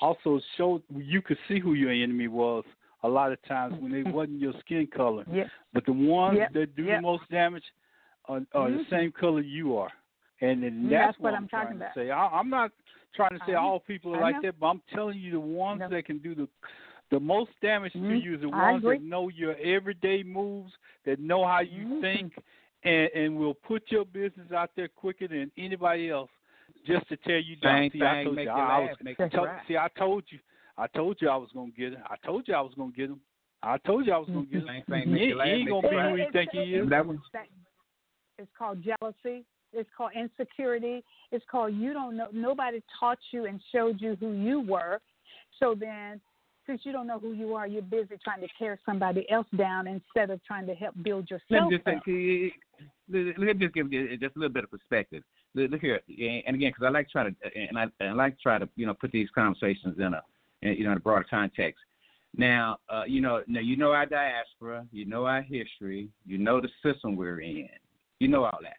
also 0.00 0.40
showed 0.56 0.82
you 0.94 1.22
could 1.22 1.38
see 1.48 1.58
who 1.58 1.74
your 1.74 1.90
enemy 1.90 2.28
was 2.28 2.64
a 3.02 3.08
lot 3.08 3.32
of 3.32 3.42
times 3.42 3.74
when 3.80 3.90
they 3.90 4.02
wasn't 4.10 4.40
your 4.40 4.52
skin 4.60 4.86
color. 4.86 5.24
Yeah. 5.30 5.44
But 5.72 5.84
the 5.86 5.92
ones 5.92 6.38
Yep, 6.38 6.52
that 6.52 6.76
do 6.76 6.84
yep. 6.84 6.98
the 6.98 7.02
most 7.02 7.28
damage 7.30 7.64
are, 8.26 8.42
are 8.54 8.68
Mhm. 8.68 8.78
the 8.78 8.84
same 8.90 9.12
color 9.12 9.40
you 9.40 9.76
are, 9.76 9.90
and, 10.40 10.62
and 10.62 10.86
Mm, 10.86 10.90
that's, 10.90 11.06
that's 11.08 11.18
what 11.20 11.34
I'm, 11.34 11.44
I'm 11.44 11.48
trying 11.48 11.62
talking 11.64 11.78
to 11.78 11.84
about. 11.84 11.94
say. 11.94 12.10
I, 12.10 12.26
I'm 12.28 12.48
not 12.50 12.70
trying 13.14 13.30
to 13.38 13.40
say 13.46 13.52
I 13.54 13.56
all 13.60 13.80
people 13.80 14.14
are 14.14 14.18
I 14.18 14.20
like 14.30 14.36
know. 14.36 14.42
that, 14.42 14.60
but 14.60 14.66
I'm 14.66 14.82
telling 14.94 15.18
you 15.18 15.32
the 15.32 15.40
ones 15.40 15.80
No. 15.80 15.88
that 15.88 16.04
can 16.04 16.18
do 16.18 16.34
the 16.34 16.48
the 17.10 17.20
most 17.20 17.50
damage 17.60 17.92
to 17.92 17.98
Mhm. 17.98 18.22
you 18.22 18.34
is 18.36 18.40
the 18.40 18.48
ones 18.48 18.82
that 18.84 19.02
know 19.02 19.28
your 19.28 19.54
everyday 19.56 20.22
moves, 20.22 20.72
that 21.04 21.18
know 21.20 21.44
how 21.46 21.60
you 21.60 21.84
Mhm. 21.84 22.00
think, 22.00 22.32
and 22.84 23.08
and 23.14 23.36
will 23.36 23.54
put 23.54 23.82
your 23.88 24.04
business 24.04 24.50
out 24.54 24.70
there 24.76 24.88
quicker 24.88 25.28
than 25.28 25.50
anybody 25.56 26.10
else, 26.10 26.30
just 26.86 27.08
to 27.08 27.16
tell 27.18 27.40
you 27.40 27.56
down. 27.56 27.82
Same 27.82 27.90
See, 27.92 28.02
I 28.04 28.24
told 28.24 28.36
you 28.36 28.42
you 28.42 28.50
I 28.50 28.78
was. 28.78 28.88
laugh, 28.88 28.96
make 29.02 29.18
you 29.18 29.28
to- 29.28 29.38
cry. 29.38 29.62
see, 29.68 29.76
I 29.76 29.88
told 29.98 30.24
you, 30.28 30.38
I 30.78 30.86
told 30.88 31.16
you 31.20 31.28
I 31.28 31.36
was 31.36 31.48
gonna 31.54 31.70
get 31.76 31.92
it. 31.92 31.98
I 32.08 32.16
told 32.24 32.48
you 32.48 32.54
I 32.54 32.60
was 32.60 32.72
gonna 32.76 32.92
get 32.92 33.10
him. 33.10 33.20
I 33.62 33.78
told 33.78 34.06
you 34.06 34.12
I 34.12 34.18
was 34.18 34.28
gonna 34.28 34.46
get 34.46 34.62
him. 34.62 34.66
Same 34.68 34.82
thing, 34.88 35.08
He, 35.14 35.26
he 35.26 35.40
ain't 35.40 35.68
gonna 35.68 35.88
be 35.88 35.94
who 35.96 36.14
he 36.16 36.22
It's- 36.22 36.32
think 36.32 36.50
he 36.52 36.74
is. 36.74 36.88
That 36.88 37.06
was 37.06 37.18
that 37.32 37.46
it's 38.38 38.50
called 38.58 38.82
jealousy 38.82 39.44
it's 39.74 39.88
called 39.96 40.10
insecurity 40.14 41.02
it's 41.30 41.44
called 41.50 41.74
you 41.74 41.92
don't 41.92 42.16
know 42.16 42.28
nobody 42.32 42.82
taught 42.98 43.18
you 43.30 43.44
and 43.46 43.60
showed 43.70 44.00
you 44.00 44.16
who 44.20 44.32
you 44.32 44.60
were 44.60 45.00
so 45.60 45.74
then 45.78 46.20
since 46.66 46.80
you 46.84 46.92
don't 46.92 47.06
know 47.06 47.18
who 47.18 47.32
you 47.32 47.54
are 47.54 47.66
you're 47.66 47.82
busy 47.82 48.16
trying 48.22 48.40
to 48.40 48.48
tear 48.58 48.78
somebody 48.84 49.28
else 49.30 49.46
down 49.56 49.86
instead 49.86 50.30
of 50.30 50.42
trying 50.44 50.66
to 50.66 50.74
help 50.74 50.94
build 51.02 51.28
Let 51.30 51.40
yourself 51.50 51.70
me 51.70 51.76
just 51.76 51.88
up. 51.88 52.02
let 53.08 53.38
me 53.38 53.54
just 53.54 53.74
give 53.74 53.92
you 53.92 54.16
just 54.16 54.36
a 54.36 54.38
little 54.38 54.52
bit 54.52 54.64
of 54.64 54.70
perspective. 54.70 55.22
Look 55.54 55.80
here, 55.82 56.00
and 56.08 56.56
again, 56.56 56.70
because 56.70 56.86
I 56.86 56.88
like 56.88 57.06
to 57.08 57.12
try 57.12 57.24
to, 57.24 57.34
and 57.54 57.78
I, 57.78 57.82
and 58.00 58.08
I 58.08 58.12
like 58.12 58.36
to 58.36 58.42
try 58.42 58.58
to, 58.58 58.68
you 58.74 58.86
know, 58.86 58.94
put 58.94 59.12
these 59.12 59.28
conversations 59.34 59.98
in 59.98 60.14
a, 60.14 60.22
in, 60.62 60.74
you 60.74 60.84
know, 60.84 60.92
in 60.92 60.96
a 60.96 61.00
broader 61.00 61.26
context. 61.28 61.80
Now, 62.34 62.78
uh, 62.88 63.02
you 63.06 63.20
know, 63.20 63.42
now 63.46 63.60
you 63.60 63.76
know 63.76 63.92
our 63.92 64.06
diaspora, 64.06 64.86
you 64.92 65.04
know 65.04 65.26
our 65.26 65.42
history, 65.42 66.08
you 66.24 66.38
know 66.38 66.60
the 66.60 66.70
system 66.82 67.16
we're 67.16 67.40
in, 67.42 67.68
you 68.18 68.28
know 68.28 68.44
all 68.44 68.58
that. 68.62 68.78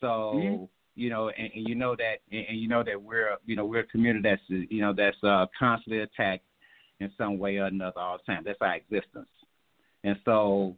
So, 0.00 0.34
Mhm. 0.34 0.68
you 0.94 1.08
know, 1.08 1.30
and, 1.30 1.50
and 1.54 1.66
you 1.66 1.74
know 1.74 1.96
that, 1.96 2.16
and, 2.30 2.46
and 2.48 2.60
you 2.60 2.68
know 2.68 2.82
that 2.82 3.00
we're, 3.00 3.38
you 3.46 3.56
know, 3.56 3.64
we're 3.64 3.80
a 3.80 3.86
community 3.86 4.28
that's, 4.28 4.42
you 4.48 4.82
know, 4.82 4.92
that's 4.92 5.16
uh, 5.24 5.46
constantly 5.58 6.00
attacked 6.00 6.44
in 7.02 7.10
some 7.18 7.38
way 7.38 7.56
or 7.58 7.66
another 7.66 8.00
all 8.00 8.18
the 8.18 8.32
time. 8.32 8.42
That's 8.44 8.58
our 8.60 8.76
existence, 8.76 9.28
and 10.04 10.16
so, 10.24 10.76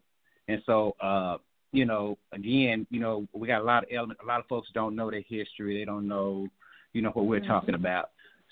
and 0.49 0.63
so, 0.67 0.97
uh, 1.01 1.39
you 1.73 1.85
know, 1.85 2.19
again, 2.33 2.87
you 2.91 3.01
know, 3.01 3.27
we 3.33 3.49
got 3.49 3.61
a 3.61 3.65
lot 3.65 3.83
of 3.83 3.89
element. 3.93 4.21
A 4.23 4.27
lot 4.27 4.41
of 4.41 4.47
folks 4.47 4.69
don't 4.75 4.95
know 4.95 5.11
their 5.11 5.23
history. 5.29 5.79
They 5.79 5.85
don't 5.85 6.07
know, 6.07 6.49
you 6.93 7.03
know, 7.03 7.11
what 7.11 7.27
we're 7.27 7.41
Mhm. 7.41 7.47
talking 7.49 7.75
about. 7.75 8.11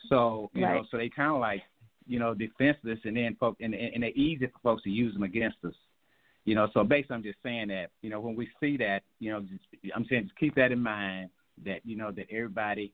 So, 0.08 0.50
you 0.54 0.62
know, 0.62 0.84
so 0.90 0.96
they 0.96 1.08
kind 1.08 1.30
of 1.30 1.40
like, 1.40 1.62
you 2.06 2.18
know, 2.18 2.34
defenseless, 2.34 2.98
and 3.04 3.16
then 3.16 3.36
folk, 3.36 3.56
and, 3.60 3.74
and, 3.74 3.94
and 3.94 4.02
they're 4.02 4.10
easy 4.10 4.46
for 4.48 4.58
folks 4.58 4.82
to 4.82 4.90
use 4.90 5.14
them 5.14 5.22
against 5.22 5.58
us. 5.64 5.74
You 6.44 6.56
know, 6.56 6.68
so 6.74 6.82
basically, 6.82 7.14
I'm 7.14 7.22
just 7.22 7.38
saying 7.44 7.68
that, 7.68 7.90
you 8.02 8.10
know, 8.10 8.18
when 8.18 8.34
we 8.34 8.48
see 8.58 8.76
that, 8.78 9.04
you 9.20 9.30
know, 9.30 9.40
just, 9.42 9.64
I'm 9.94 10.04
saying 10.06 10.24
just 10.24 10.36
keep 10.36 10.56
that 10.56 10.72
in 10.72 10.82
mind 10.82 11.30
that 11.64 11.80
you 11.84 11.96
know 11.96 12.10
that 12.10 12.26
everybody, 12.30 12.92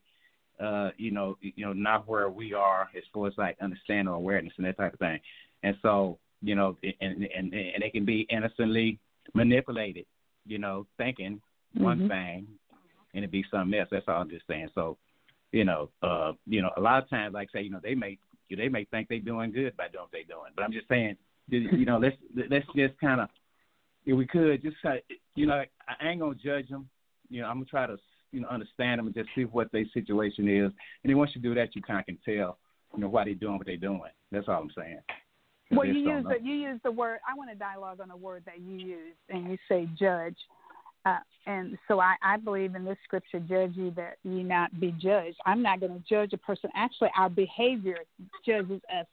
uh, 0.61 0.91
you 0.97 1.11
know, 1.11 1.37
you 1.41 1.65
know, 1.65 1.73
not 1.73 2.09
where 2.09 2.29
we 2.29 2.55
are 2.55 2.89
as 2.97 3.05
far 3.13 3.27
as 3.27 3.35
like 3.39 3.57
understanding 3.61 4.09
or 4.09 4.15
awareness 4.17 4.53
and 4.57 4.67
that 4.67 4.77
type 4.77 4.93
of 4.93 4.99
thing. 4.99 5.21
And 5.63 5.77
so, 5.83 6.19
you 6.43 6.55
know, 6.55 6.77
and 7.01 7.29
and 7.37 7.53
and 7.53 7.83
they 7.83 7.91
can 7.91 8.05
be 8.05 8.27
innocently 8.31 8.99
manipulated, 9.35 10.07
you 10.47 10.59
know, 10.59 10.87
thinking 10.97 11.41
one 11.75 12.01
Mhm. 12.01 12.09
thing 12.09 12.47
and 13.15 13.25
it 13.25 13.31
be 13.31 13.45
something 13.51 13.79
else. 13.79 13.89
That's 13.91 14.07
all 14.09 14.21
I'm 14.21 14.31
just 14.31 14.47
saying. 14.47 14.69
So, 14.75 14.97
you 15.53 15.65
know, 15.65 15.91
uh, 16.03 16.33
you 16.47 16.63
know, 16.63 16.71
a 16.77 16.81
lot 16.81 17.03
of 17.03 17.09
times, 17.09 17.35
like 17.35 17.51
say, 17.51 17.63
you 17.63 17.71
know, 17.71 17.81
they 17.83 17.95
may 17.95 18.19
you 18.49 18.57
they 18.57 18.69
may 18.69 18.85
think 18.85 19.09
they're 19.09 19.19
doing 19.19 19.53
good 19.53 19.77
by 19.77 19.89
doing 19.89 20.03
what 20.05 20.13
they're 20.13 20.25
doing, 20.25 20.53
but 20.57 20.65
I'm 20.65 20.73
just 20.73 20.89
saying, 20.89 21.17
you 21.51 21.85
know, 21.85 21.99
let's 21.99 22.17
let's 22.51 22.67
just 22.75 22.99
kind 22.99 23.21
of, 23.21 23.29
if 24.07 24.17
we 24.17 24.27
could, 24.27 24.63
just 24.63 24.81
kind 24.83 24.99
of, 24.99 25.05
you 25.35 25.47
know, 25.47 25.65
I 25.89 26.09
ain't 26.09 26.21
gonna 26.21 26.35
judge 26.35 26.69
them. 26.69 26.89
You 27.31 27.43
know, 27.43 27.49
I'm 27.49 27.57
gonna 27.57 27.67
try 27.67 27.87
to, 27.87 27.99
you 28.33 28.41
know, 28.41 28.49
understand 28.49 28.99
them 28.99 29.07
and 29.07 29.15
just 29.15 29.29
see 29.35 29.45
what 29.45 29.71
their 29.73 29.85
situation 29.95 30.49
is. 30.49 30.73
And 31.03 31.11
then 31.11 31.17
once 31.17 31.33
you 31.35 31.41
do 31.41 31.55
that, 31.55 31.75
you 31.75 31.83
kind 31.83 32.01
of 32.01 32.07
can 32.07 32.19
tell, 32.25 32.59
you 32.95 33.01
know, 33.01 33.09
why 33.09 33.25
they're 33.25 33.35
doing 33.35 33.59
what 33.59 33.67
they're 33.67 33.77
doing. 33.77 34.01
That's 34.31 34.49
all 34.49 34.63
I'm 34.63 34.71
saying. 34.77 35.01
Well, 35.71 35.87
you 35.87 35.95
use 35.95 36.25
know. 36.25 36.31
the, 36.31 36.45
you 36.45 36.55
use 36.55 36.81
the 36.83 36.91
word. 36.91 37.19
I 37.29 37.35
want 37.37 37.51
to 37.51 37.57
dialogue 37.57 38.01
on 38.01 38.11
a 38.11 38.17
word 38.17 38.43
that 38.47 38.61
you 38.61 38.79
use, 38.79 39.15
and 39.29 39.51
you 39.51 39.59
say 39.69 39.89
judge. 39.99 40.37
Uh, 41.05 41.19
and 41.47 41.79
so 41.87 42.01
I, 42.01 42.17
I 42.23 42.37
believe 42.37 42.75
in 42.75 42.85
this 42.85 42.97
scripture, 43.05 43.41
judge 43.41 43.73
you 43.75 43.93
that 43.93 44.17
ye 44.25 44.43
not 44.43 44.79
be 44.81 44.93
judged. 44.93 45.37
I'm 45.47 45.63
not 45.63 45.81
going 45.81 45.93
to 45.93 46.03
judge 46.09 46.33
a 46.33 46.39
person. 46.39 46.71
Actually, 46.75 47.11
our 47.17 47.31
behavior 47.31 47.99
judges 48.47 48.81
us 48.95 49.07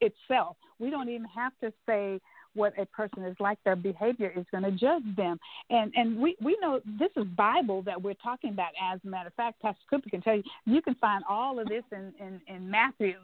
itself. 0.00 0.56
We 0.78 0.90
don't 0.90 1.08
even 1.08 1.26
have 1.26 1.52
to 1.62 1.72
say 1.86 2.20
what 2.58 2.78
a 2.78 2.84
person 2.86 3.24
is 3.24 3.36
like, 3.40 3.58
their 3.64 3.76
behavior 3.76 4.32
is 4.36 4.44
going 4.50 4.64
to 4.64 4.72
judge 4.72 5.04
them. 5.16 5.38
And 5.70 5.92
and 5.94 6.18
we 6.18 6.36
we 6.42 6.58
know 6.60 6.80
this 6.98 7.10
is 7.16 7.24
Bible 7.36 7.82
that 7.82 8.00
we're 8.00 8.14
talking 8.14 8.50
about. 8.50 8.70
As 8.92 9.00
a 9.04 9.06
matter 9.06 9.28
of 9.28 9.34
fact, 9.34 9.62
Pastor 9.62 9.80
Cooper 9.88 10.10
can 10.10 10.20
tell 10.20 10.36
you 10.36 10.42
you 10.66 10.82
can 10.82 10.94
find 10.96 11.24
all 11.28 11.58
of 11.58 11.68
this 11.68 11.84
in 11.92 12.12
in, 12.20 12.40
in 12.54 12.70
Matthew's 12.70 13.16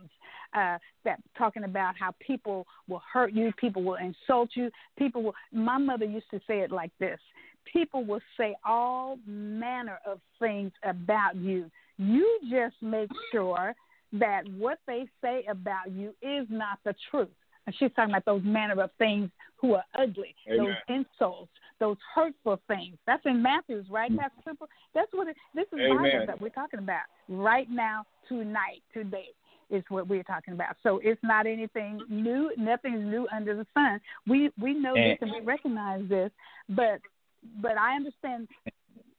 uh, 0.54 0.78
that 1.04 1.20
talking 1.36 1.64
about 1.64 1.96
how 1.98 2.14
people 2.24 2.66
will 2.88 3.02
hurt 3.12 3.32
you, 3.32 3.52
people 3.58 3.82
will 3.82 3.96
insult 3.96 4.50
you, 4.54 4.70
people 4.96 5.22
will. 5.22 5.34
My 5.52 5.78
mother 5.78 6.04
used 6.04 6.30
to 6.30 6.40
say 6.46 6.60
it 6.60 6.70
like 6.70 6.92
this: 7.00 7.18
people 7.70 8.04
will 8.04 8.20
say 8.36 8.54
all 8.64 9.18
manner 9.26 9.98
of 10.06 10.20
things 10.38 10.72
about 10.84 11.36
you. 11.36 11.70
You 11.98 12.40
just 12.50 12.76
make 12.80 13.10
sure 13.30 13.74
that 14.12 14.42
what 14.56 14.78
they 14.86 15.08
say 15.20 15.44
about 15.48 15.90
you 15.90 16.14
is 16.22 16.46
not 16.48 16.78
the 16.84 16.94
truth. 17.10 17.28
And 17.66 17.74
she's 17.78 17.90
talking 17.96 18.12
about 18.12 18.24
those 18.24 18.42
manner 18.44 18.80
of 18.82 18.90
things 18.98 19.30
who 19.56 19.74
are 19.74 19.84
ugly, 19.98 20.34
Amen. 20.50 20.74
those 20.88 20.96
insults, 20.96 21.50
those 21.80 21.96
hurtful 22.14 22.60
things. 22.68 22.96
That's 23.06 23.22
in 23.24 23.42
Matthew's, 23.42 23.86
right? 23.90 24.10
That's 24.14 24.34
simple. 24.44 24.68
That's 24.94 25.10
what 25.12 25.28
it, 25.28 25.36
this 25.54 25.66
is 25.72 25.80
Amen. 25.80 25.96
Bible 25.96 26.26
that 26.26 26.40
we're 26.40 26.50
talking 26.50 26.80
about 26.80 27.02
right 27.28 27.68
now, 27.70 28.04
tonight, 28.28 28.82
today 28.92 29.28
is 29.70 29.82
what 29.88 30.06
we're 30.08 30.22
talking 30.22 30.54
about. 30.54 30.76
So 30.82 31.00
it's 31.02 31.20
not 31.22 31.46
anything 31.46 32.00
new. 32.08 32.52
Nothing's 32.58 33.04
new 33.04 33.26
under 33.34 33.56
the 33.56 33.66
sun. 33.74 34.00
We 34.26 34.50
we 34.60 34.74
know 34.74 34.94
this 34.94 35.18
and 35.20 35.30
we 35.30 35.40
recognize 35.40 36.06
this, 36.08 36.30
but 36.68 37.00
but 37.60 37.78
I 37.78 37.96
understand 37.96 38.48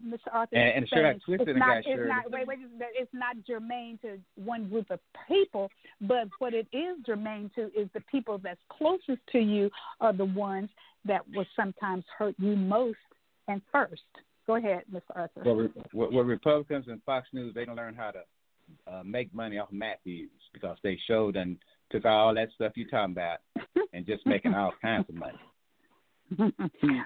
Mr. 0.05 0.27
Arthur. 0.31 0.55
And- 0.55 0.77
and 0.77 0.89
sure, 0.89 1.07
I 1.07 1.13
twisted 1.13 1.49
it's 1.49 1.59
not, 1.59 1.77
it's 1.77 1.87
sure. 1.87 2.07
not 2.07 2.31
wait 2.31 2.47
wait 2.47 2.59
it's 2.93 3.13
not 3.13 3.35
germane 3.45 3.97
to 3.99 4.19
one 4.35 4.69
group 4.69 4.89
of 4.91 4.99
people, 5.27 5.69
but 6.01 6.27
what 6.39 6.53
it 6.53 6.67
is 6.71 6.97
germane 7.05 7.49
to 7.55 7.71
is 7.79 7.89
the 7.93 8.01
people 8.11 8.37
that's 8.37 8.61
closest 8.69 9.21
to 9.31 9.39
you 9.39 9.69
are 10.01 10.13
the 10.13 10.25
ones 10.25 10.69
that 11.05 11.21
will 11.33 11.45
sometimes 11.55 12.03
hurt 12.17 12.35
you 12.37 12.55
most 12.55 12.97
and 13.47 13.61
first. 13.71 14.01
Go 14.47 14.55
ahead, 14.55 14.83
Mr. 14.91 15.01
Arthur. 15.15 15.41
Well, 15.43 15.55
re- 15.55 15.69
well, 15.93 16.09
well, 16.11 16.23
Republicans 16.23 16.85
and 16.87 17.01
Fox 17.03 17.27
News, 17.33 17.53
they 17.55 17.65
don't 17.65 17.75
learn 17.75 17.95
how 17.95 18.11
to 18.11 18.21
uh, 18.87 19.03
make 19.03 19.33
money 19.33 19.57
off 19.57 19.69
Matthews 19.71 20.29
because 20.53 20.77
they 20.83 20.99
showed 21.07 21.35
and 21.35 21.57
took 21.91 22.05
all 22.05 22.33
that 22.35 22.49
stuff 22.53 22.73
you're 22.75 22.89
talking 22.89 23.13
about 23.13 23.39
and 23.93 24.05
just 24.05 24.25
making 24.25 24.53
all 24.53 24.73
kinds 24.81 25.09
of 25.09 25.15
money. 25.15 25.39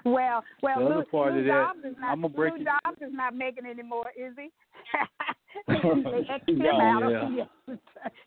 well, 0.04 0.42
well, 0.62 0.78
The 0.78 0.84
Lou, 0.96 1.04
part 1.04 1.34
Lou 1.34 1.44
Dobbs 1.46 1.78
is 1.84 1.94
not, 2.00 2.18
Lou 2.18 2.26
it- 2.26 2.64
Dobbs 2.64 2.98
is 3.02 3.12
not 3.12 3.34
making 3.34 3.66
any 3.66 3.82
more, 3.82 4.06
is 4.16 4.32
he? 4.36 4.48
they 5.68 5.74
Xed 5.74 6.48
him 6.48 6.58
No, 6.58 6.70
out. 6.80 7.32
yeah. 7.36 7.74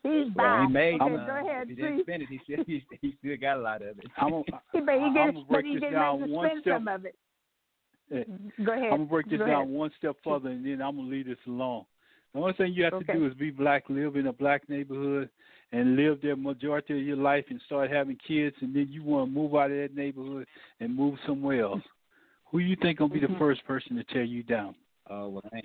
He's 0.03 0.27
Well, 0.35 0.57
by. 0.57 0.65
he 0.67 0.73
made 0.73 1.01
okay, 1.01 1.15
go 1.25 1.47
ahead, 1.47 1.67
he 1.69 1.75
didn't 1.75 2.01
spend 2.01 2.23
it. 2.23 2.29
He 2.29 2.39
still, 2.43 2.63
he, 2.67 2.85
he 3.01 3.15
still 3.19 3.37
got 3.37 3.57
a 3.57 3.61
lot 3.61 3.81
of 3.81 3.97
it. 3.99 4.05
I'm 4.17 4.29
gonna, 4.31 4.43
He, 4.73 4.81
but 4.81 4.95
he 4.95 4.99
I'm 5.19 5.33
but 5.35 5.47
break 5.49 5.65
he 5.65 5.79
down 5.79 6.19
ready 6.19 6.31
to 6.31 6.37
one 6.37 6.47
spend 6.49 6.61
step. 6.61 6.75
some 6.75 6.87
of 6.89 7.05
it. 7.05 7.15
Eh, 8.13 8.23
Go 8.65 8.73
ahead. 8.73 8.83
I'm 8.85 8.89
gonna 8.97 9.05
break 9.05 9.29
this 9.29 9.39
Go 9.39 9.45
down 9.47 9.61
ahead. 9.63 9.67
one 9.73 9.91
step 9.97 10.15
further, 10.23 10.49
and 10.49 10.65
then 10.65 10.81
I'm 10.81 10.97
gonna 10.97 11.07
leave 11.07 11.25
this 11.27 11.37
alone. 11.47 11.85
The 12.33 12.39
only 12.41 12.53
thing 12.53 12.73
you 12.73 12.83
have 12.83 12.93
Okay. 12.93 13.13
to 13.13 13.19
do 13.19 13.25
is 13.27 13.33
be 13.35 13.51
black, 13.51 13.85
live 13.89 14.15
in 14.17 14.27
a 14.27 14.33
black 14.33 14.67
neighborhood, 14.67 15.29
and 15.73 15.97
live 15.97 16.19
there 16.21 16.37
majority 16.37 16.97
of 16.97 17.05
your 17.05 17.17
life, 17.17 17.43
and 17.49 17.59
start 17.65 17.91
having 17.91 18.15
kids, 18.25 18.55
and 18.61 18.73
then 18.73 18.87
you 18.89 19.03
want 19.03 19.27
to 19.27 19.33
move 19.33 19.53
out 19.55 19.71
of 19.71 19.77
that 19.77 19.95
neighborhood 19.95 20.47
and 20.79 20.95
move 20.95 21.15
somewhere 21.25 21.61
else. 21.61 21.81
Who 22.51 22.59
you 22.59 22.75
think 22.77 22.99
gonna 22.99 23.13
be 23.13 23.19
the 23.19 23.27
Mhm. 23.27 23.39
first 23.39 23.65
person 23.65 23.95
to 23.97 24.03
tear 24.05 24.23
you 24.23 24.43
down? 24.43 24.75
Oh, 25.09 25.27
well, 25.29 25.41
I 25.51 25.61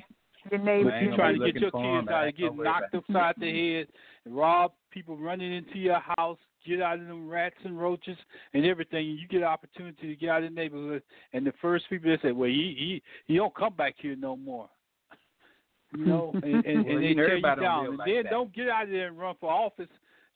Your 0.51 0.61
But 0.61 0.65
neighbor. 0.65 0.91
Man, 0.91 1.03
you 1.03 1.09
ain't 1.11 1.17
trying 1.17 1.39
to 1.39 1.45
get 1.53 1.61
your 1.61 1.65
looking 1.67 1.71
for 1.71 1.85
'em, 1.85 2.01
kids 2.01 2.13
out 2.13 2.21
man. 2.21 2.29
of 2.29 2.37
get 2.37 2.47
Don't 2.47 2.63
knocked 2.63 2.95
upside 2.95 3.37
the 3.37 3.53
head, 3.53 3.89
rob 4.25 4.73
people 4.91 5.17
running 5.17 5.53
into 5.53 5.79
your 5.79 5.99
house, 6.17 6.39
get 6.65 6.81
out 6.81 6.99
of 7.01 7.07
them 7.07 7.29
rats 7.29 7.57
and 7.65 7.79
roaches 7.79 8.17
and 8.55 8.65
everything. 8.65 9.11
And 9.11 9.19
you 9.19 9.29
get 9.29 9.39
an 9.39 9.49
opportunity 9.49 10.09
to 10.09 10.17
get 10.17 10.31
out 10.31 10.45
of 10.45 10.51
the 10.51 10.55
neighborhood, 10.55 11.03
and 11.35 11.47
the 11.47 11.53
first 11.61 11.89
people 11.91 12.11
that 12.11 12.23
say, 12.23 12.33
"Well, 12.33 12.49
he 12.49 12.73
he 12.75 13.03
he 13.27 13.37
don't 13.37 13.55
come 13.55 13.75
back 13.75 13.97
here 13.99 14.17
no 14.17 14.37
more." 14.37 14.71
You 15.97 16.05
know, 16.05 16.31
and, 16.43 16.45
and, 16.45 16.85
Well, 16.85 16.97
and 16.97 17.05
they 17.05 17.15
tear 17.15 17.37
you 17.37 17.43
down. 17.43 17.87
And 17.87 17.97
like 17.97 18.07
then 18.09 18.25
that. 18.25 18.31
don't 18.31 18.55
get 18.55 18.69
out 18.69 18.85
of 18.85 18.91
there 18.91 19.09
and 19.09 19.19
run 19.19 19.35
for 19.41 19.51
office, 19.51 19.89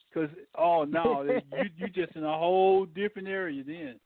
because 0.08 0.30
oh 0.56 0.84
no, 0.84 1.22
you 1.22 1.64
you 1.76 1.88
just 1.94 2.16
in 2.16 2.24
a 2.24 2.38
whole 2.38 2.86
different 2.86 3.28
area 3.28 3.62
then. 3.64 4.00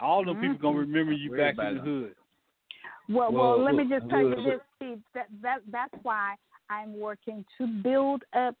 All 0.00 0.24
them 0.24 0.40
people 0.40 0.58
gonna 0.58 0.78
mm-hmm. 0.78 0.92
remember 0.92 1.12
you 1.12 1.36
back 1.36 1.56
in 1.58 1.76
the 1.76 1.82
hood. 1.82 2.14
Well, 3.08 3.32
Well, 3.32 3.58
well, 3.58 3.64
let 3.64 3.74
me 3.74 3.84
just 3.88 4.08
tell 4.08 4.20
you 4.20 4.36
this, 4.36 4.60
Steve. 4.76 5.00
That 5.14 5.26
that 5.42 5.58
that's 5.72 5.94
why 6.02 6.34
I'm 6.70 6.98
working 6.98 7.44
to 7.58 7.66
build 7.66 8.22
up 8.36 8.54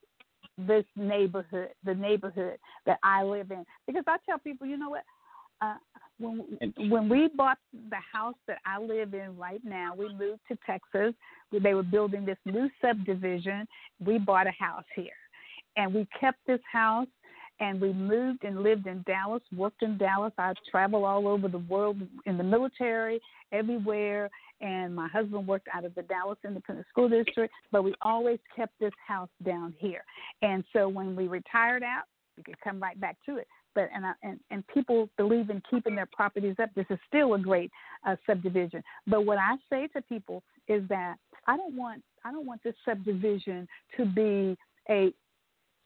this 0.56 0.84
neighborhood, 0.96 1.68
the 1.84 1.94
neighborhood 1.94 2.58
that 2.86 2.98
I 3.02 3.22
live 3.22 3.50
in. 3.50 3.64
Because 3.86 4.04
I 4.06 4.16
tell 4.26 4.38
people, 4.38 4.66
you 4.66 4.76
know 4.76 4.90
what? 4.90 5.04
Uh, 5.60 5.74
when 6.18 6.44
when 6.88 7.08
we 7.08 7.28
bought 7.36 7.58
the 7.90 7.98
house 8.12 8.34
that 8.46 8.58
I 8.66 8.80
live 8.80 9.14
in 9.14 9.36
right 9.36 9.60
now, 9.64 9.94
we 9.96 10.08
moved 10.14 10.40
to 10.48 10.58
Texas. 10.66 11.14
They 11.52 11.74
were 11.74 11.82
building 11.82 12.24
this 12.24 12.38
new 12.44 12.68
subdivision. 12.80 13.66
We 14.04 14.18
bought 14.18 14.46
a 14.46 14.52
house 14.52 14.84
here, 14.94 15.10
and 15.76 15.94
we 15.94 16.06
kept 16.20 16.38
this 16.46 16.60
house. 16.70 17.08
And 17.60 17.80
we 17.80 17.92
moved 17.92 18.44
and 18.44 18.62
lived 18.62 18.86
in 18.86 19.02
Dallas, 19.04 19.42
worked 19.52 19.82
in 19.82 19.98
Dallas. 19.98 20.32
I 20.38 20.54
travel 20.70 21.04
all 21.04 21.26
over 21.26 21.48
the 21.48 21.58
world 21.58 21.96
in 22.24 22.38
the 22.38 22.44
military, 22.44 23.20
everywhere. 23.50 24.30
And 24.60 24.94
my 24.94 25.08
husband 25.08 25.44
worked 25.44 25.66
out 25.74 25.84
of 25.84 25.92
the 25.96 26.02
Dallas 26.02 26.38
Independent 26.44 26.86
School 26.88 27.08
District, 27.08 27.52
but 27.72 27.82
we 27.82 27.94
always 28.02 28.38
kept 28.54 28.78
this 28.78 28.92
house 29.04 29.28
down 29.44 29.74
here. 29.76 30.04
And 30.40 30.62
so 30.72 30.88
when 30.88 31.16
we 31.16 31.26
retired 31.26 31.82
out, 31.82 32.04
we 32.36 32.44
could 32.44 32.60
come 32.60 32.80
right 32.80 33.00
back 33.00 33.16
to 33.26 33.38
it. 33.38 33.48
But 33.78 33.90
and 33.94 34.04
and 34.24 34.40
and 34.50 34.66
people 34.66 35.08
believe 35.16 35.50
in 35.50 35.62
keeping 35.70 35.94
their 35.94 36.08
properties 36.10 36.56
up. 36.60 36.70
This 36.74 36.86
is 36.90 36.98
still 37.06 37.34
a 37.34 37.38
great 37.38 37.70
uh, 38.04 38.16
subdivision. 38.26 38.82
But 39.06 39.24
what 39.24 39.38
I 39.38 39.54
say 39.70 39.86
to 39.94 40.02
people 40.02 40.42
is 40.66 40.82
that 40.88 41.14
I 41.46 41.56
don't 41.56 41.76
want 41.76 42.02
I 42.24 42.32
don't 42.32 42.44
want 42.44 42.60
this 42.64 42.74
subdivision 42.84 43.68
to 43.96 44.04
be 44.04 44.56
a 44.90 45.12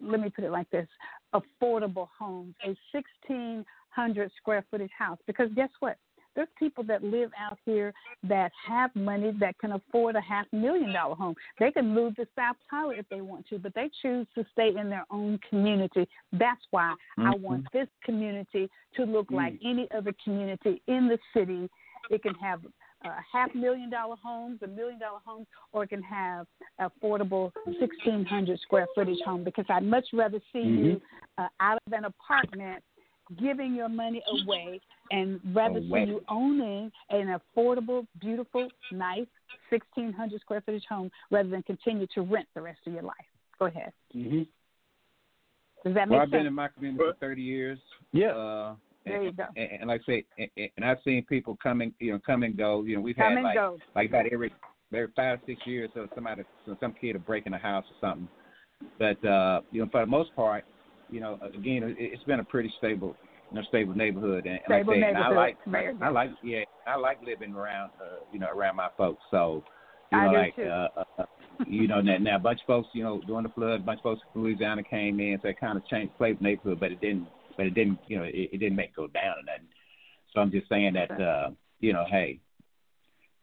let 0.00 0.20
me 0.20 0.30
put 0.30 0.44
it 0.44 0.50
like 0.50 0.70
this 0.70 0.88
affordable 1.34 2.08
homes, 2.18 2.54
a 2.64 2.68
1,600 2.92 4.30
square 4.38 4.64
footage 4.70 4.90
house. 4.98 5.18
Because 5.26 5.50
guess 5.54 5.68
what? 5.80 5.98
There's 6.34 6.48
people 6.58 6.84
that 6.84 7.02
live 7.02 7.30
out 7.38 7.58
here 7.64 7.92
that 8.24 8.52
have 8.66 8.94
money 8.94 9.32
that 9.40 9.58
can 9.58 9.72
afford 9.72 10.16
a 10.16 10.20
half 10.20 10.46
million 10.52 10.92
dollar 10.92 11.14
home. 11.14 11.34
They 11.58 11.70
can 11.70 11.94
move 11.94 12.16
to 12.16 12.26
South 12.36 12.56
Tyler 12.70 12.94
if 12.94 13.08
they 13.10 13.20
want 13.20 13.48
to, 13.48 13.58
but 13.58 13.74
they 13.74 13.90
choose 14.00 14.26
to 14.34 14.44
stay 14.52 14.72
in 14.78 14.88
their 14.88 15.04
own 15.10 15.38
community. 15.48 16.08
That's 16.32 16.60
why 16.70 16.94
I 17.18 17.34
want 17.36 17.66
this 17.72 17.88
community 18.04 18.70
to 18.96 19.04
look 19.04 19.30
like 19.30 19.54
any 19.64 19.88
other 19.96 20.14
community 20.24 20.82
in 20.86 21.08
the 21.08 21.18
city. 21.34 21.68
It 22.10 22.22
can 22.22 22.34
have 22.34 22.60
uh, 23.04 23.10
half 23.32 23.54
million 23.54 23.90
dollar 23.90 24.16
homes, 24.22 24.60
a 24.62 24.66
million 24.66 24.98
dollar 24.98 25.20
homes, 25.24 25.46
or 25.72 25.84
it 25.84 25.88
can 25.88 26.02
have 26.02 26.46
affordable 26.80 27.52
1,600 27.64 28.60
square 28.60 28.86
footage 28.94 29.18
home 29.24 29.44
because 29.44 29.64
I'd 29.68 29.84
much 29.84 30.06
rather 30.12 30.40
see 30.52 30.60
you 30.60 31.00
uh, 31.38 31.48
out 31.60 31.78
of 31.86 31.92
an 31.92 32.04
apartment 32.04 32.82
giving 33.40 33.74
your 33.74 33.88
money 33.88 34.22
away 34.44 34.80
and 35.12 35.40
rather 35.54 35.78
Away. 35.78 36.04
see 36.06 36.10
you 36.10 36.24
owning 36.28 36.90
an 37.10 37.38
affordable, 37.56 38.06
beautiful, 38.20 38.68
nice 38.90 39.26
1,600 39.70 40.40
square 40.40 40.60
footage 40.62 40.84
home 40.88 41.10
rather 41.30 41.48
than 41.48 41.62
continue 41.62 42.06
to 42.14 42.22
rent 42.22 42.48
the 42.54 42.60
rest 42.60 42.80
of 42.86 42.92
your 42.92 43.02
life. 43.02 43.14
Go 43.58 43.66
ahead. 43.66 43.92
hmm 44.12 44.42
Does 45.84 45.94
that 45.94 46.08
Well, 46.08 46.18
make 46.18 46.20
I've 46.20 46.30
been 46.30 46.46
in 46.46 46.54
my 46.54 46.68
community 46.68 47.04
for 47.04 47.14
30 47.20 47.42
years. 47.42 47.78
Yeah. 48.12 48.28
Uh, 48.28 48.74
There 49.04 49.16
and, 49.16 49.24
you 49.24 49.32
go. 49.32 49.44
And, 49.56 49.68
and 49.80 49.88
like 49.88 50.02
I 50.08 50.12
say, 50.12 50.24
and, 50.38 50.70
and 50.76 50.84
I've 50.84 50.98
seen 51.04 51.24
people 51.24 51.56
coming, 51.62 51.94
you 52.00 52.12
know, 52.12 52.20
come 52.24 52.42
and 52.42 52.56
go. 52.56 52.82
You 52.82 52.96
know, 52.96 53.02
we've 53.02 53.16
Come 53.16 53.34
had 53.36 53.42
like 53.42 53.54
go. 53.54 53.78
like 53.94 54.08
about 54.08 54.26
every 54.32 54.52
every 54.92 55.08
five 55.16 55.38
six 55.46 55.60
years, 55.66 55.90
so 55.94 56.06
somebody, 56.14 56.42
so 56.66 56.76
some 56.80 56.94
kid 57.00 57.14
will 57.14 57.20
break 57.20 57.46
in 57.46 57.54
a 57.54 57.58
house 57.58 57.84
or 57.90 57.96
something. 58.08 58.28
But 58.98 59.24
uh, 59.26 59.62
you 59.70 59.82
know, 59.82 59.88
for 59.90 60.00
the 60.00 60.06
most 60.06 60.34
part, 60.36 60.64
you 61.10 61.20
know, 61.20 61.38
again, 61.42 61.82
it, 61.82 61.96
it's 61.98 62.22
been 62.24 62.40
a 62.40 62.44
pretty 62.44 62.72
stable, 62.78 63.16
you 63.52 63.60
know, 63.60 63.66
stable 63.68 63.94
neighborhood. 63.94 64.46
And, 64.46 64.54
and 64.54 64.62
Stable 64.66 64.98
like 64.98 65.04
I 65.04 65.12
say, 65.12 65.18
I 65.18 65.34
like, 65.34 65.58
Very 65.66 65.94
I 66.00 66.08
like, 66.08 66.30
yeah, 66.42 66.64
I 66.86 66.96
like 66.96 67.22
living 67.22 67.54
around, 67.54 67.90
uh, 68.00 68.24
you 68.32 68.38
know, 68.38 68.48
around 68.48 68.76
my 68.76 68.88
folks. 68.96 69.22
So, 69.30 69.62
you 70.10 70.18
I 70.18 70.32
know, 70.32 70.44
do 70.56 70.62
too. 70.62 70.68
uh, 70.68 70.88
uh, 71.18 71.24
you 71.66 71.86
know, 71.86 72.00
now, 72.00 72.16
now 72.18 72.36
a 72.36 72.38
bunch 72.38 72.60
of 72.60 72.66
folks, 72.66 72.88
you 72.94 73.02
know, 73.02 73.20
during 73.26 73.44
the 73.44 73.50
flood, 73.50 73.80
a 73.80 73.82
bunch 73.82 73.98
of 73.98 74.04
folks 74.04 74.22
from 74.32 74.42
Louisiana 74.42 74.82
came 74.82 75.20
in, 75.20 75.38
so 75.42 75.48
it 75.48 75.60
kind 75.60 75.76
of 75.76 75.86
changed 75.86 76.14
the 76.14 76.18
flavor 76.18 76.32
of 76.32 76.38
the 76.38 76.44
neighborhood, 76.44 76.80
but 76.80 76.92
it 76.92 77.00
didn't, 77.00 77.28
but 77.56 77.66
it 77.66 77.74
didn't, 77.74 77.98
you 78.08 78.18
know, 78.18 78.24
it, 78.24 78.50
it 78.52 78.58
didn't 78.58 78.76
make 78.76 78.90
it 78.90 78.96
go 78.96 79.06
down 79.08 79.38
or 79.38 79.44
nothing. 79.44 79.68
So 80.32 80.40
I'm 80.40 80.50
just 80.50 80.68
saying 80.68 80.94
that, 80.94 81.10
uh, 81.20 81.50
you 81.80 81.92
know, 81.92 82.04
hey, 82.10 82.40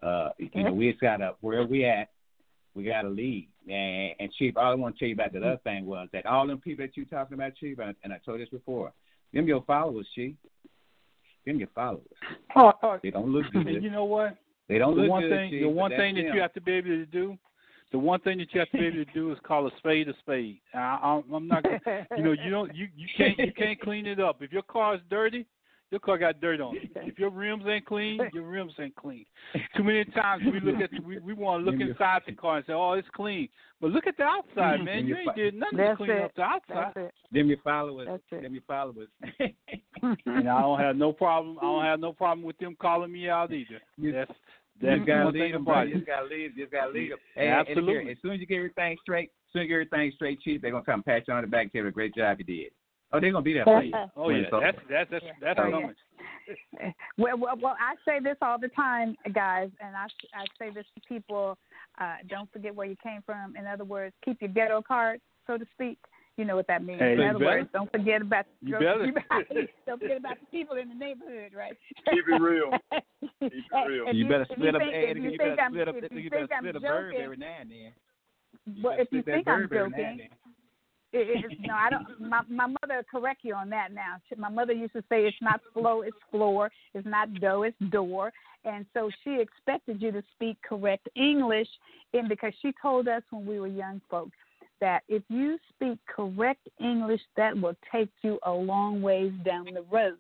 uh, 0.02 0.30
you 0.38 0.64
know, 0.64 0.74
we 0.74 0.90
just 0.90 1.02
gotta 1.02 1.36
where 1.42 1.66
we 1.66 1.86
at, 1.86 2.10
we 2.74 2.84
gotta 2.84 3.10
lead. 3.10 3.48
And, 3.68 4.14
and 4.20 4.32
Chief, 4.34 4.58
all 4.58 4.72
I 4.72 4.76
want 4.76 4.96
to 4.96 5.00
tell 5.00 5.08
you 5.08 5.14
about 5.14 5.34
the 5.34 5.40
other 5.40 5.60
thing 5.64 5.86
was 5.86 6.08
that 6.14 6.26
all 6.26 6.48
them 6.48 6.60
people 6.60 6.86
that 6.86 6.98
you 6.98 7.06
talking 7.06 7.36
about, 7.36 7.56
Chief, 7.56 7.78
and, 7.80 7.96
and 8.04 8.12
I 8.12 8.18
told 8.26 8.40
this 8.40 8.50
before, 8.50 8.92
them 9.34 9.48
your 9.48 9.64
followers, 9.64 10.08
Chief. 10.16 10.36
Them 11.46 11.60
your 11.60 11.70
followers. 11.74 12.04
Oh, 12.56 12.74
oh, 12.84 13.00
They 13.02 13.12
don't 13.12 13.30
look 13.32 13.46
good. 13.52 13.68
and 13.68 13.84
you 13.84 13.90
know 13.90 14.06
what? 14.06 14.38
They 14.68 14.78
don't 14.78 14.96
the 14.96 15.02
look 15.04 15.10
one 15.12 15.24
good. 15.24 15.32
thing 15.32 15.52
the 15.62 15.68
one 15.70 15.92
thing 15.92 16.16
that 16.16 16.22
them. 16.24 16.36
you 16.36 16.42
have 16.42 16.54
to 16.54 16.62
be 16.62 16.72
able 16.74 16.90
to 16.90 17.06
do 17.08 17.38
the 17.92 17.98
one 17.98 18.20
thing 18.20 18.38
that 18.38 18.54
you 18.54 18.60
have 18.60 18.70
to 18.70 18.78
be 18.78 18.86
able 18.86 19.04
to 19.04 19.14
do 19.16 19.32
is 19.32 19.40
call 19.44 19.66
a 19.66 19.72
spade 19.80 20.08
a 20.10 20.14
spade 20.20 20.60
I, 20.76 21.00
I'm, 21.02 21.24
I'm 21.34 21.48
not 21.48 21.64
gonna- 21.64 22.06
you 22.18 22.24
know 22.24 22.34
you 22.34 22.52
don't 22.52 22.76
you 22.76 22.88
you 22.96 23.08
can't 23.18 23.38
you 23.40 23.52
can't 23.52 23.80
clean 23.82 24.06
it 24.06 24.20
up 24.20 24.44
if 24.44 24.52
your 24.52 24.62
car 24.62 24.94
is 24.94 25.02
dirty 25.10 25.48
Your 25.92 26.00
car 26.00 26.20
got 26.20 26.40
dirt 26.40 26.62
on 26.62 26.78
it. 26.78 26.92
If 26.98 27.18
your 27.18 27.32
rims 27.32 27.64
ain't 27.68 27.86
clean, 27.86 28.20
your 28.34 28.44
rims 28.44 28.74
ain't 28.80 28.96
clean. 28.96 29.26
Too 29.76 29.84
many 29.84 30.06
times 30.06 30.44
we 30.46 30.60
look 30.60 30.82
at 30.82 30.92
we 31.04 31.18
we 31.20 31.34
want 31.34 31.66
to 31.66 31.72
look 31.72 31.82
inside 31.82 32.22
the 32.28 32.34
car 32.34 32.58
and 32.58 32.66
say, 32.68 32.74
"Oh, 32.74 32.94
it's 32.94 33.08
clean," 33.16 33.50
but 33.82 33.90
look 33.92 34.06
at 34.06 34.16
the 34.18 34.24
outside, 34.24 34.78
mm-hmm. 34.78 34.86
man. 34.86 35.08
You 35.08 35.18
ain't 35.18 35.36
did 35.36 35.56
nothing 35.56 35.78
That's 35.78 35.98
to 36.00 36.06
clean 36.06 36.12
it. 36.12 36.24
up 36.24 36.36
the 36.36 36.42
outside. 36.44 36.92
That's. 36.96 37.16
Them 37.32 37.48
your 37.48 37.58
followers. 37.64 38.08
That's. 38.10 38.44
Them 38.44 38.54
your 38.54 38.64
followers. 38.68 39.10
And 40.02 40.48
I 40.48 40.62
don't 40.62 40.80
have 40.80 40.96
no 40.96 41.12
problem. 41.12 41.58
I 41.60 41.64
don't 41.64 41.84
have 41.84 42.00
no 42.00 42.14
problem 42.14 42.46
with 42.46 42.58
them 42.60 42.78
calling 42.80 43.12
me 43.12 43.28
out 43.28 43.52
either. 43.52 43.82
You- 43.98 44.14
That's 44.14 44.32
You 44.80 44.90
that's 44.90 45.06
gotta 45.06 45.26
one 45.26 45.34
lead 45.34 45.54
them, 45.54 45.66
bro. 45.66 45.82
You 45.82 45.96
just 45.96 46.08
gotta 46.08 46.26
lead. 46.26 46.52
You 46.56 46.64
just 46.64 46.72
gotta 46.72 46.92
lead 46.92 47.12
them. 47.12 47.18
And, 47.36 47.50
Absolutely. 47.50 47.96
And 47.96 48.04
here, 48.04 48.12
as 48.12 48.18
soon 48.22 48.32
as 48.32 48.40
you 48.40 48.46
get 48.46 48.58
everything 48.58 48.98
straight, 49.02 49.30
as 49.30 49.52
soon 49.52 49.64
as 49.64 49.68
you 49.68 49.76
get 49.76 49.76
everything 49.76 50.12
straight, 50.16 50.40
chief, 50.40 50.62
they're 50.62 50.72
gonna 50.72 50.86
come 50.86 51.04
pat 51.04 51.24
you 51.28 51.34
on 51.34 51.42
the 51.42 51.48
back 51.48 51.64
and 51.64 51.72
tell 51.74 51.82
you 51.82 51.90
a 51.90 51.92
great 51.92 52.16
job 52.16 52.38
you 52.40 52.46
did. 52.46 52.72
Oh, 53.12 53.20
they're 53.20 53.32
gonna 53.32 53.42
be 53.44 53.54
there 53.54 53.64
for 53.66 53.82
you. 53.84 53.94
Oh 54.16 54.30
yeah, 54.30 54.38
it's 54.38 54.54
over. 54.54 54.66
that's 54.66 54.78
that's 54.90 55.10
that's 55.12 55.26
that's 55.42 55.60
Oh, 55.60 55.64
a 55.64 55.70
yeah. 55.70 55.72
number. 55.72 55.96
Well, 57.18 57.38
well, 57.38 57.56
well, 57.62 57.76
I 57.80 57.94
say 58.06 58.20
this 58.24 58.38
all 58.42 58.58
the 58.60 58.70
time, 58.70 59.16
guys, 59.34 59.70
and 59.82 59.96
I 59.96 60.06
I 60.34 60.46
say 60.58 60.74
this 60.74 60.86
to 60.96 61.02
people. 61.08 61.58
Uh, 62.00 62.16
don't 62.28 62.52
forget 62.52 62.74
where 62.74 62.88
you 62.88 62.96
came 63.04 63.22
from. 63.26 63.56
In 63.56 63.68
other 63.68 63.84
words, 63.84 64.16
keep 64.24 64.42
your 64.42 64.50
ghetto 64.50 64.82
card, 64.82 65.22
so 65.46 65.58
to 65.58 65.66
speak. 65.74 65.98
You 66.38 66.46
know 66.46 66.56
what 66.56 66.68
that 66.68 66.84
means. 66.84 67.00
Hey, 67.02 67.14
in 67.14 67.20
other 67.20 67.34
better. 67.40 67.46
words, 67.46 67.70
don't 67.74 67.92
forget 67.92 68.22
about 68.22 68.46
You 68.62 68.80
don't, 68.80 69.14
better. 69.14 69.68
don't 69.86 70.00
forget 70.02 70.18
about 70.18 70.38
the 70.40 70.46
people 70.50 70.78
in 70.78 70.88
the 70.90 70.96
neighborhood, 70.96 71.52
right? 71.56 71.74
Keep 72.10 72.24
it 72.30 72.42
real. 72.42 72.72
Keep 73.42 73.52
it 73.54 73.88
real. 73.88 74.06
If 74.08 74.16
You 74.16 74.28
better 74.30 74.44
if 74.44 74.52
split 74.58 74.76
up. 74.76 74.82
think- 74.82 74.94
Hey, 74.94 75.10
if 75.12 75.18
you, 75.18 75.24
you 75.32 75.38
better 75.38 75.50
think 75.52 75.60
I'm- 75.60 75.72
split 75.74 75.88
up. 75.90 75.96
if 75.98 76.12
you 76.14 76.20
You 76.20 76.30
better 76.30 76.48
think 76.48 76.52
I'm 76.58 76.64
split 76.64 76.76
a 76.78 76.80
bird 76.80 77.12
joking- 77.12 77.26
every 77.26 77.38
now 77.38 77.56
and 77.60 77.70
then. 77.72 77.92
Well, 78.82 78.94
better 78.94 79.02
if 79.04 79.08
you 79.12 79.20
split 79.22 79.26
that 79.26 79.32
think 79.36 79.48
I'm 79.50 79.68
bird 79.68 79.78
every 79.78 79.78
now 79.78 79.84
and 79.84 79.94
joking, 79.94 80.18
then. 80.18 80.49
It, 81.12 81.44
it, 81.52 81.58
no, 81.62 81.74
I 81.74 81.90
don't. 81.90 82.06
My 82.20 82.42
my 82.50 82.68
mother 82.68 83.04
correct 83.10 83.42
you 83.44 83.56
on 83.56 83.70
that 83.72 83.92
now. 83.94 84.16
She- 84.28 84.36
My 84.36 84.50
mother 84.50 84.74
used 84.74 84.94
to 84.94 85.02
say 85.10 85.26
it's 85.26 85.38
not 85.42 85.62
flow, 85.74 86.02
it's 86.02 86.18
floor. 86.32 86.72
It's 86.94 87.08
not 87.08 87.34
dough, 87.36 87.64
it's 87.64 87.78
door. 87.92 88.32
And 88.66 88.86
so 88.94 89.10
she 89.24 89.40
expected 89.40 90.02
you 90.02 90.12
to 90.12 90.22
speak 90.36 90.58
correct 90.62 91.08
English, 91.16 91.68
and 92.14 92.28
because 92.30 92.54
she 92.62 92.74
told 92.82 93.08
us 93.08 93.24
when 93.32 93.46
we 93.46 93.60
were 93.60 93.68
young 93.68 94.02
folks 94.10 94.38
that 94.82 95.04
if 95.08 95.24
you 95.30 95.58
speak 95.70 95.98
correct 96.08 96.68
English, 96.80 97.22
that 97.38 97.60
will 97.60 97.76
take 97.92 98.10
you 98.22 98.38
a 98.44 98.52
long 98.52 99.02
ways 99.02 99.34
down 99.46 99.66
the 99.74 99.82
road. 99.92 100.18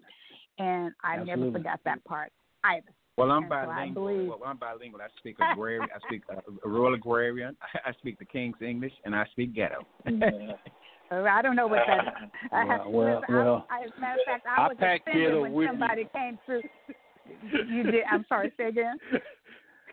And 0.58 0.94
I 1.04 1.18
never 1.24 1.52
forgot 1.52 1.80
that 1.86 2.04
part 2.04 2.32
either. 2.66 2.88
Well, 3.18 3.32
I'm 3.32 3.44
And 3.44 3.52
so 3.52 3.56
bilingual. 3.68 4.08
believe- 4.08 4.30
Well, 4.30 4.40
I'm 4.46 4.58
bilingual. 4.58 5.02
I 5.02 5.08
speak 5.18 5.38
agrarian. 5.40 5.84
I 5.94 6.00
speak 6.08 6.24
uh, 6.30 6.40
rural 6.68 6.94
agrarian. 6.94 7.56
I 7.86 7.92
speak 7.94 8.18
the 8.20 8.26
King's 8.26 8.62
English, 8.62 8.94
and 9.06 9.14
I 9.16 9.26
speak 9.32 9.54
ghetto. 9.54 9.86
Uh, 11.12 11.24
I 11.24 11.42
don't 11.42 11.56
know 11.56 11.68
what 11.68 11.80
that 11.88 12.00
is. 12.06 12.30
I 12.52 12.66
have, 12.66 12.82
Well, 12.86 12.92
well, 12.92 13.20
listen, 13.22 13.36
well, 13.36 13.68
I, 13.70 13.76
I, 13.80 13.84
as 13.86 13.92
a 13.98 14.02
matter 14.02 14.20
of 14.20 14.26
fact, 14.26 14.46
I 14.48 14.62
I 14.62 14.68
was 14.68 14.78
packed 14.80 15.08
offended 15.08 15.28
ghetto 15.28 15.42
when 15.42 15.54
with 15.54 15.66
me. 15.66 15.72
somebody 15.72 16.08
came 16.14 16.40
through. 16.46 16.62
You 17.70 17.84
did. 17.84 18.04
I'm 18.12 18.26
sorry. 18.30 18.52
Say 18.58 18.70
again. 18.70 18.98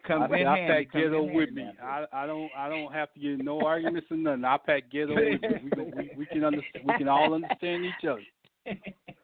Comes 0.07 0.31
I, 0.33 0.39
in 0.39 0.47
I 0.47 0.59
handy. 0.59 0.85
pack 0.85 0.93
ghetto 0.93 1.27
in 1.27 1.35
with 1.35 1.49
handy, 1.49 1.63
me. 1.65 1.71
I 1.83 2.05
I 2.13 2.27
don't 2.27 2.51
I 2.57 2.69
don't 2.69 2.93
have 2.93 3.13
to 3.15 3.21
get 3.21 3.45
no 3.45 3.61
arguments 3.61 4.07
or 4.11 4.17
nothing. 4.17 4.45
I 4.45 4.57
pack 4.57 4.91
ghetto 4.91 5.15
with 5.15 5.43
me. 5.43 5.49
We, 5.65 5.71
go- 5.71 5.91
we, 5.97 6.11
we 6.19 6.27
can 6.27 6.45
understand. 6.45 6.85
We 6.87 6.95
can 6.97 7.09
all 7.09 7.35
understand 7.35 7.85
each 7.85 8.09
other. 8.09 8.23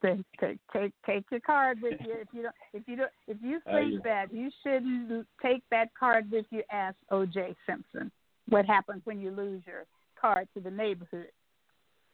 Take, 0.03 0.19
take, 0.41 0.59
take, 0.73 0.93
take 1.07 1.25
your 1.31 1.39
card 1.41 1.79
with 1.81 1.95
you. 2.05 2.15
If 2.21 2.27
you 2.33 2.43
don't, 2.43 2.55
if 2.75 2.83
you 2.89 2.97
don't, 2.97 3.11
if 3.29 3.37
you 3.41 3.61
Oh, 3.69 3.73
think 3.77 3.93
yeah. 3.95 3.99
that 4.05 4.35
you 4.35 4.51
shouldn't 4.65 5.27
take 5.41 5.63
that 5.71 5.91
card 5.99 6.29
with 6.29 6.45
you, 6.51 6.63
ask 6.73 6.97
O.J. 7.13 7.55
Simpson. 7.69 8.11
What 8.49 8.67
happens 8.67 9.03
when 9.05 9.21
you 9.21 9.31
lose 9.31 9.63
your 9.65 9.85
card 10.21 10.49
to 10.55 10.61
the 10.61 10.71
neighborhood? 10.73 11.29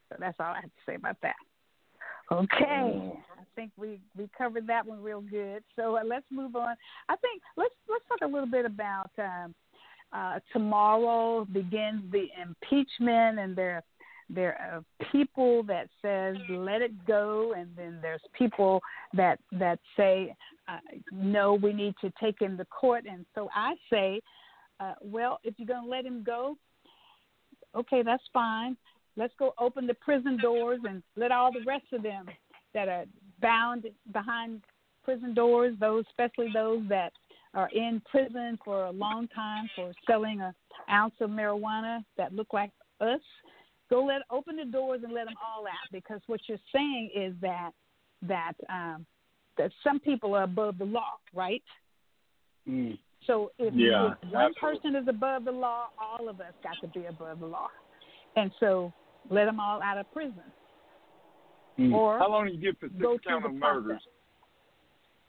So 0.09 0.17
that's 0.19 0.37
all 0.41 0.47
I 0.47 0.61
have 0.61 0.65
to 0.65 0.83
say 0.87 0.95
about 0.95 1.17
that. 1.23 1.37
Okay, 2.31 3.13
I 3.39 3.45
think 3.57 3.71
we 3.79 4.01
we 4.17 4.29
covered 4.37 4.67
that 4.67 4.87
one 4.87 5.03
real 5.03 5.23
good. 5.23 5.63
So 5.77 5.97
uh, 5.97 6.03
let's 6.07 6.27
move 6.31 6.57
on. 6.57 6.75
I 7.09 7.17
think 7.17 7.43
let's 7.57 7.75
let's 7.89 8.05
talk 8.07 8.19
a 8.23 8.31
little 8.31 8.51
bit 8.51 8.67
about 8.67 9.11
um, 9.19 9.55
uh, 10.13 10.39
tomorrow 10.53 11.47
begins 11.47 12.03
the 12.13 12.27
impeachment, 12.41 13.39
and 13.39 13.57
there 13.57 13.83
there 14.29 14.59
are 14.61 14.85
people 15.11 15.63
that 15.65 15.89
says 16.03 16.37
let 16.51 16.83
it 16.83 17.07
go, 17.07 17.55
and 17.57 17.69
then 17.77 17.99
there's 18.03 18.21
people 18.37 18.83
that 19.15 19.39
that 19.53 19.79
say 19.97 20.35
uh, 20.69 20.79
no, 21.11 21.55
we 21.55 21.73
need 21.73 21.95
to 22.03 22.13
take 22.21 22.41
him 22.41 22.57
to 22.59 22.65
court. 22.67 23.05
And 23.11 23.25
so 23.35 23.49
I 23.55 23.75
say, 23.91 24.21
uh, 24.81 24.95
well, 25.01 25.41
if 25.45 25.55
you're 25.57 25.67
going 25.67 25.85
to 25.85 25.91
let 25.91 26.05
him 26.05 26.23
go, 26.23 26.57
okay, 27.75 28.03
that's 28.03 28.23
fine. 28.33 28.77
Let's 29.19 29.35
go 29.37 29.53
open 29.59 29.89
the 29.89 29.95
prison 29.95 30.39
doors 30.41 30.79
and 30.89 31.03
let 31.17 31.33
all 31.33 31.53
the 31.53 31.65
rest 31.67 31.87
of 31.93 32.05
them 32.05 32.27
that 32.73 32.89
are 32.89 33.05
bound 33.43 33.87
behind 34.13 34.63
prison 35.03 35.35
doors, 35.35 35.75
those 35.81 36.05
especially 36.11 36.51
those 36.55 36.83
that 36.89 37.13
are 37.53 37.69
in 37.75 38.01
prison 38.09 38.59
for 38.65 38.87
a 38.87 38.93
long 38.93 39.27
time 39.35 39.69
for 39.75 39.93
selling 40.07 40.41
an 40.41 40.55
ounce 40.89 41.15
of 41.21 41.31
marijuana 41.31 42.05
that 42.17 42.33
look 42.33 42.53
like 42.53 42.71
us. 43.01 43.21
Go 43.91 44.05
let 44.05 44.23
open 44.31 44.57
the 44.57 44.67
doors 44.67 45.01
and 45.03 45.13
let 45.13 45.25
them 45.25 45.35
all 45.43 45.67
out 45.67 45.89
because 45.91 46.21
what 46.27 46.41
you're 46.47 46.59
saying 46.73 47.11
is 47.13 47.35
that 47.41 47.71
that 48.23 48.53
um, 48.69 49.05
that 49.57 49.73
some 49.83 49.99
people 49.99 50.35
are 50.35 50.45
above 50.45 50.79
the 50.79 50.85
law, 50.85 51.15
right? 51.35 51.63
Mm. 52.69 52.99
So 53.27 53.51
if, 53.59 53.75
Yeah, 53.75 54.13
if 54.23 54.33
one 54.33 54.53
absolutely. 54.53 54.91
person 54.91 54.97
is 55.03 55.09
above 55.09 55.45
the 55.45 55.53
law, 55.53 55.89
all 56.01 56.29
of 56.29 56.41
us 56.41 56.53
got 56.63 56.77
to 56.83 56.89
be 56.99 57.07
above 57.07 57.41
the 57.41 57.47
law, 57.47 57.69
and 58.37 58.53
so 58.61 58.93
let 59.31 59.45
them 59.47 59.61
all 59.61 59.83
out 59.83 59.99
of 59.99 60.11
prison. 60.13 60.43
Mm. 61.79 61.93
Or 61.95 62.19
How 62.19 62.31
long 62.31 62.47
do 62.47 62.53
you 62.53 62.61
get 62.61 62.79
for 62.81 62.89
six 62.89 63.01
go 63.01 63.11
through 63.19 63.19
count 63.27 63.45
of 63.47 63.59
process. 63.61 63.83
murders? 63.85 64.03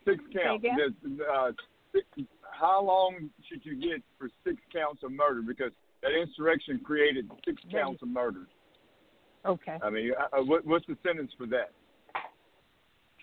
Six 0.05 0.23
counts. 0.33 0.63
again? 0.63 1.19
Uh, 1.31 1.51
six, 1.93 2.05
how 2.51 2.83
long 2.83 3.29
should 3.47 3.63
you 3.65 3.75
get 3.79 4.01
for 4.17 4.29
six 4.43 4.57
counts 4.73 5.03
of 5.03 5.11
murder? 5.11 5.41
Because 5.41 5.71
that 6.01 6.11
insurrection 6.19 6.79
created 6.83 7.29
six 7.45 7.61
There 7.71 7.81
counts 7.81 8.01
of 8.01 8.07
murder. 8.07 8.47
Okay, 9.45 9.77
I 9.81 9.89
mean, 9.89 10.11
uh, 10.19 10.37
uh, 10.37 10.43
what, 10.43 10.65
what's 10.65 10.85
the 10.87 10.97
sentence 11.05 11.31
for 11.37 11.45
that? 11.47 11.71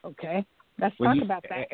okay, 0.05 0.47
let's 0.79 0.95
Well, 0.99 1.11
talk 1.11 1.17
you- 1.17 1.23
about 1.25 1.45
that. 1.49 1.67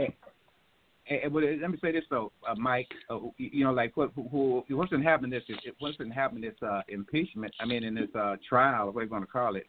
Eh, 1.14 1.26
eh, 1.26 1.56
let 1.60 1.70
me 1.70 1.78
say 1.80 1.92
this 1.92 2.04
though, 2.10 2.32
uh, 2.48 2.54
Mike. 2.56 2.88
Uh, 3.10 3.18
you 3.36 3.50
you 3.52 3.64
know, 3.64 3.72
like 3.72 3.96
what 3.96 4.12
who, 4.14 4.64
what's 4.68 4.90
been 4.90 5.02
happening 5.02 5.30
this 5.30 5.42
is 5.48 5.56
what's 5.78 5.96
been 5.96 6.10
happening 6.10 6.42
this 6.42 6.68
uh, 6.68 6.82
impeachment. 6.88 7.52
I 7.60 7.66
mean, 7.66 7.84
in 7.84 7.94
this 7.94 8.08
uh, 8.14 8.36
trial, 8.48 8.86
what 8.86 8.94
we're 8.94 9.06
going 9.06 9.22
to 9.22 9.28
call 9.28 9.56
it, 9.56 9.66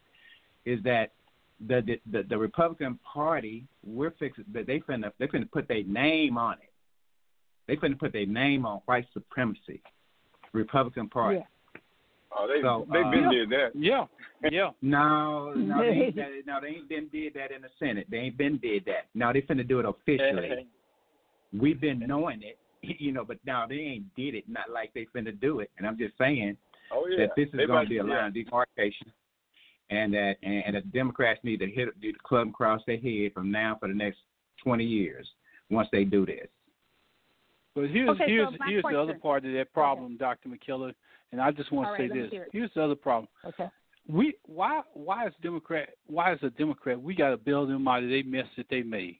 is 0.66 0.82
that 0.84 1.12
the 1.68 1.82
the, 1.86 2.00
the, 2.12 2.24
the 2.30 2.38
Republican 2.38 3.00
Party 3.12 3.66
we're 3.86 4.14
fixing 4.20 4.46
that 4.54 4.68
they 4.68 4.80
finna 4.80 5.12
they 5.20 5.28
finna 5.28 5.50
put 5.50 5.68
their 5.68 5.84
name 5.84 6.38
on 6.38 6.54
it. 6.54 6.70
They 7.68 7.76
finna 7.76 7.98
put 7.98 8.14
their 8.14 8.26
name 8.26 8.66
on 8.66 8.82
white 8.86 9.06
supremacy. 9.14 9.82
Republican 10.54 11.10
Party. 11.10 11.40
Yeah. 11.40 11.80
Oh, 12.36 12.48
they 12.48 12.62
So, 12.62 12.88
they've 12.92 13.06
uh, 13.06 13.12
been 13.12 13.30
did 13.30 13.50
that. 13.50 13.70
Yeah, 13.76 14.06
yeah. 14.52 14.72
No, 14.82 15.54
no, 15.54 15.82
they 15.82 15.88
ain't, 15.88 16.16
no, 16.46 16.60
they 16.62 16.68
ain't 16.68 16.90
been 16.90 17.08
did 17.10 17.34
that 17.36 17.52
in 17.52 17.62
the 17.62 17.70
Senate. 17.80 18.08
They 18.10 18.18
ain't 18.18 18.38
been 18.38 18.58
did 18.58 18.86
that. 18.86 19.08
Now 19.14 19.32
they 19.32 19.42
finna 19.42 19.68
do 19.68 19.80
it 19.80 19.86
officially. 19.86 20.68
We've 21.58 21.80
been 21.80 22.00
knowing 22.00 22.42
it, 22.44 22.58
you 23.00 23.12
know, 23.12 23.24
but 23.26 23.38
now 23.46 23.66
they 23.68 23.76
ain't 23.76 24.14
did 24.16 24.36
it. 24.36 24.46
Not 24.48 24.70
like 24.72 24.92
they 24.94 25.08
finna 25.16 25.40
do 25.40 25.60
it. 25.60 25.72
And 25.78 25.88
I'm 25.88 25.98
just 25.98 26.18
saying 26.18 26.58
Oh 26.92 27.08
yeah. 27.10 27.26
that 27.28 27.36
this 27.36 27.48
is 27.48 27.54
They 27.58 27.66
going 27.66 27.86
to 27.86 27.90
be 27.90 27.98
a 27.98 28.06
yeah. 28.06 28.14
line 28.14 28.28
of 28.28 28.34
demarcation, 28.34 29.12
and 29.90 30.14
that 30.14 30.36
and, 30.44 30.64
and 30.66 30.76
the 30.76 30.82
Democrats 30.82 31.40
need 31.44 31.60
to 31.60 31.68
hit 31.68 31.90
the 32.02 32.14
club 32.24 32.50
across 32.50 32.82
their 32.86 32.98
head 32.98 33.32
from 33.34 33.52
now 33.52 33.78
for 33.80 33.88
the 33.88 33.94
next 33.94 34.20
20 34.64 34.84
years. 34.84 35.28
Once 35.70 35.88
they 35.92 36.04
do 36.04 36.26
this, 36.26 36.48
But 37.74 37.90
here's 37.90 38.10
Okay, 38.10 38.26
so 38.26 38.28
here's 38.28 38.60
my 38.60 38.68
here's 38.70 38.84
the 38.84 39.00
other 39.02 39.16
part 39.16 39.46
of 39.46 39.54
that 39.54 39.74
problem, 39.74 40.18
Dr. 40.18 40.50
McKellar, 40.50 40.94
and 41.32 41.42
I 41.42 41.52
just 41.52 41.72
want 41.72 41.88
All 41.88 41.96
to 41.96 42.04
right, 42.04 42.12
say 42.12 42.20
this. 42.22 42.32
hear. 42.32 42.48
Here's 42.52 42.70
the 42.76 42.84
other 42.84 42.96
problem. 42.96 43.28
Okay. 43.46 43.70
We 44.08 44.36
why 44.46 44.82
why 44.94 45.26
is 45.28 45.34
Democrat 45.42 45.90
why 46.06 46.34
is 46.34 46.40
a 46.44 46.50
Democrat 46.52 47.02
we 47.02 47.16
got 47.16 47.30
to 47.30 47.38
bail 47.38 47.66
them 47.66 47.88
out 47.88 48.04
of 48.04 48.10
their 48.10 48.24
mess 48.26 48.46
that 48.58 48.68
they 48.70 48.84
made. 48.84 49.18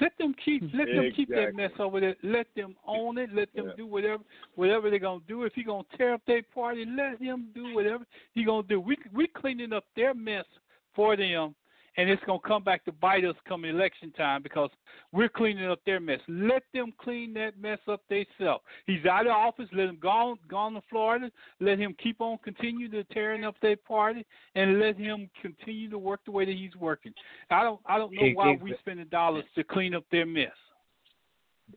Let 0.00 0.16
them 0.18 0.34
keep 0.44 0.62
let 0.74 0.86
them 0.86 1.10
keep 1.14 1.28
that 1.30 1.54
mess 1.54 1.70
over 1.78 2.00
there. 2.00 2.16
Let 2.22 2.46
them 2.56 2.74
own 2.86 3.16
it. 3.18 3.32
Let 3.32 3.52
them 3.54 3.68
Yeah. 3.68 3.76
do 3.76 3.86
whatever 3.86 4.24
whatever 4.56 4.90
they're 4.90 4.98
gonna 4.98 5.20
do. 5.28 5.44
If 5.44 5.54
he 5.54 5.62
gonna 5.62 5.84
tear 5.96 6.14
up 6.14 6.22
their 6.26 6.42
party, 6.42 6.84
let 6.84 7.20
him 7.20 7.50
do 7.54 7.74
whatever 7.74 8.04
he 8.32 8.44
gonna 8.44 8.66
do. 8.66 8.80
We 8.80 8.96
we 9.12 9.28
cleaning 9.28 9.72
up 9.72 9.84
their 9.94 10.12
mess 10.14 10.46
for 10.94 11.16
them, 11.16 11.54
and 11.96 12.08
it's 12.10 12.22
gonna 12.24 12.38
come 12.40 12.62
back 12.62 12.84
to 12.84 12.92
bite 12.92 13.24
us 13.24 13.36
come 13.46 13.64
election 13.64 14.10
time 14.12 14.42
because 14.42 14.70
we're 15.12 15.28
cleaning 15.28 15.68
up 15.70 15.80
their 15.86 16.00
mess. 16.00 16.20
Let 16.28 16.62
them 16.72 16.92
clean 16.98 17.34
that 17.34 17.60
mess 17.60 17.78
up 17.88 18.02
themselves. 18.08 18.64
He's 18.86 19.04
out 19.06 19.26
of 19.26 19.32
office. 19.32 19.68
Let 19.72 19.88
him 19.88 19.98
go 20.00 20.08
on, 20.08 20.38
go 20.48 20.56
on 20.56 20.74
to 20.74 20.82
Florida. 20.90 21.30
Let 21.60 21.78
him 21.78 21.94
keep 22.02 22.20
on 22.20 22.38
continue 22.38 22.88
to 22.90 23.04
tearing 23.04 23.44
up 23.44 23.56
their 23.60 23.76
party, 23.76 24.26
and 24.54 24.80
let 24.80 24.96
him 24.96 25.30
continue 25.40 25.90
to 25.90 25.98
work 25.98 26.20
the 26.24 26.32
way 26.32 26.44
that 26.44 26.54
he's 26.54 26.74
working. 26.76 27.12
I 27.50 27.62
don't 27.62 27.80
I 27.86 27.98
don't 27.98 28.12
know 28.12 28.30
why 28.34 28.52
ex- 28.52 28.62
we 28.62 28.74
spending 28.80 29.08
dollars 29.08 29.44
to 29.54 29.64
clean 29.64 29.94
up 29.94 30.04
their 30.10 30.26
mess. 30.26 30.48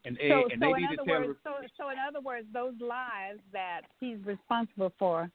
and 0.06 0.18
So, 0.18 0.50
and 0.52 0.62
so 0.62 0.76
in 0.76 0.86
other 0.86 0.96
tell. 1.06 1.06
words, 1.06 1.40
so, 1.44 1.52
so 1.78 1.90
in 1.90 1.98
other 2.08 2.22
words, 2.22 2.48
those 2.54 2.74
lives 2.82 3.40
that 3.54 3.82
he's 4.00 4.18
responsible 4.26 4.92
for, 4.98 5.30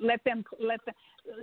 let 0.00 0.22
them 0.24 0.44
let 0.60 0.84
them 0.84 0.94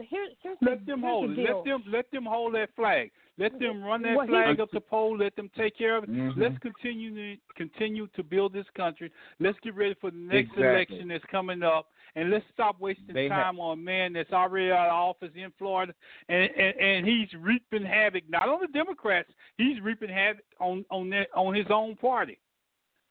here, 0.10 0.28
here's 0.42 0.58
let 0.62 0.80
the, 0.80 0.86
them 0.92 1.02
here's 1.02 1.12
hold 1.12 1.30
the 1.30 1.34
it. 1.34 1.46
deal. 1.46 1.56
Let 1.58 1.66
them 1.66 1.84
let 1.92 2.12
them 2.12 2.26
hold 2.26 2.56
that 2.56 2.70
flag. 2.76 3.12
Let 3.38 3.58
them 3.60 3.84
run 3.84 4.02
that 4.04 4.16
Well, 4.16 4.28
flag 4.28 4.60
up 4.60 4.70
the 4.72 4.82
pole. 4.82 5.18
Let 5.18 5.36
them 5.36 5.50
take 5.58 5.76
care 5.78 5.98
of 5.98 6.04
it. 6.04 6.12
Mhm. 6.12 6.38
Let's 6.38 6.58
continue 6.60 7.16
to 7.36 7.42
continue 7.56 8.08
to 8.16 8.24
build 8.24 8.54
this 8.54 8.70
country. 8.76 9.12
Let's 9.40 9.58
get 9.62 9.74
ready 9.76 9.96
for 9.96 10.12
the 10.12 10.18
next 10.18 10.52
Exactly. 10.52 10.64
election 10.68 11.08
that's 11.08 11.26
coming 11.26 11.64
up, 11.64 11.88
and 12.16 12.30
let's 12.30 12.46
stop 12.54 12.80
wasting 12.80 13.14
They 13.14 13.28
ha- 13.30 13.44
time 13.44 13.60
on 13.60 13.80
a 13.80 13.82
man 13.82 14.14
that's 14.14 14.32
already 14.32 14.72
out 14.72 14.88
of 14.88 14.94
office 14.94 15.32
in 15.36 15.52
Florida, 15.58 15.94
and, 16.30 16.52
and 16.52 16.76
and 16.80 17.06
he's 17.08 17.34
reaping 17.40 17.84
havoc 17.84 18.24
not 18.30 18.48
on 18.50 18.60
the 18.62 18.68
Democrats. 18.68 19.32
He's 19.58 19.80
reaping 19.82 20.10
havoc 20.10 20.44
on 20.60 20.86
on 20.92 21.10
their, 21.10 21.26
on 21.34 21.56
his 21.56 21.68
own 21.72 21.96
party. 21.96 22.38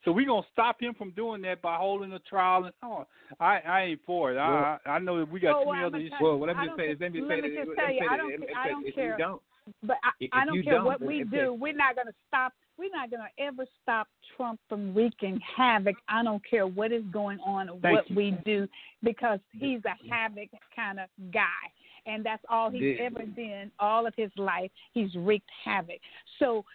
So 0.03 0.11
we're 0.11 0.25
gonna 0.25 0.45
stop 0.51 0.81
him 0.81 0.93
from 0.95 1.11
doing 1.11 1.41
that 1.43 1.61
by 1.61 1.75
holding 1.77 2.11
a 2.13 2.19
trial. 2.19 2.65
And 2.65 2.73
oh, 2.83 3.05
I 3.39 3.59
I 3.59 3.81
ain't 3.83 4.01
for 4.05 4.31
it. 4.33 4.37
I 4.37 4.77
I 4.85 4.89
I 4.91 4.99
know 4.99 5.19
that 5.19 5.31
we 5.31 5.39
got 5.39 5.57
Oh, 5.57 5.63
too 5.63 5.69
well, 5.69 5.73
many 5.75 5.81
I'm 5.81 5.87
other 5.87 5.91
gonna 5.97 6.03
issues. 6.05 6.17
tell 6.19 6.27
Well, 6.27 6.37
well, 6.39 6.47
let 6.47 6.57
I 6.57 6.61
me 6.61 6.67
don't 6.69 6.77
say. 6.77 6.87
Let 6.99 7.13
me 7.13 7.21
let 7.21 7.29
say 7.29 7.41
me 7.41 7.55
just 7.55 7.67
let 7.69 7.75
tell 7.77 7.91
you, 7.93 7.99
say 7.99 8.07
I 8.09 8.17
don't 8.17 8.31
let 8.31 8.39
me 8.39 8.47
ca- 8.47 8.53
say 8.53 8.59
I 8.59 8.67
don't 8.69 8.85
if 8.87 8.95
care. 8.95 9.11
You 9.11 9.17
don't, 9.17 9.41
But 9.83 9.97
I, 10.03 10.09
If 10.19 10.29
I 10.33 10.45
don't 10.45 10.63
care 10.63 10.73
don't, 10.75 10.85
what 10.85 11.01
we 11.01 11.21
if 11.21 11.29
do. 11.29 11.53
We're 11.53 11.73
not 11.73 11.95
going 11.95 12.07
to 12.07 12.13
stop. 12.27 12.53
We're 12.79 12.89
not 12.89 13.11
going 13.11 13.21
to 13.21 13.43
ever 13.43 13.65
stop 13.83 14.07
Trump 14.35 14.59
from 14.67 14.95
wreaking 14.95 15.39
havoc. 15.55 15.95
I 16.09 16.23
don't 16.23 16.41
care 16.49 16.65
what 16.65 16.91
is 16.91 17.03
going 17.11 17.37
on 17.45 17.69
or 17.69 17.75
what 17.75 18.09
you. 18.09 18.15
we 18.15 18.31
do 18.43 18.67
because 19.03 19.39
he's 19.51 19.81
a 19.85 19.95
havoc 20.11 20.49
kind 20.75 20.99
of 20.99 21.09
guy. 21.31 21.43
And 22.07 22.25
that's 22.25 22.41
all 22.49 22.71
he's 22.71 22.97
The- 22.97 23.01
ever 23.03 23.23
been 23.27 23.69
all 23.79 24.07
of 24.07 24.15
his 24.17 24.31
life. 24.35 24.71
He's 24.93 25.13
wreaked 25.15 25.49
havoc. 25.63 25.99
So 26.39 26.65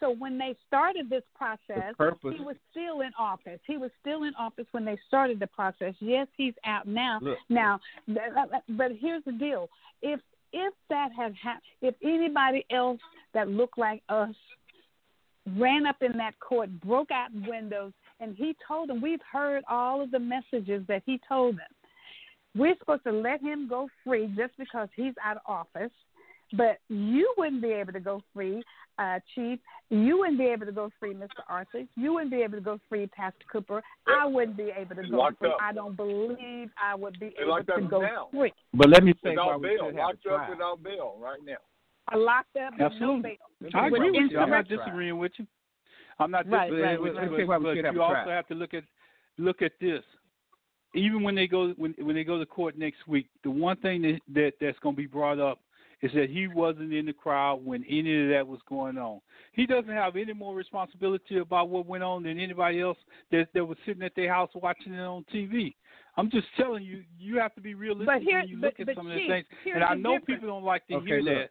so 0.00 0.10
when 0.10 0.38
they 0.38 0.56
started 0.66 1.10
this 1.10 1.22
process, 1.34 1.94
he 1.98 2.40
was 2.42 2.56
still 2.70 3.00
in 3.00 3.10
office. 3.18 3.60
He 3.66 3.76
was 3.76 3.90
still 4.00 4.24
in 4.24 4.32
office 4.38 4.66
when 4.72 4.84
they 4.84 4.98
started 5.06 5.40
the 5.40 5.46
process. 5.46 5.94
Yes, 6.00 6.26
he's 6.36 6.54
out 6.64 6.86
now. 6.86 7.18
Look. 7.22 7.38
Now, 7.48 7.80
but 8.06 8.92
here's 9.00 9.24
the 9.24 9.32
deal: 9.32 9.68
if 10.02 10.20
if 10.52 10.74
that 10.90 11.10
had 11.16 11.34
happened, 11.42 11.62
if 11.82 11.94
anybody 12.02 12.64
else 12.70 13.00
that 13.34 13.48
looked 13.48 13.78
like 13.78 14.02
us 14.08 14.34
ran 15.56 15.86
up 15.86 15.96
in 16.02 16.16
that 16.18 16.38
court, 16.40 16.68
broke 16.80 17.10
out 17.10 17.30
windows, 17.46 17.92
and 18.20 18.34
he 18.36 18.54
told 18.66 18.88
them, 18.88 19.00
we've 19.00 19.20
heard 19.30 19.62
all 19.68 20.02
of 20.02 20.10
the 20.10 20.18
messages 20.18 20.82
that 20.88 21.02
he 21.06 21.20
told 21.28 21.54
them. 21.56 21.70
We're 22.54 22.76
supposed 22.78 23.04
to 23.04 23.12
let 23.12 23.40
him 23.40 23.68
go 23.68 23.88
free 24.04 24.32
just 24.36 24.56
because 24.58 24.88
he's 24.96 25.14
out 25.24 25.36
of 25.36 25.42
office, 25.46 25.92
but 26.52 26.78
you 26.88 27.32
wouldn't 27.36 27.62
be 27.62 27.72
able 27.72 27.92
to 27.92 28.00
go 28.00 28.22
free, 28.34 28.62
uh, 28.98 29.18
Chief. 29.34 29.58
You 29.90 30.18
wouldn't 30.18 30.38
be 30.38 30.46
able 30.46 30.66
to 30.66 30.72
go 30.72 30.90
free, 30.98 31.14
Mr. 31.14 31.42
Arthur. 31.48 31.84
You 31.96 32.14
wouldn't 32.14 32.30
be 32.30 32.42
able 32.42 32.54
to 32.58 32.60
go 32.62 32.78
free, 32.88 33.06
Pastor 33.06 33.44
Cooper. 33.50 33.82
I 34.06 34.26
wouldn't 34.26 34.56
be 34.56 34.70
able 34.76 34.96
to 34.96 35.08
go 35.08 35.28
free. 35.38 35.48
up. 35.48 35.56
I 35.60 35.72
don't 35.72 35.96
believe 35.96 36.70
I 36.82 36.94
would 36.94 37.18
be 37.18 37.34
They 37.36 37.44
able 37.44 37.58
to 37.64 37.88
go 37.88 38.00
now. 38.02 38.28
free. 38.32 38.52
But 38.74 38.90
let 38.90 39.04
me 39.04 39.14
say 39.22 39.36
why 39.36 39.56
Without 39.56 39.60
we 39.60 39.68
bail, 39.68 39.76
should 39.78 39.84
have 39.86 39.94
a 39.94 39.98
locked 39.98 40.26
up 40.26 40.50
without 40.50 40.82
bail 40.82 41.16
right 41.20 41.40
now. 41.44 41.56
A 42.12 42.16
locked 42.16 42.56
up 42.56 42.72
with 42.72 42.80
no 42.80 42.86
Absolutely. 42.86 43.38
bail. 43.60 43.70
I 43.74 43.86
agree 43.88 44.10
with 44.10 44.30
you. 44.30 44.38
I'm 44.38 44.50
not 44.50 44.68
disagreeing 44.68 45.18
with 45.18 45.32
you. 45.36 45.46
I'm 46.18 46.30
not 46.30 46.48
Right, 46.48 46.68
disagreeing 46.68 46.84
right, 46.84 47.00
with 47.00 47.14
right. 47.14 47.24
you, 47.24 47.30
Let's 47.30 47.40
say 47.42 47.44
why 47.44 47.58
but, 47.58 47.64
but 47.64 47.76
should 47.76 47.84
have 47.84 47.94
you 47.94 48.02
also 48.02 48.30
have 48.30 48.48
to 48.48 48.54
look 48.54 48.74
at 48.74 48.84
look 49.36 49.62
at 49.62 49.72
this. 49.80 50.02
Even 50.94 51.22
when 51.22 51.34
they 51.34 51.46
go 51.46 51.70
when 51.76 51.94
when 51.98 52.16
they 52.16 52.24
go 52.24 52.38
to 52.38 52.46
court 52.46 52.76
next 52.76 53.06
week, 53.06 53.28
the 53.44 53.50
one 53.50 53.76
thing 53.76 54.02
that, 54.02 54.20
that 54.34 54.52
that's 54.60 54.78
going 54.80 54.94
to 54.96 55.00
be 55.00 55.06
brought 55.06 55.38
up 55.38 55.60
is 56.02 56.12
that 56.14 56.30
he 56.30 56.46
wasn't 56.46 56.92
in 56.92 57.06
the 57.06 57.12
crowd 57.12 57.64
when 57.64 57.84
any 57.88 58.24
of 58.24 58.30
that 58.30 58.46
was 58.46 58.60
going 58.68 58.98
on. 58.98 59.20
He 59.52 59.66
doesn't 59.66 59.90
have 59.90 60.16
any 60.16 60.32
more 60.32 60.54
responsibility 60.54 61.38
about 61.38 61.68
what 61.68 61.86
went 61.86 62.04
on 62.04 62.22
than 62.22 62.38
anybody 62.38 62.80
else 62.80 62.98
that 63.32 63.48
that 63.54 63.64
was 63.64 63.76
sitting 63.84 64.02
at 64.02 64.14
their 64.14 64.32
house 64.32 64.50
watching 64.54 64.94
it 64.94 65.00
on 65.00 65.24
TV. 65.34 65.74
I'm 66.16 66.30
just 66.30 66.46
telling 66.56 66.84
you, 66.84 67.02
you 67.18 67.38
have 67.38 67.54
to 67.56 67.60
be 67.60 67.74
realistic 67.74 68.06
But 68.06 68.22
here, 68.22 68.40
when 68.40 68.48
you 68.48 68.58
but, 68.58 68.66
look 68.66 68.80
at 68.80 68.86
but 68.86 68.94
some 68.96 69.10
of 69.10 69.16
Chief, 69.16 69.28
the 69.28 69.34
things. 69.34 69.46
And 69.74 69.84
I 69.84 69.94
know 69.94 70.18
difference. 70.18 70.26
people 70.40 70.48
don't 70.48 70.64
like 70.64 70.86
to 70.88 70.94
Okay, 70.94 71.06
hear 71.06 71.20
look. 71.22 71.34
that, 71.34 71.50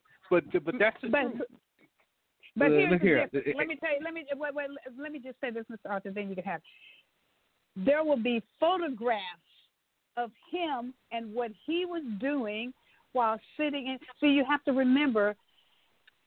but 0.53 0.65
but 0.65 0.75
that's 0.79 0.97
the 1.01 1.09
but 1.09 1.21
truth. 1.23 1.41
but 2.55 2.65
Uh, 2.67 2.69
here's 2.69 2.89
the 2.91 2.97
here. 2.99 3.23
difference. 3.25 3.47
It- 3.47 3.55
let 3.57 3.67
me 3.67 3.75
tell 3.75 3.91
you. 3.91 3.99
Let 4.03 4.13
me 4.13 4.25
wait, 4.35 4.53
wait, 4.53 4.67
let 4.97 5.11
me 5.11 5.19
just 5.19 5.39
say 5.41 5.51
this, 5.51 5.65
Mr. 5.71 5.89
Arthur. 5.91 6.11
Then 6.11 6.29
you 6.29 6.35
can 6.35 6.43
have. 6.45 6.61
There 7.75 8.03
will 8.03 8.17
be 8.17 8.41
photographs 8.59 9.23
of 10.17 10.31
him 10.51 10.93
and 11.11 11.33
what 11.33 11.51
he 11.65 11.85
was 11.85 12.03
doing 12.19 12.73
while 13.17 13.39
sitting 13.57 13.87
in. 13.87 13.97
See, 14.21 14.27
you 14.27 14.45
have 14.47 14.63
to 14.65 14.71
remember, 14.71 15.35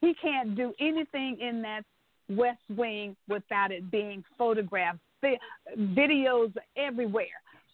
he 0.01 0.13
can't 0.21 0.55
do 0.55 0.73
anything 0.79 1.37
in 1.39 1.61
that 1.63 1.83
West 2.29 2.61
Wing 2.75 3.15
without 3.27 3.71
it 3.71 3.89
being 3.89 4.23
photographed. 4.37 4.99
Videos 5.77 6.53
everywhere. 6.75 7.25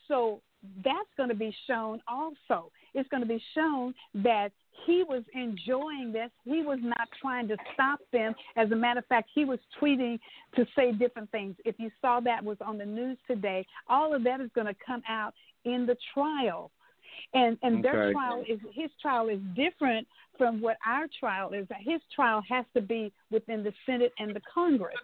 So 0.08 0.42
that's 0.84 1.12
going 1.16 1.30
to 1.30 1.36
be 1.36 1.56
shown 1.66 2.02
also. 2.08 2.72
It's 2.94 3.08
going 3.10 3.22
to 3.22 3.28
be 3.28 3.42
shown 3.56 3.94
that 4.16 4.50
he 4.86 5.04
was 5.08 5.24
enjoying 5.34 6.12
this. 6.12 6.30
He 6.44 6.62
was 6.62 6.80
not 6.82 7.08
trying 7.22 7.48
to 7.48 7.58
stop 7.74 8.00
them. 8.12 8.34
As 8.56 8.72
a 8.72 8.76
matter 8.76 9.00
of 9.00 9.06
fact, 9.06 9.30
he 9.34 9.46
was 9.46 9.60
tweeting 9.80 10.20
to 10.56 10.66
say 10.76 10.92
different 10.92 11.32
things. 11.32 11.56
If 11.64 11.76
you 11.78 11.90
saw 12.02 12.20
that 12.22 12.44
was 12.44 12.58
on 12.60 12.78
the 12.78 12.86
news 12.86 13.18
today, 13.28 13.66
all 13.88 14.14
of 14.14 14.24
that 14.26 14.42
is 14.42 14.50
going 14.56 14.68
to 14.68 14.76
come 14.86 15.04
out 15.08 15.34
in 15.64 15.86
the 15.86 15.96
trial. 16.14 16.72
And 17.34 17.58
and 17.62 17.84
their 17.84 18.12
trial 18.12 18.44
is 18.48 18.60
his 18.74 18.90
trial 19.02 19.30
is 19.30 19.40
different 19.56 20.08
from 20.38 20.62
what 20.62 20.78
our 20.86 21.08
trial 21.20 21.52
is. 21.54 21.68
His 21.80 22.02
trial 22.16 22.42
has 22.48 22.66
to 22.76 22.82
be 22.82 23.12
within 23.32 23.64
the 23.64 23.74
Senate 23.86 24.14
and 24.20 24.36
the 24.36 24.42
Congress 24.54 24.96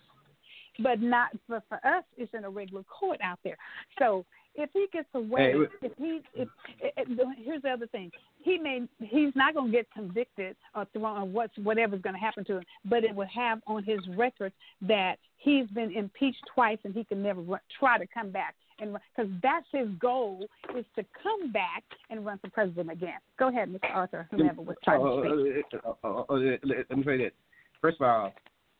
but 0.79 1.01
not 1.01 1.29
for 1.47 1.61
for 1.69 1.75
us. 1.85 2.03
It's 2.17 2.33
in 2.33 2.45
a 2.45 2.49
regular 2.49 2.83
court 2.83 3.19
out 3.21 3.39
there. 3.43 3.57
So 3.99 4.25
if 4.55 4.69
he 4.73 4.87
gets 4.93 5.07
away, 5.13 5.53
Hey, 5.53 5.87
if 5.87 5.91
he, 5.97 6.21
if, 6.35 6.47
eh, 6.81 6.87
eh, 6.97 7.03
if, 7.07 7.37
here's 7.43 7.61
the 7.63 7.69
other 7.69 7.87
thing, 7.87 8.11
he 8.39 8.57
may 8.57 8.81
he's 8.99 9.35
not 9.35 9.55
going 9.55 9.71
to 9.71 9.77
get 9.77 9.87
convicted 9.91 10.55
or 10.75 10.85
thrown 10.93 11.21
or 11.21 11.25
what's 11.25 11.57
whatever's 11.57 12.01
going 12.01 12.15
to 12.15 12.19
happen 12.19 12.45
to 12.45 12.57
him, 12.57 12.63
but 12.85 13.03
it 13.03 13.15
will 13.15 13.27
have 13.33 13.61
on 13.67 13.83
his 13.83 13.99
record 14.15 14.53
that 14.81 15.15
he's 15.37 15.67
been 15.67 15.91
impeached 15.91 16.41
twice 16.53 16.77
and 16.83 16.93
he 16.93 17.03
can 17.03 17.21
never 17.21 17.41
run, 17.41 17.59
try 17.79 17.97
to 17.97 18.05
come 18.13 18.31
back. 18.31 18.55
And 18.83 18.97
because 19.15 19.31
that's 19.41 19.65
his 19.71 19.87
goal 19.99 20.45
is 20.77 20.85
to 20.97 21.05
come 21.21 21.53
back 21.53 21.83
and 22.09 22.25
run 22.25 22.37
for 22.39 22.49
president 22.49 22.91
again. 22.91 23.17
Go 23.39 23.47
ahead, 23.47 23.69
Mr. 23.69 23.89
Arthur, 23.93 24.27
whoever 24.29 24.61
was 24.61 24.75
trying 24.83 24.99
to 24.99 25.63
speak. 25.63 25.81
Uh, 25.85 25.87
uh, 25.87 25.93
uh, 26.03 26.23
uh, 26.29 26.35
uh, 26.35 26.57
let 26.63 26.97
me 26.97 27.03
say 27.05 27.17
this. 27.17 27.31
First 27.79 28.01
of 28.01 28.07
all, 28.07 28.33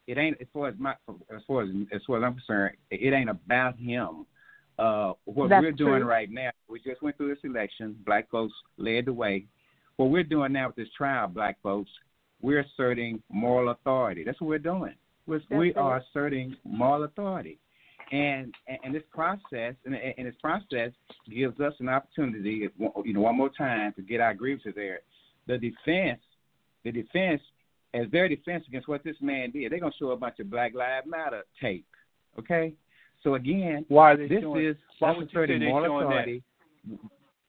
it 0.08 0.18
ain't 0.18 0.38
as 0.42 0.48
far 0.54 0.68
as 0.68 0.76
my 0.78 0.94
as 1.34 1.42
far 1.48 1.64
as 1.64 1.70
as 1.94 2.02
far 2.06 2.18
as 2.18 2.24
I'm 2.24 2.34
concerned. 2.34 2.76
It 2.92 3.14
ain't 3.14 3.30
about 3.30 3.80
him. 3.80 4.26
Uh, 4.78 5.14
what 5.24 5.50
That's 5.50 5.62
we're 5.62 5.72
doing 5.72 6.02
true. 6.02 6.10
right 6.10 6.30
now, 6.30 6.50
we 6.68 6.82
just 6.82 7.02
went 7.02 7.16
through 7.16 7.30
this 7.30 7.44
election. 7.46 7.96
Black 8.06 8.30
folks 8.30 8.54
led 8.78 9.06
the 9.06 9.14
way. 9.14 9.46
What 9.96 10.10
we're 10.10 10.24
doing 10.24 10.52
now 10.52 10.68
with 10.68 10.76
this 10.76 10.88
trial, 10.98 11.28
black 11.28 11.62
folks, 11.62 11.92
we're 12.42 12.62
asserting 12.62 13.22
moral 13.32 13.70
authority. 13.70 14.24
That's 14.26 14.42
what 14.42 14.48
we're 14.48 14.60
doing. 14.60 14.96
We're, 15.28 15.42
we 15.52 15.74
are 15.76 15.98
asserting 15.98 16.58
moral 16.66 17.04
authority. 17.04 17.60
And, 18.14 18.54
and 18.68 18.78
and 18.84 18.94
this 18.94 19.02
process 19.12 19.74
and, 19.86 19.96
and 19.96 20.28
this 20.28 20.36
process 20.40 20.92
gives 21.28 21.60
us 21.60 21.74
an 21.80 21.90
opportunity, 21.90 22.70
you 22.78 23.14
know, 23.14 23.22
one 23.22 23.36
more 23.36 23.50
time 23.50 23.92
to 23.96 24.04
get 24.04 24.22
our 24.22 24.36
grievances 24.36 24.74
there. 24.76 25.00
The 25.48 25.58
defense, 25.58 26.22
the 26.84 26.92
defense, 26.92 27.42
as 27.96 28.06
their 28.12 28.30
defense 28.30 28.66
against 28.68 28.88
what 28.88 29.04
this 29.04 29.16
man 29.20 29.50
did, 29.50 29.72
they're 29.72 29.80
gonna 29.80 29.94
show 29.98 30.12
a 30.12 30.16
bunch 30.16 30.40
of 30.40 30.52
Black 30.52 30.76
Lives 30.76 31.08
Matter 31.08 31.42
tape. 31.60 31.88
Okay, 32.38 32.74
so 33.24 33.34
again, 33.34 33.84
Why 33.88 34.16
this 34.16 34.30
showing? 34.42 34.64
is 34.64 34.76
why 35.00 35.18
would 35.18 35.30
you 35.34 35.42
say 35.42 35.48
they're 35.48 35.60
moral 35.60 35.88
showing 35.88 36.10
that? 36.10 36.16
authority. 36.20 36.44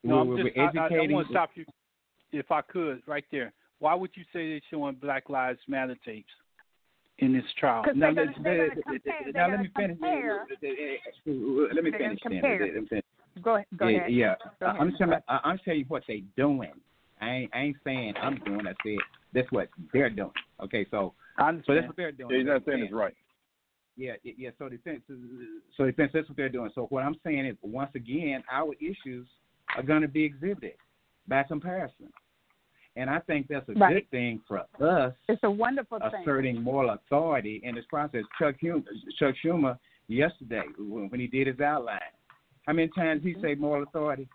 No, 0.02 0.20
I'm 0.20 0.36
just, 0.36 0.56
we're 0.56 0.62
I, 0.62 0.66
I, 0.66 1.04
I 1.04 1.12
want 1.12 1.26
to 1.26 1.32
stop 1.32 1.50
you, 1.56 1.66
if 2.32 2.50
I 2.50 2.62
could, 2.62 3.02
right 3.06 3.24
there. 3.30 3.52
Why 3.80 3.94
would 3.94 4.10
you 4.14 4.22
say 4.32 4.48
they're 4.48 4.60
showing 4.70 4.94
Black 4.94 5.28
Lives 5.28 5.60
Matter 5.68 5.96
tapes 6.06 6.32
in 7.18 7.32
this 7.32 7.44
trial? 7.58 7.84
Now, 7.94 8.10
let- 8.10 8.34
gonna- 8.34 8.42
they're 8.42 8.68
gonna 8.68 8.82
compare- 8.82 9.32
now 9.34 9.48
let 9.48 9.60
me 9.60 9.68
finish. 9.76 9.98
Let 10.00 11.84
me 11.84 11.90
finish. 11.92 12.20
compare. 12.20 12.58
Let 12.60 12.82
me 12.82 12.86
finish. 12.88 13.04
Go 13.42 13.56
ahead. 13.56 13.66
Go 13.76 13.88
yeah, 13.88 13.98
ahead. 13.98 14.12
yeah. 14.12 14.34
Go 14.60 14.66
ahead. 14.66 14.80
I'm 14.80 14.88
just 14.90 14.98
telling, 14.98 15.20
I- 15.28 15.40
I'm 15.44 15.58
telling 15.58 15.80
you 15.80 15.86
what 15.86 16.04
they 16.06 16.20
doing. 16.36 16.72
I 17.20 17.30
ain't, 17.30 17.54
I 17.54 17.58
ain't 17.60 17.76
saying 17.84 18.14
I'm 18.20 18.36
doing. 18.44 18.66
I 18.66 18.74
said 18.84 18.98
that's 19.32 19.50
what 19.50 19.68
they're 19.92 20.10
doing. 20.10 20.32
Okay, 20.60 20.86
so 20.90 21.14
I 21.38 21.52
so 21.66 21.74
that's 21.74 21.86
what 21.86 21.96
they're 21.96 22.12
doing. 22.12 22.30
Yeah, 22.30 22.38
he's 22.38 22.46
not 22.46 22.64
saying 22.64 22.84
it's 22.84 22.92
right. 22.92 23.14
yeah, 23.96 24.14
yeah, 24.22 24.32
yeah. 24.36 24.50
So 24.58 24.68
defense, 24.68 25.02
so 25.76 25.86
defense, 25.86 26.12
that's 26.12 26.28
what 26.28 26.36
they're 26.36 26.48
doing. 26.48 26.70
So 26.74 26.86
what 26.90 27.02
I'm 27.02 27.16
saying 27.24 27.46
is, 27.46 27.56
once 27.62 27.90
again, 27.94 28.42
our 28.50 28.74
issues 28.74 29.26
are 29.76 29.82
going 29.82 30.02
to 30.02 30.08
be 30.08 30.24
exhibited 30.24 30.74
by 31.26 31.42
comparison, 31.44 32.12
and 32.96 33.10
I 33.10 33.18
think 33.20 33.48
that's 33.48 33.68
a 33.68 33.72
Right. 33.74 33.94
good 33.94 34.10
thing 34.10 34.40
for 34.46 34.58
us 34.58 35.14
It's 35.28 35.42
a 35.42 35.50
wonderful 35.50 35.98
thing. 35.98 36.20
asserting 36.22 36.62
moral 36.62 36.90
authority 36.90 37.60
in 37.64 37.74
this 37.74 37.84
process. 37.86 38.22
Chuck 38.38 38.56
Schumer, 38.62 38.84
Chuck 39.18 39.34
Schumer 39.44 39.78
yesterday 40.08 40.62
when, 40.78 41.18
he 41.20 41.26
did 41.26 41.46
his 41.46 41.60
outline, 41.60 42.00
how 42.66 42.72
many 42.72 42.88
times 42.88 43.22
he 43.22 43.34
say 43.42 43.54
moral 43.54 43.82
authority? 43.82 44.28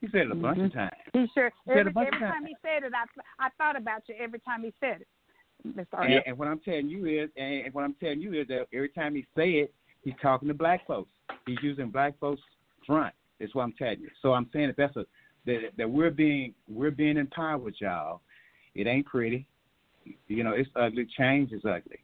He 0.00 0.08
said 0.10 0.22
it 0.26 0.30
a 0.32 0.34
bunch 0.34 0.58
of 0.58 0.64
Mm-hmm. 0.70 0.78
times. 0.78 0.92
He 1.12 1.26
sure 1.34 1.50
said 1.66 1.76
a 1.76 1.80
every, 1.80 1.92
bunch 1.92 2.06
every 2.08 2.16
of 2.18 2.22
times. 2.22 2.34
time 2.34 2.46
he 2.46 2.56
said 2.62 2.82
it, 2.84 2.92
I 2.94 3.46
I 3.46 3.48
thought 3.56 3.76
about 3.76 4.02
you 4.08 4.14
every 4.18 4.40
time 4.40 4.62
he 4.62 4.72
said 4.80 5.00
it, 5.02 5.08
Mr. 5.66 6.04
And, 6.04 6.22
and 6.26 6.38
what 6.38 6.48
I'm 6.48 6.58
telling 6.60 6.88
you 6.88 7.06
is, 7.06 7.30
and 7.36 7.72
what 7.72 7.84
I'm 7.84 7.94
telling 7.94 8.20
you 8.20 8.34
is 8.34 8.48
that 8.48 8.66
every 8.72 8.90
time 8.90 9.14
he 9.14 9.24
say 9.36 9.50
it, 9.52 9.74
he's 10.02 10.14
talking 10.20 10.48
to 10.48 10.54
black 10.54 10.86
folks. 10.86 11.10
He's 11.46 11.62
using 11.62 11.88
black 11.90 12.18
folks 12.18 12.42
front. 12.86 13.14
That's 13.40 13.54
what 13.54 13.62
I'm 13.62 13.72
telling 13.78 14.00
you. 14.00 14.10
So 14.20 14.34
I'm 14.34 14.48
saying 14.52 14.68
that 14.68 14.76
that's 14.76 14.96
a 14.96 15.06
that 15.46 15.70
that 15.76 15.90
we're 15.90 16.10
being 16.10 16.54
we're 16.68 16.90
being 16.90 17.16
empowered, 17.16 17.74
y'all. 17.80 18.20
It 18.74 18.86
ain't 18.86 19.06
pretty. 19.06 19.46
You 20.28 20.44
know, 20.44 20.52
it's 20.52 20.68
ugly. 20.76 21.06
Change 21.16 21.52
is 21.52 21.64
ugly. 21.64 22.00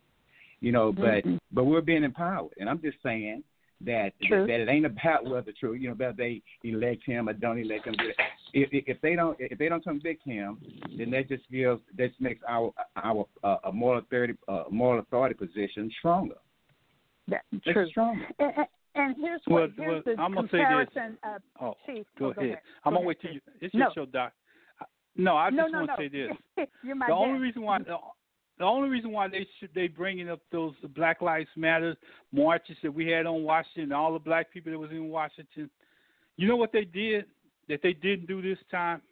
You 0.61 0.73
know, 0.73 0.93
but 0.93 1.25
Mhm. 1.25 1.39
but 1.53 1.65
we're 1.65 1.81
being 1.81 2.05
empowered, 2.05 2.53
and 2.59 2.69
I'm 2.69 2.81
just 2.81 3.03
saying 3.03 3.43
that 3.83 4.12
True. 4.25 4.47
that 4.47 4.61
it 4.61 4.69
ain't 4.69 4.85
about 4.87 5.25
whether 5.25 5.53
true. 5.53 5.73
You 5.73 5.89
know, 5.89 5.93
about 5.95 6.17
they 6.17 6.43
elect 6.65 7.05
him 7.05 7.29
or 7.29 7.33
don't 7.33 7.59
elect 7.59 7.87
him. 7.87 7.95
If 8.53 8.69
if 8.73 9.01
they 9.01 9.17
don't 9.17 9.37
if 9.41 9.59
they 9.59 9.69
don't 9.69 9.83
convict 9.83 10.23
him, 10.25 10.59
then 10.99 11.11
that 11.12 11.29
just 11.29 11.51
gives 11.51 11.81
that 11.97 12.09
just 12.09 12.21
makes 12.21 12.43
our 12.49 12.73
our 12.97 13.27
uh, 13.43 13.57
a 13.65 13.73
moral 13.73 14.01
authority 14.01 14.35
uh, 14.49 14.65
moral 14.71 15.01
authority 15.01 15.35
position 15.35 15.91
stronger. 15.99 16.37
That, 17.29 17.43
It's 17.53 17.65
true. 17.65 17.89
stronger. 17.89 18.27
And, 18.39 18.67
and- 18.95 19.17
here's 19.17 19.41
Well, 19.47 19.62
what 19.62 19.71
here's 19.77 20.05
well, 20.05 20.15
the 20.17 20.23
I'm 20.23 20.35
gonna 20.35 20.49
say 20.49 20.59
this. 20.59 20.67
comparison 20.67 21.19
of 21.23 21.43
Oh, 21.61 21.75
Chief. 21.87 22.07
go 22.19 22.27
oh, 22.27 22.31
ahead. 22.31 22.45
ahead. 22.45 22.61
I'm 22.85 22.93
Go 22.93 22.99
gonna 22.99 23.07
wait 23.09 23.21
till 23.21 23.33
you. 23.33 23.41
It's 23.61 23.75
No. 23.75 23.87
your 23.87 23.93
show, 23.95 24.07
Doc. 24.07 24.33
No, 25.17 25.37
I 25.37 25.51
just 25.51 25.57
no, 25.57 25.79
want 25.79 25.87
no. 25.89 25.97
to 25.97 26.03
say 26.03 26.09
this. 26.09 26.69
You're 26.83 26.95
my 26.95 27.07
the 27.09 27.12
only 27.12 27.41
reason 27.41 27.62
why 27.62 27.79
the, 27.79 27.97
the 28.59 28.65
only 28.65 28.89
reason 28.89 29.11
why 29.11 29.29
they 29.29 29.47
should 29.59 29.73
they 29.75 29.89
bringing 29.89 30.29
up 30.31 30.41
those 30.53 30.75
Black 30.95 31.21
Lives 31.21 31.49
Matter 31.57 31.97
marches 32.33 32.77
that 32.83 32.93
we 32.93 33.07
had 33.09 33.27
on 33.27 33.43
Washington, 33.43 33.93
all 33.93 34.12
the 34.12 34.19
black 34.19 34.51
people 34.53 34.71
that 34.73 34.79
was 34.79 34.91
in 34.91 35.09
Washington, 35.09 35.69
you 36.37 36.47
know 36.47 36.57
what 36.57 36.73
they 36.73 36.85
did 36.85 37.25
that 37.69 37.81
they 37.83 37.93
didn't 37.93 38.27
do 38.27 38.41
this 38.43 38.59
time 38.71 39.03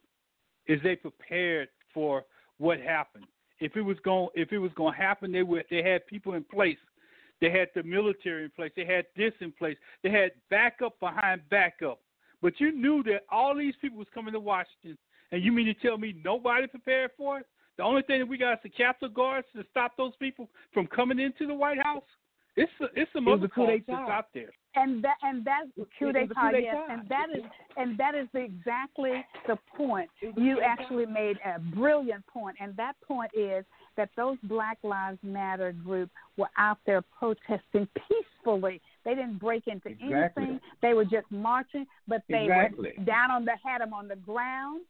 is 0.67 0.81
they 0.83 0.97
prepared 0.97 1.69
for 1.95 2.25
what 2.59 2.79
happened. 2.81 3.25
If 3.61 3.77
it 3.77 3.83
was 3.83 3.99
going 4.05 4.29
if 4.35 4.53
it 4.53 4.59
was 4.59 4.73
going 4.75 4.95
to 4.95 4.99
happen, 5.01 5.33
they 5.33 5.43
would 5.43 5.65
they 5.71 5.83
had 5.83 6.07
people 6.07 6.35
in 6.35 6.45
place. 6.45 6.79
They 7.41 7.51
had 7.51 7.69
the 7.75 7.83
military 7.83 8.45
in 8.45 8.51
place. 8.51 8.73
They 8.77 8.85
had 8.85 9.07
this 9.17 9.33
in 9.41 9.53
place. 9.53 9.77
They 10.03 10.11
had 10.11 10.33
backup 10.51 10.99
behind 11.01 11.43
backup. 11.51 12.01
But 12.43 12.55
you 12.59 12.73
knew 12.73 13.03
that 13.05 13.25
all 13.31 13.57
these 13.57 13.75
people 13.81 13.99
was 13.99 14.09
coming 14.15 14.33
to 14.33 14.41
Washington, 14.41 14.97
and 15.33 15.43
you 15.43 15.53
mean 15.53 15.67
to 15.67 15.75
tell 15.75 15.99
me 15.99 16.15
nobody 16.25 16.67
prepared 16.67 17.11
for 17.17 17.41
it? 17.41 17.47
The 17.77 17.85
only 17.85 18.03
thing 18.03 18.19
that 18.19 18.27
we 18.27 18.39
got 18.39 18.55
is 18.55 18.59
the 18.65 18.71
Capitol 18.71 19.09
guards 19.09 19.47
to 19.55 19.65
stop 19.71 19.97
those 19.97 20.13
people 20.19 20.49
from 20.75 20.87
coming 20.89 21.21
into 21.21 21.47
the 21.47 21.55
White 21.55 21.79
House. 21.81 22.03
It's 22.57 22.73
a, 22.81 22.87
it's 23.01 23.11
some 23.13 23.25
was 23.25 23.39
other 23.39 23.49
coup 23.49 23.67
costs 23.67 23.87
d'etat. 23.87 23.99
that's 23.99 24.11
out 24.11 24.27
there. 24.35 24.51
and 24.75 25.05
that 25.05 25.15
and 25.23 25.45
that's 25.45 25.69
coup 25.97 26.09
it 26.09 26.17
was 26.17 26.25
a 26.25 26.27
d'etat, 26.27 26.59
yes, 26.59 26.77
and 26.91 27.09
that 27.09 27.27
is 27.33 27.45
and 27.77 27.97
that 27.99 28.15
is 28.17 28.27
exactly 28.35 29.25
the 29.47 29.57
point. 29.77 30.11
You 30.37 30.61
actually 30.61 31.07
made 31.07 31.39
a 31.45 31.61
brilliant 31.61 32.27
point, 32.27 32.57
and 32.61 32.77
that 32.77 32.95
point 33.07 33.31
is 33.33 33.65
that 33.99 34.09
those 34.17 34.39
Black 34.45 34.79
Lives 34.83 35.19
Matter 35.23 35.73
group 35.73 36.09
were 36.39 36.49
out 36.57 36.79
there 36.87 37.03
protesting 37.03 37.87
peacefully. 38.09 38.81
They 39.05 39.15
didn't 39.15 39.39
break 39.39 39.67
into 39.67 39.89
Exactly. 39.89 40.45
anything. 40.45 40.61
They 40.81 40.95
were 40.95 41.05
just 41.05 41.31
marching, 41.31 41.87
but 42.07 42.23
they 42.31 42.45
Exactly. 42.45 42.95
were 42.97 43.05
down 43.05 43.31
on 43.31 43.45
the 43.45 43.57
had 43.63 43.83
them 43.83 43.93
on 43.93 44.09
the 44.09 44.17
ground. 44.17 44.83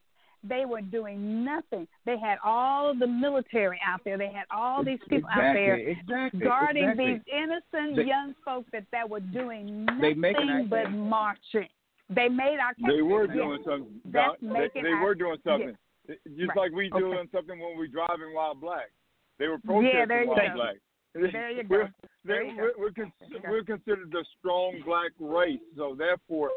They 0.44 0.66
were 0.66 0.82
doing 0.82 1.44
nothing. 1.44 1.88
They 2.04 2.16
had 2.16 2.38
all 2.44 2.94
the 2.94 3.08
military 3.08 3.80
out 3.84 4.04
there. 4.04 4.16
They 4.16 4.28
had 4.30 4.44
all 4.52 4.84
these 4.84 5.00
people 5.08 5.28
out 5.30 5.52
there 5.52 5.74
Exactly, 5.74 6.00
exactly, 6.14 6.40
guarding 6.40 6.84
exactly. 6.84 7.12
these 7.14 7.22
innocent 7.32 7.96
They- 7.96 8.04
young 8.04 8.34
folks 8.44 8.70
that, 8.72 8.84
that 8.92 9.08
were 9.10 9.18
doing 9.18 9.84
nothing 9.86 10.68
but 10.68 10.92
marching. 10.92 11.68
They 12.10 12.28
made 12.28 12.58
our. 12.60 12.72
They 12.86 13.02
were 13.02 13.26
doing 13.26 13.62
something. 13.64 14.00
That's 14.04 14.40
They, 14.40 14.46
making 14.48 14.82
they 14.84 14.90
our- 14.92 15.02
were 15.02 15.14
doing 15.16 15.38
something. 15.44 15.76
Just 16.08 16.48
Right. 16.48 16.56
like 16.56 16.72
we 16.72 16.90
Okay. 16.90 16.98
doing 17.00 17.28
something 17.32 17.58
when 17.58 17.76
we're 17.76 17.86
driving 17.86 18.32
while 18.34 18.54
black. 18.54 18.90
They 19.38 19.46
were 19.48 19.54
Yeah, 19.64 19.70
protesting 19.70 20.08
there 20.08 20.22
you 20.22 20.28
while 20.28 20.36
go. 20.48 20.54
black. 20.54 20.76
There 21.14 21.50
you 21.50 21.64
We're, 21.68 21.84
go. 21.84 21.90
There 22.24 22.44
they- 22.44 22.50
you 22.50 22.56
we're, 22.56 22.72
we're, 22.78 22.90
con- 22.92 23.12
you 23.28 23.38
go. 23.40 23.50
we're 23.50 23.64
considered 23.64 24.10
the 24.10 24.24
strong 24.38 24.80
black 24.82 25.12
race, 25.18 25.60
so 25.76 25.94
therefore 25.94 26.50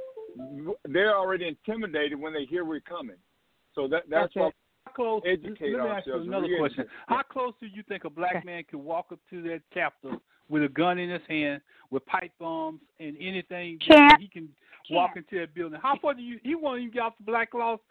they're 0.86 1.16
already 1.18 1.48
intimidated 1.48 2.20
when 2.20 2.34
they 2.34 2.46
hear 2.46 2.64
we're 2.66 2.80
coming. 2.82 3.18
So 3.74 3.88
that 3.88 4.04
that's 4.10 4.34
That's 4.34 4.36
why 4.36 4.48
it. 4.48 4.56
How 4.86 4.92
close? 4.94 5.22
Educate 5.26 5.74
let 5.76 5.84
me 5.84 5.90
ask 5.90 6.06
you 6.08 6.14
ourselves. 6.14 6.28
another 6.28 6.48
Re- 6.48 6.58
question. 6.58 6.86
How 7.08 7.22
close 7.22 7.54
do 7.60 7.68
you 7.68 7.84
think 7.84 8.04
a 8.06 8.10
black 8.10 8.44
man 8.46 8.64
could 8.64 8.80
walk 8.80 9.12
up 9.12 9.20
to 9.30 9.42
that 9.44 9.62
Capitol 9.74 10.22
with 10.50 10.64
a 10.64 10.70
gun 10.70 10.98
in 10.98 11.10
his 11.10 11.22
hand, 11.30 11.62
with 11.92 12.06
pipe 12.08 12.32
bombs 12.40 12.82
and 13.00 13.16
anything 13.20 13.78
that 13.88 13.96
Can't. 13.96 14.22
he 14.22 14.28
can 14.28 14.54
walk 14.90 15.16
into 15.16 15.40
that 15.40 15.54
building? 15.54 15.80
How 15.82 15.96
far 15.98 16.14
do 16.14 16.22
you? 16.22 16.40
He 16.44 16.56
won't 16.56 16.80
even 16.82 16.92
get 16.94 17.04
off 17.04 17.18
the 17.18 17.24
Black 17.24 17.54
Laws, 17.54 17.80
the 17.80 17.86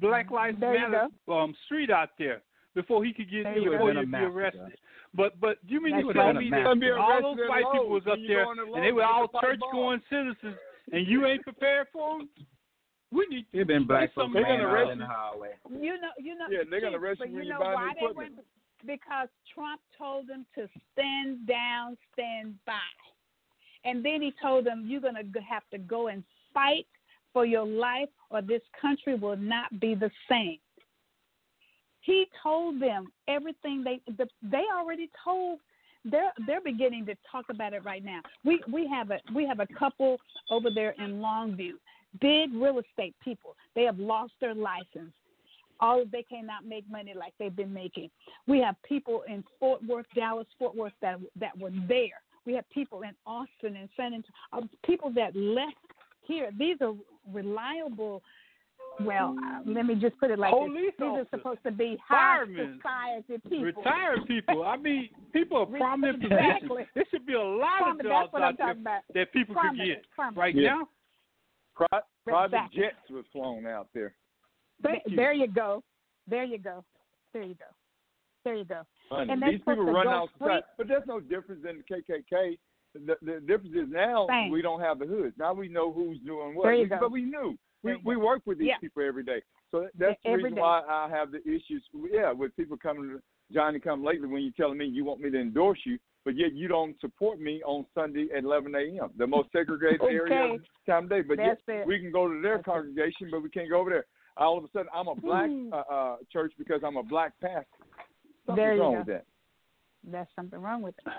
Black 0.00 0.30
Lives 0.30 0.58
There 0.60 0.72
Matter 0.90 1.08
um, 1.28 1.54
street 1.66 1.90
out 1.90 2.10
there 2.18 2.42
before 2.74 3.04
he 3.04 3.12
could 3.12 3.30
get 3.30 3.44
There 3.44 3.54
before 3.54 3.88
he'd 3.88 3.94
Been 3.94 3.96
a 3.96 4.00
be 4.02 4.06
massacre. 4.06 4.38
arrested. 4.40 4.78
But 5.14 5.40
but 5.40 5.58
you 5.66 5.82
mean 5.82 5.96
That's 5.96 6.06
to 6.08 6.12
tell 6.14 6.32
me 6.34 6.50
that 6.50 6.66
all 6.98 7.34
those 7.34 7.48
white 7.48 7.64
people 7.72 7.88
was 7.90 8.02
up 8.10 8.18
there 8.28 8.44
go 8.44 8.52
in 8.52 8.58
the 8.58 8.72
and 8.74 8.84
they 8.84 8.92
were 8.92 9.04
all 9.04 9.22
get 9.26 9.32
the 9.32 9.38
pipe 9.38 9.50
church 9.50 9.60
bomb. 9.60 9.72
going 9.72 10.00
citizens, 10.08 10.56
and 10.92 11.06
you 11.06 11.26
ain't 11.26 11.42
prepared 11.42 11.88
for 11.92 12.18
them? 12.18 12.28
We 13.12 13.26
need 13.26 13.46
There 13.52 13.64
been 13.64 13.88
black 13.88 14.14
There's 14.14 14.14
some 14.14 14.32
folks 14.32 14.46
They're 14.46 14.56
gonna 14.58 14.68
arrest 14.72 14.92
in 14.92 14.98
the 15.00 15.04
you. 15.04 15.10
hallway. 15.10 15.50
You 15.68 16.00
know, 16.00 16.10
you 16.18 16.38
know. 16.38 16.46
Yeah, 16.48 16.62
they're 16.70 16.80
gonna 16.80 16.92
Chief, 16.96 17.02
arrest 17.02 17.18
but 17.18 17.28
you 17.30 17.34
when 17.34 17.44
you 17.44 17.52
you 17.52 17.58
know 17.58 17.64
buy 17.64 17.70
the 17.70 17.74
why 17.74 17.92
they 17.98 18.14
went? 18.14 18.34
Because 18.86 19.28
Trump 19.52 19.80
told 19.98 20.28
them 20.28 20.46
to 20.54 20.68
stand 20.92 21.44
down, 21.48 21.98
stand 22.12 22.54
by, 22.64 22.78
and 23.84 24.04
then 24.04 24.22
he 24.22 24.32
told 24.40 24.64
them 24.64 24.84
you're 24.86 25.00
gonna 25.00 25.24
have 25.48 25.64
to 25.72 25.78
go 25.78 26.06
and 26.06 26.22
fight 26.54 26.86
for 27.32 27.44
your 27.44 27.66
life, 27.66 28.08
or 28.30 28.42
this 28.42 28.62
country 28.80 29.14
will 29.14 29.36
not 29.36 29.80
be 29.80 29.94
the 29.94 30.10
same. 30.28 30.58
He 32.02 32.26
told 32.42 32.80
them 32.80 33.12
everything 33.28 33.84
they 33.84 34.00
the, 34.16 34.26
they 34.42 34.64
already 34.74 35.10
told. 35.22 35.60
They're 36.04 36.32
they're 36.46 36.62
beginning 36.62 37.04
to 37.06 37.14
talk 37.30 37.46
about 37.50 37.74
it 37.74 37.84
right 37.84 38.04
now. 38.04 38.20
We 38.44 38.62
we 38.72 38.88
have 38.88 39.10
a 39.10 39.18
we 39.34 39.46
have 39.46 39.60
a 39.60 39.66
couple 39.78 40.18
over 40.50 40.70
there 40.70 40.94
in 40.98 41.20
Longview, 41.20 41.72
big 42.20 42.54
real 42.54 42.78
estate 42.78 43.14
people. 43.22 43.54
They 43.74 43.82
have 43.82 43.98
lost 43.98 44.32
their 44.40 44.54
license. 44.54 45.12
All 45.78 46.04
they 46.10 46.22
cannot 46.22 46.64
make 46.66 46.88
money 46.90 47.14
like 47.14 47.34
they've 47.38 47.54
been 47.54 47.72
making. 47.72 48.10
We 48.46 48.60
have 48.60 48.76
people 48.82 49.22
in 49.28 49.44
Fort 49.58 49.82
Worth, 49.86 50.06
Dallas, 50.14 50.46
Fort 50.58 50.74
Worth 50.74 50.92
that 51.02 51.18
that 51.38 51.58
were 51.58 51.72
there. 51.86 52.22
We 52.46 52.54
have 52.54 52.68
people 52.70 53.02
in 53.02 53.12
Austin 53.26 53.76
and 53.76 53.88
San 53.96 54.14
Antonio, 54.14 54.24
uh, 54.54 54.62
people 54.86 55.12
that 55.14 55.36
left 55.36 55.76
here. 56.30 56.50
These 56.56 56.76
are 56.80 56.94
reliable. 57.32 58.22
Well, 59.04 59.36
uh, 59.42 59.60
let 59.66 59.86
me 59.86 59.94
just 59.94 60.18
put 60.18 60.30
it 60.30 60.38
like 60.38 60.52
Police 60.52 60.92
this: 60.98 61.08
These 61.08 61.08
are 61.08 61.26
supposed 61.30 61.62
to 61.64 61.70
be 61.70 61.96
high 62.06 62.38
firemen, 62.44 62.78
society 62.82 63.40
people. 63.48 63.64
retired 63.64 64.18
people. 64.26 64.64
I 64.64 64.76
mean, 64.76 65.08
people 65.32 65.62
of 65.62 65.70
prominent 65.70 66.22
Exactly. 66.24 66.68
positions. 66.68 66.88
There 66.94 67.04
should 67.10 67.26
be 67.26 67.34
a 67.34 67.40
lot 67.42 67.78
Prominent, 67.78 68.00
of 68.00 68.04
that's 68.04 68.10
jobs 68.24 68.32
what 68.32 68.42
I'm 68.42 68.48
out 68.52 68.58
there 68.58 68.66
talking 68.66 68.80
about. 68.82 69.02
that 69.14 69.32
people 69.32 69.54
could 69.54 69.76
get. 69.76 70.04
prominent. 70.14 70.36
Right 70.38 70.54
Yeah. 70.54 70.74
now, 70.74 70.88
Pri- 71.76 72.02
private 72.26 72.56
Exactly. 72.56 72.82
jets 72.82 73.10
was 73.10 73.24
flown 73.32 73.66
out 73.66 73.88
there. 73.94 74.14
Thank 74.82 75.04
Th- 75.04 75.12
you. 75.12 75.16
There 75.16 75.32
you 75.32 75.46
go. 75.46 75.82
There 76.26 76.44
you 76.44 76.58
go. 76.58 76.84
There 77.32 77.42
you 77.44 77.54
go. 77.54 77.64
There 78.44 78.54
you 78.56 78.64
go. 78.64 78.82
Honey, 79.10 79.32
And 79.32 79.42
these 79.42 79.58
people 79.60 79.76
run 79.84 80.04
go 80.04 80.10
out 80.10 80.30
free. 80.38 80.60
But 80.76 80.88
there's 80.88 81.06
no 81.06 81.20
difference 81.20 81.64
in 81.64 81.78
the 81.78 81.84
KKK. 81.84 82.58
The, 82.94 83.16
the 83.22 83.40
difference 83.40 83.74
is 83.76 83.88
now 83.88 84.26
Same. 84.28 84.50
we 84.50 84.62
don't 84.62 84.80
have 84.80 84.98
the 84.98 85.06
hoods. 85.06 85.34
Now 85.38 85.52
we 85.54 85.68
know 85.68 85.92
who's 85.92 86.18
doing 86.26 86.54
what. 86.56 86.66
We- 86.68 86.86
But 86.86 87.12
we 87.12 87.22
knew. 87.22 87.56
We 87.82 87.96
we 88.04 88.16
work 88.16 88.42
with 88.46 88.58
these 88.58 88.68
Yeah. 88.68 88.78
people 88.80 89.02
every 89.06 89.22
day. 89.22 89.40
So 89.70 89.82
that- 89.82 89.92
that's 89.96 90.22
the 90.24 90.30
Every 90.30 90.44
reason 90.44 90.56
day. 90.56 90.60
why 90.60 90.82
I 90.88 91.08
have 91.08 91.30
the 91.30 91.40
issues. 91.48 91.82
Yeah, 92.10 92.32
with 92.32 92.54
people 92.56 92.76
coming 92.76 93.04
to 93.10 93.22
Johnny 93.52 93.78
come 93.80 94.02
lately 94.04 94.26
when 94.28 94.42
you're 94.42 94.52
telling 94.52 94.76
me 94.78 94.86
you 94.86 95.04
want 95.04 95.20
me 95.20 95.30
to 95.30 95.40
endorse 95.40 95.78
you, 95.86 95.98
but 96.24 96.34
yet 96.36 96.52
you 96.52 96.66
don't 96.68 96.98
support 97.00 97.38
me 97.40 97.62
on 97.62 97.86
Sunday 97.94 98.28
at 98.36 98.44
11 98.44 98.74
a.m. 98.74 99.10
The 99.16 99.26
most 99.26 99.50
segregated 99.52 100.02
area 100.02 100.22
Okay. 100.22 100.54
of 100.56 100.60
the 100.60 100.92
time 100.92 101.04
of 101.04 101.10
day. 101.10 101.22
But 101.22 101.36
That's 101.38 101.60
yet 101.68 101.76
it. 101.82 101.86
we 101.86 102.00
can 102.00 102.10
go 102.10 102.26
to 102.28 102.40
their 102.40 102.56
That's 102.56 102.66
it. 102.66 102.70
congregation, 102.70 103.28
but 103.30 103.40
we 103.42 103.50
can't 103.50 103.70
go 103.70 103.78
over 103.80 103.90
there. 103.90 104.06
All 104.36 104.58
of 104.58 104.64
a 104.64 104.68
sudden, 104.68 104.88
I'm 104.92 105.08
a 105.08 105.14
black 105.14 105.48
uh, 105.72 105.76
uh, 105.94 106.16
church 106.32 106.52
because 106.58 106.82
I'm 106.84 106.96
a 106.96 107.02
black 107.02 107.38
pastor. 107.40 107.66
Something's 108.46 108.56
There 108.56 108.74
you 108.74 108.80
wrong 108.82 108.92
go. 108.92 108.98
with 108.98 109.06
that. 109.08 109.24
That's 110.04 110.34
something 110.34 110.60
wrong 110.60 110.82
with 110.82 110.94
it. 110.98 111.12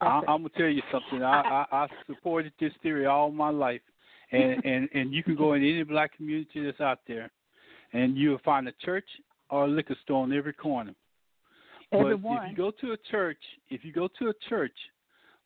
I. 0.00 0.20
I'm 0.28 0.42
gonna 0.42 0.48
tell 0.56 0.66
you 0.66 0.82
something. 0.92 1.22
I, 1.22 1.64
I 1.70 1.84
I 1.84 1.86
supported 2.06 2.52
this 2.60 2.72
theory 2.82 3.06
all 3.06 3.30
my 3.30 3.50
life, 3.50 3.82
and 4.32 4.64
and 4.64 4.88
and 4.94 5.12
you 5.12 5.22
can 5.22 5.36
go 5.36 5.54
in 5.54 5.62
any 5.62 5.82
black 5.82 6.16
community 6.16 6.64
that's 6.64 6.80
out 6.80 7.00
there, 7.06 7.30
and 7.92 8.16
you'll 8.16 8.38
find 8.44 8.68
a 8.68 8.72
church 8.84 9.06
or 9.50 9.64
a 9.64 9.68
liquor 9.68 9.96
store 10.02 10.22
on 10.22 10.32
every 10.32 10.52
corner. 10.52 10.94
But 11.92 12.06
if 12.06 12.20
you 12.22 12.56
go 12.56 12.70
to 12.80 12.92
a 12.92 12.96
church, 13.10 13.42
if 13.68 13.84
you 13.84 13.92
go 13.92 14.08
to 14.20 14.28
a 14.28 14.32
church, 14.48 14.76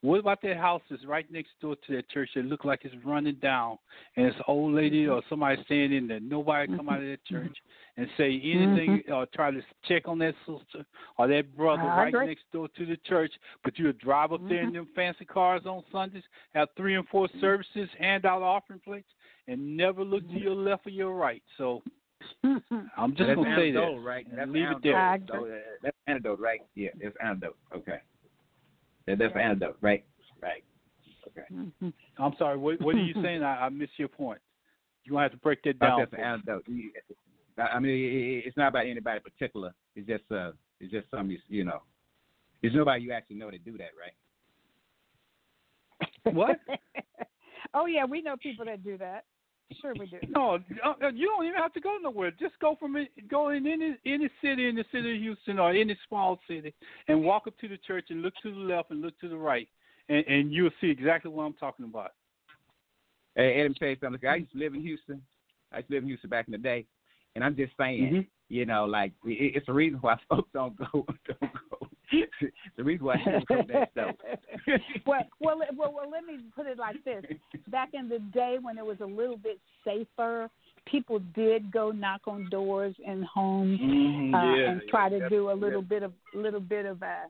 what 0.05 0.21
about 0.21 0.43
that 0.43 0.59
house 0.59 0.83
that's 0.91 1.05
right 1.07 1.25
next 1.33 1.53
door 1.63 1.77
to 1.87 1.97
that 1.97 2.11
church 2.11 2.29
that 2.35 2.45
look 2.45 2.67
like 2.67 2.81
it's 2.83 2.95
running 3.07 3.37
down, 3.37 3.79
and 4.17 4.27
it's 4.27 4.37
an 4.37 4.45
old 4.47 4.75
lady 4.75 5.05
mm-hmm. 5.05 5.13
or 5.13 5.23
somebody 5.31 5.63
staying 5.65 5.95
in 5.95 6.07
there? 6.07 6.21
Nobody 6.21 6.77
come 6.77 6.91
out 6.91 6.99
of 6.99 7.07
that 7.07 7.25
mm-hmm. 7.25 7.47
church 7.47 7.57
and 7.97 8.07
say 8.19 8.39
anything 8.45 9.03
or 9.11 9.25
try 9.35 9.51
to 9.51 9.63
check 9.89 10.07
on 10.07 10.19
that 10.19 10.35
sister 10.45 10.85
or 11.17 11.27
that 11.29 11.57
brother 11.57 11.85
I 11.85 11.97
right 11.97 12.09
agree. 12.09 12.27
next 12.27 12.43
door 12.53 12.69
to 12.77 12.85
the 12.85 12.99
church. 13.09 13.33
But 13.63 13.79
you'll 13.79 13.95
drive 13.95 14.33
up 14.33 14.47
there 14.47 14.63
in 14.63 14.75
them 14.75 14.89
fancy 14.95 15.25
cars 15.25 15.63
on 15.65 15.83
Sundays, 15.91 16.23
have 16.55 16.69
three 16.77 16.97
and 16.97 17.09
four 17.09 17.27
services, 17.41 17.89
hand 17.99 18.27
out 18.27 18.43
offering 18.43 18.81
plates, 18.81 19.09
and 19.49 19.75
never 19.75 20.05
look 20.05 20.29
to 20.29 20.39
your 20.39 20.55
left 20.55 20.87
or 20.87 20.91
your 20.91 21.15
right. 21.15 21.43
So 21.57 21.83
I'm 22.45 23.17
just 23.17 23.35
gonna 23.35 23.57
say 23.57 23.71
anecdotal, 23.71 23.97
that. 23.97 24.07
right? 24.07 24.27
That's 24.37 24.51
leave 24.51 24.71
it 24.71 24.83
there. 24.83 24.99
I 24.99 25.15
uh, 25.15 25.41
that's 25.83 25.97
antidote, 26.07 26.41
right? 26.41 26.61
Yeah, 26.75 26.91
it's 27.01 27.17
antidote. 27.25 27.57
Okay. 27.75 28.01
Yeah, 29.07 29.17
that's 29.17 29.37
antidote, 29.37 29.77
right? 29.81 30.05
Right. 30.41 30.65
Okay. 31.29 31.47
Mhm. 31.53 31.93
I'm 32.19 32.35
sorry. 32.39 32.57
What, 32.57 32.81
what 32.81 32.95
are 32.95 33.03
you 33.03 33.15
saying? 33.23 33.43
I, 33.43 33.67
I 33.67 33.69
missed 33.69 33.99
your 33.99 34.09
point. 34.09 34.41
You 35.05 35.13
gonna 35.13 35.25
have 35.25 35.33
to 35.33 35.39
break 35.39 35.63
that 35.65 35.79
down. 35.79 36.01
That's 36.01 36.13
an 36.13 36.21
anecdote. 36.21 36.65
I 37.59 37.79
mean, 37.79 38.43
it's 38.45 38.57
not 38.57 38.69
about 38.69 38.87
anybody 38.87 39.21
particular. 39.21 39.73
It's 39.95 40.07
just 40.07 40.25
uh, 40.33 40.53
it's 40.81 40.93
just 40.93 41.07
some 41.11 41.37
you 41.49 41.65
know. 41.65 41.83
There's 42.63 42.75
nobody 42.75 43.03
you 43.03 43.13
actually 43.13 43.37
know 43.37 43.51
to 43.51 43.59
do 43.59 43.77
that, 43.79 43.91
right? 44.01 46.35
What? 46.35 46.59
oh 47.75 47.87
yeah, 47.87 48.05
we 48.05 48.23
know 48.23 48.37
people 48.37 48.65
that 48.65 48.83
do 48.83 48.97
that. 48.99 49.25
Sure, 49.81 49.95
we 49.99 50.07
do. 50.07 50.19
No, 50.29 50.59
uh, 50.85 51.09
you 51.15 51.27
don't 51.27 51.47
even 51.47 51.59
have 51.59 51.73
to 51.73 51.81
go 51.81 51.97
nowhere. 52.01 52.31
Just 52.33 52.59
go 52.61 52.77
from 52.79 52.97
go 53.31 53.49
in 53.49 53.67
any 53.67 53.97
any 54.07 54.29
city 54.43 54.69
in 54.69 54.77
the 54.77 54.85
city 54.93 55.17
of 55.17 55.23
Houston 55.23 55.59
or 55.59 55.71
any 55.71 55.97
small 56.09 56.39
city, 56.47 56.75
and 57.09 57.25
walk 57.25 57.47
up 57.47 57.59
to 57.59 57.69
the 57.69 57.79
church 57.79 58.07
and 58.11 58.23
look 58.23 58.35
to 58.43 58.51
the 58.51 58.61
left 58.61 58.91
and 58.91 59.01
look 59.01 59.19
to 59.21 59.29
the 59.29 59.37
right, 59.37 59.69
and, 60.09 60.25
and 60.27 60.53
you'll 60.53 60.71
see 60.81 60.91
exactly 60.91 61.31
what 61.31 61.45
I'm 61.45 61.55
talking 61.55 61.87
about. 61.87 62.13
Hey, 63.35 63.61
Adam, 63.61 63.75
tell 63.75 63.89
you 63.89 63.97
something. 64.03 64.29
I 64.29 64.37
used 64.37 64.53
to 64.53 64.59
live 64.59 64.75
in 64.75 64.83
Houston. 64.83 65.23
I 65.73 65.79
used 65.79 65.89
to 65.89 65.95
live 65.95 66.03
in 66.03 66.09
Houston 66.09 66.31
back 66.31 66.47
in 66.47 66.53
the 66.53 66.59
day, 66.59 66.85
and 67.35 67.43
I'm 67.43 67.57
just 67.57 67.73
saying, 67.79 68.05
mm-hmm. 68.05 68.21
you 68.49 68.67
know, 68.67 68.85
like 68.85 69.13
it, 69.25 69.57
it's 69.57 69.67
the 69.67 69.73
reason 69.73 69.99
why 70.01 70.17
folks 70.29 70.51
don't 70.53 70.77
go, 70.77 70.87
don't 70.93 71.41
go. 71.41 71.74
The 72.77 72.85
reason 72.85 73.07
why 73.07 73.17
don't 73.25 73.47
go 73.47 73.63
that 73.73 73.91
stuff. 73.93 74.15
well, 75.07 75.21
well, 75.41 75.59
well, 75.77 75.93
well, 75.95 76.11
let 76.11 76.25
me 76.25 76.41
put 76.55 76.67
it 76.67 76.79
like 76.79 77.03
this: 77.05 77.25
back 77.69 77.91
in 77.93 78.09
the 78.09 78.19
day 78.33 78.59
when 78.61 78.79
it 78.79 78.85
was 78.85 78.99
a 79.01 79.07
little 79.07 79.37
bit 79.37 79.59
safer, 79.85 80.49
people 80.87 81.21
did 81.35 81.73
go 81.73 81.91
knock 81.91 82.23
on 82.27 82.49
doors 82.51 82.95
in 83.05 83.23
homes 83.23 83.81
mm-hmm, 83.81 84.35
uh, 84.35 84.57
yeah, 84.57 84.71
and 84.71 84.83
try 84.89 85.09
yeah, 85.09 85.21
to 85.21 85.29
do 85.29 85.51
a 85.51 85.55
little 85.55 85.83
bit 85.83 86.03
of 86.03 86.13
little 86.35 86.61
bit 86.61 86.87
of 86.87 87.03
a 87.03 87.25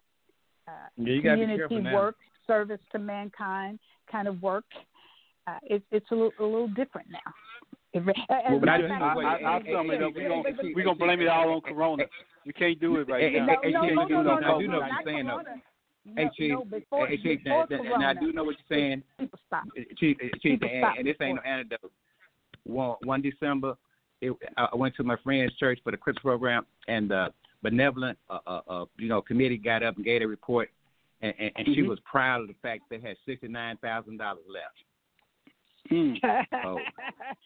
uh, 0.69 0.71
yeah, 0.97 1.21
community 1.21 1.81
work, 1.93 2.17
service 2.47 2.81
to 2.93 2.99
mankind 2.99 3.79
kind 4.11 4.29
of 4.29 4.43
work. 4.43 4.65
Uh, 5.47 5.59
it, 5.63 5.83
it's 5.91 6.07
a 6.11 6.15
little, 6.15 6.33
a 6.41 6.43
little 6.43 6.69
different 6.69 7.09
now. 7.11 7.19
Well, 7.95 8.05
I, 8.69 8.77
I, 8.77 9.15
I, 9.23 9.57
I 9.57 9.63
sum 9.73 9.91
it 9.91 10.03
up. 10.03 10.13
We're 10.15 10.29
gonna 10.29 10.43
we 10.75 10.83
gonna 10.83 10.97
blame 10.97 11.21
it 11.21 11.29
all 11.29 11.55
on 11.55 11.61
Corona. 11.61 12.05
We 12.45 12.53
can't 12.53 12.81
do 12.81 12.97
it 12.97 13.09
right 13.09 13.33
now. 13.33 13.47
No, 13.47 13.83
no, 13.83 14.05
no, 14.05 14.23
no, 14.23 14.37
no, 14.37 14.49
I 14.49 14.59
do 14.59 14.67
know 14.69 14.81
what 14.81 14.91
you're 14.91 15.15
saying 15.15 15.27
though. 15.27 15.43
Hey 16.17 16.31
Chief, 16.37 16.59
hey 16.91 17.17
Chief, 17.23 17.41
and 17.47 18.05
I 18.05 18.13
do 18.15 18.33
know 18.33 18.45
what 18.45 18.57
you're 18.69 18.79
saying. 18.79 19.03
Chief, 19.97 20.17
Chief, 20.43 20.61
and, 20.63 21.07
this 21.07 21.17
ain't 21.23 21.37
no 21.37 21.43
anecdote. 21.43 21.93
One, 22.65 22.97
one 23.05 23.23
December, 23.23 23.75
it, 24.21 24.33
I 24.57 24.75
went 24.75 24.95
to 24.97 25.05
my 25.05 25.17
friend's 25.23 25.55
church 25.57 25.79
for 25.83 25.91
the 25.91 25.97
Crips 25.97 26.21
program, 26.21 26.67
and 26.89 27.11
the 27.11 27.29
benevolent, 27.63 28.19
uh, 28.29 28.39
uh, 28.47 28.61
uh, 28.69 28.85
you 28.99 29.09
know, 29.09 29.23
committee 29.23 29.57
got 29.57 29.83
up 29.83 29.97
and 29.97 30.05
gave 30.05 30.21
a 30.23 30.27
report, 30.27 30.71
and, 31.23 31.33
and, 31.39 31.51
and 31.57 31.67
mm-hmm. 31.67 31.75
she 31.75 31.83
was 31.83 31.99
proud 32.05 32.43
of 32.43 32.49
the 32.49 32.55
fact 32.61 32.83
they 32.91 33.01
had 33.01 33.17
sixty 33.25 33.49
nine 33.49 33.79
thousand 33.79 34.19
dollars 34.19 34.45
left. 34.47 34.77
Mm. 35.91 36.17
Oh. 36.65 36.79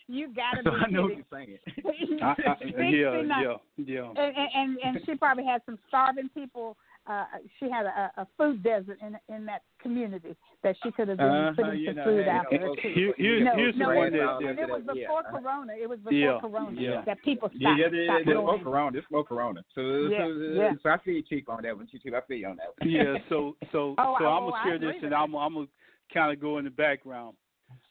you 0.06 0.28
gotta 0.35 0.60
so 0.65 0.70
be 0.70 0.77
I 0.77 0.90
know 0.90 1.09
kidding. 1.09 1.24
what 1.28 1.47
you're 1.47 2.06
saying. 2.06 2.20
I, 2.23 2.35
I, 2.47 2.82
yeah, 2.85 3.23
yeah, 3.43 3.55
yeah. 3.77 4.09
And, 4.16 4.48
and 4.55 4.78
and 4.85 4.98
she 5.05 5.15
probably 5.16 5.44
had 5.44 5.62
some 5.66 5.78
starving 5.89 6.28
people. 6.31 6.77
Uh, 7.06 7.24
she 7.59 7.70
had 7.70 7.86
a, 7.86 8.12
a 8.19 8.27
food 8.36 8.62
desert 8.62 8.98
in 9.01 9.16
in 9.35 9.44
that 9.47 9.62
community 9.82 10.36
that 10.62 10.77
she 10.82 10.93
could 10.93 11.09
have 11.09 11.16
been 11.16 11.27
uh-huh, 11.27 11.52
putting 11.56 11.85
some 11.86 11.97
know, 11.97 12.05
food 12.05 12.24
hey, 12.24 12.31
out 12.31 12.44
there. 12.51 12.69
okay. 12.69 12.82
too. 12.82 12.94
Here, 12.94 13.15
here, 13.16 13.44
no, 13.44 13.56
here's 13.56 13.77
no, 13.77 13.90
the 13.90 13.97
one 13.97 14.06
it, 14.09 14.10
that, 14.10 14.27
was, 14.27 14.56
it 14.59 14.69
was 14.69 14.82
before 14.82 15.23
yeah. 15.24 15.31
Corona. 15.40 15.73
It 15.81 15.89
was 15.89 15.98
before 15.98 16.12
Yeah, 16.12 16.39
Corona 16.40 16.81
yeah. 16.81 17.02
that 17.06 17.23
people 17.24 17.48
stopped. 17.48 17.60
Yeah, 17.60 17.77
yeah, 17.78 17.89
yeah, 17.93 18.06
stopped 18.06 18.27
yeah. 18.27 18.35
going. 18.35 18.47
Smoke 18.47 18.65
Corona, 18.65 18.93
just 18.93 19.09
smoke 19.09 19.28
Corona. 19.28 19.60
So, 19.74 19.81
Yeah, 19.81 20.19
so, 20.19 20.52
yeah. 20.55 20.70
so 20.82 20.89
I 20.90 20.98
feel 20.98 21.15
you 21.15 21.23
cheap 21.23 21.48
on 21.48 21.62
that 21.62 21.77
one. 21.77 21.89
Chief, 21.90 22.02
I 22.15 22.20
feel 22.28 22.36
you 22.36 22.47
on 22.47 22.56
that 22.56 22.74
one. 22.78 22.90
yeah. 22.90 23.15
So, 23.28 23.56
so, 23.73 23.94
Oh, 23.98 24.16
so 24.19 24.24
I- 24.27 24.36
I'm 24.36 24.43
oh, 24.44 24.51
gonna 24.51 24.62
share 24.65 24.78
this, 24.78 24.97
and. 25.02 25.15
I'm, 25.15 25.35
I'm 25.35 25.55
gonna 25.55 25.66
kind 26.12 26.32
of 26.32 26.40
go 26.40 26.59
in 26.59 26.65
the 26.65 26.70
background. 26.70 27.36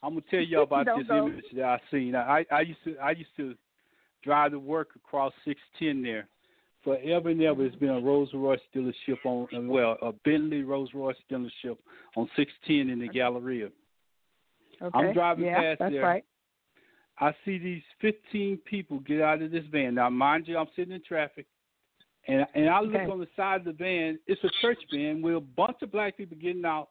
I'm 0.03 0.11
gonna 0.11 0.21
tell 0.29 0.39
y'all 0.41 0.63
about 0.63 0.85
this 0.85 1.07
go. 1.07 1.27
image 1.27 1.45
that 1.55 1.65
I 1.65 1.79
seen. 1.91 2.15
I, 2.15 2.45
I 2.51 2.61
used 2.61 2.83
to, 2.85 2.97
I 2.97 3.11
used 3.11 3.35
to 3.37 3.55
drive 4.23 4.51
to 4.51 4.59
work 4.59 4.89
across 4.95 5.33
610 5.45 6.03
there. 6.03 6.27
Forever 6.83 7.29
and 7.29 7.41
ever, 7.41 7.65
it's 7.65 7.75
been 7.75 7.89
a 7.89 7.99
Rolls 7.99 8.29
Royce 8.33 8.59
dealership 8.73 9.17
on, 9.25 9.47
uh, 9.53 9.61
well, 9.61 9.97
a 10.01 10.13
Bentley 10.23 10.61
Rolls 10.63 10.91
Royce 10.93 11.17
dealership 11.29 11.77
on 12.15 12.29
610 12.37 12.89
in 12.89 12.99
the 12.99 13.07
Galleria. 13.07 13.69
Okay. 14.81 14.97
I'm 14.97 15.13
driving 15.13 15.45
yeah, 15.45 15.59
past 15.59 15.79
that's 15.79 15.91
there. 15.91 16.03
right. 16.03 16.23
I 17.19 17.33
see 17.43 17.57
these 17.57 17.81
15 17.99 18.59
people 18.63 18.99
get 18.99 19.21
out 19.21 19.41
of 19.41 19.51
this 19.51 19.63
van. 19.71 19.95
Now, 19.95 20.09
mind 20.09 20.47
you, 20.47 20.55
I'm 20.57 20.67
sitting 20.75 20.93
in 20.93 21.01
traffic, 21.03 21.47
and 22.27 22.45
and 22.53 22.69
I 22.69 22.79
look 22.81 22.95
Okay. 22.95 23.11
on 23.11 23.19
the 23.19 23.27
side 23.35 23.61
of 23.61 23.65
the 23.65 23.73
van. 23.73 24.19
It's 24.27 24.43
a 24.43 24.49
church 24.61 24.77
van 24.93 25.21
with 25.21 25.35
a 25.35 25.39
bunch 25.41 25.77
of 25.81 25.91
black 25.91 26.15
people 26.15 26.37
getting 26.39 26.63
out 26.63 26.89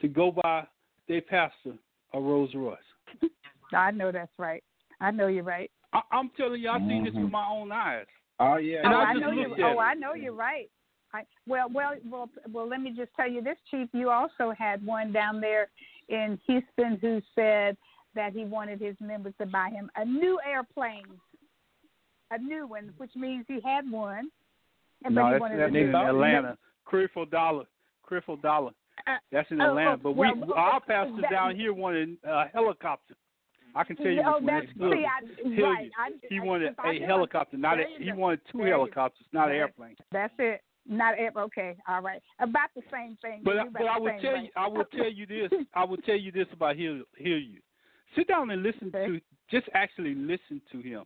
to 0.00 0.08
go 0.08 0.30
by 0.30 0.64
their 1.08 1.22
pastor, 1.22 1.74
a 2.14 2.20
Rolls 2.20 2.50
Royce. 2.54 2.78
I 3.72 3.90
know 3.90 4.10
that's 4.12 4.32
right. 4.38 4.62
I 5.00 5.10
know 5.10 5.26
you're 5.28 5.44
right. 5.44 5.70
I, 5.92 6.00
I'm 6.12 6.30
telling 6.36 6.60
you, 6.60 6.68
I 6.68 6.78
seen 6.78 7.04
this 7.04 7.14
with 7.14 7.24
mm-hmm. 7.24 7.32
my 7.32 7.46
own 7.48 7.72
eyes. 7.72 8.06
Oh 8.40 8.56
yeah. 8.56 8.80
And 8.84 8.94
oh, 8.94 8.98
I 8.98 9.02
I 9.02 9.14
know 9.14 9.30
looked 9.30 9.58
you. 9.58 9.64
at 9.66 9.72
Oh, 9.76 9.80
it. 9.80 9.84
I 9.84 9.94
know 9.94 10.14
you're 10.14 10.32
right. 10.32 10.70
I, 11.14 11.22
well, 11.46 11.68
well, 11.72 11.94
well, 12.10 12.28
well. 12.52 12.68
Let 12.68 12.82
me 12.82 12.92
just 12.94 13.10
tell 13.16 13.30
you 13.30 13.42
this, 13.42 13.56
Chief. 13.70 13.88
You 13.92 14.10
also 14.10 14.52
had 14.56 14.84
one 14.84 15.10
down 15.12 15.40
there 15.40 15.68
in 16.08 16.38
Houston 16.46 16.98
who 17.00 17.22
said 17.34 17.76
that 18.14 18.32
he 18.34 18.44
wanted 18.44 18.80
his 18.80 18.94
members 19.00 19.32
to 19.40 19.46
buy 19.46 19.70
him 19.70 19.90
a 19.96 20.04
new 20.04 20.38
airplane, 20.46 21.06
a 22.30 22.38
new 22.38 22.66
one, 22.66 22.92
which 22.98 23.12
means 23.16 23.46
he 23.48 23.60
had 23.64 23.90
one, 23.90 24.30
and 25.04 25.14
no, 25.14 25.22
but 25.22 25.26
he 25.26 25.32
that's, 25.32 25.40
wanted 25.40 25.60
that's 25.60 25.70
a 25.70 25.72
new 25.72 25.84
in 25.86 25.92
one. 25.92 26.06
Atlanta. 26.06 26.58
Creflo 26.90 27.30
Dollar. 27.30 27.64
Creflo 28.08 28.40
Dollar. 28.40 28.72
Uh, 29.08 29.18
That's 29.32 29.50
in 29.50 29.60
oh, 29.60 29.70
Atlanta. 29.70 29.92
oh, 29.92 29.96
But 30.02 30.12
we, 30.12 30.32
well, 30.32 30.54
our 30.54 30.80
pastor 30.80 31.20
that- 31.22 31.30
down 31.30 31.56
here 31.56 31.72
wanted 31.72 32.16
a 32.24 32.44
helicopter. 32.52 33.14
I 33.74 33.84
can 33.84 33.96
tell 33.96 34.06
you 34.06 34.22
oh, 34.26 34.40
this 34.40 34.44
one. 34.44 34.46
that's 34.46 34.66
That's 34.78 34.92
see, 34.92 35.04
I, 35.06 35.56
Tell 35.60 35.70
right. 35.70 35.84
you, 35.84 36.28
He 36.30 36.38
I, 36.40 36.42
wanted 36.44 36.74
I 36.78 36.92
a 36.94 37.06
helicopter, 37.06 37.56
not 37.58 37.78
a, 37.78 37.84
he 37.98 38.12
wanted 38.12 38.40
two 38.50 38.62
helicopters, 38.62 39.26
not 39.32 39.50
an 39.50 39.56
airplane. 39.56 39.94
That's 40.10 40.32
it. 40.38 40.62
Not 40.86 41.18
air. 41.18 41.30
Okay, 41.36 41.76
all 41.86 42.00
right. 42.00 42.22
About 42.40 42.70
the 42.74 42.80
same 42.90 43.18
thing. 43.20 43.42
But 43.44 43.72
but 43.74 43.82
I 43.82 43.98
will 43.98 44.10
tell 44.22 44.32
way. 44.32 44.44
you, 44.44 44.48
I 44.56 44.66
will 44.68 44.86
tell 44.86 45.12
you 45.12 45.26
this. 45.26 45.50
I 45.74 45.84
will 45.84 45.98
tell 45.98 46.16
you 46.16 46.32
this 46.32 46.46
about 46.50 46.76
hear 46.76 47.02
hear 47.18 47.36
you. 47.36 47.60
Sit 48.16 48.26
down 48.26 48.50
and 48.50 48.62
listen 48.62 48.88
Okay. 48.88 49.06
to. 49.06 49.20
Just 49.50 49.68
actually 49.74 50.14
listen 50.14 50.62
to 50.72 50.80
him. 50.80 51.04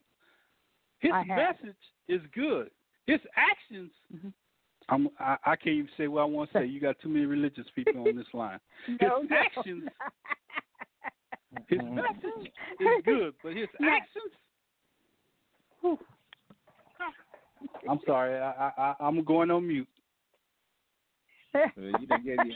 His 1.00 1.10
message 1.26 1.76
is 2.08 2.20
good. 2.32 2.70
His 3.06 3.18
actions. 3.36 3.90
Mhm. 4.14 4.32
I'm, 4.88 5.08
I, 5.18 5.36
I 5.44 5.56
can't 5.56 5.74
even 5.76 5.88
say 5.96 6.08
what 6.08 6.22
I 6.22 6.24
want 6.24 6.50
to 6.52 6.58
say. 6.58 6.66
You 6.66 6.80
got 6.80 6.98
too 7.00 7.08
many 7.08 7.24
religious 7.26 7.66
people 7.74 8.06
on 8.08 8.16
this 8.16 8.26
line. 8.32 8.58
no, 9.00 9.22
his 9.22 9.30
no. 9.30 9.36
actions- 9.36 9.90
His 11.68 11.78
message 11.78 12.52
is 12.80 12.86
good, 13.04 13.34
but 13.42 13.52
his 13.56 13.68
Yeah. 13.80 13.88
actions. 14.00 14.32
whew. 15.80 15.98
I'm 17.88 18.00
sorry. 18.06 18.38
I, 18.38 18.50
I, 18.50 18.72
I, 18.78 18.94
I'm 19.00 19.22
going 19.24 19.50
on 19.50 19.66
mute. 19.68 19.88
you 21.76 22.06
done 22.06 22.24
gave 22.24 22.38
you. 22.46 22.54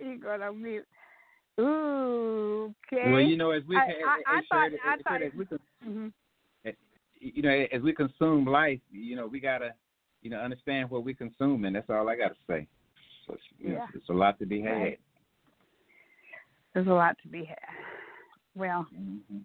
you 0.04 0.18
going 0.18 0.42
on 0.42 0.62
mute. 0.62 0.86
Ooh, 1.60 2.74
okay. 2.92 3.10
Well, 3.12 3.20
you 3.20 3.36
know, 3.36 3.50
as 3.50 3.62
we 3.68 3.76
I- 3.76 3.84
as- 3.86 3.94
I- 4.06 4.22
I 4.26 4.40
thought- 4.48 4.72
as- 4.72 4.78
I 4.86 4.96
thought- 5.02 5.22
as 5.22 5.32
we 5.36 5.44
con- 5.46 5.58
hmm 5.84 6.08
you 7.24 7.40
know, 7.42 7.66
as 7.72 7.80
we 7.82 7.92
consume 7.92 8.44
life, 8.46 8.80
you 8.90 9.14
know, 9.14 9.28
we 9.28 9.38
gotta, 9.38 9.74
you 10.22 10.30
know, 10.30 10.38
understand 10.38 10.90
what 10.90 11.04
we 11.04 11.14
consume, 11.14 11.64
and 11.64 11.76
that's 11.76 11.90
all 11.90 12.08
I 12.08 12.16
gotta 12.16 12.36
say. 12.48 12.66
So, 13.26 13.34
it's, 13.34 13.42
you 13.58 13.70
know, 13.70 13.74
Yeah. 13.76 13.86
it's 13.94 14.08
a 14.08 14.12
lot 14.12 14.38
to 14.38 14.46
be 14.46 14.60
had. 14.62 14.72
Right. 14.72 15.00
There's 16.74 16.86
a 16.86 16.92
lot 16.92 17.16
to 17.22 17.28
be 17.28 17.44
had. 17.44 17.58
Well, 18.54 18.82
hmm 18.94 19.38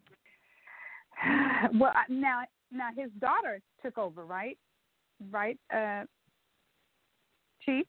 well, 1.80 1.94
now, 2.10 2.44
now 2.72 2.90
his 2.96 3.10
daughter 3.20 3.60
took 3.82 3.98
over, 3.98 4.26
right? 4.26 4.58
Right, 5.32 5.58
uh, 5.74 6.04
Chief. 7.66 7.88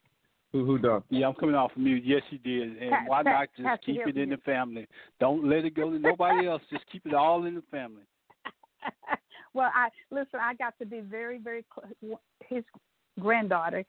Who 0.52 0.65
who 0.65 0.78
dog? 0.78 1.05
Yeah, 1.10 1.28
I'm 1.28 1.35
coming 1.35 1.55
off 1.55 1.73
of 1.73 1.78
mute. 1.78 2.02
Yes, 2.06 2.23
she 2.31 2.39
did. 2.39 2.78
And 2.78 2.90
Pat- 2.90 3.02
why 3.06 3.23
not 3.23 3.48
just 3.55 3.82
keep 3.85 4.01
it 4.06 4.16
in 4.16 4.31
you- 4.31 4.36
the 4.36 4.43
family? 4.43 4.86
Don't 5.20 5.44
let 5.47 5.66
it 5.66 5.74
go 5.74 5.90
to 5.90 5.98
nobody 5.98 6.47
else. 6.47 6.62
Just 6.70 6.85
keep 6.90 7.05
it 7.05 7.12
all 7.12 7.44
in 7.44 7.55
the 7.55 7.62
family. 7.70 8.05
well, 9.52 9.70
I 9.74 9.90
listen. 10.10 10.40
I 10.40 10.55
got 10.55 10.78
to 10.78 10.86
be 10.86 11.01
very, 11.01 11.39
very 11.39 11.66
close. 11.69 11.93
His 12.48 12.64
granddaughter 13.20 13.84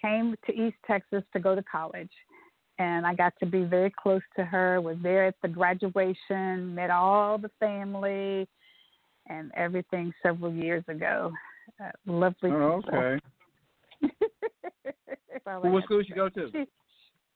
came 0.00 0.34
to 0.46 0.52
East 0.52 0.76
Texas 0.86 1.22
to 1.32 1.40
go 1.40 1.54
to 1.54 1.62
college, 1.62 2.10
and 2.78 3.06
I 3.06 3.14
got 3.14 3.32
to 3.40 3.46
be 3.46 3.64
very 3.64 3.92
close 4.02 4.22
to 4.36 4.44
her. 4.44 4.80
Was 4.80 4.96
there 5.02 5.26
at 5.26 5.34
the 5.42 5.48
graduation, 5.48 6.74
met 6.74 6.90
all 6.90 7.38
the 7.38 7.50
family, 7.60 8.46
and 9.28 9.50
everything 9.56 10.12
several 10.22 10.52
years 10.52 10.84
ago. 10.88 11.32
Uh, 11.82 11.90
lovely. 12.06 12.50
Oh, 12.50 12.82
okay. 12.86 13.20
Well, 15.46 15.60
Well, 15.62 15.72
what 15.72 15.82
I- 15.82 15.86
school 15.86 16.02
you 16.02 16.14
go 16.14 16.28
to? 16.30 16.50
she- 16.52 16.66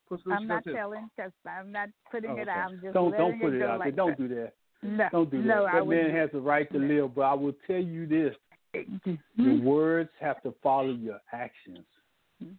What 0.08 0.20
school 0.20 0.32
I'm 0.32 0.42
you 0.42 0.48
not 0.48 0.64
go 0.64 0.72
telling 0.72 1.10
because 1.16 1.32
I'm 1.46 1.70
not 1.72 1.88
putting 2.10 2.30
Oh, 2.30 2.36
it 2.38 2.48
out. 2.48 2.70
I'm 2.70 2.80
just 2.80 2.94
Don't 2.94 3.12
don't 3.16 3.38
put 3.40 3.52
it 3.54 3.58
go 3.58 3.64
out 3.66 3.68
there. 3.68 3.78
like 3.78 3.96
Don't 3.96 4.18
that. 4.18 4.28
do 4.28 4.34
that. 4.34 4.52
No, 4.82 5.08
Don't 5.12 5.30
do 5.30 5.38
that. 5.42 5.46
no, 5.46 5.64
I 5.66 5.72
that 5.72 5.78
man 5.80 5.86
wouldn't. 5.86 6.14
has 6.14 6.30
the 6.32 6.40
right 6.40 6.70
to 6.72 6.78
live, 6.78 7.14
but 7.14 7.22
I 7.22 7.34
will 7.34 7.52
tell 7.66 7.76
you 7.80 8.06
this: 8.06 8.34
Mhm. 8.74 9.18
your 9.36 9.56
words 9.56 10.10
have 10.20 10.42
to 10.42 10.52
follow 10.62 10.90
your 10.90 11.20
actions. 11.32 11.86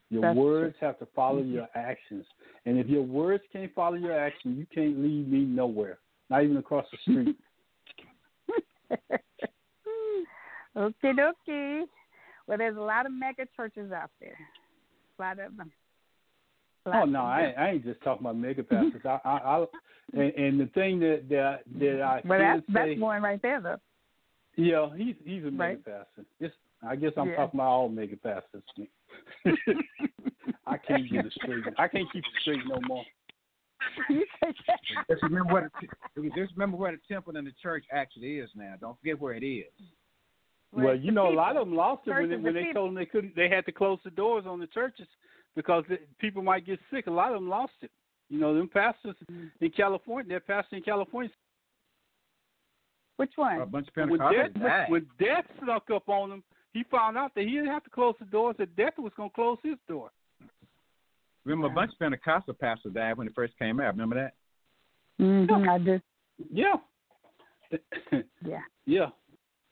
Your 0.10 0.22
That's 0.22 0.38
words 0.38 0.76
have 0.81 0.99
to 0.99 1.06
follow 1.07 1.41
your 1.41 1.68
actions. 1.76 2.26
And 2.65 2.77
if 2.77 2.88
your 2.88 3.03
words 3.03 3.44
can't 3.53 3.73
follow 3.73 3.95
your 3.95 4.18
actions, 4.18 4.57
you 4.57 4.65
can't 4.73 4.99
lead 4.99 5.31
me 5.31 5.40
nowhere. 5.45 5.99
Not 6.30 6.44
even 6.44 6.57
across 6.57 6.86
the 6.91 6.98
street. 6.98 7.36
okay, 10.76 11.14
dokie. 11.14 11.84
Well, 12.48 12.57
there's 12.57 12.77
a 12.77 12.81
lot 12.81 13.06
of 13.06 13.11
mega 13.14 13.45
churches 13.56 13.91
out 13.91 14.11
there. 14.19 14.38
A 15.18 15.22
lot 15.22 15.40
of 15.40 15.56
them. 15.56 15.72
Oh 16.86 17.06
no, 17.06 17.22
I, 17.22 17.53
I 17.57 17.69
ain't 17.72 17.86
just 17.86 18.02
talking 18.02 18.26
about 18.26 18.38
mega 18.38 18.64
pastors. 18.64 19.02
I, 19.06 19.19
I, 19.23 19.38
I 19.38 19.65
and, 20.14 20.34
and 20.34 20.60
the 20.60 20.65
thing 20.73 20.99
that 20.99 21.26
that 21.30 21.61
that 21.80 22.02
I 22.02 22.22
well, 22.26 22.40
that's 22.40 22.65
say, 22.68 22.73
that's 22.73 22.99
one 22.99 23.22
right 23.22 23.41
there, 23.41 23.61
though. 23.61 23.77
Yeah, 24.60 24.90
he's 24.98 25.15
he's 25.23 25.44
a 25.45 25.52
mega 25.52 25.57
Right. 25.57 25.86
pastor. 25.86 26.26
It's, 26.40 26.56
I 26.86 26.95
guess 26.95 27.14
I'm 27.15 27.30
Yeah. 27.30 27.38
talking 27.38 27.60
about 27.60 27.68
all 27.69 27.90
mega 27.90 28.18
pastors. 28.18 28.64
I 30.68 30.77
can't 30.77 31.10
get 31.10 31.26
it 31.26 31.34
straight. 31.34 31.64
I 31.77 31.88
can't 31.88 32.11
keep 32.11 32.26
it 32.26 32.41
straight 32.41 32.65
no 32.68 32.80
more. 32.88 33.06
You 34.10 34.26
say 34.44 34.53
that. 34.68 34.80
Just 35.10 35.23
remember 35.23 35.53
what 35.53 35.64
the, 36.15 36.30
just 36.36 36.52
remember 36.53 36.76
where 36.76 36.91
the 36.91 36.99
temple 37.07 37.36
and 37.38 37.48
the 37.48 37.53
church 37.64 37.86
actually 37.91 38.40
is 38.40 38.49
now. 38.53 38.76
Don't 38.80 38.99
forget 38.99 39.19
where 39.19 39.34
it 39.34 39.44
is. 39.44 39.72
Well, 40.73 40.90
it's 40.90 41.03
you 41.03 41.11
the 41.11 41.15
know, 41.15 41.30
a 41.30 41.34
lot 41.34 41.56
of 41.56 41.65
them 41.65 41.76
lost 41.76 42.06
it 42.06 42.11
when 42.11 42.30
they, 42.30 42.36
when 42.36 42.53
the 42.53 42.60
they 42.60 42.65
people. 42.65 42.81
told 42.81 42.88
them 42.90 42.95
they 42.95 43.06
couldn't. 43.06 43.36
They 43.38 43.48
had 43.48 43.65
to 43.68 43.72
close 43.72 43.99
the 44.03 44.11
doors 44.11 44.44
on 44.45 44.60
the 44.60 44.68
churches 44.68 45.07
because 45.56 45.86
the, 45.88 45.98
people 46.19 46.44
might 46.44 46.65
get 46.65 46.80
sick. 46.91 47.07
A 47.07 47.11
lot 47.11 47.30
of 47.31 47.36
them 47.36 47.49
lost 47.49 47.73
it. 47.81 47.91
You 48.30 48.40
know, 48.40 48.53
them 48.53 48.69
pastors 48.69 49.15
mm-hmm. 49.31 49.48
in 49.64 49.72
California, 49.72 50.27
their 50.27 50.40
pastor 50.41 50.76
in 50.76 50.84
California, 50.84 51.31
Which 53.20 53.32
one? 53.36 53.60
A 53.60 53.66
bunch 53.66 53.90
of 53.90 54.10
when 54.10 54.18
Pentecostals 54.18 54.54
death, 54.54 54.62
died. 54.64 54.90
when 54.90 55.06
death 55.20 55.44
snuck 55.62 55.90
up 55.94 56.08
on 56.08 56.32
him, 56.32 56.44
he 56.72 56.84
found 56.90 57.18
out 57.18 57.36
that 57.36 57.44
he 57.44 57.52
didn't 57.52 57.68
have 57.68 57.84
to 57.84 57.90
close 57.90 58.16
the 58.18 58.26
doors. 58.26 58.56
That 58.60 58.74
death 58.78 58.94
was 58.98 59.12
going 59.18 59.30
to 59.30 59.36
close 59.36 59.58
his 59.62 59.76
door. 59.90 60.10
Remember, 61.44 61.68
a 61.68 61.70
bunch 61.70 61.91
of 61.91 62.00
Pentecostal 62.00 62.54
pastors 62.54 62.94
died 62.94 63.18
when 63.18 63.28
it 63.28 63.36
first 63.36 63.58
came 63.60 63.82
out. 63.82 63.94
Remember 63.94 64.16
that? 64.16 64.34
Mm-hmm, 65.22 65.70
I 65.70 65.78
do. 65.80 66.00
Yeah. 66.50 66.76
Yeah. 68.46 68.60
yeah. 68.86 69.08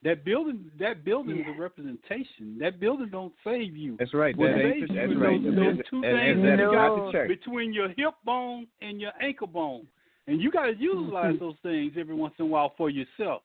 That 0.04 0.24
building, 0.26 0.70
that 0.80 1.04
building 1.06 1.40
is 1.40 1.46
a 1.56 1.60
representation. 1.60 2.58
That 2.60 2.80
building 2.82 3.08
don't 3.10 3.34
save 3.46 3.76
you. 3.78 3.96
That's 3.98 4.14
right. 4.14 4.36
What 4.38 4.48
That 4.52 4.58
saves 4.58 4.76
ain't- 4.76 4.90
you 4.92 4.96
that's 4.96 5.12
is 5.12 5.18
right. 5.18 5.44
those, 5.44 5.56
those 5.56 5.86
two 5.90 6.02
that- 6.02 6.12
things 6.12 6.36
that 6.38 6.44
that 6.44 6.54
is 6.54 6.60
you 6.60 6.66
not 6.66 6.88
got 6.98 7.06
the 7.06 7.12
church. 7.14 7.28
between 7.30 7.74
your 7.74 7.88
hip 7.90 8.14
bone 8.26 8.68
and 8.82 9.00
your 9.02 9.12
ankle 9.22 9.48
bone, 9.48 9.88
and 10.28 10.42
you 10.42 10.52
got 10.52 10.66
to 10.66 10.76
utilize 10.78 11.36
Mm-hmm. 11.36 11.44
those 11.46 11.56
things 11.64 11.94
every 11.98 12.16
once 12.16 12.34
in 12.40 12.46
a 12.46 12.48
while 12.48 12.74
for 12.78 12.90
yourself. 12.90 13.42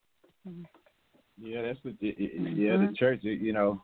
Yeah, 1.41 1.63
that's 1.63 1.79
what. 1.83 1.95
it- 2.01 2.17
it- 2.19 2.57
Yeah, 2.57 2.77
the 2.77 2.93
church. 2.97 3.21
You 3.23 3.53
know. 3.53 3.83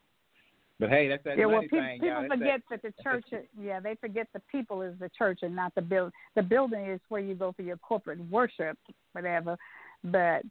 But 0.80 0.90
hey, 0.90 1.08
that's 1.08 1.24
that 1.24 1.30
Mm-hmm. 1.30 1.40
Yeah, 1.40 1.46
well, 1.46 1.56
money 1.56 1.68
pe- 1.68 1.78
thing, 1.78 2.00
people 2.00 2.26
forget 2.28 2.60
that 2.70 2.82
the 2.82 2.92
church. 3.02 3.24
Yeah, 3.60 3.80
they 3.80 3.96
forget 3.96 4.28
the 4.32 4.40
people 4.50 4.82
is 4.82 4.94
the 5.00 5.08
church 5.16 5.40
and 5.42 5.54
not 5.56 5.74
the 5.74 5.82
build. 5.82 6.12
The 6.36 6.42
building 6.42 6.86
is 6.86 7.00
where 7.08 7.20
you 7.20 7.34
go 7.34 7.52
for 7.52 7.62
your 7.62 7.78
corporate 7.78 8.20
worship, 8.30 8.78
whatever. 9.12 9.56
But 10.04 10.42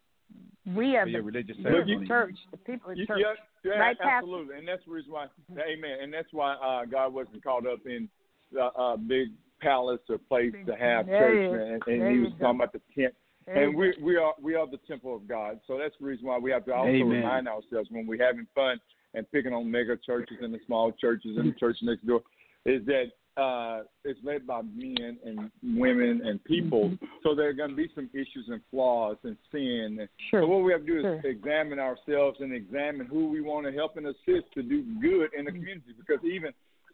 we 0.65 0.97
are 0.97 1.03
For 1.05 1.09
your 1.09 1.21
the, 1.21 1.25
religious 1.25 1.55
we're 1.63 1.85
the 1.85 2.05
church. 2.05 2.35
The 2.51 2.57
people 2.57 2.91
is 2.91 2.97
You- 2.99 3.05
church. 3.07 3.19
Yeah, 3.21 3.71
yeah, 3.71 3.79
Right, 3.79 3.97
Pastor? 3.97 4.11
absolutely, 4.17 4.57
and 4.57 4.67
that's 4.67 4.83
the 4.85 4.91
reason 4.91 5.11
why. 5.13 5.27
Amen. 5.53 5.97
And 6.01 6.13
that's 6.13 6.31
why 6.33 6.53
uh, 6.55 6.85
God 6.85 7.13
wasn't 7.13 7.41
caught 7.43 7.65
up 7.65 7.79
in 7.85 8.09
the 8.51 8.65
uh, 8.65 8.97
big 8.97 9.29
palace 9.59 9.99
or 10.09 10.17
place 10.17 10.53
to 10.65 10.75
have 10.75 11.05
There 11.07 11.19
church, 11.19 11.51
you- 11.51 11.61
and, 11.61 11.83
and 11.87 12.11
He 12.11 12.19
was 12.19 12.31
go. 12.33 12.45
talking 12.45 12.59
about 12.61 12.73
the 12.73 12.81
tent. 12.95 13.13
There 13.45 13.63
And 13.63 13.75
we 13.77 13.93
we 14.01 14.17
are 14.17 14.33
we 14.41 14.55
are 14.55 14.67
the 14.67 14.79
temple 14.87 15.15
of 15.15 15.27
God. 15.27 15.59
So 15.67 15.77
that's 15.77 15.95
the 15.99 16.05
reason 16.05 16.27
why 16.27 16.37
we 16.37 16.51
have 16.51 16.65
to 16.65 16.73
also 16.73 16.89
Amen. 16.89 17.07
remind 17.07 17.47
ourselves 17.47 17.89
when 17.89 18.05
we're 18.05 18.23
having 18.25 18.45
fun 18.53 18.79
and 19.13 19.29
picking 19.31 19.53
on 19.53 19.71
mega 19.71 19.95
churches 20.05 20.37
and 20.41 20.53
the 20.53 20.59
small 20.65 20.91
churches 20.91 21.37
and 21.37 21.53
the 21.53 21.55
church 21.59 21.77
next 21.81 22.05
door, 22.05 22.21
is 22.65 22.85
that 22.85 23.05
uh, 23.41 23.83
it's 24.03 24.19
led 24.23 24.45
by 24.47 24.61
men 24.75 25.17
and 25.23 25.49
women 25.63 26.21
and 26.25 26.43
people. 26.43 26.91
So 27.23 27.35
there 27.35 27.47
are 27.47 27.53
going 27.53 27.69
to 27.69 27.75
be 27.75 27.87
some 27.95 28.09
issues 28.13 28.45
and 28.49 28.59
flaws 28.71 29.15
and 29.23 29.37
sin. 29.51 30.09
Sure. 30.31 30.41
so 30.41 30.47
what 30.47 30.63
we 30.63 30.71
have 30.73 30.81
to 30.81 30.87
do 30.87 30.97
is 30.99 31.03
Sure. 31.03 31.21
examine 31.31 31.77
ourselves 31.79 32.39
and 32.41 32.51
examine 32.51 33.05
who 33.05 33.29
we 33.29 33.41
want 33.41 33.65
to 33.67 33.71
help 33.71 33.95
and 33.95 34.07
assist 34.07 34.51
to 34.55 34.63
do 34.63 34.83
good 34.99 35.29
in 35.37 35.45
the 35.45 35.51
community. 35.51 35.93
Because 35.97 36.23
even 36.25 36.51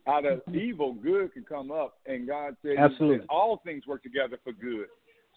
out 0.07 0.25
of 0.25 0.41
evil, 0.53 0.93
good 0.93 1.33
can 1.33 1.43
come 1.43 1.71
up, 1.71 1.99
and 2.05 2.27
God 2.27 2.55
said 2.61 2.77
Absolutely. 2.77 3.19
that 3.19 3.29
all 3.29 3.61
things 3.63 3.87
work 3.87 4.03
together 4.03 4.37
for 4.43 4.53
good. 4.53 4.87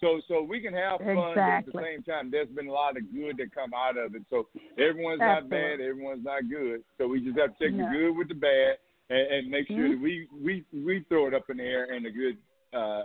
So 0.00 0.20
so 0.28 0.42
we 0.42 0.60
can 0.60 0.74
have 0.74 0.98
fun 0.98 1.14
but 1.16 1.38
at 1.38 1.66
the 1.66 1.72
same 1.80 2.02
time. 2.02 2.30
There's 2.30 2.48
been 2.48 2.68
a 2.68 2.72
lot 2.72 2.96
of 2.96 3.02
good 3.14 3.38
that 3.38 3.54
come 3.54 3.72
out 3.72 3.96
of 3.96 4.14
it. 4.14 4.22
So 4.28 4.48
everyone's 4.76 5.20
not 5.20 5.48
bad, 5.48 5.80
everyone's 5.80 6.24
not 6.24 6.50
good. 6.50 6.82
So 6.98 7.08
we 7.08 7.20
just 7.20 7.38
have 7.38 7.56
to 7.56 7.64
take 7.64 7.74
No. 7.74 7.84
the 7.84 7.90
good 7.90 8.16
with 8.18 8.28
the 8.28 8.34
bad 8.34 8.76
and, 9.08 9.20
and 9.20 9.50
make 9.50 9.68
sure 9.68 9.88
Mhm. 9.88 9.90
that 9.92 10.00
we 10.00 10.28
we 10.32 10.64
we 10.72 11.00
throw 11.08 11.28
it 11.28 11.34
up 11.34 11.48
in 11.48 11.58
the 11.58 11.64
air 11.64 11.84
and 11.84 12.04
the 12.04 12.10
good 12.10 12.36
uh 12.74 13.04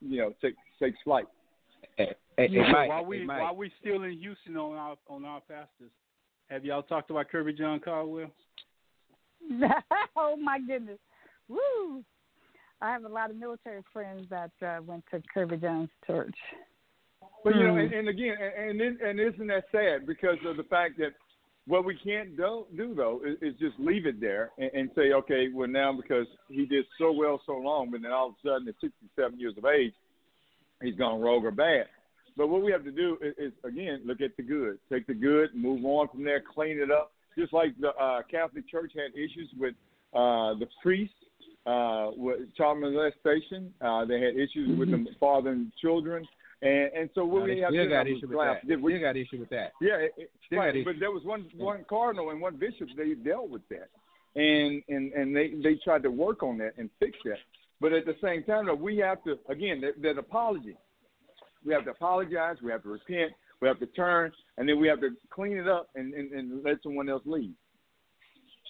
you 0.00 0.18
know 0.20 0.34
take 0.42 0.54
takes 0.78 1.00
flight. 1.02 1.26
Hey, 1.96 2.14
hey, 2.36 2.48
So 2.48 2.62
Mike, 2.72 2.88
while 2.88 3.04
we 3.06 3.20
hey, 3.20 3.26
while 3.26 3.56
we 3.56 3.72
still 3.80 4.02
in 4.02 4.18
Houston 4.18 4.56
on 4.56 4.76
our 4.76 4.96
on 5.08 5.24
our 5.24 5.40
pastors, 5.40 5.92
have 6.50 6.64
y'all 6.64 6.82
talked 6.82 7.10
about 7.10 7.30
Kirbyjon 7.30 7.82
Caldwell? 7.82 8.30
oh 10.16 10.36
my 10.36 10.58
goodness. 10.60 10.98
Woo! 11.48 12.04
I 12.80 12.92
have 12.92 13.04
a 13.04 13.08
lot 13.08 13.30
of 13.30 13.36
military 13.36 13.82
friends 13.92 14.26
that 14.30 14.52
uh, 14.64 14.80
went 14.84 15.04
to 15.10 15.20
Kirbyjon's 15.34 15.90
Church. 16.06 16.36
But 17.44 17.56
you 17.56 17.64
know, 17.66 17.72
Hmm. 17.74 17.78
and, 17.78 17.92
and 17.92 18.08
again, 18.08 18.36
and 18.40 18.80
and, 18.80 19.00
and 19.00 19.20
isn't 19.20 19.46
that 19.46 19.64
sad 19.72 20.06
because 20.06 20.38
of 20.46 20.56
the 20.56 20.64
fact 20.64 20.98
that 20.98 21.12
what 21.66 21.84
we 21.84 21.96
can't 22.02 22.36
do, 22.36 22.64
do 22.76 22.94
though 22.94 23.20
is, 23.26 23.36
is 23.42 23.58
just 23.58 23.78
leave 23.78 24.06
it 24.06 24.20
there 24.20 24.50
and, 24.58 24.70
and 24.74 24.90
say, 24.96 25.12
okay, 25.12 25.48
well 25.52 25.68
now 25.68 25.92
because 25.92 26.26
he 26.48 26.66
did 26.66 26.84
so 26.98 27.12
well 27.12 27.40
so 27.46 27.52
long, 27.52 27.90
but 27.90 28.02
then 28.02 28.12
all 28.12 28.28
of 28.28 28.34
a 28.44 28.48
sudden 28.48 28.68
at 28.68 28.74
67 28.80 29.38
years 29.38 29.54
of 29.58 29.64
age, 29.66 29.92
he's 30.82 30.94
gone 30.94 31.20
rogue 31.20 31.44
or 31.44 31.50
bad. 31.50 31.86
But 32.36 32.48
what 32.48 32.62
we 32.62 32.72
have 32.72 32.84
to 32.84 32.92
do 32.92 33.18
is, 33.20 33.34
is 33.38 33.52
again 33.64 34.02
look 34.04 34.20
at 34.20 34.36
the 34.36 34.42
good, 34.42 34.78
take 34.90 35.06
the 35.06 35.14
good, 35.14 35.54
move 35.54 35.84
on 35.84 36.08
from 36.08 36.24
there, 36.24 36.42
clean 36.54 36.78
it 36.78 36.90
up. 36.90 37.12
Just 37.38 37.52
like 37.52 37.70
the 37.80 37.90
uh, 37.90 38.22
Catholic 38.30 38.68
Church 38.68 38.92
had 38.94 39.12
issues 39.14 39.48
with 39.58 39.74
uh, 40.12 40.54
the 40.58 40.66
priests, 40.82 41.14
uh, 41.66 42.10
with 42.16 42.40
child 42.56 42.80
molestation. 42.80 43.72
Uh, 43.80 44.04
they 44.04 44.20
had 44.20 44.34
issues 44.34 44.76
with 44.78 44.90
the 44.90 45.04
father 45.20 45.50
and 45.50 45.70
children. 45.80 46.26
And 46.60 46.90
and 46.92 47.10
so 47.14 47.24
what 47.24 47.40
No, 47.46 47.54
we 47.54 47.60
have 47.60 47.70
still 47.70 47.84
to 47.84 47.90
got 47.90 48.06
issue 48.08 48.26
with 48.26 48.38
that. 48.38 48.66
Did 48.66 48.82
we- 48.82 48.92
Still 48.94 49.02
got 49.02 49.16
issue 49.16 49.38
with 49.38 49.50
that. 49.50 49.72
yeah, 49.80 49.94
it, 49.98 50.12
it, 50.16 50.56
right, 50.56 50.74
but 50.84 50.90
issues. 50.90 51.00
there 51.00 51.12
was 51.12 51.22
one 51.24 51.46
one 51.56 51.84
cardinal 51.88 52.30
and 52.30 52.40
one 52.40 52.56
bishop 52.56 52.88
they 52.96 53.14
dealt 53.14 53.48
with 53.48 53.62
that, 53.68 53.90
and 54.34 54.82
and 54.88 55.12
and 55.12 55.36
they 55.36 55.52
they 55.62 55.76
tried 55.84 56.02
to 56.02 56.10
work 56.10 56.42
on 56.42 56.58
that 56.58 56.72
and 56.76 56.90
fix 56.98 57.16
that. 57.24 57.38
But 57.80 57.92
at 57.92 58.06
the 58.06 58.16
same 58.20 58.42
time, 58.42 58.66
though, 58.66 58.74
we 58.74 58.96
have 58.96 59.22
to 59.22 59.38
again 59.48 59.80
that, 59.82 60.02
that 60.02 60.18
apology. 60.18 60.76
We 61.64 61.72
have 61.74 61.84
to 61.84 61.90
apologize. 61.92 62.56
We 62.60 62.72
have 62.72 62.82
to 62.82 62.88
repent. 62.88 63.32
We 63.60 63.68
have 63.68 63.80
to 63.80 63.86
turn, 63.86 64.32
and 64.56 64.68
then 64.68 64.78
we 64.80 64.86
have 64.88 65.00
to 65.00 65.10
clean 65.30 65.56
it 65.56 65.68
up 65.68 65.88
and 65.94 66.14
and, 66.14 66.32
and 66.32 66.64
let 66.64 66.82
someone 66.82 67.08
else 67.08 67.22
lead. 67.26 67.52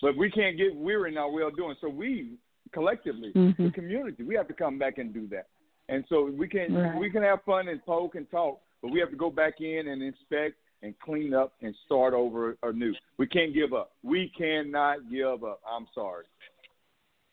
But 0.00 0.16
we 0.16 0.30
can't 0.30 0.56
get 0.56 0.74
weary 0.74 1.10
in 1.12 1.18
our 1.18 1.30
well 1.30 1.50
doing. 1.50 1.76
So 1.80 1.88
we 1.88 2.38
collectively, 2.72 3.32
the 3.32 3.54
Mhm. 3.58 3.74
community, 3.74 4.22
we 4.22 4.34
have 4.34 4.48
to 4.48 4.54
come 4.54 4.78
back 4.78 4.98
and 4.98 5.12
do 5.12 5.26
that. 5.28 5.46
And 5.88 6.04
so 6.08 6.26
we 6.26 6.48
can 6.48 6.74
Right. 6.74 6.96
we 6.98 7.10
can 7.10 7.22
have 7.22 7.42
fun 7.44 7.68
and 7.68 7.84
poke 7.84 8.14
and 8.14 8.30
talk, 8.30 8.60
but 8.82 8.90
we 8.90 9.00
have 9.00 9.10
to 9.10 9.16
go 9.16 9.30
back 9.30 9.60
in 9.60 9.88
and 9.88 10.02
inspect 10.02 10.56
and 10.82 10.98
clean 11.00 11.34
up 11.34 11.54
and 11.60 11.74
start 11.86 12.14
over 12.14 12.56
anew. 12.62 12.94
We 13.16 13.26
can't 13.26 13.52
give 13.52 13.72
up. 13.74 13.92
We 14.02 14.28
cannot 14.28 15.10
give 15.10 15.42
up. 15.44 15.60
I'm 15.66 15.86
sorry. 15.94 16.24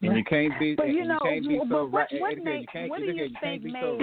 And 0.02 0.18
you 0.18 0.24
can't 0.24 0.58
be. 0.60 0.76
But 0.76 0.90
you 0.90 1.06
know, 1.06 1.20
can't 1.20 1.48
be 1.48 1.58
but 1.58 1.68
so 1.70 1.86
what, 1.86 2.12
right. 2.12 2.22
what, 2.22 2.32
Eddie 2.34 2.42
made, 2.42 2.90
what 2.90 3.00
do 3.00 3.06
you 3.06 3.14
you 3.14 3.30
think 3.42 3.64
made 3.64 3.74
so. 3.82 3.98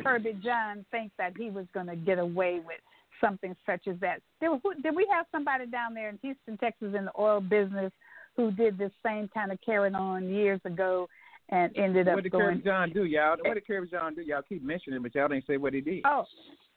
Kirbyjon 0.00 0.84
think 0.90 1.12
that 1.18 1.36
he 1.36 1.50
was 1.50 1.66
going 1.72 1.86
to 1.86 1.96
get 1.96 2.18
away 2.18 2.60
with 2.60 2.80
something 3.20 3.54
such 3.64 3.86
as 3.88 3.96
that? 4.00 4.20
Did, 4.40 4.50
who, 4.62 4.74
did 4.82 4.94
we 4.94 5.06
have 5.12 5.26
somebody 5.32 5.66
down 5.66 5.94
there 5.94 6.08
in 6.08 6.18
Houston, 6.22 6.56
Texas, 6.58 6.94
in 6.96 7.06
the 7.06 7.12
oil 7.18 7.40
business 7.40 7.92
who 8.36 8.50
did 8.50 8.76
this 8.78 8.92
same 9.04 9.28
kind 9.32 9.52
of 9.52 9.58
carrying 9.64 9.94
on 9.94 10.28
years 10.28 10.60
ago 10.64 11.08
and 11.48 11.76
ended 11.76 12.08
up 12.08 12.14
going? 12.14 12.16
What 12.16 12.22
did? 12.24 12.32
Kirby 12.32 12.62
John 12.64 12.90
do, 12.92 13.04
y'all? 13.04 13.36
What 13.40 13.54
did 13.54 13.66
Kirbyjon 13.66 14.16
do? 14.16 14.22
Y'all 14.22 14.42
keep 14.48 14.62
mentioning, 14.62 14.98
it, 14.98 15.02
but 15.02 15.14
y'all 15.14 15.28
didn't 15.28 15.46
say 15.46 15.56
what 15.56 15.74
he 15.74 15.80
did. 15.80 16.02
Oh, 16.04 16.24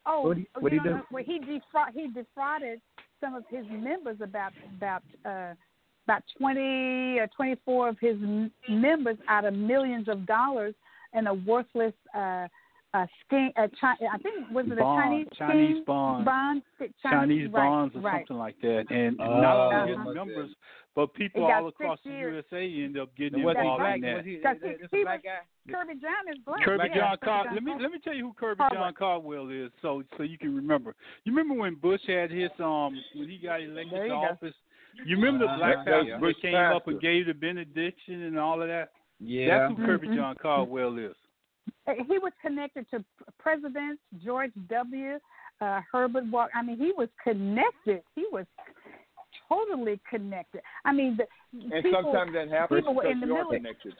oh, 0.06 0.22
What'd 0.22 0.38
he- 0.38 0.48
you 0.54 0.60
what'd 0.62 0.80
he 0.80 0.88
do? 0.88 1.00
Well, 1.10 1.24
he 1.24 1.38
defra- 1.40 1.92
he 1.94 2.08
defrauded 2.08 2.80
some 3.20 3.34
of 3.34 3.44
his 3.50 3.66
members 3.70 4.16
about 4.22 4.52
about 4.76 5.02
uh, 5.24 5.54
about 6.06 6.22
twenty 6.38 7.18
or 7.18 7.28
twenty 7.36 7.56
four 7.64 7.88
of 7.88 7.98
his 8.00 8.16
m- 8.16 8.50
members 8.68 9.16
out 9.28 9.44
of 9.44 9.54
millions 9.54 10.08
of 10.08 10.26
dollars 10.26 10.74
in 11.12 11.26
a 11.26 11.34
worthless 11.34 11.92
uh, 12.16 12.46
uh, 12.94 13.06
scheme. 13.26 13.50
Uh, 13.56 13.68
Chi- 13.80 13.96
I 14.12 14.18
think 14.18 14.50
was 14.50 14.66
it 14.66 14.72
a 14.72 14.76
Bond, 14.76 15.02
Chinese 15.02 15.26
Chinese 15.38 15.70
scheme? 15.76 15.84
bonds. 15.84 16.24
Bond, 16.26 16.62
Chinese 17.02 17.48
right, 17.52 17.52
bonds 17.52 17.96
or 17.96 18.00
right. 18.00 18.20
something 18.26 18.36
like 18.38 18.60
that, 18.62 18.84
and 18.90 19.20
Oh, 19.20 19.40
not 19.40 19.56
only 19.56 19.92
uh-huh. 19.94 20.04
his 20.08 20.14
members, 20.14 20.50
but 20.96 21.14
people 21.14 21.44
all 21.44 21.68
across 21.68 21.98
six 22.02 22.12
the. 22.12 22.18
USA 22.18 22.82
end 22.84 22.98
up 22.98 23.14
getting 23.16 23.40
And 23.40 23.48
involved 23.50 23.80
black? 23.80 23.94
in 23.96 24.00
that. 24.02 24.16
Was 24.16 24.24
he, 24.26 24.36
Because 24.36 24.56
he- 24.62 24.96
he 24.98 25.02
black 25.04 25.22
was- 25.24 25.32
guy? 25.68 25.72
Kirbyjon 25.72 26.32
is 26.34 26.38
black. 26.44 26.64
Kirby 26.64 26.84
yeah, 26.88 26.94
John 26.96 27.10
Kirby 27.18 27.24
Car- 27.26 27.44
John 27.44 27.54
let 27.54 27.62
me 27.62 27.72
let 27.80 27.92
me 27.92 27.98
tell 28.02 28.14
you 28.14 28.26
who 28.26 28.32
Kirby 28.32 28.58
Caldwell. 28.58 28.80
John 28.82 28.94
Caldwell 28.94 29.48
is, 29.50 29.70
so 29.82 30.02
so 30.16 30.24
you 30.24 30.36
can 30.38 30.56
remember. 30.56 30.96
You 31.24 31.32
remember 31.34 31.54
when 31.60 31.76
Bush 31.76 32.00
had 32.08 32.30
his 32.32 32.50
um 32.58 32.94
when 33.14 33.28
he 33.28 33.38
got 33.38 33.60
elected 33.62 33.92
to 33.92 34.02
you 34.02 34.08
go. 34.08 34.16
office. 34.16 34.54
You 35.06 35.16
remember 35.16 35.46
the 35.46 35.52
Uh, 35.52 35.56
black 35.58 35.76
yeah, 35.86 36.02
yeah. 36.02 36.18
Bush 36.18 36.34
came 36.42 36.56
up 36.56 36.88
and 36.88 37.00
gave 37.00 37.26
the 37.26 37.34
benediction 37.34 38.22
and 38.24 38.36
all 38.36 38.60
of 38.60 38.66
that. 38.66 38.90
Yeah. 39.20 39.68
That's 39.68 39.78
who 39.78 39.86
Kirby 39.86 40.08
Mhm. 40.08 40.16
John 40.16 40.34
Caldwell 40.42 40.98
is. 40.98 41.14
He 42.08 42.18
was 42.18 42.32
connected 42.42 42.86
to 42.90 43.04
Presidents 43.38 44.00
George 44.24 44.52
W. 44.68 45.18
uh, 45.60 45.80
Herbert 45.92 46.24
Walker. 46.30 46.52
I 46.54 46.62
mean, 46.62 46.78
he 46.78 46.92
was 46.96 47.08
connected. 47.22 48.02
He 48.14 48.26
was 48.32 48.46
totally 49.48 50.00
connected. 50.08 50.62
I 50.84 50.92
mean, 50.92 51.16
the, 51.16 51.24
and 51.74 51.82
people, 51.84 52.02
sometimes 52.02 52.32
that 52.34 52.48
happens 52.50 52.80
people 52.80 52.94
because 52.94 53.12
in 53.12 53.20
the 53.20 53.26
you're 53.26 53.36
military. 53.36 53.58
connected. 53.60 53.94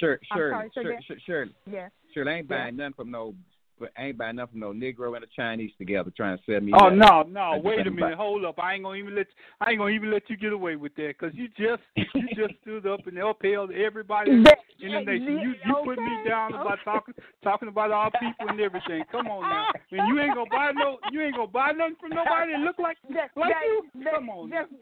Sure, 0.00 0.18
sure, 0.32 0.50
sorry, 0.52 0.70
say 0.74 0.82
sure, 0.82 0.98
sure, 1.06 1.16
sure, 1.26 1.46
Yeah. 1.70 1.88
sure. 2.12 2.28
I 2.28 2.34
ain't 2.38 2.50
Yeah. 2.50 2.56
buying 2.64 2.76
nothing 2.76 2.94
from 2.94 3.10
no, 3.10 3.34
but 3.78 3.92
I 3.98 4.06
ain't 4.06 4.18
buying 4.18 4.36
nothing 4.36 4.52
from 4.52 4.60
no 4.60 4.72
Negro 4.72 5.14
and 5.14 5.24
a 5.24 5.28
Chinese 5.28 5.72
together 5.76 6.10
trying 6.16 6.38
to 6.38 6.44
sell 6.44 6.60
me. 6.60 6.72
Oh 6.74 6.88
nothing. 6.88 6.98
no, 6.98 7.22
no! 7.22 7.40
I 7.40 7.58
Wait 7.58 7.86
a 7.86 7.90
minute, 7.90 8.00
buy- 8.00 8.14
hold 8.16 8.44
up! 8.44 8.58
I 8.58 8.74
ain't 8.74 8.84
gonna 8.84 8.96
even 8.98 9.14
let 9.14 9.26
I 9.60 9.70
ain't 9.70 9.78
gonna 9.78 9.90
even 9.90 10.10
let 10.10 10.28
you 10.30 10.36
get 10.36 10.52
away 10.52 10.76
with 10.76 10.94
that 10.96 11.14
because 11.18 11.34
you 11.34 11.48
just 11.48 11.82
you 12.14 12.26
just 12.34 12.54
stood 12.62 12.86
up 12.86 13.06
and 13.06 13.18
upheld 13.18 13.70
everybody 13.72 14.30
That- 14.80 14.86
in 14.86 14.92
the 14.92 15.00
nation. 15.00 15.38
You 15.38 15.54
you 15.64 15.74
put 15.84 15.98
me 15.98 16.04
okay, 16.20 16.28
down 16.28 16.54
about 16.54 16.78
talking 16.84 17.14
talking 17.42 17.68
about 17.68 17.90
all 17.90 18.10
people 18.10 18.48
and 18.48 18.60
everything. 18.60 19.04
Come 19.10 19.28
on 19.28 19.42
now, 19.42 19.68
and 19.92 20.08
you 20.08 20.20
ain't 20.20 20.34
gonna 20.34 20.50
buy 20.50 20.72
no 20.74 20.98
you 21.12 21.22
ain't 21.22 21.36
gonna 21.36 21.46
buy 21.48 21.72
nothing 21.72 21.96
from 22.00 22.10
nobody 22.10 22.52
that 22.52 22.60
look 22.60 22.78
like 22.78 22.96
That, 23.10 23.30
like 23.36 23.52
that, 23.54 23.62
you. 23.64 24.02
that, 24.04 24.14
Come 24.14 24.28
on 24.30 24.50
now. 24.50 24.62
That's, 24.62 24.72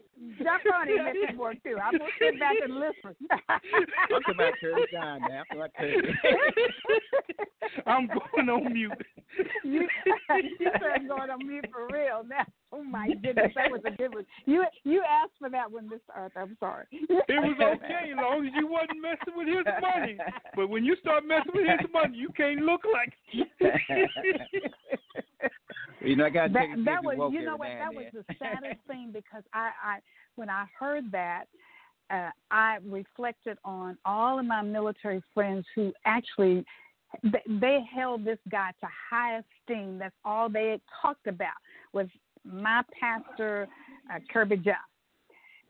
that's 0.43 0.63
funny, 0.69 0.93
Mrs. 0.93 1.35
Moore, 1.35 1.53
too. 1.53 1.77
I'm 1.83 1.97
going 1.97 2.09
to 2.09 2.25
sit 2.25 2.39
back 2.39 2.55
and 2.63 2.79
listen. 2.79 3.15
I'm 3.29 3.39
talking 4.09 4.35
about 4.35 4.53
Curtis 4.61 4.85
John 4.91 5.21
now. 5.21 5.43
I'm 5.51 5.57
talking. 5.57 6.01
I'm 7.85 8.07
going 8.07 8.49
on 8.49 8.73
mute. 8.73 8.91
you, 9.63 9.81
you 10.59 10.69
said 10.79 11.07
going 11.07 11.29
on 11.29 11.45
mute 11.47 11.65
for 11.71 11.87
real 11.91 12.23
now. 12.27 12.45
Oh 12.73 12.83
my 12.83 13.07
goodness, 13.09 13.51
that 13.55 13.71
was 13.71 13.81
a 13.85 13.91
good 13.91 14.15
one. 14.15 14.25
You 14.45 14.65
you 14.83 15.03
asked 15.07 15.33
for 15.37 15.49
that 15.49 15.71
one, 15.71 15.87
Mr. 15.87 15.99
Arthur. 16.15 16.39
I'm 16.39 16.57
sorry. 16.59 16.85
It 16.91 17.07
was 17.29 17.55
okay 17.61 18.11
as 18.11 18.17
long 18.17 18.47
as 18.47 18.53
you 18.57 18.65
wasn't 18.67 18.99
messing 18.99 19.37
with 19.37 19.47
his 19.47 19.65
money. 19.79 20.17
But 20.55 20.69
when 20.69 20.83
you 20.83 20.95
start 20.99 21.23
messing 21.25 21.51
with 21.53 21.67
his 21.67 21.87
money, 21.93 22.17
you 22.17 22.29
can't 22.35 22.61
look 22.61 22.81
like. 22.91 23.13
you 26.01 26.15
know, 26.15 26.25
I 26.25 26.29
got 26.31 26.47
to 26.47 26.53
that, 26.53 26.59
take 26.61 26.77
a 26.77 26.83
that 26.83 27.03
was 27.03 27.31
you 27.31 27.45
know 27.45 27.57
what 27.57 27.67
that 27.67 27.93
was 27.93 28.05
the 28.11 28.25
saddest 28.39 28.81
thing 28.87 29.11
because 29.13 29.43
I 29.53 29.69
I 29.83 29.99
when 30.35 30.49
I 30.49 30.65
heard 30.79 31.11
that 31.11 31.45
uh, 32.09 32.31
I 32.49 32.79
reflected 32.87 33.59
on 33.63 33.97
all 34.03 34.39
of 34.39 34.45
my 34.45 34.63
military 34.63 35.21
friends 35.33 35.65
who 35.75 35.93
actually 36.05 36.65
they, 37.21 37.41
they 37.47 37.79
held 37.93 38.25
this 38.25 38.39
guy 38.49 38.71
to 38.81 38.87
high 39.09 39.39
esteem. 39.39 39.99
That's 39.99 40.15
all 40.25 40.49
they 40.49 40.69
had 40.69 40.81
talked 41.01 41.27
about 41.27 41.53
was 41.93 42.07
my 42.45 42.81
pastor 42.99 43.67
uh, 44.13 44.19
Kirbyjon, 44.33 44.73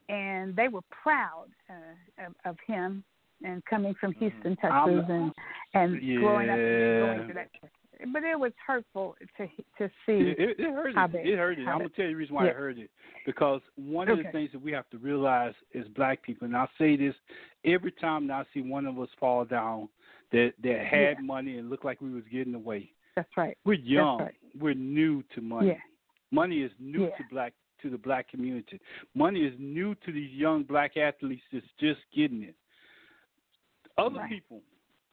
and 0.10 0.56
they 0.56 0.68
were 0.68 0.82
proud 0.90 1.48
uh, 1.70 2.26
of, 2.28 2.34
of 2.46 2.58
him 2.68 3.04
and 3.44 3.64
coming 3.66 3.94
from 4.00 4.14
Houston, 4.14 4.56
Texas, 4.56 4.72
I'm- 4.72 5.06
and 5.10 5.32
and 5.76 6.20
growing 6.20 6.50
up 6.50 6.58
and 6.58 7.18
going 7.18 7.28
to 7.28 7.34
that. 7.34 7.50
But 8.12 8.24
it 8.24 8.38
was 8.38 8.52
hurtful 8.66 9.16
to 9.38 9.48
to 9.78 9.88
see. 10.06 10.34
It, 10.38 10.40
it, 10.40 10.60
it 10.60 10.74
hurt 10.74 10.94
How 10.96 11.06
it. 11.06 11.14
they- 11.14 11.20
It 11.32 11.38
hurt 11.38 11.58
it. 11.58 11.68
I'm 11.68 11.78
gonna 11.78 11.90
tell 11.90 12.06
you 12.06 12.12
the 12.12 12.16
reason 12.18 12.36
why 12.36 12.46
Yeah. 12.46 12.52
it 12.52 12.56
hurt 12.58 12.78
it 12.78 12.90
because 13.26 13.62
one 13.76 14.10
of 14.10 14.18
the 14.18 14.26
things 14.32 14.52
that 14.52 14.62
we 14.62 14.72
have 14.74 14.90
to 14.90 14.98
realize 14.98 15.54
as 15.74 15.88
black 15.96 16.22
people, 16.22 16.46
and 16.46 16.56
I 16.58 16.68
say 16.78 16.98
this 16.98 17.16
every 17.64 17.92
time 17.94 18.28
that 18.28 18.34
I 18.34 18.44
see 18.54 18.62
one 18.62 18.86
of 18.86 19.00
us 19.00 19.08
fall 19.20 19.46
down 19.46 19.88
that 20.32 20.54
that 20.64 20.80
had 20.86 21.18
Yeah. 21.20 21.24
money 21.24 21.58
and 21.58 21.70
looked 21.70 21.86
like 21.86 22.02
we 22.02 22.12
was 22.12 22.24
getting 22.32 22.56
away. 22.56 22.92
That's 23.16 23.30
right. 23.38 23.58
We're 23.64 23.74
young. 23.76 24.20
right. 24.20 24.36
We're 24.60 24.74
new 24.74 25.24
to 25.36 25.42
money. 25.42 25.68
Yeah. 25.70 25.80
Money 26.34 26.62
is 26.64 26.72
new 26.80 27.04
Yeah. 27.06 27.16
to 27.18 27.24
black 27.30 27.54
to 27.82 27.90
the 27.90 27.98
black 27.98 28.28
community. 28.30 28.80
Money 29.14 29.44
is 29.46 29.54
new 29.60 29.94
to 29.96 30.12
these 30.12 30.32
young 30.32 30.64
black 30.64 30.96
athletes 30.98 31.44
that's 31.52 31.66
just 31.80 32.00
getting 32.14 32.42
it. 32.44 32.56
Other 33.98 34.20
Right. 34.20 34.30
people, 34.30 34.64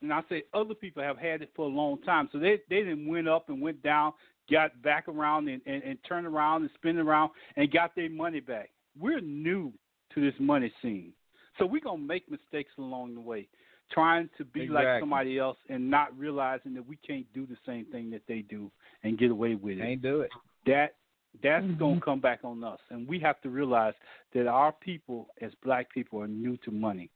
and 0.01 0.12
I 0.12 0.22
say 0.28 0.44
other 0.55 0.74
people 0.74 1.02
have 1.02 1.18
had 1.18 1.42
it 1.42 1.51
for 1.55 1.66
a 1.66 1.68
long 1.68 2.01
time, 2.02 2.28
so 2.32 2.38
they 2.38 2.59
they 2.68 2.82
didn't 2.84 3.06
went 3.06 3.28
up 3.28 3.48
and 3.51 3.60
went 3.60 3.82
down, 3.82 4.12
got 4.51 4.80
back 4.82 5.09
around 5.09 5.48
and, 5.48 5.60
and, 5.66 5.82
and 5.82 5.98
turned 6.05 6.26
around 6.26 6.62
and 6.62 6.70
spin 6.74 6.97
around 6.98 7.30
and 7.56 7.70
got 7.70 7.94
their 7.94 8.09
money 8.09 8.40
back. 8.40 8.70
We're 8.98 9.20
new 9.20 9.72
to 10.14 10.20
this 10.20 10.38
money 10.40 10.72
scene, 10.80 11.12
so 11.59 11.66
we're 11.66 11.80
gonna 11.82 11.98
make 12.02 12.30
mistakes 12.30 12.72
along 12.78 13.14
the 13.14 13.20
way, 13.20 13.48
trying 13.90 14.30
to 14.38 14.44
be 14.44 14.68
like 14.68 15.01
somebody 15.01 15.38
else 15.38 15.59
and 15.68 15.90
not 15.90 16.16
realizing 16.16 16.72
that 16.74 16.86
we 16.86 16.97
can't 16.97 17.30
do 17.34 17.47
the 17.47 17.56
same 17.66 17.84
thing 17.86 18.10
that 18.10 18.22
they 18.26 18.40
do 18.42 18.70
and 19.02 19.18
get 19.18 19.30
away 19.30 19.55
with 19.56 19.78
it 19.78 19.82
Can't 19.82 20.02
do 20.02 20.20
it. 20.22 20.30
that 20.66 20.94
that's 21.43 21.65
Mhm. 21.65 21.78
gonna 21.78 22.01
come 22.01 22.20
back 22.20 22.40
on 22.44 22.62
us, 22.65 22.81
and 22.90 23.07
we 23.09 23.19
have 23.20 23.40
to 23.43 23.51
realize 23.51 23.94
that 24.35 24.47
our 24.47 24.73
people, 24.73 25.28
as 25.40 25.55
black 25.57 25.89
people, 25.90 26.20
are 26.20 26.28
new 26.28 26.57
to 26.59 26.70
money, 26.70 27.11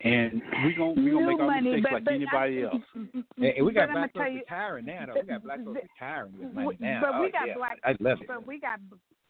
and 0.00 0.42
we 0.64 0.72
gonna 0.74 0.92
we 0.92 1.10
gonna 1.10 1.20
New 1.20 1.26
make 1.26 1.40
our 1.40 1.46
money, 1.46 1.70
mistakes 1.70 1.82
but, 1.84 1.92
like 1.92 2.04
but 2.04 2.14
anybody 2.14 2.64
I, 2.64 2.66
else. 2.66 2.82
And, 3.36 3.44
and 3.44 3.66
we 3.66 3.72
got 3.72 3.90
black 3.92 4.12
gonna 4.14 4.24
folks 4.26 4.32
you, 4.34 4.38
retiring 4.40 4.86
now. 4.86 5.06
Though. 5.06 5.14
We 5.20 5.26
got 5.26 5.42
black 5.42 5.58
folks 5.64 5.80
the- 5.80 5.88
retiring 6.00 6.32
with 6.38 6.52
money 6.54 6.76
now. 6.80 7.00
but 7.02 7.20
we 7.20 7.26
oh, 7.26 7.30
got 7.30 7.48
yeah. 7.48 7.54
black- 7.54 7.80
I 7.84 7.90
love 8.00 8.20
it. 8.22 8.26
but 8.28 8.46
we 8.46 8.58
got 8.58 8.80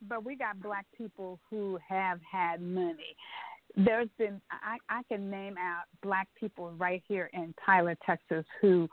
but 0.06 0.24
we 0.24 0.36
got 0.36 0.60
black 0.60 0.86
people 0.96 1.38
who 1.50 1.78
have 1.88 2.20
had 2.22 2.60
money. 2.60 3.16
There's 3.76 4.08
been 4.18 4.40
I, 4.50 4.78
I 4.88 5.02
can 5.04 5.30
name 5.30 5.56
out 5.58 5.84
black 6.02 6.28
people 6.38 6.72
right 6.78 7.02
here 7.08 7.28
in 7.32 7.54
Tyler, 7.64 7.96
Texas, 8.06 8.44
who 8.60 8.88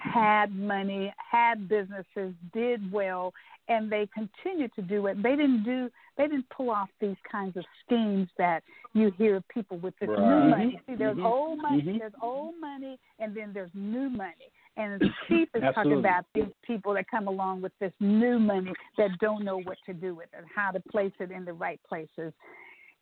had 0.00 0.54
money, 0.54 1.12
had 1.30 1.68
businesses, 1.68 2.34
did 2.52 2.92
well, 2.92 3.32
and 3.68 3.90
they 3.90 4.08
continue 4.14 4.68
to 4.76 4.82
do 4.82 5.06
it. 5.06 5.22
They 5.22 5.36
didn't 5.36 5.64
do 5.64 5.90
they 6.16 6.24
didn't 6.24 6.48
pull 6.50 6.70
off 6.70 6.88
these 7.00 7.16
kinds 7.30 7.56
of 7.56 7.64
schemes 7.84 8.28
that 8.38 8.62
you 8.92 9.10
hear 9.16 9.42
people 9.52 9.78
with 9.78 9.94
this 10.00 10.08
new 10.08 10.14
Right. 10.16 10.48
money. 10.50 10.80
See, 10.86 10.94
there's 10.94 11.16
Mhm. 11.16 11.24
old 11.24 11.62
money, 11.62 11.82
Mhm. 11.82 11.98
there's 11.98 12.14
old 12.20 12.56
money, 12.60 12.98
and 13.18 13.34
then 13.34 13.52
there's 13.52 13.74
new 13.74 14.08
money. 14.10 14.50
And 14.76 15.00
the 15.00 15.12
Chief 15.26 15.48
is 15.54 15.74
talking 15.74 15.98
about 15.98 16.26
these 16.32 16.52
people 16.62 16.94
that 16.94 17.08
come 17.08 17.26
along 17.26 17.60
with 17.60 17.76
this 17.78 17.92
new 18.00 18.38
money 18.38 18.72
that 18.96 19.18
don't 19.18 19.44
know 19.44 19.58
what 19.58 19.78
to 19.86 19.94
do 19.94 20.14
with 20.14 20.32
it, 20.32 20.44
how 20.54 20.70
to 20.70 20.80
place 20.80 21.12
it 21.18 21.30
in 21.30 21.44
the 21.44 21.52
right 21.52 21.82
places, 21.84 22.32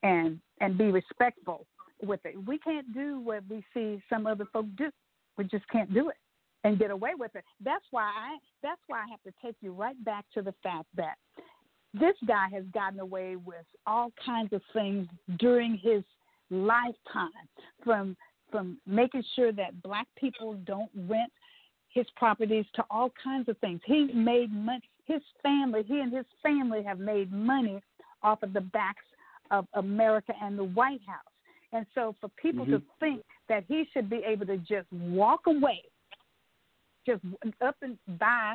and 0.02 0.40
and 0.60 0.76
be 0.76 0.90
respectful 0.90 1.66
with 2.02 2.20
it. 2.24 2.34
We 2.46 2.58
can't 2.58 2.92
do 2.94 3.20
what 3.20 3.42
we 3.48 3.64
see 3.74 4.02
some 4.08 4.26
other 4.26 4.44
folk 4.52 4.66
do. 4.76 4.90
We 5.36 5.44
just 5.44 5.68
can't 5.68 5.92
do 5.92 6.08
it 6.08 6.16
and 6.64 6.78
get 6.78 6.90
away 6.90 7.10
with 7.18 7.34
it. 7.34 7.44
That's 7.64 7.84
why 7.90 8.04
I 8.04 8.38
that's 8.62 8.80
why 8.86 8.98
I 8.98 9.10
have 9.10 9.22
to 9.22 9.32
take 9.44 9.56
you 9.60 9.72
right 9.72 10.02
back 10.04 10.24
to 10.34 10.42
the 10.42 10.54
fact 10.62 10.86
that 10.96 11.16
this 11.94 12.14
guy 12.26 12.48
has 12.52 12.64
gotten 12.74 13.00
away 13.00 13.36
with 13.36 13.64
all 13.86 14.12
kinds 14.24 14.52
of 14.52 14.60
things 14.72 15.08
during 15.38 15.78
his 15.78 16.02
lifetime 16.50 17.30
from 17.84 18.16
from 18.50 18.78
making 18.86 19.22
sure 19.36 19.52
that 19.52 19.82
black 19.82 20.06
people 20.16 20.54
don't 20.64 20.90
rent 21.08 21.30
his 21.90 22.06
properties 22.16 22.64
to 22.74 22.84
all 22.90 23.12
kinds 23.22 23.48
of 23.48 23.58
things. 23.58 23.80
He's 23.84 24.10
made 24.14 24.52
money. 24.52 24.82
His 25.04 25.22
family, 25.42 25.82
he 25.86 26.00
and 26.00 26.12
his 26.12 26.26
family 26.42 26.82
have 26.82 26.98
made 26.98 27.32
money 27.32 27.80
off 28.22 28.42
of 28.42 28.52
the 28.52 28.60
backs 28.60 29.04
of 29.50 29.66
America 29.74 30.32
and 30.40 30.58
the 30.58 30.64
White 30.64 31.00
House. 31.06 31.32
And 31.72 31.84
so 31.94 32.14
for 32.20 32.30
people 32.40 32.64
to 32.66 32.82
think 32.98 33.22
that 33.48 33.64
he 33.68 33.84
should 33.92 34.08
be 34.08 34.22
able 34.26 34.46
to 34.46 34.56
just 34.56 34.90
walk 34.92 35.40
away, 35.46 35.82
just 37.06 37.22
up 37.60 37.76
and 37.82 37.98
by 38.18 38.54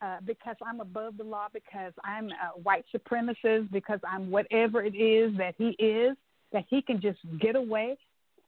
uh, 0.00 0.18
because 0.26 0.56
I'm 0.64 0.80
above 0.80 1.16
the 1.16 1.24
law, 1.24 1.46
because 1.52 1.92
I'm 2.04 2.30
a 2.30 2.58
white 2.62 2.84
supremacist, 2.94 3.70
because 3.72 4.00
I'm 4.08 4.30
whatever 4.30 4.82
it 4.82 4.94
is 4.94 5.36
that 5.38 5.54
he 5.58 5.70
is, 5.78 6.16
that 6.52 6.64
he 6.68 6.82
can 6.82 7.00
just 7.00 7.18
get 7.40 7.56
away. 7.56 7.96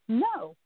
No, 0.09 0.57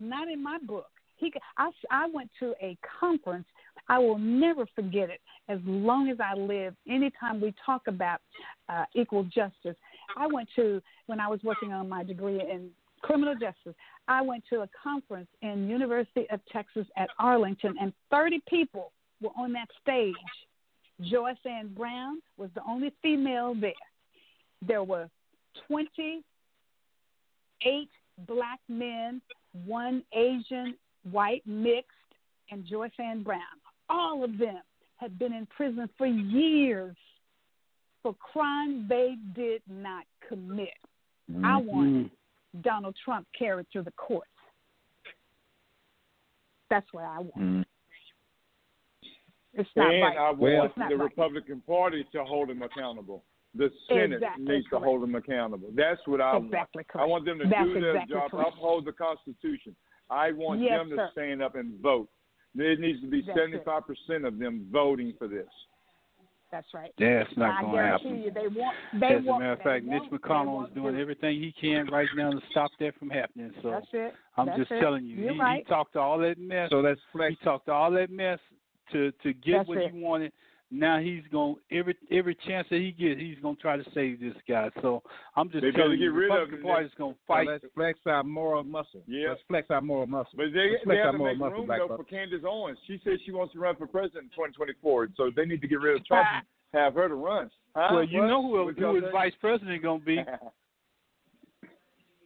not 0.00 0.28
in 0.28 0.42
my 0.42 0.58
book. 0.66 0.86
He, 1.16 1.32
I, 1.56 1.70
I 1.90 2.08
went 2.12 2.30
to 2.40 2.54
a 2.60 2.76
conference. 3.00 3.46
I 3.88 3.98
will 3.98 4.18
never 4.18 4.66
forget 4.74 5.10
it 5.10 5.20
as 5.48 5.58
long 5.64 6.08
as 6.08 6.18
I 6.20 6.34
live. 6.34 6.74
Anytime 6.88 7.40
we 7.40 7.54
talk 7.64 7.82
about 7.86 8.20
uh, 8.68 8.84
equal 8.94 9.24
justice, 9.24 9.76
I 10.16 10.26
went 10.26 10.48
to 10.56 10.82
when 11.06 11.20
I 11.20 11.28
was 11.28 11.40
working 11.42 11.72
on 11.72 11.88
my 11.88 12.04
degree 12.04 12.40
in 12.40 12.70
criminal 13.02 13.34
justice. 13.34 13.74
I 14.08 14.22
went 14.22 14.44
to 14.50 14.60
a 14.60 14.68
conference 14.82 15.28
in 15.42 15.68
University 15.68 16.26
of 16.30 16.40
Texas 16.50 16.86
at 16.96 17.10
Arlington, 17.18 17.74
and 17.80 17.92
30 18.10 18.42
people 18.48 18.92
were 19.20 19.30
on 19.36 19.52
that 19.52 19.68
stage. 19.82 20.14
Joyce 21.02 21.36
Ann 21.44 21.74
Brown 21.74 22.22
was 22.36 22.50
the 22.54 22.62
only 22.68 22.92
female 23.02 23.54
there. 23.54 23.72
There 24.66 24.82
were 24.82 25.08
28 25.66 27.88
black 28.26 28.60
men, 28.68 29.20
one 29.66 30.02
Asian, 30.12 30.74
white 31.10 31.42
mixed, 31.46 31.90
and 32.50 32.64
Joyce 32.64 32.92
Ann 32.98 33.22
Brown. 33.22 33.40
All 33.88 34.24
of 34.24 34.38
them 34.38 34.60
had 34.96 35.18
been 35.18 35.32
in 35.32 35.46
prison 35.46 35.88
for 35.98 36.06
years 36.06 36.96
for 38.04 38.14
crimes 38.14 38.88
they 38.88 39.16
did 39.34 39.62
not 39.68 40.04
commit. 40.28 40.68
I 41.42 41.56
want 41.56 42.12
Donald 42.60 42.94
Trump 43.02 43.26
carried 43.36 43.66
to 43.72 43.82
the 43.82 43.90
courts. 43.92 44.28
That's 46.70 46.86
what 46.92 47.04
I 47.04 47.18
want. 47.18 47.36
Mm. 47.36 47.64
It's 49.54 49.70
not 49.74 49.92
and 49.92 50.02
right. 50.02 50.16
I 50.18 50.30
want 50.32 50.70
It's 50.70 50.76
not 50.76 50.90
the 50.90 50.96
right. 50.96 51.04
Republican 51.04 51.62
Party 51.66 52.04
to 52.12 52.24
hold 52.24 52.50
him 52.50 52.62
accountable. 52.62 53.24
The 53.54 53.70
Senate 53.88 54.14
Exactly 54.14 54.44
needs 54.44 54.66
to 54.70 54.78
hold 54.80 55.02
him 55.02 55.14
accountable. 55.14 55.68
That's 55.74 56.00
what 56.06 56.20
I 56.20 56.36
Exactly 56.36 56.84
want. 56.94 57.02
I 57.02 57.06
want 57.06 57.24
them 57.24 57.38
to 57.38 57.44
That's 57.48 57.64
do 57.64 57.80
their 57.80 57.96
exactly 57.96 58.16
job, 58.16 58.30
correct. 58.30 58.50
uphold 58.54 58.84
the 58.84 58.92
Constitution. 58.92 59.74
I 60.10 60.32
want 60.32 60.60
Yes, 60.60 60.80
them 60.80 60.90
to 60.90 60.96
sir. 60.96 61.08
stand 61.12 61.42
up 61.42 61.54
and 61.54 61.80
vote. 61.80 62.08
There 62.54 62.76
needs 62.76 63.00
to 63.00 63.06
be 63.06 63.22
That's 63.22 63.38
seventy-five 63.38 63.84
percent 63.86 64.26
of 64.26 64.38
them 64.38 64.68
voting 64.70 65.14
for 65.18 65.26
this. 65.28 65.48
That's 66.54 66.72
right. 66.72 66.92
That's 67.00 67.36
not 67.36 67.50
I 67.58 67.60
going 67.62 67.72
to 67.72 67.76
guarantee 67.78 68.04
happen. 68.08 68.22
you, 68.22 68.30
they 68.30 68.46
want. 68.60 68.76
They 69.00 69.06
As 69.16 69.22
a 69.24 69.26
want, 69.26 69.40
matter 69.42 69.52
of 69.54 69.58
fact, 69.62 69.84
Mitch 69.84 70.02
want- 70.08 70.22
McConnell 70.22 70.68
is 70.68 70.72
doing 70.74 70.94
to. 70.94 71.00
everything 71.00 71.40
he 71.42 71.52
can 71.60 71.88
right 71.90 72.06
now 72.16 72.30
to 72.30 72.38
stop 72.52 72.70
that 72.78 72.96
from 72.96 73.10
happening. 73.10 73.50
So 73.60 73.70
That's 73.70 73.86
it. 73.92 74.14
I'm 74.36 74.46
That's 74.46 74.58
just 74.60 74.70
it. 74.70 74.80
telling 74.80 75.04
you, 75.04 75.16
You're 75.16 75.32
he, 75.34 75.40
right. 75.40 75.64
he 75.66 75.68
talked 75.68 75.96
all 75.96 76.16
that 76.18 76.38
mess. 76.38 76.68
So 76.70 76.80
that's 76.80 77.00
flex. 77.12 77.34
He 77.40 77.44
talked 77.44 77.66
to 77.66 77.72
all 77.72 77.90
that 77.90 78.08
mess 78.08 78.38
to 78.92 79.10
to 79.24 79.32
get 79.32 79.56
That's 79.58 79.68
what 79.68 79.78
it. 79.78 79.90
he 79.92 80.00
wanted. 80.00 80.32
Now 80.76 80.98
he's 80.98 81.22
going 81.30 81.54
every 81.70 81.96
every 82.10 82.36
chance 82.46 82.66
that 82.70 82.80
he 82.80 82.90
gets, 82.90 83.20
he's 83.20 83.38
going 83.40 83.54
to 83.56 83.62
try 83.62 83.76
to 83.76 83.84
save 83.94 84.18
this 84.18 84.34
guy. 84.48 84.70
So 84.82 85.02
I'm 85.36 85.48
just 85.50 85.62
They 85.62 85.70
telling 85.70 85.92
get 85.92 86.00
you, 86.00 86.10
the 86.12 86.18
rid 86.18 86.30
of 86.30 86.48
Republican 86.50 86.58
him. 86.58 86.64
Party 86.66 86.86
is 86.86 86.92
going 86.98 87.14
to 87.14 87.18
So 87.20 87.24
fight. 87.28 87.46
let's 87.46 87.64
flex 87.74 87.98
our 88.06 88.24
moral 88.24 88.64
muscle. 88.64 89.02
Yeah. 89.06 89.28
Let's 89.30 89.40
flex 89.46 89.66
our 89.70 89.80
moral 89.80 90.08
muscle. 90.08 90.32
But 90.36 90.46
they, 90.52 90.70
Let's 90.72 90.84
they 90.88 90.96
have 90.96 91.12
to 91.12 91.18
make 91.18 91.38
room 91.38 91.68
though 91.68 91.88
folks. 91.88 92.02
for 92.02 92.10
Candace 92.10 92.42
Owens. 92.44 92.78
She 92.88 93.00
says 93.04 93.20
she 93.24 93.30
wants 93.30 93.52
to 93.52 93.60
run 93.60 93.76
for 93.76 93.86
president 93.86 94.24
in 94.24 94.30
2024, 94.30 95.10
so 95.16 95.30
they 95.34 95.44
need 95.44 95.60
to 95.60 95.68
get 95.68 95.80
rid 95.80 95.96
of 95.96 96.04
Trump 96.06 96.26
ah. 96.28 96.42
and 96.72 96.82
have 96.82 96.94
her 96.94 97.08
to 97.08 97.14
run. 97.14 97.50
Huh? 97.76 97.90
well, 97.94 98.04
you 98.04 98.20
What? 98.20 98.26
know 98.26 98.42
who, 98.42 98.64
What 98.64 98.74
who 98.74 98.80
y'all 98.80 98.94
his 98.96 99.04
say? 99.04 99.10
vice 99.12 99.32
president 99.40 99.80
going 99.82 100.00
to 100.00 100.06
be. 100.06 100.18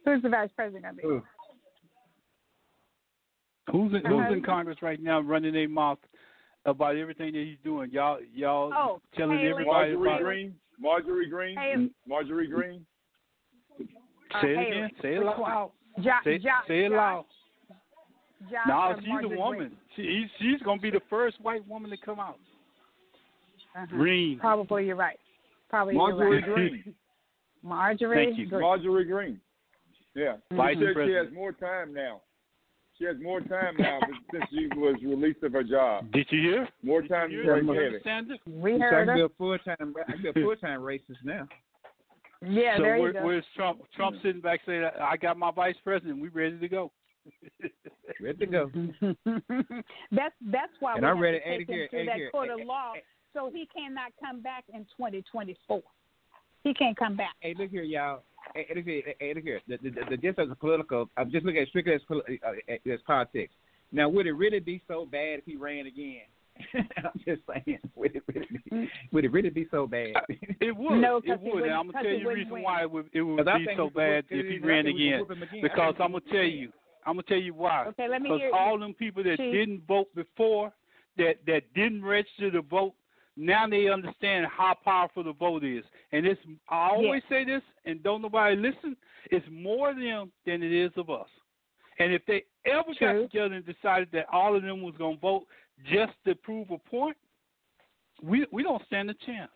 Who's 0.05 0.21
the 0.23 0.29
vice 0.29 0.49
president 0.55 0.83
going 0.85 0.95
to 0.95 1.01
be? 1.01 1.07
Who? 1.07 1.21
Who's 3.71 3.93
in, 3.93 4.03
who's 4.09 4.31
in 4.33 4.41
Congress 4.43 4.77
right 4.81 4.99
now 5.01 5.19
running 5.19 5.53
their 5.53 5.69
mouth 5.69 5.99
about 6.65 6.95
everything 6.97 7.33
that 7.33 7.39
he's 7.43 7.57
doing? 7.63 7.89
Y'all 7.91 8.19
y'all 8.33 8.71
Oh, 8.75 9.01
telling 9.15 9.37
Haley. 9.39 9.49
everybody 9.51 9.95
Marjorie 9.95 10.07
about 10.09 10.21
Greene. 10.23 10.55
Marjorie 10.79 11.29
Greene. 11.29 11.57
Haley. 11.57 11.91
Marjorie 12.07 12.47
Greene. 12.47 12.85
Uh, 13.79 14.41
Say 14.41 14.47
it 14.51 14.57
Haley. 14.57 14.71
again. 14.71 14.89
Say 15.01 15.15
it 15.15 15.23
loud. 15.23 15.39
one? 15.39 16.03
Jo- 16.03 16.11
Say, 16.23 16.37
Jo- 16.37 16.49
say 16.67 16.85
it 16.85 16.91
loud. 16.91 17.25
Josh 18.49 18.67
No, 18.67 18.73
or 18.73 18.95
she's 18.99 19.07
Marjorie 19.09 19.35
a 19.35 19.39
woman. 19.39 19.77
She 19.95 20.25
she's 20.39 20.61
gonna 20.61 20.79
be 20.81 20.89
the 20.91 21.01
first 21.09 21.39
white 21.41 21.67
woman 21.67 21.89
to 21.91 21.97
come 21.97 22.19
out. 22.19 22.37
Greene? 23.73 23.83
Uh-huh. 23.85 23.85
Greene. 23.97 24.39
Probably 24.39 24.85
you're 24.87 24.95
right. 24.95 25.19
Probably 25.69 25.95
Marjorie 25.95 26.39
you're 26.45 26.55
right. 26.55 26.71
Greene. 26.71 26.95
Marjorie 27.63 28.25
Thank 28.27 28.37
you. 28.39 28.47
Greene. 28.47 28.61
Marjorie 28.61 29.05
Greene. 29.05 29.41
Yeah. 30.15 30.37
Vice 30.53 30.75
she 30.77 30.81
said 30.81 30.87
she 30.89 30.93
President. 30.93 31.25
has 31.27 31.35
more 31.35 31.51
time 31.51 31.93
now. 31.93 32.21
She 32.99 33.05
has 33.05 33.15
more 33.21 33.39
time 33.39 33.75
now 33.79 33.99
since 34.31 34.43
she 34.51 34.67
was 34.75 34.95
released 35.01 35.41
of 35.43 35.53
her 35.53 35.63
job. 35.63 36.11
Did 36.11 36.27
you 36.31 36.41
hear? 36.41 36.67
More 36.83 37.01
time 37.01 37.29
Did 37.29 37.37
to 37.37 37.41
you 37.41 37.45
break 37.45 37.63
hear, 37.63 37.99
heavy. 38.01 38.39
We 38.45 38.71
So 38.77 38.83
I 38.83 38.89
heard 38.89 39.05
can 39.07 39.15
be 39.15 39.21
a 39.21 39.29
full 39.37 39.57
time. 39.59 39.93
I 40.07 40.11
can 40.11 40.21
be 40.21 40.29
a 40.29 40.33
full 40.33 40.55
time 40.57 40.81
racist 40.81 41.23
now. 41.23 41.47
Yeah, 42.41 42.77
so 42.77 42.83
there 42.83 42.95
you 42.97 43.01
where, 43.03 43.13
go. 43.13 43.25
where's 43.25 43.45
Trump? 43.55 43.81
Trump 43.95 44.17
sitting 44.21 44.41
back 44.41 44.59
saying, 44.65 44.83
"I 45.01 45.15
got 45.17 45.37
my 45.37 45.51
vice 45.51 45.75
president. 45.83 46.21
We 46.21 46.27
ready 46.29 46.59
to 46.59 46.67
go." 46.67 46.91
Ready 48.21 48.37
to 48.39 48.45
go. 48.47 48.71
that's 50.11 50.35
that's 50.47 50.73
why 50.79 50.93
And 50.95 51.03
we 51.03 51.07
I'm 51.07 51.15
have 51.15 51.19
ready- 51.19 51.39
to 51.39 51.43
hey, 51.43 51.57
take 51.59 51.67
look 51.67 51.75
here, 51.75 51.83
him 51.83 51.89
through 51.89 51.99
hey, 51.99 52.05
that 52.07 52.15
here, 52.15 52.31
court 52.31 52.47
hey, 52.53 52.61
of 52.61 52.67
law, 52.67 52.93
hey, 52.95 53.03
so 53.33 53.49
he 53.53 53.67
cannot 53.75 54.11
come 54.21 54.41
back 54.41 54.63
in 54.73 54.81
2024. 54.97 55.81
He 56.63 56.73
can't 56.73 56.97
come 56.97 57.15
back. 57.15 57.35
Hey, 57.39 57.55
look 57.57 57.69
here, 57.69 57.83
y'all. 57.83 58.23
Hey, 58.53 58.65
look 58.75 58.85
here. 58.85 59.01
Hey, 59.19 59.33
look 59.33 59.43
here. 59.43 59.61
The, 59.67 59.77
the, 59.83 59.89
the, 59.89 60.01
the 60.11 60.17
just 60.17 60.39
as 60.39 60.49
a 60.51 60.55
political, 60.55 61.09
I'm 61.17 61.31
just 61.31 61.45
looking 61.45 61.61
at 61.61 61.67
strictly 61.69 61.93
as, 61.93 62.01
poli- 62.07 62.39
uh, 62.45 62.71
uh, 62.71 62.93
as 62.93 62.99
politics. 63.05 63.53
Now, 63.91 64.09
would 64.09 64.27
it 64.27 64.33
really 64.33 64.59
be 64.59 64.81
so 64.87 65.05
bad 65.05 65.39
if 65.39 65.45
he 65.45 65.55
ran 65.55 65.87
again? 65.87 66.21
I'm 66.73 67.19
just 67.25 67.41
saying, 67.47 67.79
would 67.95 68.15
it 68.15 68.23
really 68.27 68.47
be, 68.65 68.71
mm. 68.71 68.87
would 69.13 69.23
it 69.25 69.31
really 69.31 69.49
be 69.49 69.65
so 69.71 69.87
bad? 69.87 70.15
Uh, 70.17 70.21
it 70.59 70.75
would. 70.75 70.99
No, 70.99 71.21
'cause 71.21 71.31
it 71.31 71.41
would. 71.41 71.63
And 71.63 71.71
I'm 71.71 71.83
gonna 71.87 71.93
'cause 71.93 72.03
tell 72.03 72.11
you 72.11 72.23
the 72.27 72.33
reason 72.33 72.53
win. 72.53 72.63
why 72.63 72.81
it 72.81 72.91
would, 72.91 73.09
it 73.13 73.21
would 73.21 73.37
'Cause 73.37 73.47
I 73.47 73.57
be 73.59 73.67
so 73.77 73.89
bad 73.89 74.25
if 74.29 74.45
he 74.45 74.59
ran 74.59 74.83
think 74.83 74.97
we 74.97 75.09
could 75.09 75.31
again. 75.31 75.43
again. 75.43 75.61
Because 75.61 75.95
I'm 75.99 76.11
gonna 76.11 76.19
tell 76.31 76.43
you, 76.43 76.71
I'm 77.05 77.13
gonna 77.13 77.23
tell 77.23 77.37
you 77.37 77.53
why. 77.53 77.85
Okay, 77.87 78.09
let 78.09 78.21
me 78.21 78.29
Because 78.29 78.51
all 78.53 78.77
them 78.77 78.93
people 78.93 79.23
that 79.23 79.37
Chief. 79.37 79.53
didn't 79.53 79.87
vote 79.87 80.13
before, 80.15 80.73
that 81.17 81.35
that 81.47 81.61
didn't 81.73 82.03
register 82.03 82.51
to 82.51 82.61
vote, 82.61 82.93
now 83.39 83.65
they 83.67 83.87
understand 83.87 84.47
how 84.47 84.75
powerful 84.83 85.23
the 85.23 85.31
vote 85.31 85.63
is. 85.63 85.83
And 86.11 86.25
it's 86.25 86.41
I 86.69 86.89
always 86.89 87.23
say 87.29 87.45
this, 87.45 87.61
and 87.85 88.03
don't 88.03 88.21
nobody 88.21 88.57
listen. 88.57 88.97
It's 89.31 89.45
more 89.49 89.91
of 89.91 89.95
them 89.95 90.31
than 90.45 90.61
it 90.61 90.73
is 90.73 90.91
of 90.97 91.09
us. 91.09 91.27
And 91.99 92.13
if 92.13 92.21
they 92.25 92.43
ever 92.65 92.93
True. 92.97 93.21
got 93.21 93.31
together 93.31 93.55
and 93.55 93.65
decided 93.65 94.09
that 94.11 94.25
all 94.31 94.55
of 94.55 94.63
them 94.63 94.81
was 94.81 94.93
gonna 94.97 95.17
vote 95.17 95.45
just 95.89 96.11
to 96.25 96.35
prove 96.35 96.69
a 96.71 96.77
point, 96.77 97.15
we 98.21 98.45
we 98.51 98.61
don't 98.61 98.85
stand 98.87 99.09
a 99.09 99.15
chance. 99.25 99.51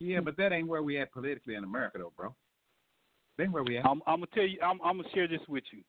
Yeah, 0.00 0.20
but 0.20 0.36
that 0.36 0.52
ain't 0.52 0.68
where 0.68 0.82
we 0.82 0.98
at 0.98 1.12
politically 1.12 1.54
in 1.54 1.64
America, 1.64 1.98
though, 1.98 2.12
bro. 2.16 2.34
That 3.38 3.44
ain't 3.44 3.52
where 3.52 3.62
we 3.62 3.78
at. 3.78 3.86
I'm, 3.86 4.02
I'm 4.06 4.16
gonna 4.16 4.26
tell 4.34 4.44
you. 4.44 4.58
I'm, 4.62 4.80
I'm 4.84 4.96
gonna 4.96 5.08
share 5.14 5.28
this 5.28 5.40
with 5.48 5.64
you, 5.70 5.82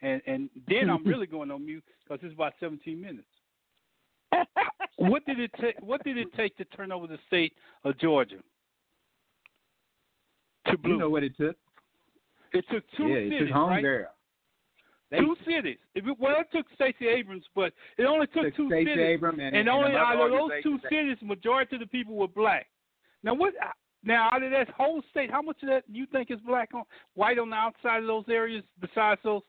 and 0.00 0.22
and 0.26 0.48
then 0.68 0.88
I'm 0.88 1.04
really 1.06 1.26
going 1.26 1.50
on 1.50 1.66
mute 1.66 1.84
because 2.02 2.24
it's 2.24 2.34
about 2.34 2.54
17 2.60 2.98
minutes. 2.98 3.26
What 4.96 5.24
did 5.26 5.40
it 5.40 5.50
take? 5.60 5.80
What 5.80 6.02
did 6.04 6.16
it 6.18 6.28
take 6.36 6.56
to 6.58 6.64
turn 6.66 6.92
over 6.92 7.06
the 7.06 7.18
state 7.26 7.54
of 7.84 7.98
Georgia 7.98 8.36
to 10.68 10.78
blue? 10.78 10.92
You 10.92 10.98
know 10.98 11.10
what 11.10 11.24
it 11.24 11.36
took? 11.36 11.56
it 12.52 12.64
took 12.70 12.84
two 12.96 13.04
yeah, 13.08 13.16
it 13.16 13.24
cities, 13.30 13.40
took 13.48 13.50
home 13.50 13.70
right? 13.70 13.82
girl. 13.82 14.06
They 15.10 15.18
Two 15.18 15.36
cities. 15.46 15.78
If 15.94 16.06
it, 16.06 16.16
well, 16.18 16.36
it 16.40 16.46
took 16.54 16.66
Stacey 16.74 17.06
Abrams, 17.08 17.44
but 17.54 17.72
it 17.98 18.04
only 18.04 18.26
took, 18.28 18.44
took 18.44 18.56
two 18.56 18.68
Stacey 18.68 18.84
cities. 18.92 19.04
Abrams 19.04 19.38
and, 19.38 19.48
and 19.48 19.56
and 19.56 19.68
only 19.68 19.92
out 19.96 20.14
of 20.14 20.30
those 20.30 20.50
two 20.62 20.72
organization 20.74 20.80
that- 20.82 20.88
cities, 20.90 21.16
majority 21.22 21.76
of 21.76 21.80
the 21.80 21.86
people 21.86 22.14
were 22.14 22.28
black. 22.28 22.66
Now 23.22 23.34
what? 23.34 23.54
Now 24.04 24.28
out 24.32 24.42
of 24.42 24.50
that 24.50 24.68
whole 24.70 25.02
state, 25.10 25.30
how 25.30 25.42
much 25.42 25.62
of 25.62 25.68
that 25.68 25.84
you 25.90 26.06
think 26.06 26.30
is 26.30 26.38
black 26.46 26.70
on 26.74 26.82
white 27.14 27.38
on 27.38 27.50
the 27.50 27.56
outside 27.56 27.98
of 28.00 28.06
those 28.06 28.24
areas? 28.28 28.64
Besides 28.80 29.20
those, 29.24 29.42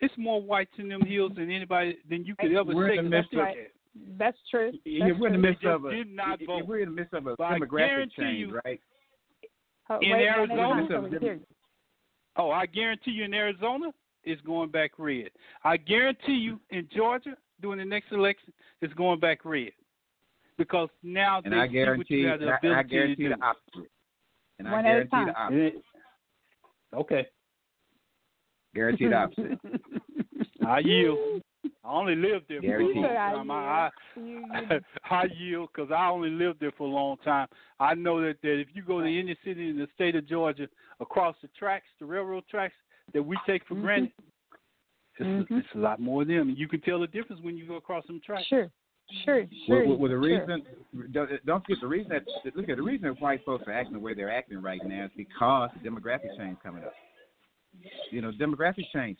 it's 0.00 0.14
more 0.18 0.42
whites 0.42 0.72
in 0.78 0.88
them 0.88 1.02
hills 1.02 1.32
than 1.36 1.50
anybody 1.50 1.98
than 2.08 2.24
you 2.24 2.34
could 2.38 2.52
ever 2.52 2.74
We're 2.74 2.88
say. 2.90 2.98
in 2.98 3.04
the 3.10 3.10
'cause 3.22 3.26
midst 3.30 3.34
of- 3.34 3.54
think- 3.54 3.68
That's 4.16 4.38
true. 4.50 4.72
Yeah, 4.84 5.08
That's 5.08 5.18
we're 5.20 5.26
in 5.28 5.32
the 5.34 5.38
midst 5.38 5.64
of 5.64 5.84
a. 5.84 5.90
did 5.90 6.08
not 6.14 6.38
vote. 6.46 6.66
We're 6.66 6.80
in 6.80 6.90
the 6.90 6.94
midst 6.94 7.12
of 7.14 7.26
a 7.26 7.34
But 7.36 7.50
demographic 7.60 8.12
change, 8.12 8.38
you- 8.38 8.60
right? 8.64 8.80
Oh, 9.88 9.98
in 10.00 10.10
wait, 10.12 10.26
Arizona-. 10.28 11.38
Oh, 12.36 12.50
I 12.52 12.66
guarantee 12.66 13.10
you 13.10 13.24
in 13.24 13.34
Arizona, 13.34 13.92
it's 14.22 14.40
going 14.42 14.70
back 14.70 14.92
red. 14.98 15.30
I 15.64 15.76
guarantee 15.76 16.34
you 16.34 16.60
in 16.70 16.88
Georgia, 16.94 17.36
during 17.60 17.78
the 17.80 17.84
next 17.84 18.12
election, 18.12 18.52
it's 18.80 18.94
going 18.94 19.18
back 19.18 19.44
red. 19.44 19.72
Because 20.56 20.88
now 21.02 21.40
And 21.44 21.52
they 21.52 21.58
I 21.58 21.62
see 21.66 21.66
what 21.68 21.72
guarantee, 21.72 22.14
you 22.16 22.26
have 22.28 22.40
the 22.40 22.46
I, 22.50 22.56
ability 22.58 22.78
I 22.78 22.82
guarantee 22.84 23.22
to 23.24 23.28
the 23.30 23.44
opposite. 23.44 23.90
And 24.60 24.68
I 24.68 24.72
One 24.72 24.86
at 24.86 24.90
a 25.00 25.04
guarantee 25.04 25.10
the 25.26 25.32
time. 25.32 25.34
opposite. 25.36 25.74
Eh, 26.94 26.96
okay. 26.96 27.26
Guarantee 28.74 29.08
the 29.08 29.14
opposite. 29.16 29.58
I 30.66 30.78
yield. 30.80 31.42
I 31.82 31.92
only 31.94 32.14
lived 32.14 32.44
there 32.48 32.60
for 32.60 32.66
a 32.66 32.70
Guaranteed. 32.70 32.96
long 32.96 33.04
You 33.04 33.10
I 33.16 33.32
time. 33.32 33.50
I, 33.50 33.90
You- 34.16 34.22
you- 34.24 34.46
I, 34.52 35.14
I 35.14 35.24
yield 35.38 35.70
because 35.74 35.90
I 35.90 36.08
only 36.08 36.28
lived 36.30 36.60
there 36.60 36.72
for 36.76 36.86
a 36.86 36.90
long 36.90 37.16
time. 37.24 37.48
I 37.78 37.94
know 37.94 38.20
that, 38.20 38.36
that 38.42 38.60
if 38.60 38.68
you 38.74 38.82
go 38.82 39.00
to 39.00 39.06
any 39.06 39.36
city 39.44 39.70
in 39.70 39.78
the 39.78 39.88
state 39.94 40.14
of 40.14 40.26
Georgia, 40.28 40.68
across 41.00 41.36
the 41.40 41.48
tracks, 41.58 41.86
the 41.98 42.04
railroad 42.06 42.44
tracks 42.50 42.74
that 43.14 43.22
we 43.22 43.36
take 43.46 43.66
for 43.66 43.74
Mhm. 43.76 43.80
granted, 43.82 44.12
it's, 45.18 45.50
Mhm. 45.50 45.58
it's 45.58 45.68
a 45.74 45.78
lot 45.78 46.00
more 46.00 46.22
of 46.22 46.28
them. 46.28 46.50
You 46.56 46.68
can 46.68 46.80
tell 46.82 47.00
the 47.00 47.06
difference 47.06 47.40
when 47.42 47.56
you 47.56 47.66
go 47.66 47.76
across 47.76 48.06
them 48.06 48.20
tracks. 48.20 48.46
Sure, 48.46 48.70
sure, 49.24 49.46
sure. 49.66 49.78
Well, 49.80 49.88
well, 49.88 49.96
well, 49.98 50.08
the 50.20 50.26
sure. 50.28 50.46
reason 50.46 50.66
don't, 51.12 51.46
don't 51.46 51.64
forget 51.64 51.80
the 51.80 51.86
reason 51.88 52.10
that 52.10 52.54
look 52.54 52.68
at 52.68 52.76
the 52.76 52.82
reason 52.82 53.08
that 53.08 53.20
white 53.22 53.42
folks 53.46 53.66
are 53.66 53.72
acting 53.72 53.94
the 53.94 53.98
way 54.00 54.12
they're 54.14 54.30
acting 54.30 54.60
right 54.60 54.84
now 54.84 55.04
is 55.06 55.10
because 55.16 55.70
demographic 55.82 56.36
change 56.36 56.58
coming 56.62 56.84
up. 56.84 56.92
You 58.10 58.20
know, 58.20 58.32
demographic 58.32 58.84
change. 58.92 59.18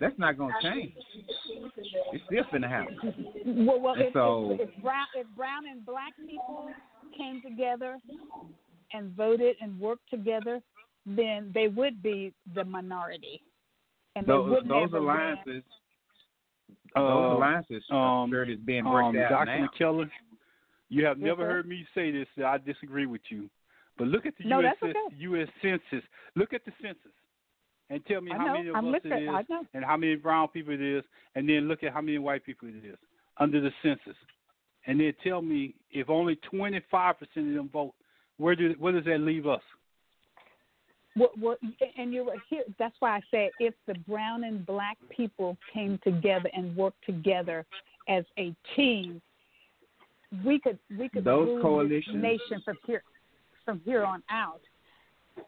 That's 0.00 0.18
not 0.18 0.38
going 0.38 0.52
to 0.60 0.72
change. 0.72 0.92
It's 2.12 2.24
still 2.26 2.44
going 2.50 2.62
to 2.62 2.68
happen. 2.68 2.96
Well, 3.66 3.80
well 3.80 3.94
if, 3.96 4.12
so- 4.12 4.56
if, 4.60 4.68
if 4.68 4.82
brown 4.82 5.06
if 5.16 5.26
brown 5.36 5.66
and 5.70 5.84
black 5.84 6.12
people 6.28 6.70
came 7.16 7.42
together 7.42 7.98
and 8.92 9.12
voted 9.16 9.56
and 9.60 9.78
worked 9.78 10.08
together, 10.10 10.60
then 11.06 11.50
they 11.54 11.68
would 11.68 12.02
be 12.02 12.32
the 12.54 12.64
minority, 12.64 13.42
and 14.16 14.24
they 14.26 14.30
Those, 14.32 14.50
wouldn't 14.50 14.68
those 14.68 14.82
have 14.84 14.94
a 14.94 14.98
alliances, 14.98 15.62
Uh, 16.94 17.00
those 17.00 17.36
alliances, 17.36 17.82
um, 17.90 18.30
sure 18.30 18.44
is 18.44 18.58
being 18.64 18.86
um, 18.86 18.92
worked 18.92 19.16
out 19.18 19.46
Dr. 19.46 19.58
now. 19.60 19.68
McKellar, 19.78 20.10
you 20.90 21.04
have 21.04 21.18
Yes, 21.18 21.26
never 21.26 21.42
sir. 21.42 21.48
heard 21.48 21.66
me 21.68 21.86
say 21.94 22.10
this. 22.12 22.28
I 22.44 22.58
disagree 22.58 23.06
with 23.06 23.22
you. 23.30 23.48
But 23.98 24.08
look 24.08 24.26
at 24.26 24.34
the 24.38 24.48
No, 24.48 24.60
U.S. 24.60 24.76
okay. 24.82 24.92
U.S. 25.18 25.48
Census. 25.60 26.04
Look 26.36 26.52
at 26.52 26.64
the 26.64 26.72
census, 26.80 27.12
and 27.92 28.04
tell 28.06 28.20
me 28.20 28.32
I 28.32 28.36
how 28.38 28.46
know. 28.46 28.52
many 28.54 28.68
of 28.68 28.76
I'm 28.76 28.88
us 28.88 28.92
listening. 29.04 29.28
it 29.28 29.40
is, 29.52 29.66
and 29.74 29.84
how 29.84 29.96
many 29.96 30.14
brown 30.16 30.48
people 30.48 30.72
it 30.74 30.80
is, 30.80 31.04
and 31.34 31.48
then 31.48 31.68
look 31.68 31.82
at 31.82 31.92
how 31.92 32.00
many 32.00 32.18
white 32.18 32.44
people 32.44 32.68
it 32.68 32.84
is 32.86 32.96
under 33.38 33.60
the 33.60 33.70
census, 33.82 34.16
and 34.86 34.98
then 35.00 35.12
tell 35.22 35.42
me 35.42 35.74
if 35.90 36.08
only 36.10 36.36
25 36.50 37.18
percent 37.18 37.48
of 37.48 37.54
them 37.54 37.68
vote. 37.72 37.92
Where 38.38 38.56
do 38.56 38.74
where 38.78 38.92
does 38.92 39.04
that 39.04 39.18
leave 39.20 39.46
us? 39.46 39.60
Well, 41.14 41.30
well, 41.40 41.56
and 41.98 42.12
you're 42.12 42.24
right 42.24 42.38
here. 42.48 42.62
That's 42.78 42.94
why 43.00 43.16
I 43.16 43.20
said 43.30 43.50
if 43.60 43.74
the 43.86 43.94
brown 44.08 44.44
and 44.44 44.64
black 44.64 44.96
people 45.14 45.56
came 45.72 45.98
together 46.02 46.48
and 46.54 46.74
worked 46.74 47.04
together 47.04 47.66
as 48.08 48.24
a 48.38 48.54
team, 48.74 49.20
we 50.44 50.58
could 50.58 50.78
we 50.98 51.10
could 51.10 51.24
Those 51.24 51.48
rule 51.48 51.62
coalitions- 51.62 52.16
nation 52.22 52.62
from 52.64 52.78
here 52.86 53.02
from 53.64 53.80
here 53.84 54.04
on 54.04 54.22
out. 54.30 54.62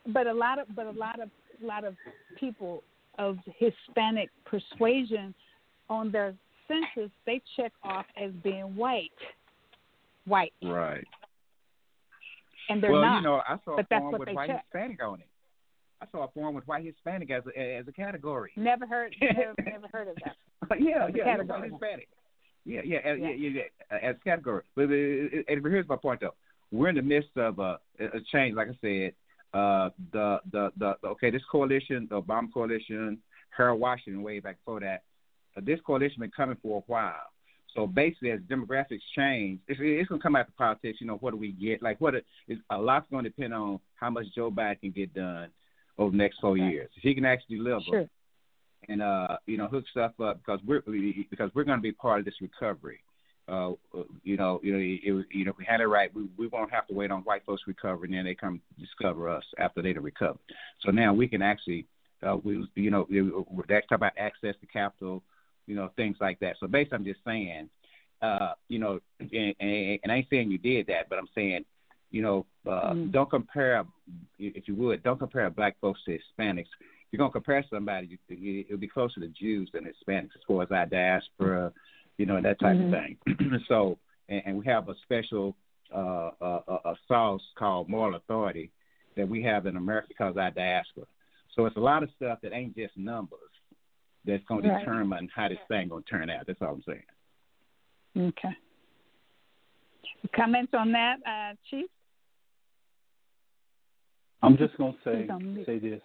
But 0.08 0.26
a 0.26 0.32
lot 0.32 0.58
of 0.58 0.66
but 0.76 0.86
a 0.86 0.90
lot 0.90 1.18
of 1.20 1.28
a 1.28 1.43
lot 1.62 1.84
of 1.84 1.94
people 2.38 2.82
of 3.18 3.38
Hispanic 3.58 4.30
persuasion 4.44 5.34
on 5.88 6.10
their 6.10 6.34
census 6.68 7.10
they 7.26 7.40
check 7.56 7.72
off 7.82 8.06
as 8.20 8.30
being 8.42 8.74
white, 8.74 9.10
white. 10.26 10.52
Right. 10.62 11.04
and 12.68 12.82
they're 12.82 12.92
well, 12.92 13.02
not. 13.02 13.16
you 13.18 13.22
know, 13.22 13.42
I 13.46 13.56
saw 13.64 13.76
but 13.76 13.86
a 13.90 14.00
form 14.00 14.18
with 14.18 14.28
white 14.30 14.48
check. 14.48 14.64
Hispanic 14.72 15.02
on 15.02 15.20
it. 15.20 15.28
I 16.00 16.06
saw 16.10 16.24
a 16.24 16.28
form 16.28 16.54
with 16.54 16.66
white 16.66 16.84
Hispanic 16.84 17.30
as 17.30 17.42
a 17.56 17.76
as 17.78 17.88
a 17.88 17.92
category. 17.92 18.52
Never 18.56 18.86
heard, 18.86 19.14
never, 19.22 19.54
never 19.64 19.88
heard 19.92 20.08
of 20.08 20.16
that. 20.24 20.36
yeah, 20.80 21.08
yeah, 21.14 21.24
category. 21.24 21.60
white 21.60 21.70
Hispanic. 21.70 22.08
Yeah, 22.64 22.80
yeah, 22.84 22.98
Yeah. 23.04 23.14
yeah, 23.14 23.30
yeah, 23.30 23.62
yeah, 23.90 23.98
as 24.10 24.16
category. 24.24 24.62
But 24.74 24.84
uh, 24.84 25.52
and 25.52 25.64
here's 25.64 25.88
my 25.88 25.96
point 25.96 26.20
though. 26.20 26.34
We're 26.72 26.88
in 26.88 26.96
the 26.96 27.02
midst 27.02 27.36
of 27.36 27.58
a, 27.58 27.78
a 28.00 28.20
change. 28.32 28.56
Like 28.56 28.68
I 28.68 28.76
said, 28.80 29.12
uh, 29.54 29.90
the, 30.12 30.40
the 30.50 30.70
the 30.76 30.96
the 31.02 31.08
okay, 31.08 31.30
this 31.30 31.42
coalition, 31.50 32.06
the 32.10 32.20
Obama 32.20 32.52
coalition, 32.52 33.18
Harold 33.56 33.80
Washington, 33.80 34.22
way 34.22 34.40
back 34.40 34.58
before 34.64 34.80
that, 34.80 35.04
uh, 35.56 35.60
this 35.64 35.80
coalition 35.86 36.20
been 36.20 36.30
coming 36.36 36.56
for 36.62 36.78
a 36.78 36.82
while. 36.86 37.30
So 37.74 37.86
basically, 37.86 38.30
as 38.30 38.40
demographics 38.40 39.00
change, 39.16 39.58
it's, 39.66 39.80
it's 39.82 40.08
going 40.08 40.20
to 40.20 40.22
come 40.22 40.36
out 40.36 40.46
to 40.46 40.52
politics. 40.52 40.98
You 41.00 41.08
know, 41.08 41.16
what 41.16 41.32
do 41.32 41.36
we 41.36 41.52
get? 41.52 41.82
Like, 41.82 42.00
what 42.00 42.14
is 42.14 42.58
a 42.70 42.78
lot's 42.78 43.06
going 43.10 43.24
to 43.24 43.30
depend 43.30 43.52
on 43.52 43.80
how 43.96 44.10
much 44.10 44.26
Joe 44.34 44.50
Biden 44.50 44.80
can 44.80 44.90
get 44.90 45.12
done 45.14 45.48
over 45.98 46.10
the 46.10 46.16
next 46.16 46.40
four 46.40 46.56
years. 46.56 46.90
If 46.96 47.02
he 47.02 47.14
can 47.14 47.24
actually 47.24 47.56
deliver 47.56 47.80
Sure. 47.84 48.08
and 48.88 49.02
uh, 49.02 49.36
you 49.46 49.56
know, 49.56 49.66
hook 49.68 49.84
stuff 49.90 50.12
up 50.20 50.38
because 50.38 50.60
we're 50.66 50.82
because 51.30 51.50
we're 51.54 51.64
going 51.64 51.78
to 51.78 51.82
be 51.82 51.92
part 51.92 52.20
of 52.20 52.24
this 52.24 52.34
recovery. 52.40 53.00
Uh, 53.46 53.72
you 54.22 54.38
know, 54.38 54.58
you 54.62 54.72
know, 54.72 54.78
it, 54.78 55.26
you 55.30 55.44
know, 55.44 55.50
if 55.50 55.58
we 55.58 55.64
had 55.66 55.82
it 55.82 55.86
right, 55.86 56.14
we 56.14 56.26
we 56.38 56.46
won't 56.46 56.72
have 56.72 56.86
to 56.86 56.94
wait 56.94 57.10
on 57.10 57.20
white 57.22 57.44
folks 57.44 57.62
to 57.64 57.70
recover, 57.70 58.06
and 58.06 58.14
then 58.14 58.24
they 58.24 58.34
come 58.34 58.60
discover 58.78 59.28
us 59.28 59.44
after 59.58 59.82
they've 59.82 60.02
recovered. 60.02 60.38
So 60.80 60.90
now 60.90 61.12
we 61.12 61.28
can 61.28 61.42
actually, 61.42 61.86
uh, 62.26 62.38
we 62.42 62.66
you 62.74 62.90
know, 62.90 63.06
they 63.10 63.74
talk 63.82 63.84
about 63.92 64.12
access 64.16 64.54
to 64.60 64.66
capital, 64.66 65.22
you 65.66 65.76
know, 65.76 65.90
things 65.94 66.16
like 66.20 66.40
that. 66.40 66.56
So 66.58 66.66
basically, 66.66 66.96
I'm 66.98 67.04
just 67.04 67.20
saying, 67.22 67.68
uh, 68.22 68.54
you 68.68 68.78
know, 68.78 69.00
and, 69.20 69.54
and, 69.60 69.98
and 70.02 70.10
I 70.10 70.16
ain't 70.16 70.30
saying 70.30 70.50
you 70.50 70.56
did 70.58 70.86
that, 70.86 71.10
but 71.10 71.18
I'm 71.18 71.28
saying, 71.34 71.66
you 72.10 72.22
know, 72.22 72.46
uh, 72.66 72.94
Mm. 72.94 73.12
don't 73.12 73.28
compare, 73.28 73.84
if 74.38 74.66
you 74.66 74.74
would, 74.76 75.02
don't 75.02 75.18
compare 75.18 75.50
black 75.50 75.78
folks 75.82 76.00
to 76.06 76.18
Hispanics. 76.18 76.60
If 76.60 77.08
you're 77.10 77.18
gonna 77.18 77.30
compare 77.30 77.62
somebody, 77.68 78.18
you- 78.28 78.64
it'll 78.66 78.78
be 78.78 78.88
closer 78.88 79.20
to 79.20 79.28
Jews 79.28 79.70
than 79.72 79.84
Hispanics 79.84 80.34
as 80.34 80.42
far 80.48 80.62
as 80.62 80.70
our 80.70 80.86
diaspora, 80.86 81.72
you 82.18 82.26
know, 82.26 82.40
that 82.40 82.58
type 82.60 82.76
Mhm. 82.76 82.86
of 82.86 83.36
thing. 83.36 83.60
so, 83.68 83.98
and, 84.28 84.42
and 84.46 84.58
we 84.58 84.64
have 84.66 84.88
a 84.88 84.94
special 85.02 85.56
uh, 85.94 86.30
uh, 86.40 86.60
uh, 86.66 86.78
a 86.86 86.94
sauce 87.06 87.42
called 87.56 87.88
moral 87.88 88.16
authority 88.16 88.70
that 89.16 89.28
we 89.28 89.42
have 89.42 89.66
in 89.66 89.76
America 89.76 90.08
because 90.08 90.30
of 90.32 90.38
our 90.38 90.50
diaspora. 90.50 91.04
So 91.54 91.66
it's 91.66 91.76
a 91.76 91.80
lot 91.80 92.02
of 92.02 92.08
stuff 92.16 92.40
that 92.42 92.52
ain't 92.52 92.74
just 92.74 92.96
numbers 92.96 93.38
that's 94.24 94.42
going 94.46 94.62
to 94.62 94.70
Right. 94.70 94.80
determine 94.80 95.28
how 95.32 95.48
this 95.48 95.58
thing 95.68 95.88
going 95.88 96.02
to 96.02 96.08
turn 96.10 96.30
out. 96.30 96.46
That's 96.46 96.60
all 96.62 96.74
I'm 96.74 96.82
saying. 96.82 98.28
Okay. 98.28 98.56
Comments 100.34 100.72
on 100.74 100.90
that, 100.92 101.16
uh, 101.26 101.54
Chief? 101.70 101.86
I'm 104.42 104.56
just 104.56 104.76
gonna 104.76 104.94
say 105.04 105.22
He's 105.22 105.30
on 105.30 105.54
mute. 105.54 105.66
say 105.66 105.78
this. 105.78 106.00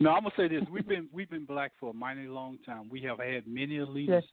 No, 0.00 0.10
I'm 0.10 0.22
gonna 0.22 0.34
say 0.36 0.48
this. 0.48 0.62
We've 0.70 0.86
been 0.86 1.08
we've 1.12 1.28
been 1.30 1.44
black 1.44 1.72
for 1.80 1.90
a 1.90 1.92
mighty 1.94 2.26
long 2.26 2.58
time. 2.64 2.88
We 2.88 3.00
have 3.02 3.18
had 3.18 3.46
many 3.46 3.80
leaders 3.80 4.24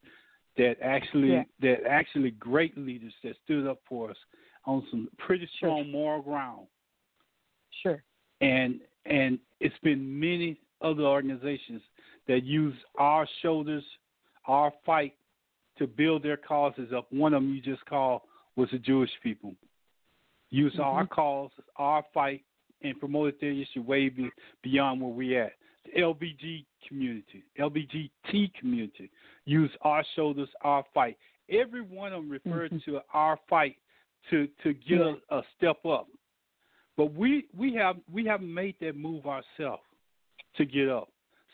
that 0.57 0.77
actually 0.81 1.33
Yeah. 1.33 1.43
that 1.59 1.85
actually 1.85 2.31
great 2.31 2.77
leaders 2.77 3.13
that 3.23 3.35
stood 3.43 3.67
up 3.67 3.79
for 3.85 4.11
us 4.11 4.17
on 4.65 4.85
some 4.89 5.09
pretty 5.17 5.47
strong 5.57 5.91
moral 5.91 6.21
ground. 6.21 6.67
Sure. 7.83 8.03
and 8.41 8.81
and 9.05 9.39
it's 9.59 9.77
been 9.79 10.19
many 10.19 10.59
other 10.81 11.03
organizations 11.03 11.81
that 12.27 12.43
use 12.43 12.75
our 12.97 13.27
shoulders, 13.41 13.83
our 14.45 14.71
fight 14.85 15.15
to 15.77 15.87
build 15.87 16.23
their 16.23 16.37
causes 16.37 16.91
up. 16.93 17.11
One 17.11 17.33
of 17.33 17.43
them 17.43 17.53
you 17.53 17.61
just 17.61 17.85
called 17.85 18.21
was 18.55 18.69
the 18.71 18.79
Jewish 18.79 19.11
people. 19.21 19.55
Use 20.49 20.79
our 20.79 21.03
mm-hmm. 21.03 21.13
cause, 21.13 21.51
our 21.75 22.03
fight, 22.13 22.43
and 22.81 22.99
promoted 22.99 23.35
their 23.39 23.51
issue 23.51 23.81
way 23.81 24.11
beyond 24.63 25.01
where 25.01 25.11
we 25.11 25.37
at. 25.37 25.53
LBG 25.97 26.65
community, 26.87 27.43
LBGT 27.59 28.53
community, 28.59 29.09
use 29.45 29.71
our 29.81 30.03
shoulders, 30.15 30.49
our 30.61 30.83
fight. 30.93 31.17
Every 31.49 31.81
one 31.81 32.13
of 32.13 32.21
them 32.23 32.29
referred 32.31 32.71
Mhm. 32.71 32.83
to 32.85 33.01
our 33.13 33.37
fight 33.49 33.77
to 34.29 34.47
to 34.63 34.73
get 34.73 34.99
Yeah. 34.99 35.15
a, 35.29 35.37
a 35.39 35.43
step 35.55 35.85
up. 35.85 36.07
But 36.97 37.13
we 37.13 37.47
we 37.55 37.73
have 37.75 37.97
we 38.11 38.25
haven't 38.25 38.53
made 38.53 38.75
that 38.79 38.95
move 38.95 39.27
ourselves 39.27 39.83
to 40.55 40.65
get 40.65 40.89
up. 40.89 41.09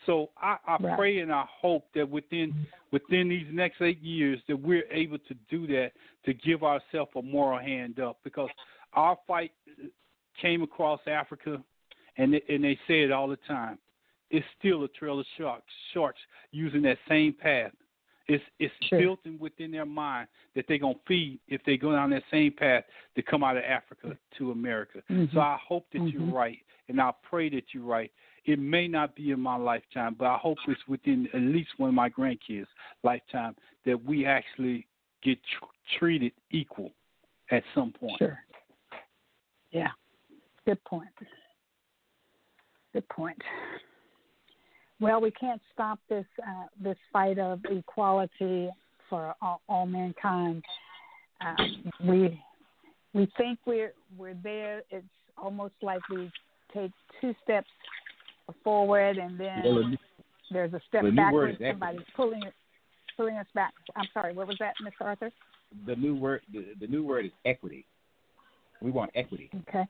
So 0.06 0.30
I, 0.36 0.58
I 0.66 0.76
Right. 0.78 0.96
pray 0.96 1.18
and 1.20 1.32
I 1.32 1.44
hope 1.48 1.92
that 1.94 2.08
within 2.08 2.66
within 2.90 3.28
these 3.28 3.46
next 3.52 3.80
eight 3.80 4.00
years 4.00 4.40
that 4.48 4.56
we're 4.56 4.86
able 4.90 5.18
to 5.18 5.34
do 5.48 5.66
that 5.68 5.92
to 6.24 6.34
give 6.34 6.62
ourselves 6.62 7.10
a 7.16 7.22
moral 7.22 7.58
hand 7.58 8.00
up 8.00 8.18
because 8.24 8.50
our 8.94 9.16
fight 9.26 9.52
came 10.40 10.62
across 10.62 11.00
Africa 11.06 11.62
and 12.16 12.34
they, 12.34 12.42
and 12.48 12.62
they 12.64 12.78
say 12.86 13.02
it 13.02 13.10
all 13.12 13.28
the 13.28 13.36
time. 13.48 13.78
It's 14.32 14.46
still 14.58 14.82
a 14.82 14.88
trail 14.88 15.20
of 15.20 15.26
sharks 15.36 15.70
sharks 15.92 16.20
using 16.50 16.82
that 16.82 16.98
same 17.08 17.34
path. 17.34 17.72
It's 18.28 18.42
it's 18.58 18.74
Sure. 18.86 18.98
built 18.98 19.20
in 19.24 19.38
within 19.38 19.70
their 19.70 19.84
mind 19.84 20.26
that 20.54 20.66
they're 20.66 20.78
gonna 20.78 20.98
feed 21.06 21.38
if 21.48 21.62
they 21.64 21.76
go 21.76 21.92
down 21.92 22.10
that 22.10 22.24
same 22.30 22.52
path 22.52 22.84
to 23.14 23.22
come 23.22 23.44
out 23.44 23.58
of 23.58 23.64
Africa 23.64 24.16
to 24.38 24.52
America. 24.52 25.02
Mhm. 25.10 25.32
So 25.34 25.40
I 25.40 25.56
hope 25.56 25.90
that 25.90 26.08
you're 26.08 26.22
Mhm. 26.22 26.32
right, 26.32 26.64
and 26.88 27.00
I 27.00 27.12
pray 27.22 27.50
that 27.50 27.74
you're 27.74 27.84
right. 27.84 28.10
It 28.44 28.58
may 28.58 28.88
not 28.88 29.14
be 29.14 29.32
in 29.32 29.40
my 29.40 29.56
lifetime, 29.56 30.14
but 30.14 30.28
I 30.28 30.38
hope 30.38 30.58
it's 30.66 30.88
within 30.88 31.28
at 31.28 31.42
least 31.42 31.78
one 31.78 31.88
of 31.90 31.94
my 31.94 32.08
grandkids' 32.08 32.68
lifetime 33.02 33.54
that 33.84 34.02
we 34.02 34.24
actually 34.24 34.86
get 35.20 35.42
tr- 35.44 35.64
treated 35.98 36.32
equal 36.50 36.92
at 37.50 37.64
some 37.74 37.92
point. 37.92 38.18
Sure. 38.18 38.42
Yeah. 39.72 39.92
Good 40.64 40.82
point. 40.84 41.10
Good 42.92 43.08
point. 43.08 43.42
Well, 45.02 45.20
we 45.20 45.32
can't 45.32 45.60
stop 45.74 45.98
this 46.08 46.24
uh, 46.40 46.66
this 46.80 46.96
fight 47.12 47.40
of 47.40 47.60
equality 47.68 48.70
for 49.10 49.34
all, 49.42 49.60
all 49.68 49.84
mankind. 49.84 50.62
Um, 51.44 51.92
we 52.06 52.40
we 53.12 53.28
think 53.36 53.58
we're 53.66 53.94
we're 54.16 54.36
there. 54.44 54.82
It's 54.90 55.04
almost 55.36 55.74
like 55.82 56.08
we 56.08 56.30
take 56.72 56.92
two 57.20 57.34
steps 57.42 57.66
forward 58.62 59.16
and 59.18 59.38
then 59.38 59.62
Well, 59.64 59.74
the- 59.74 59.98
there's 60.52 60.72
a 60.72 60.80
step 60.88 61.02
the 61.02 61.10
backwards. 61.10 61.58
Somebody's 61.58 62.06
pulling 62.14 62.44
pulling 63.16 63.36
us 63.38 63.46
back. 63.56 63.74
I'm 63.96 64.06
sorry. 64.14 64.34
What 64.34 64.46
was 64.46 64.56
that, 64.60 64.74
Mr. 64.84 65.04
Arthur? 65.04 65.32
the 65.86 65.96
new 65.96 66.14
word 66.14 66.42
the, 66.52 66.66
the 66.80 66.86
new 66.86 67.02
word 67.04 67.24
is 67.24 67.32
equity. 67.44 67.84
We 68.80 68.92
want 68.92 69.10
equity. 69.16 69.50
Okay. 69.68 69.84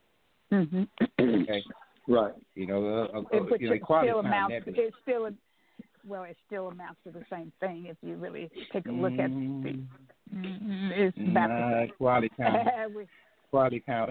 Mm-hmm. 0.50 0.82
Okay, 1.42 1.62
Right. 2.08 2.34
you 2.54 2.66
know, 2.66 3.08
uh, 3.14 3.18
uh, 3.18 3.22
It, 3.32 3.50
which 3.50 3.60
you 3.60 3.70
know, 3.70 3.76
still 3.76 3.82
is 3.82 3.82
kind 3.88 4.08
of 4.10 4.18
amounts. 4.24 4.52
nebulous. 4.52 4.80
It 4.80 4.94
still, 5.02 5.30
well, 6.06 6.24
it 6.24 6.36
still 6.46 6.68
amounts 6.68 7.00
to 7.04 7.12
the 7.12 7.24
same 7.30 7.52
thing 7.60 7.86
if 7.86 7.96
you 8.02 8.16
really 8.16 8.50
take 8.72 8.86
a 8.86 8.92
look 8.92 9.12
at 9.18 9.30
the. 9.30 9.34
Mm, 9.34 9.86
Mm, 10.34 10.92
It's 10.94 11.18
about 11.18 11.48
nah, 11.50 11.70
the 11.70 11.82
equality 11.82 12.30
count. 12.38 12.66
equality 13.48 13.80
count. 13.84 14.10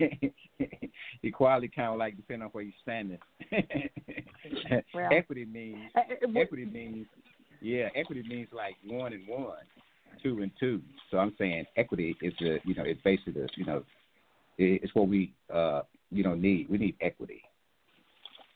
equality 1.22 1.68
count 1.74 1.98
like 1.98 2.16
depending 2.16 2.44
on 2.44 2.48
where 2.50 2.64
you're 2.64 2.72
standing. 2.82 3.18
Well, 4.94 5.10
equity 5.12 5.44
means 5.44 5.90
uh, 5.96 6.00
uh, 6.00 6.40
equity 6.40 6.64
means 6.64 7.06
yeah, 7.60 7.88
equity 7.94 8.22
means 8.28 8.48
like 8.52 8.76
one 8.86 9.12
and 9.12 9.26
one, 9.26 9.56
two 10.22 10.40
and 10.42 10.50
two. 10.58 10.80
So 11.10 11.18
I'm 11.18 11.34
saying 11.36 11.66
equity 11.76 12.16
is 12.22 12.32
the 12.40 12.58
you 12.64 12.74
know 12.74 12.84
it's 12.84 13.00
basically 13.02 13.32
the 13.34 13.48
you 13.56 13.64
know 13.66 13.82
it's 14.58 14.94
what 14.94 15.08
we 15.08 15.32
uh 15.52 15.82
you 16.10 16.22
know 16.22 16.34
need. 16.34 16.68
We 16.68 16.78
need 16.78 16.96
equity. 17.00 17.42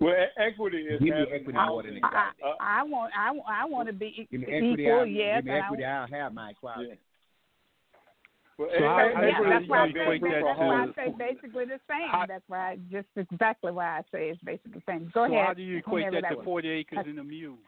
Well, 0.01 0.15
e- 0.15 0.43
equity 0.43 0.79
is 0.79 1.01
We 1.01 1.11
need 1.11 1.29
equity 1.33 1.59
I, 1.59 1.69
more 1.69 1.83
than 1.83 1.95
I, 1.95 1.97
equality. 1.99 2.39
Uh, 2.43 2.55
I 2.59 2.83
want, 2.83 3.13
I, 3.17 3.31
want- 3.33 3.49
I 3.49 3.65
want 3.67 3.87
to 3.89 3.93
be 3.93 4.27
Give 4.31 4.41
me 4.41 4.47
equity, 4.47 4.83
equal. 4.85 5.01
I'll, 5.01 5.07
yes, 5.07 5.37
give 5.39 5.45
me 5.45 5.51
and 5.51 5.63
I 5.63 5.67
equity, 5.67 5.85
I'll 5.85 6.07
have 6.09 6.35
my 6.35 6.51
equality. 6.51 6.89
Yeah. 6.89 6.95
Well, 8.57 8.69
So 8.79 8.85
how- 8.85 9.09
e- 9.09 9.15
how 9.15 9.23
yeah, 9.23 9.39
do 9.39 9.45
equity 9.45 9.51
that's 9.51 9.65
is 9.65 9.69
why 9.71 9.83
I 9.83 9.93
say 9.93 10.01
equate 10.01 10.23
that 10.23 10.39
of 10.39 10.45
that's 10.47 10.59
why 10.59 10.83
I 10.83 10.87
say 10.95 11.15
basically 11.19 11.65
the 11.67 11.81
same. 11.89 12.09
How- 12.11 12.27
that's 12.27 12.45
why 12.49 12.71
I, 12.73 12.79
just 12.91 13.09
exactly 13.17 13.73
why 13.73 13.99
I 13.99 14.03
say 14.13 14.31
it's 14.31 14.43
basically 14.43 14.73
the 14.81 14.83
same. 14.89 15.11
Go 15.13 15.27
so 15.27 15.33
ahead. 15.33 15.47
how 15.47 15.55
do 15.55 15.63
you 15.63 15.79
equate 15.79 16.05
whomever 16.07 16.23
that 16.23 16.35
to 16.37 16.43
40 16.45 16.69
acres 16.69 16.99
and 17.07 17.19
a 17.19 17.25
mule? 17.25 17.59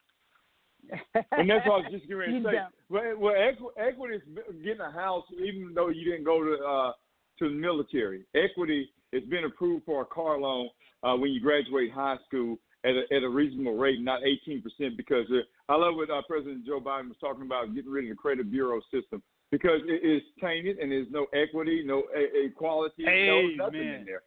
and 0.90 1.48
that's 1.48 1.66
what 1.66 1.84
I 1.84 1.84
was 1.84 1.92
just 1.92 2.08
going 2.08 2.32
You 2.34 2.42
to 2.42 2.50
say. 2.50 2.58
Well, 2.88 3.14
well 3.18 3.34
equi- 3.36 3.76
equity 3.78 4.16
is 4.16 4.22
getting 4.64 4.80
a 4.80 4.90
house 4.90 5.24
even 5.38 5.72
though 5.74 5.88
you 5.88 6.04
didn't 6.10 6.24
go 6.24 6.42
to 6.42 6.64
uh, 6.64 6.92
to 7.38 7.48
the 7.48 7.54
military. 7.54 8.24
Equity 8.34 8.90
is 9.12 9.22
being 9.30 9.44
approved 9.44 9.84
for 9.84 10.02
a 10.02 10.06
car 10.06 10.38
loan 10.38 10.68
uh, 11.02 11.14
when 11.16 11.30
you 11.32 11.40
graduate 11.40 11.92
high 11.92 12.16
school 12.26 12.56
at 12.84 12.90
a, 12.94 13.02
at 13.14 13.22
a 13.22 13.28
reasonable 13.28 13.76
rate, 13.76 14.00
not 14.00 14.20
18%. 14.22 14.96
Because 14.96 15.26
uh, 15.30 15.40
I 15.72 15.76
love 15.76 15.94
what 15.96 16.10
uh, 16.10 16.22
President 16.28 16.66
Joe 16.66 16.80
Biden 16.80 17.08
was 17.08 17.16
talking 17.20 17.42
about 17.42 17.74
getting 17.74 17.90
rid 17.90 18.04
of 18.04 18.10
the 18.10 18.16
credit 18.16 18.50
bureau 18.50 18.80
system 18.92 19.22
because 19.50 19.80
it 19.86 20.04
is 20.06 20.22
tainted 20.40 20.78
and 20.78 20.90
there's 20.90 21.06
no 21.10 21.26
equity, 21.34 21.82
no 21.84 22.00
e- 22.18 22.46
equality, 22.46 23.04
no 23.04 23.64
nothing 23.66 23.80
Amen. 23.80 23.94
in 24.00 24.04
there. 24.04 24.22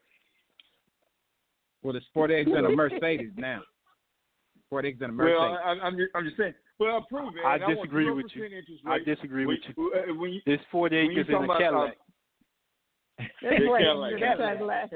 Well, 1.84 1.96
it's 1.96 2.06
forty 2.14 2.34
acres 2.36 2.54
and 2.56 2.66
a 2.66 2.70
Mercedes 2.76 3.32
now. 3.36 3.62
Forty 4.70 4.90
acres 4.90 5.02
and 5.02 5.12
a 5.12 5.14
Mercedes. 5.14 5.38
Well, 5.40 5.58
I, 5.64 5.86
I'm 5.86 5.98
just, 5.98 6.10
I'm 6.16 6.24
just 6.26 6.38
saying. 6.38 6.54
Well, 6.80 6.98
approve 6.98 7.34
it. 7.38 7.46
I 7.46 7.56
and 7.56 7.76
disagree 7.76 8.12
with 8.12 8.26
you. 8.34 8.50
I 8.88 9.00
disagree 9.00 9.46
with 9.46 9.60
you. 9.76 9.94
uh, 9.96 10.14
When 10.14 10.34
you, 10.34 10.42
It's 10.46 10.64
40 10.72 10.96
when 10.96 11.06
you 11.06 11.12
acres 11.22 11.26
and 11.30 11.34
talk 11.34 11.42
a 11.42 11.46
about, 11.46 11.56
uh, 11.56 11.60
Cadillac. 11.60 11.98
That's 13.18 13.30
They 13.42 13.66
right. 13.66 13.84
Cadillac. 13.84 14.14
That's 14.20 14.40
right, 14.40 14.62
last. 14.62 14.94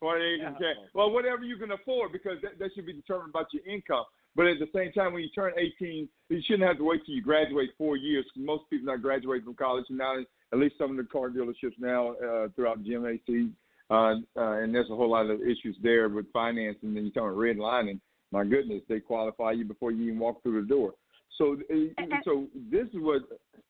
Forty 0.00 0.24
acres 0.34 0.48
of 0.48 0.54
Cadillac. 0.54 0.94
Well, 0.94 1.10
whatever 1.10 1.44
you 1.44 1.56
can 1.56 1.72
afford, 1.72 2.12
because 2.12 2.38
that, 2.42 2.58
that 2.58 2.70
should 2.74 2.86
be 2.86 2.92
determined 2.92 3.32
by 3.32 3.42
your 3.52 3.66
income. 3.66 4.04
But 4.34 4.46
at 4.46 4.58
the 4.58 4.68
same 4.74 4.92
time, 4.92 5.12
when 5.12 5.22
you 5.22 5.28
turn 5.30 5.52
18, 5.58 6.08
you 6.30 6.40
shouldn't 6.46 6.66
have 6.66 6.78
to 6.78 6.84
wait 6.84 7.04
till 7.04 7.14
you 7.14 7.22
graduate 7.22 7.70
four 7.76 7.96
years. 7.96 8.24
Cause 8.34 8.42
Most 8.42 8.64
people 8.70 8.86
not 8.86 9.02
graduate 9.02 9.44
from 9.44 9.54
college 9.54 9.84
now. 9.90 10.16
At 10.52 10.58
least 10.58 10.76
some 10.78 10.90
of 10.90 10.96
the 10.96 11.04
car 11.04 11.30
dealerships 11.30 11.78
now 11.78 12.12
uh, 12.12 12.48
throughout 12.54 12.82
GMAC, 12.82 13.52
uh, 13.90 13.94
uh, 13.94 14.14
and 14.36 14.74
there's 14.74 14.90
a 14.90 14.96
whole 14.96 15.10
lot 15.10 15.28
of 15.28 15.40
issues 15.42 15.76
there 15.82 16.08
with 16.08 16.26
financing. 16.32 16.88
And 16.88 16.96
then 16.96 17.04
you 17.04 17.10
talk 17.10 17.24
about 17.24 17.36
redlining. 17.36 18.00
My 18.30 18.44
goodness, 18.44 18.82
they 18.88 19.00
qualify 19.00 19.52
you 19.52 19.64
before 19.66 19.92
you 19.92 20.04
even 20.04 20.18
walk 20.18 20.42
through 20.42 20.62
the 20.62 20.66
door. 20.66 20.94
So, 21.36 21.56
uh, 21.70 22.02
so 22.24 22.46
this 22.70 22.86
is 22.88 22.94
what. 22.94 23.22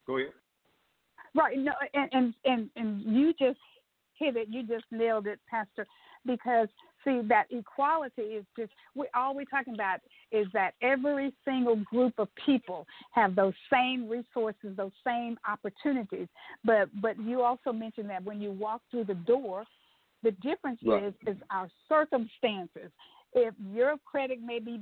Go 0.07 0.19
ahead. 0.19 0.33
Right. 1.35 1.59
No, 1.59 1.73
and, 1.95 2.09
and 2.13 2.35
and 2.45 2.71
and 2.77 3.03
you 3.03 3.33
just 3.33 3.59
it. 4.37 4.49
You 4.51 4.63
just 4.67 4.85
nailed 4.91 5.27
it, 5.27 5.39
Pastor. 5.51 5.87
Because 6.25 6.69
see 7.05 7.21
that 7.29 7.47
equality 7.51 8.23
is 8.23 8.45
just 8.57 8.71
we 8.95 9.07
all 9.15 9.35
we're 9.35 9.45
talking 9.45 9.75
about 9.75 9.99
is 10.31 10.47
that 10.53 10.73
every 10.83 11.33
single 11.45 11.77
group 11.77 12.15
of 12.19 12.29
people 12.47 12.87
have 13.11 13.35
those 13.35 13.55
same 13.73 14.09
resources, 14.09 14.77
those 14.77 14.93
same 15.05 15.37
opportunities. 15.49 16.29
But 16.65 16.89
but 17.01 17.19
you 17.21 17.43
also 17.43 17.73
mentioned 17.73 18.09
that 18.11 18.25
when 18.25 18.41
you 18.41 18.53
walk 18.53 18.83
through 18.91 19.05
the 19.05 19.15
door, 19.15 19.65
the 20.23 20.31
difference 20.33 20.79
Right. 20.85 21.05
is 21.05 21.15
is 21.27 21.37
our 21.51 21.69
circumstances. 21.89 22.91
If 23.35 23.55
your 23.73 23.97
credit 24.05 24.41
may 24.41 24.59
be 24.59 24.81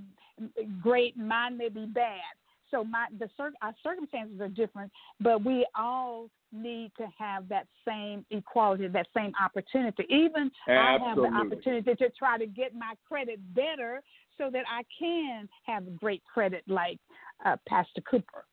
great, 0.83 1.17
mine 1.17 1.57
may 1.57 1.69
be 1.69 1.87
bad. 1.87 2.21
So 2.71 2.85
my 2.85 3.07
the 3.19 3.29
our 3.63 3.75
circumstances 3.83 4.41
are 4.41 4.49
different, 4.49 4.93
but 5.21 5.45
we 5.45 5.67
all 5.77 6.29
need 6.53 6.93
to 6.99 7.07
have 7.19 7.49
that 7.49 7.67
same 7.87 8.25
equality, 8.31 8.89
that 8.89 9.07
same 9.15 9.33
opportunity. 9.43 10.05
Even 10.09 10.51
I 10.67 10.99
have 11.07 11.17
the 11.17 11.27
opportunity 11.27 11.95
to 11.95 12.11
try 12.11 12.39
to 12.39 12.47
get 12.47 12.75
my 12.75 12.95
credit 13.09 13.39
better 13.55 14.03
so 14.39 14.51
that 14.51 14.65
I 14.71 14.83
can 14.99 15.49
have 15.65 15.97
great 15.97 16.23
credit 16.25 16.63
like 16.67 16.99
uh, 17.45 17.57
Pastor 17.69 18.01
Cooper. 18.03 18.45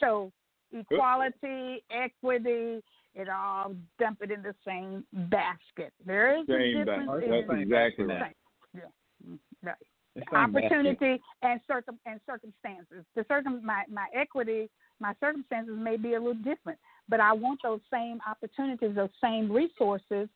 So 0.00 0.32
equality, 0.72 1.84
equity, 1.90 2.82
it 3.14 3.28
all 3.28 3.74
dump 3.98 4.18
it 4.20 4.30
in 4.30 4.42
the 4.42 4.54
same 4.66 5.04
basket. 5.30 5.92
There 6.04 6.36
is 6.38 6.44
a 6.48 6.52
Same 6.52 6.78
difference 6.78 7.10
basket. 7.10 7.46
That's 7.48 7.60
exactly 7.60 8.04
right. 8.04 8.36
Yeah. 8.74 8.80
Mm, 9.28 9.38
Right 9.62 9.74
The 9.74 9.74
same 9.74 9.74
basket. 9.74 9.86
Opportunity 10.32 11.20
and 11.42 11.60
circum 11.66 11.98
and 12.06 12.20
circumstances. 12.26 13.04
The 13.14 13.24
circum 13.28 13.64
my, 13.64 13.84
my 13.90 14.06
equity, 14.14 14.68
my 15.00 15.14
circumstances 15.20 15.74
may 15.78 15.96
be 15.96 16.14
a 16.14 16.18
little 16.18 16.34
different, 16.34 16.78
but 17.08 17.20
I 17.20 17.32
want 17.32 17.60
those 17.62 17.80
same 17.92 18.18
opportunities, 18.28 18.94
those 18.94 19.10
same 19.22 19.50
resources 19.50 20.28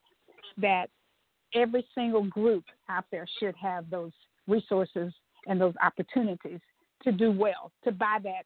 that 0.58 0.86
every 1.54 1.86
single 1.94 2.24
group 2.24 2.64
out 2.88 3.04
there 3.10 3.26
should 3.38 3.54
have 3.56 3.88
those 3.90 4.12
resources 4.46 5.12
and 5.46 5.60
those 5.60 5.74
opportunities 5.82 6.60
to 7.02 7.12
do 7.12 7.30
well, 7.32 7.72
to 7.84 7.92
buy 7.92 8.18
that 8.22 8.44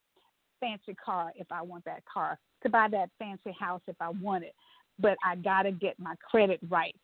fancy 0.60 0.94
car 0.94 1.32
if 1.36 1.46
I 1.50 1.62
want 1.62 1.84
that 1.84 2.02
car, 2.12 2.38
to 2.62 2.70
buy 2.70 2.88
that 2.90 3.10
fancy 3.18 3.54
house 3.58 3.82
if 3.86 3.96
I 4.00 4.08
want 4.08 4.44
it. 4.44 4.54
But 4.98 5.16
I 5.24 5.36
gotta 5.36 5.72
get 5.72 5.98
my 5.98 6.14
credit 6.30 6.58
right. 6.70 6.94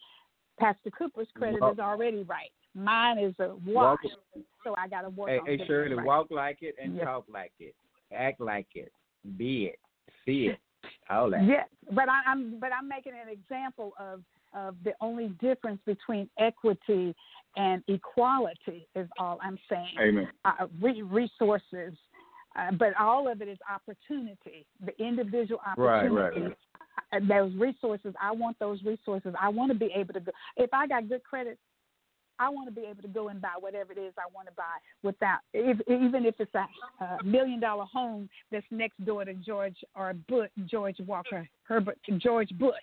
Pastor 0.59 0.91
Cooper's 0.91 1.29
credit 1.37 1.61
Well- 1.61 1.73
is 1.73 1.79
already 1.79 2.23
right. 2.23 2.53
Mine 2.75 3.19
is 3.19 3.35
a 3.39 3.55
wash, 3.67 3.99
so 4.65 4.75
I 4.79 4.89
got 4.89 5.03
to 5.03 5.11
work 5.11 5.31
Hey, 5.31 5.39
on 5.39 5.47
hey 5.47 5.67
Shirley, 5.67 5.95
right. 5.95 6.07
walk 6.07 6.29
like 6.31 6.59
it 6.63 6.75
and 6.83 6.97
Yes. 6.97 7.05
talk 7.05 7.27
like 7.29 7.53
it, 7.59 7.75
act 8.13 8.41
like 8.41 8.69
it, 8.75 8.93
be 9.37 9.67
it, 9.67 9.79
see 10.25 10.49
it, 10.49 10.59
all 11.11 11.31
that. 11.31 11.45
Yes, 11.45 11.69
but 11.91 12.09
I, 12.09 12.23
I'm 12.27 12.59
but 12.59 12.71
I'm 12.73 12.89
making 12.89 13.13
an 13.13 13.29
example 13.29 13.93
of 13.99 14.23
of 14.55 14.77
the 14.85 14.93
only 15.01 15.29
difference 15.41 15.81
between 15.87 16.29
equity 16.39 17.15
and 17.57 17.83
equality 17.89 18.87
is 18.95 19.09
all 19.19 19.39
I'm 19.43 19.59
saying. 19.69 19.97
Amen. 20.01 20.29
Uh, 20.45 20.67
re- 20.81 21.03
resources, 21.03 21.95
uh, 22.57 22.73
but 22.79 22.95
all 22.99 23.31
of 23.31 23.41
it 23.43 23.49
is 23.49 23.59
opportunity. 23.71 24.67
The 24.85 24.93
individual 25.03 25.61
Right, 25.77 26.05
opportunity. 26.05 26.43
right, 26.43 26.57
uh, 27.13 27.21
Those 27.29 27.55
resources, 27.55 28.15
I 28.21 28.33
want 28.33 28.59
those 28.59 28.83
resources. 28.83 29.35
I 29.41 29.49
want 29.49 29.73
to 29.73 29.79
be 29.79 29.91
able 29.95 30.15
to 30.15 30.21
go. 30.21 30.33
If 30.57 30.73
I 30.73 30.87
got 30.87 31.09
good 31.09 31.23
credit, 31.25 31.59
I 32.43 32.49
want 32.49 32.69
to 32.69 32.75
be 32.75 32.87
able 32.89 33.03
to 33.03 33.09
go 33.09 33.29
and 33.29 33.41
buy 33.41 33.55
whatever 33.61 33.93
it 33.93 33.99
is 33.99 34.13
I 34.19 34.29
want 34.35 34.49
to 34.49 34.55
buy 34.55 34.79
without, 35.05 35.41
if, 35.55 35.79
even 35.89 36.27
if 36.27 36.35
it's 36.41 36.55
a, 36.55 37.05
a 37.05 37.23
million 37.25 37.61
dollar 37.61 37.85
home 37.85 38.29
that's 38.51 38.67
next 38.73 39.05
door 39.05 39.25
to 39.25 39.35
George 39.35 39.77
or 39.95 40.13
Bush, 40.29 40.51
George 40.67 40.97
Walker 41.07 41.49
Herbert, 41.63 41.99
George 42.19 42.51
Bush. 42.59 42.75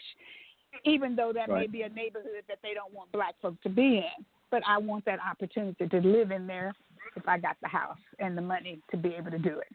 Even 0.86 1.16
though 1.16 1.34
that 1.34 1.50
may 1.50 1.68
be 1.68 1.82
a 1.82 1.90
neighborhood 1.90 2.44
that 2.48 2.60
they 2.64 2.74
don't 2.74 2.94
want 2.94 3.12
black 3.12 3.36
folks 3.42 3.58
to 3.64 3.70
be 3.70 3.98
in, 3.98 4.26
but 4.50 4.62
I 4.66 4.78
want 4.78 5.04
that 5.06 5.20
opportunity 5.20 5.88
to 5.88 5.98
live 5.98 6.32
in 6.32 6.48
there 6.48 6.74
if 7.16 7.28
I 7.28 7.38
got 7.38 7.58
the 7.62 7.68
house 7.68 7.98
and 8.20 8.38
the 8.38 8.42
money 8.42 8.80
to 8.92 8.98
be 8.98 9.10
able 9.10 9.32
to 9.32 9.40
do 9.40 9.60
it. 9.60 9.68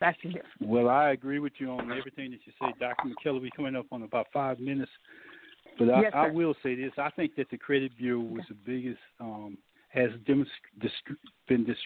That's 0.00 0.16
the 0.22 0.30
difference. 0.30 0.54
Well, 0.60 0.88
I 0.88 1.10
agree 1.10 1.38
with 1.38 1.52
you 1.58 1.70
on 1.70 1.92
everything 1.92 2.30
that 2.30 2.40
you 2.44 2.52
say, 2.60 2.72
Dr. 2.80 3.08
McKellar. 3.08 3.40
We're 3.40 3.50
coming 3.54 3.76
up 3.76 3.86
on 3.92 4.02
about 4.02 4.28
five 4.32 4.58
minutes. 4.58 4.90
But 5.80 5.90
I, 5.94 6.02
Yes, 6.02 6.12
I 6.14 6.26
sir. 6.28 6.32
will 6.32 6.54
say 6.62 6.74
this. 6.74 6.92
I 6.98 7.08
think 7.10 7.34
that 7.36 7.48
the 7.50 7.56
credit 7.56 7.96
bureau 7.96 8.20
was 8.20 8.44
the 8.48 8.54
biggest, 8.54 9.00
um, 9.18 9.56
has 9.88 10.10
demonst- 10.28 10.46
dis- 10.78 10.92
been, 11.48 11.64
dis- 11.64 11.76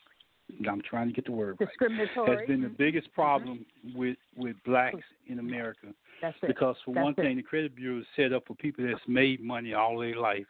I'm 0.69 0.83
trying 0.83 1.07
to 1.07 1.15
get 1.15 1.25
the 1.25 1.33
word 1.33 1.57
right, 1.61 1.69
Discriminatory. 1.69 2.37
has 2.39 2.47
been 2.47 2.61
the 2.61 2.69
biggest 2.69 3.11
problem 3.15 3.65
with, 3.95 4.19
with 4.37 4.57
blacks 4.65 4.99
in 5.29 5.39
America. 5.39 5.95
That's 6.21 6.37
it. 6.43 6.49
Because 6.49 6.77
for 6.85 6.93
That's 6.93 7.05
one 7.05 7.13
it. 7.13 7.17
thing, 7.23 7.37
the 7.37 7.43
credit 7.43 7.75
bureau 7.77 8.01
is 8.01 8.07
set 8.17 8.33
up 8.33 8.47
for 8.47 8.55
people 8.57 8.85
that's 8.85 9.01
made 9.09 9.41
money 9.41 9.73
all 9.75 9.97
their 9.99 10.17
life. 10.17 10.47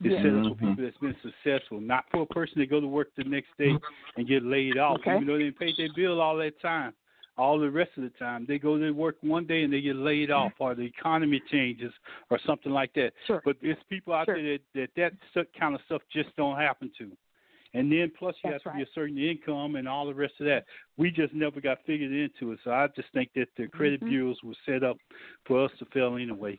It's 0.00 0.14
Yeah. 0.14 0.22
set 0.22 0.32
up 0.34 0.44
for 0.58 0.64
Mhm. 0.64 0.70
people 0.70 0.84
that's 0.84 0.98
been 0.98 1.16
successful, 1.20 1.80
not 1.80 2.08
for 2.10 2.22
a 2.22 2.26
person 2.26 2.58
to 2.60 2.66
go 2.66 2.80
to 2.80 2.86
work 2.88 3.14
the 3.14 3.24
next 3.24 3.56
day 3.58 3.76
and 4.16 4.26
get 4.26 4.42
laid 4.42 4.78
off, 4.78 5.00
Okay. 5.00 5.16
even 5.16 5.26
though 5.26 5.36
they 5.36 5.44
didn't 5.44 5.58
pay 5.58 5.72
their 5.76 5.92
bill 5.94 6.20
all 6.20 6.36
that 6.38 6.58
time. 6.60 6.94
All 7.38 7.58
the 7.58 7.70
rest 7.70 7.92
of 7.96 8.02
the 8.02 8.10
time, 8.18 8.44
they 8.48 8.58
go 8.58 8.76
to 8.76 8.90
work 8.90 9.16
one 9.20 9.46
day 9.46 9.62
and 9.62 9.72
they 9.72 9.80
get 9.80 9.94
laid 9.94 10.30
off, 10.30 10.52
or 10.58 10.74
the 10.74 10.82
economy 10.82 11.40
changes, 11.50 11.92
or 12.30 12.38
something 12.44 12.72
like 12.72 12.92
that. 12.94 13.12
Sure. 13.26 13.40
But 13.44 13.56
it's 13.62 13.80
people 13.88 14.12
out 14.12 14.26
Sure. 14.26 14.42
there 14.42 14.58
that 14.74 14.90
that, 14.96 15.12
that 15.34 15.46
kind 15.58 15.76
of 15.76 15.80
stuff 15.86 16.02
just 16.12 16.34
don't 16.36 16.56
happen 16.56 16.90
to. 16.98 17.16
And 17.74 17.92
then 17.92 18.10
plus 18.18 18.34
you 18.42 18.50
That's 18.50 18.64
have 18.64 18.72
to 18.72 18.78
be 18.78 18.82
a 18.82 18.92
certain 18.94 19.18
income 19.18 19.76
and 19.76 19.86
all 19.86 20.06
the 20.06 20.14
rest 20.14 20.34
of 20.40 20.46
that. 20.46 20.64
We 20.96 21.10
just 21.10 21.32
never 21.32 21.60
got 21.60 21.78
figured 21.86 22.10
into 22.10 22.52
it. 22.52 22.58
So 22.64 22.72
I 22.72 22.88
just 22.96 23.08
think 23.12 23.30
that 23.34 23.48
the 23.56 23.68
credit 23.68 24.00
Mhm. 24.00 24.08
bureaus 24.08 24.42
were 24.42 24.54
set 24.66 24.82
up 24.82 24.96
for 25.44 25.64
us 25.64 25.70
to 25.78 25.84
fail 25.86 26.16
anyway. 26.16 26.58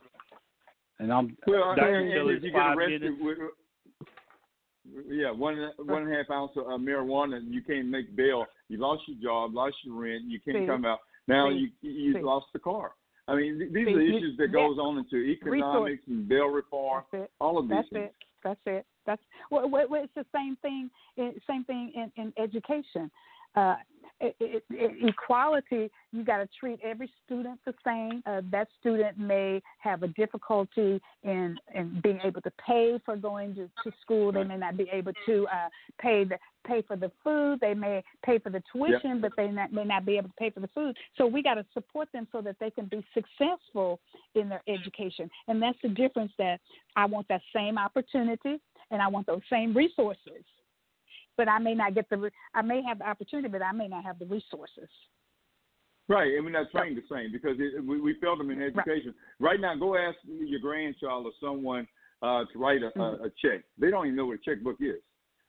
And 1.00 1.12
I'm 1.12 1.36
Well, 1.48 1.76
Dr. 1.76 1.96
and, 1.96 2.14
and 2.14 2.30
if 2.30 2.44
you 2.44 2.52
get 2.52 2.78
arrested 2.78 3.02
minutes. 3.02 3.54
Yeah, 5.10 5.32
one 5.32 5.72
one 5.78 6.04
and 6.04 6.14
a 6.14 6.18
half 6.18 6.30
ounce 6.32 6.52
of 6.56 6.66
uh, 6.66 6.78
marijuana, 6.78 7.38
and 7.38 7.54
you 7.54 7.62
can't 7.62 7.88
make 7.88 8.16
bail. 8.16 8.46
You 8.68 8.78
lost 8.80 9.04
your 9.08 9.18
job, 9.22 9.54
lost 9.54 9.76
your 9.84 9.96
rent. 9.96 10.24
You 10.26 10.40
can't 10.40 10.64
See. 10.64 10.66
come 10.68 10.86
out. 10.86 11.00
Now 11.28 11.50
See. 11.50 11.72
you 11.82 11.92
you 11.92 12.14
See. 12.14 12.22
lost 12.22 12.48
the 12.54 12.60
car. 12.60 12.92
I 13.28 13.36
mean, 13.36 13.60
th- 13.60 13.72
these 13.72 13.88
are 13.88 14.02
you- 14.02 14.18
issues 14.18 14.38
that 14.38 14.48
goes 14.52 14.78
on 14.80 14.98
into 14.98 15.18
economics 15.18 16.04
and 16.08 16.28
bail 16.28 16.48
reform. 16.48 17.04
That's 17.12 17.24
it. 17.26 17.32
All 17.40 17.58
of 17.60 17.68
these 17.68 17.78
That's 17.78 17.90
things. 17.90 18.06
it. 18.06 18.16
That's 18.44 18.60
it. 18.66 18.86
That's 19.06 19.22
well, 19.52 19.70
it's 19.74 20.14
the 20.16 20.26
same 20.34 20.56
thing. 20.62 20.90
Same 21.48 21.64
thing 21.66 21.92
in, 21.96 22.12
in 22.22 22.34
education. 22.38 23.12
Uh, 23.56 23.76
it, 24.20 24.36
it, 24.40 24.64
it, 24.70 25.10
equality. 25.10 25.90
You 26.12 26.24
got 26.24 26.38
to 26.38 26.50
treat 26.60 26.80
every 26.84 27.12
student 27.26 27.60
the 27.66 27.74
same. 27.86 28.22
Uh, 28.26 28.42
that 28.52 28.68
student 28.80 29.18
may 29.18 29.62
have 29.80 30.04
a 30.04 30.08
difficulty 30.10 31.02
in 31.24 31.58
in 31.74 32.00
being 32.02 32.20
able 32.24 32.42
to 32.42 32.52
pay 32.66 33.00
for 33.06 33.16
going 33.16 33.56
to, 33.56 33.70
to 33.84 33.96
school. 34.02 34.32
They 34.32 34.44
may 34.44 34.58
not 34.58 34.78
be 34.78 34.90
able 34.92 35.14
to 35.26 35.48
uh, 35.48 35.70
pay 36.00 36.24
the 36.24 36.38
pay 36.68 36.82
for 36.82 36.96
the 36.96 37.12
food. 37.24 37.60
They 37.62 37.74
may 37.74 38.04
pay 38.26 38.40
for 38.40 38.50
the 38.50 38.62
tuition, 38.72 39.22
but 39.22 39.32
they 39.38 39.48
not, 39.48 39.72
may 39.72 39.86
not 39.86 40.06
be 40.06 40.18
able 40.18 40.30
to 40.30 40.36
pay 40.36 40.50
for 40.50 40.60
the 40.60 40.68
food. 40.68 40.96
So 41.18 41.26
we 41.26 41.42
got 41.42 41.56
to 41.56 41.66
support 41.74 42.10
them 42.12 42.28
so 42.32 42.42
that 42.42 42.58
they 42.60 42.72
can 42.72 42.86
be 42.86 43.06
successful 43.14 44.00
in 44.36 44.50
their 44.50 44.62
education. 44.68 45.30
And 45.48 45.62
that's 45.62 45.78
the 45.82 45.90
difference 45.90 46.32
that 46.38 46.60
I 46.96 47.06
want 47.06 47.28
that 47.30 47.42
same 47.56 47.78
opportunity 47.78 48.60
and 48.92 49.02
I 49.02 49.08
want 49.08 49.28
those 49.28 49.42
same 49.50 49.76
resources. 49.76 50.44
But 51.40 51.48
I 51.48 51.58
may 51.58 51.74
not 51.74 51.96
get 51.96 52.10
the, 52.10 52.30
I 52.54 52.62
may 52.62 52.82
have 52.84 53.00
the 53.00 53.08
opportunity, 53.08 53.48
but 53.48 53.62
I 53.62 53.72
may 53.72 53.88
not 53.88 54.04
have 54.04 54.20
the 54.20 54.26
resources. 54.26 54.90
Right, 56.10 56.34
and 56.34 56.44
we're 56.44 56.52
not 56.52 56.70
trained 56.70 56.98
the 56.98 57.04
same 57.10 57.32
because 57.32 57.56
it, 57.60 57.82
we, 57.82 58.02
we 58.02 58.16
failed 58.20 58.42
them 58.42 58.50
in 58.52 58.62
education. 58.62 59.14
Right. 59.40 59.58
now, 59.58 59.74
go 59.78 59.96
ask 59.96 60.18
your 60.26 60.60
grandchild 60.60 61.26
or 61.28 61.32
someone 61.40 61.88
uh, 62.22 62.44
to 62.52 62.60
write 62.60 62.82
a, 62.84 62.92
a, 63.00 63.12
a 63.28 63.30
check. 63.42 63.64
They 63.78 63.90
don't 63.90 64.08
even 64.08 64.18
know 64.18 64.26
what 64.26 64.36
a 64.36 64.44
checkbook 64.44 64.82
is. 64.82 65.00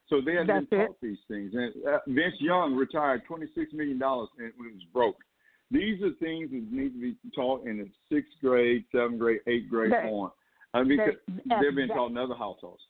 So 0.08 0.20
they 0.24 0.34
haven't 0.34 0.70
been 0.70 0.86
taught 0.86 1.00
these 1.02 1.18
things. 1.26 1.54
And 1.54 1.74
uh, 1.84 1.98
Vince 2.06 2.36
Young 2.38 2.76
retired 2.76 3.22
$26 3.28 3.72
million 3.72 3.98
when 3.98 4.46
it 4.46 4.54
was 4.60 4.84
broke. 4.92 5.16
These 5.72 6.00
are 6.02 6.12
things 6.20 6.50
that 6.52 6.66
need 6.70 6.92
to 6.92 7.00
be 7.00 7.16
taught 7.34 7.66
in 7.66 7.78
the 7.78 7.88
sixth 8.14 8.30
grade, 8.40 8.84
seventh 8.92 9.18
grade, 9.18 9.40
eighth 9.48 9.68
grade 9.68 9.90
They- 9.90 10.08
on. 10.08 10.30
I 10.72 10.84
mean, 10.84 10.98
they- 10.98 11.42
they're 11.48 11.72
being 11.74 11.88
taught 11.88 12.12
in 12.12 12.16
other 12.16 12.36
households. 12.36 12.82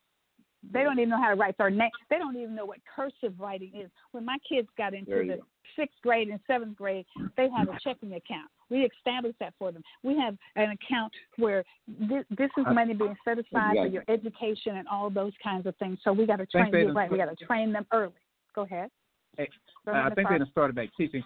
They 0.73 0.83
don't 0.83 0.99
even 0.99 1.09
know 1.11 1.21
how 1.21 1.31
to 1.31 1.37
write 1.37 1.57
their 1.59 1.71
name. 1.71 1.91
They 2.11 2.19
don't 2.19 2.37
even 2.37 2.55
know 2.55 2.67
what 2.67 2.79
cursive 2.95 3.39
writing 3.39 3.73
is. 3.75 3.91
When 4.13 4.25
my 4.25 4.37
kids 4.47 4.69
got 4.77 4.95
into 4.95 5.11
the 5.11 5.37
go. 5.37 5.43
sixth 5.75 5.97
grade 6.03 6.29
and 6.29 6.39
seventh 6.47 6.77
grade, 6.77 7.07
they 7.37 7.49
had 7.49 7.69
a 7.69 7.79
checking 7.83 8.13
account. 8.13 8.51
We 8.69 8.89
established 8.99 9.39
that 9.41 9.55
for 9.59 9.73
them. 9.73 9.83
We 10.03 10.19
have 10.19 10.37
an 10.57 10.71
account 10.71 11.13
where 11.39 11.65
this, 11.89 12.25
this 12.31 12.51
is 12.57 12.67
money 12.73 12.95
being 12.95 13.17
set 13.25 13.39
aside 13.39 13.75
for 13.75 13.87
your 13.87 14.05
education 14.09 14.77
and 14.77 14.87
all 14.87 15.11
those 15.11 15.33
kinds 15.43 15.67
of 15.67 15.75
things. 15.77 15.99
So 16.05 16.13
we 16.13 16.27
got 16.27 16.37
to 16.37 16.47
train 16.47 16.73
you 16.73 16.93
right. 16.93 17.11
We 17.11 17.17
got 17.17 17.37
to 17.37 17.45
train 17.45 17.73
them 17.73 17.87
early. 17.93 18.13
Go 18.55 18.63
ahead. 18.63 18.91
Hey, 19.37 19.49
I 19.87 20.11
think 20.11 20.29
they 20.29 20.39
started 20.51 20.77
back 20.77 20.91
teaching. 20.97 21.23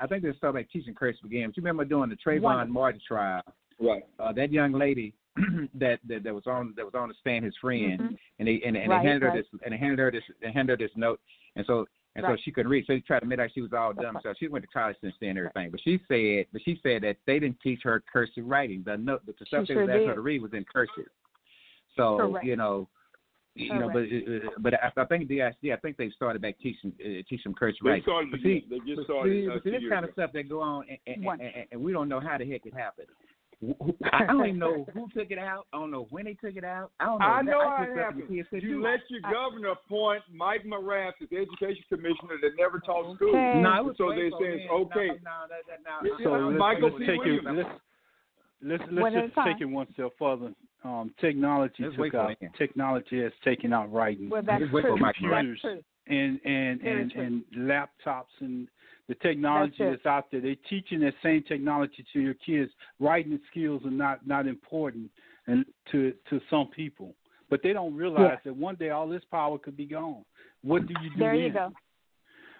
I 0.00 0.06
think 0.06 0.22
they 0.22 0.32
started 0.36 0.60
back 0.60 0.70
teaching 0.70 0.94
cursive 0.94 1.24
again. 1.24 1.40
games. 1.40 1.54
You 1.56 1.62
remember 1.62 1.84
doing 1.84 2.08
the 2.08 2.16
Trayvon 2.16 2.42
Wonderful. 2.42 2.72
Martin 2.72 3.00
trial? 3.06 3.42
Right. 3.80 4.04
Uh, 4.18 4.32
that 4.32 4.52
young 4.52 4.72
lady 4.72 5.12
that, 5.74 5.98
that 6.08 6.24
that 6.24 6.34
was 6.34 6.46
on 6.46 6.74
that 6.76 6.84
was 6.84 6.94
on 6.94 7.08
the 7.08 7.14
stand, 7.20 7.44
his 7.44 7.54
friend, 7.60 8.00
mm-hmm. 8.00 8.14
and 8.38 8.48
they 8.48 8.60
and, 8.64 8.76
and 8.76 8.90
right, 8.90 9.02
they 9.02 9.08
handed 9.08 9.26
right. 9.26 9.36
her 9.36 9.42
this 9.42 9.60
and 9.64 9.72
they 9.72 9.78
handed 9.78 9.98
her 9.98 10.10
this 10.10 10.22
they 10.40 10.50
handed 10.50 10.80
her 10.80 10.86
this 10.86 10.96
note, 10.96 11.20
and 11.56 11.64
so 11.66 11.86
and 12.14 12.24
right. 12.24 12.38
so 12.38 12.42
she 12.44 12.50
couldn't 12.50 12.70
read. 12.70 12.84
So 12.86 12.94
he 12.94 13.00
tried 13.00 13.20
to 13.20 13.26
make 13.26 13.38
like 13.38 13.52
she 13.54 13.60
was 13.60 13.72
all 13.72 13.92
dumb. 13.92 14.18
So 14.22 14.32
she 14.38 14.48
went 14.48 14.64
to 14.64 14.68
college 14.68 14.96
since 15.00 15.14
then 15.20 15.30
and 15.30 15.38
everything. 15.38 15.70
But 15.70 15.80
she 15.82 16.00
said, 16.08 16.46
but 16.52 16.62
she 16.64 16.80
said 16.82 17.02
that 17.02 17.16
they 17.26 17.38
didn't 17.38 17.60
teach 17.60 17.80
her 17.82 18.02
cursive 18.10 18.46
writing. 18.46 18.82
The 18.86 18.96
note, 18.96 19.26
the 19.26 19.34
stuff 19.46 19.66
she 19.66 19.74
they 19.74 19.74
sure 19.74 19.82
was 19.82 19.90
asking 19.90 20.08
her 20.08 20.14
to 20.14 20.20
read 20.20 20.42
was 20.42 20.52
in 20.54 20.64
cursive. 20.64 21.10
So 21.96 22.16
Correct. 22.16 22.46
you 22.46 22.56
know, 22.56 22.88
you 23.54 23.74
know, 23.74 23.90
but 23.92 24.02
uh, 24.02 24.50
but 24.60 24.74
I, 24.74 25.00
I 25.00 25.04
think 25.06 25.28
the 25.28 25.52
yeah, 25.62 25.74
I 25.74 25.76
think 25.78 25.96
they 25.96 26.10
started 26.10 26.42
back 26.42 26.58
teaching 26.58 26.92
uh, 27.00 27.22
teaching 27.28 27.54
cursive 27.54 27.80
They 27.82 27.90
writing. 27.90 28.04
started 28.04 28.30
But 28.30 28.40
see, 28.40 28.66
They 28.68 28.78
just 28.86 29.04
started, 29.04 29.32
see, 29.32 29.48
uh, 29.48 29.54
but 29.54 29.62
see 29.64 29.70
this 29.70 29.80
years 29.80 29.92
kind 29.92 30.04
of 30.04 30.12
stuff 30.12 30.30
that 30.34 30.48
go 30.48 30.60
on, 30.60 30.84
and, 30.88 30.98
and, 31.06 31.26
and, 31.26 31.40
and, 31.40 31.66
and 31.72 31.80
we 31.80 31.92
don't 31.92 32.08
know 32.08 32.20
how 32.20 32.36
the 32.38 32.50
heck 32.50 32.66
it 32.66 32.74
happened. 32.74 33.08
I 34.12 34.26
don't 34.26 34.46
even 34.46 34.58
know 34.58 34.86
who 34.94 35.08
took 35.16 35.30
it 35.30 35.38
out. 35.38 35.66
I 35.72 35.78
don't 35.78 35.90
know 35.90 36.06
when 36.10 36.26
they 36.26 36.34
took 36.34 36.56
it 36.56 36.64
out. 36.64 36.90
I 37.00 37.06
don't 37.06 37.18
know. 37.18 37.24
I 37.26 37.42
know 37.42 37.60
I 37.60 37.76
how 37.76 37.82
it 37.84 37.96
happened. 37.96 38.22
the 38.28 38.36
kids 38.36 38.48
sit 38.50 38.62
You 38.62 38.68
through 38.80 38.84
let 38.84 39.00
your 39.08 39.20
governor 39.22 39.70
appoint 39.70 40.22
Mike 40.32 40.64
Morath 40.66 41.12
as 41.22 41.28
education 41.32 41.82
commissioner 41.88 42.36
that 42.42 42.50
never 42.58 42.78
taught 42.80 43.16
school. 43.16 43.30
Okay. 43.30 43.60
No, 43.60 43.72
it 43.80 43.84
was 43.84 43.94
so 43.98 44.10
they 44.10 44.28
say 44.38 44.60
it's 44.60 44.70
okay. 44.70 45.08
No, 45.24 45.46
no, 45.46 45.48
that, 45.48 45.64
that, 45.68 45.80
no, 46.04 46.16
So 46.22 46.34
I 46.34 46.38
let's, 46.48 46.58
Michael 46.58 46.90
let's 46.90 46.98
P. 46.98 47.06
take 47.06 47.20
it. 47.24 47.44
Let's 47.44 47.68
let's 48.62 48.84
let's 48.92 49.14
just 49.14 49.34
take 49.46 49.60
it 49.60 49.66
one 49.66 49.86
step 49.94 50.10
further. 50.18 50.52
Um, 50.84 51.12
technology 51.20 51.82
Let's 51.82 51.96
took 51.96 52.14
out 52.14 52.30
technology 52.56 53.22
has 53.22 53.32
taken 53.44 53.72
out 53.72 53.92
writing. 53.92 54.28
Well, 54.28 54.42
that's 54.46 54.60
Just 54.62 54.70
true. 54.70 54.96
my 54.98 55.08
That's 55.08 55.18
computers. 55.18 55.60
true. 55.60 55.80
And 56.06 56.40
and 56.44 56.80
and, 56.82 57.12
and 57.12 57.42
laptops 57.56 58.24
and 58.40 58.68
the 59.08 59.14
technology 59.16 59.76
That's 59.78 59.92
that's 60.02 60.06
out 60.06 60.30
there. 60.30 60.40
They're 60.40 60.56
teaching 60.68 61.00
that 61.00 61.14
same 61.22 61.42
technology 61.46 62.04
to 62.12 62.20
your 62.20 62.34
kids. 62.34 62.70
Writing 63.00 63.38
skills 63.50 63.82
are 63.84 63.90
not 63.90 64.26
not 64.26 64.46
important 64.46 65.10
and 65.46 65.64
to 65.92 66.12
to 66.30 66.40
some 66.50 66.68
people, 66.68 67.14
but 67.50 67.60
they 67.62 67.72
don't 67.72 67.94
realize 67.94 68.38
that 68.44 68.56
one 68.56 68.74
day 68.76 68.90
all 68.90 69.08
this 69.08 69.22
power 69.30 69.58
could 69.58 69.76
be 69.76 69.86
gone. 69.86 70.24
What 70.62 70.86
do 70.86 70.94
you 71.02 71.10
do 71.10 71.18
There 71.18 71.32
then? 71.32 71.40
you 71.40 71.52
go. 71.52 71.72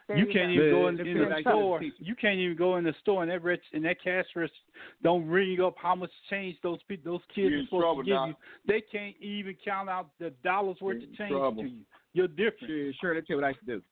There 0.09 0.19
you 0.19 0.27
you 0.27 0.33
can't 0.33 0.49
go. 0.57 0.63
even 0.63 0.71
go 0.71 0.87
in, 0.89 0.97
the 0.97 1.03
in 1.03 1.19
the 1.19 1.41
store. 1.41 1.83
You 1.99 2.15
can't 2.15 2.39
even 2.39 2.57
go 2.57 2.77
in 2.77 2.85
the 2.85 2.95
store 3.01 3.23
and 3.23 3.31
that 3.33 3.43
rich 3.43 3.63
and 3.73 3.85
that 3.87 3.97
cash 4.05 4.25
register 4.37 4.57
don't 5.03 5.27
ring 5.27 5.61
up 5.61 5.75
how 5.77 5.97
much 5.97 6.13
change 6.31 6.57
those 6.63 6.79
pe- 6.89 7.03
those 7.05 7.23
kids 7.35 7.51
You're 7.51 7.59
are 7.61 7.65
supposed 7.65 7.83
trouble, 7.83 8.03
to 8.03 8.07
give 8.07 8.15
Doc. 8.15 8.29
you. 8.29 8.35
They 8.69 8.83
can't 8.93 9.17
even 9.21 9.57
count 9.65 9.89
out 9.89 10.11
the 10.21 10.31
dollars 10.45 10.77
worth 10.81 10.99
You're 11.01 11.11
of 11.11 11.17
change 11.17 11.31
trouble. 11.33 11.63
to 11.65 11.69
you. 11.69 11.81
You're 12.17 12.29
different. 12.29 12.67
Sure, 12.69 12.93
sure. 12.99 13.15
Let's 13.15 13.27
tell 13.27 13.37
you 13.37 13.43
what 13.43 13.45
I 13.45 13.49
used 13.51 13.61
to 13.61 13.67
do. 13.67 13.83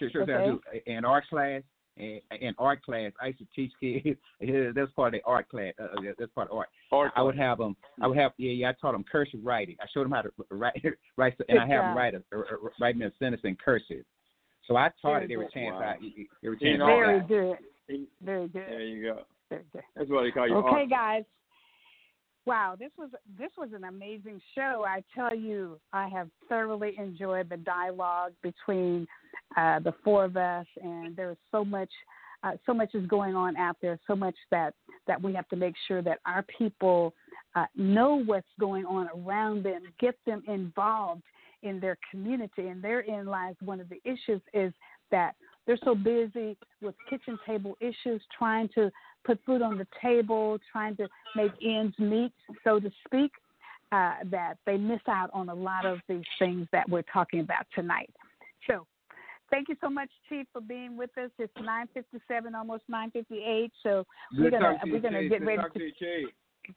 Sure, 0.00 0.10
sure. 0.10 0.22
Okay. 0.22 0.34
I 0.34 0.46
do. 0.46 0.60
In 0.90 1.04
art 1.04 1.24
class, 1.30 1.62
in, 1.96 2.20
in 2.40 2.54
art 2.58 2.82
class, 2.82 3.12
I 3.22 3.28
used 3.28 3.38
to 3.38 3.46
teach 3.54 3.72
kids. 3.80 4.18
that's 4.74 4.90
part 4.96 5.14
of 5.14 5.20
the 5.20 5.24
art 5.24 5.48
class. 5.48 5.72
Uh, 5.80 5.84
uh, 5.84 6.12
that's 6.18 6.32
part 6.32 6.50
of 6.50 6.56
art. 6.56 6.68
Art 6.90 7.12
I 7.14 7.22
would 7.22 7.38
have 7.38 7.58
them. 7.58 7.76
I 8.02 8.08
would 8.08 8.18
have. 8.18 8.32
Yeah, 8.36 8.50
yeah. 8.50 8.70
I 8.70 8.72
taught 8.80 8.92
them 8.92 9.04
cursive 9.10 9.38
writing. 9.44 9.76
I 9.80 9.86
showed 9.94 10.02
them 10.04 10.10
how 10.10 10.22
to 10.22 10.30
write, 10.50 10.82
write, 11.16 11.34
and 11.48 11.60
I 11.60 11.68
have 11.68 11.68
job. 11.68 11.84
them 11.84 11.96
write 11.96 12.14
a, 12.14 12.22
write 12.80 12.96
me 12.96 13.06
a 13.06 13.12
sentence 13.20 13.42
in 13.44 13.56
cursive. 13.64 14.04
So 14.66 14.76
I 14.76 14.90
taught 15.00 15.20
Very 15.20 15.24
it 15.26 15.32
every 15.34 15.44
good. 15.46 15.52
chance 15.52 15.74
Wow. 15.74 15.80
I 15.82 15.94
every 15.94 16.28
You 16.42 16.56
chance. 16.58 16.78
know, 16.80 16.86
I 16.86 16.98
Very 16.98 17.20
good. 17.20 17.56
There 18.26 18.80
you 18.80 19.02
go. 19.04 19.20
Very 19.48 19.62
good. 19.72 19.82
That's 19.94 20.10
what 20.10 20.24
they 20.24 20.32
call 20.32 20.48
you. 20.48 20.56
Okay, 20.56 20.68
art. 20.68 20.90
guys. 20.90 21.24
Wow, 22.46 22.76
this 22.78 22.92
was 22.96 23.10
this 23.36 23.50
was 23.58 23.70
an 23.74 23.84
amazing 23.84 24.40
show. 24.54 24.84
I 24.86 25.02
tell 25.12 25.34
you, 25.34 25.80
I 25.92 26.06
have 26.08 26.28
thoroughly 26.48 26.94
enjoyed 26.96 27.48
the 27.48 27.56
dialogue 27.56 28.34
between 28.40 29.08
uh, 29.56 29.80
the 29.80 29.92
four 30.04 30.24
of 30.24 30.36
us, 30.36 30.66
and 30.80 31.16
there 31.16 31.32
is 31.32 31.36
so 31.50 31.64
much, 31.64 31.90
uh, 32.44 32.52
so 32.64 32.72
much 32.72 32.94
is 32.94 33.04
going 33.08 33.34
on 33.34 33.56
out 33.56 33.76
there. 33.82 33.98
So 34.06 34.14
much 34.14 34.36
that 34.52 34.74
that 35.08 35.20
we 35.20 35.34
have 35.34 35.48
to 35.48 35.56
make 35.56 35.74
sure 35.88 36.02
that 36.02 36.20
our 36.24 36.44
people 36.56 37.14
uh, 37.56 37.66
know 37.74 38.22
what's 38.24 38.46
going 38.60 38.86
on 38.86 39.08
around 39.26 39.64
them, 39.64 39.82
get 39.98 40.14
them 40.24 40.44
involved 40.46 41.22
in 41.64 41.80
their 41.80 41.98
community, 42.12 42.68
and 42.68 42.80
therein 42.80 43.26
lies 43.26 43.56
one 43.64 43.80
of 43.80 43.88
the 43.88 44.00
issues 44.04 44.40
is 44.54 44.72
that 45.10 45.34
they're 45.66 45.78
so 45.84 45.94
busy 45.94 46.56
with 46.80 46.94
kitchen 47.10 47.38
table 47.46 47.76
issues, 47.80 48.22
trying 48.36 48.68
to 48.74 48.90
put 49.24 49.40
food 49.44 49.62
on 49.62 49.78
the 49.78 49.86
table, 50.00 50.58
trying 50.70 50.96
to 50.96 51.08
make 51.34 51.50
ends 51.64 51.98
meet, 51.98 52.32
so 52.62 52.78
to 52.78 52.90
speak, 53.06 53.32
uh, 53.92 54.14
that 54.30 54.54
they 54.66 54.76
miss 54.76 55.00
out 55.08 55.30
on 55.32 55.48
a 55.48 55.54
lot 55.54 55.84
of 55.84 55.98
these 56.08 56.24
things 56.38 56.66
that 56.72 56.88
we're 56.88 57.02
talking 57.02 57.40
about 57.40 57.66
tonight. 57.74 58.10
So, 58.66 58.86
thank 59.50 59.68
you 59.68 59.76
so 59.80 59.88
much, 59.90 60.08
Chief, 60.28 60.46
for 60.52 60.60
being 60.60 60.96
with 60.96 61.10
us. 61.18 61.30
It's 61.38 61.52
9:57, 61.56 62.54
almost 62.54 62.84
9:58. 62.88 63.72
So 63.82 64.06
we're 64.36 64.50
gonna 64.50 64.78
to 64.84 64.90
we're 64.90 65.00
gonna 65.00 65.22
Chief. 65.22 65.30
get 65.30 65.38
Good 65.40 65.46
ready 65.46 65.62
to 65.62 65.78
to 65.78 65.90
Chief. 65.92 66.76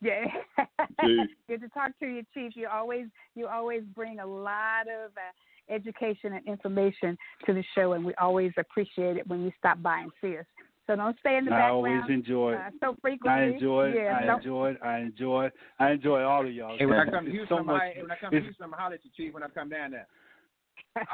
yeah. 0.00 0.26
Good 1.48 1.60
to 1.60 1.68
talk 1.70 1.98
to 2.00 2.06
you, 2.06 2.22
Chief. 2.34 2.52
You 2.54 2.68
always 2.68 3.06
you 3.34 3.46
always 3.46 3.82
bring 3.94 4.20
a 4.20 4.26
lot 4.26 4.88
of 4.88 5.10
uh, 5.16 5.32
education 5.68 6.32
and 6.34 6.46
information 6.46 7.16
to 7.46 7.52
the 7.54 7.64
show, 7.74 7.92
and 7.92 8.04
we 8.04 8.14
always 8.14 8.52
appreciate 8.56 9.16
it 9.16 9.26
when 9.28 9.42
you 9.42 9.52
stop 9.58 9.80
by 9.82 10.00
and 10.00 10.12
see 10.20 10.36
us. 10.38 10.44
So 10.86 10.96
don't 10.96 11.16
stay 11.20 11.36
in 11.36 11.44
the 11.44 11.52
I 11.52 11.58
background. 11.70 11.86
I 11.86 11.90
always 12.00 12.10
enjoy 12.10 12.52
it. 12.54 12.56
uh, 12.56 12.70
so 12.80 12.96
frequently. 13.00 13.40
I 13.42 13.44
enjoy 13.54 13.88
it. 13.90 13.94
Yeah, 13.96 14.18
I 14.18 14.36
enjoy 14.36 14.70
it. 14.70 14.78
I 14.82 14.98
enjoy. 14.98 15.50
I 15.78 15.90
enjoy 15.92 16.22
all 16.22 16.44
of 16.44 16.52
y'all. 16.52 16.76
Hey, 16.76 16.86
when 16.86 16.98
I 16.98 17.04
come 17.04 17.24
to 17.24 17.30
so 17.30 17.36
Houston, 17.36 17.66
much- 17.66 17.82
I, 17.82 18.02
when 18.02 18.10
I 18.10 18.16
come 18.16 18.30
to 18.32 18.36
it's- 18.36 18.44
Houston, 18.46 18.64
I'm 18.64 18.70
gonna 18.70 18.82
holler 18.82 18.94
at 18.96 19.04
you, 19.04 19.10
Chief. 19.16 19.32
When 19.32 19.44
I 19.44 19.48
come 19.48 19.68
down 19.68 19.92
there. 19.92 20.08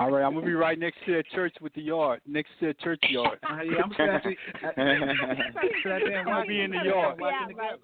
All 0.01 0.11
right, 0.11 0.25
I'm 0.25 0.35
gonna 0.35 0.45
be 0.45 0.55
right 0.55 0.79
next 0.79 0.97
to 1.07 1.13
that 1.15 1.27
church 1.35 1.55
with 1.61 1.73
the 1.75 1.83
yard, 1.83 2.21
next 2.27 2.51
to 2.61 2.67
that 2.67 2.81
church 2.81 3.01
yard. 3.11 3.39
Uh, 3.49 3.63
yeah, 3.63 3.83
I'm 3.85 3.93
gonna 3.97 4.21
sit 4.25 4.37
out 4.65 4.75
there- 4.77 5.53
sit 5.83 5.93
out 5.93 6.01
there 6.05 6.29
I'll 6.29 6.47
be 6.47 6.61
in 6.63 6.71
the 6.73 6.83
yard. 6.85 7.21
Yeah, 7.21 7.47
together. 7.47 7.79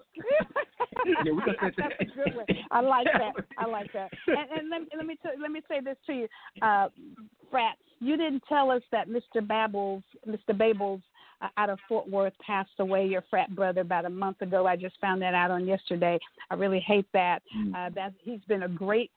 Yeah, 1.23 1.31
we 1.31 1.39
gonna 1.41 1.53
sit 1.63 1.73
there. 1.77 1.89
That's 1.99 2.11
a 2.11 2.15
good 2.29 2.35
one. 2.35 2.45
I 2.71 2.81
like 2.81 3.07
that. 3.13 3.33
I 3.57 3.65
like 3.67 3.93
that. 3.93 4.11
And, 4.27 4.37
and 4.59 4.69
let, 4.69 4.81
let 4.97 5.05
me 5.05 5.17
tell, 5.21 5.31
let 5.41 5.51
me 5.51 5.61
say 5.69 5.79
this 5.79 5.97
to 6.07 6.13
you, 6.13 6.27
uh, 6.61 6.89
Frat. 7.51 7.75
You 7.99 8.17
didn't 8.17 8.43
tell 8.49 8.71
us 8.71 8.81
that 8.91 9.07
Mr. 9.07 9.45
Babbles, 9.45 10.03
Mr. 10.27 10.49
Babels, 10.49 11.01
uh, 11.41 11.47
out 11.57 11.69
of 11.69 11.79
Fort 11.87 12.09
Worth, 12.09 12.33
passed 12.45 12.71
away. 12.79 13.05
Your 13.05 13.23
frat 13.29 13.55
brother 13.55 13.81
about 13.81 14.05
a 14.05 14.09
month 14.09 14.41
ago. 14.41 14.65
I 14.67 14.75
just 14.75 14.99
found 14.99 15.21
that 15.21 15.33
out 15.33 15.51
on 15.51 15.65
yesterday. 15.65 16.19
I 16.49 16.55
really 16.55 16.79
hate 16.79 17.07
that. 17.13 17.41
Uh, 17.75 17.89
that 17.95 18.13
he's 18.21 18.41
been 18.47 18.63
a 18.63 18.69
great. 18.69 19.11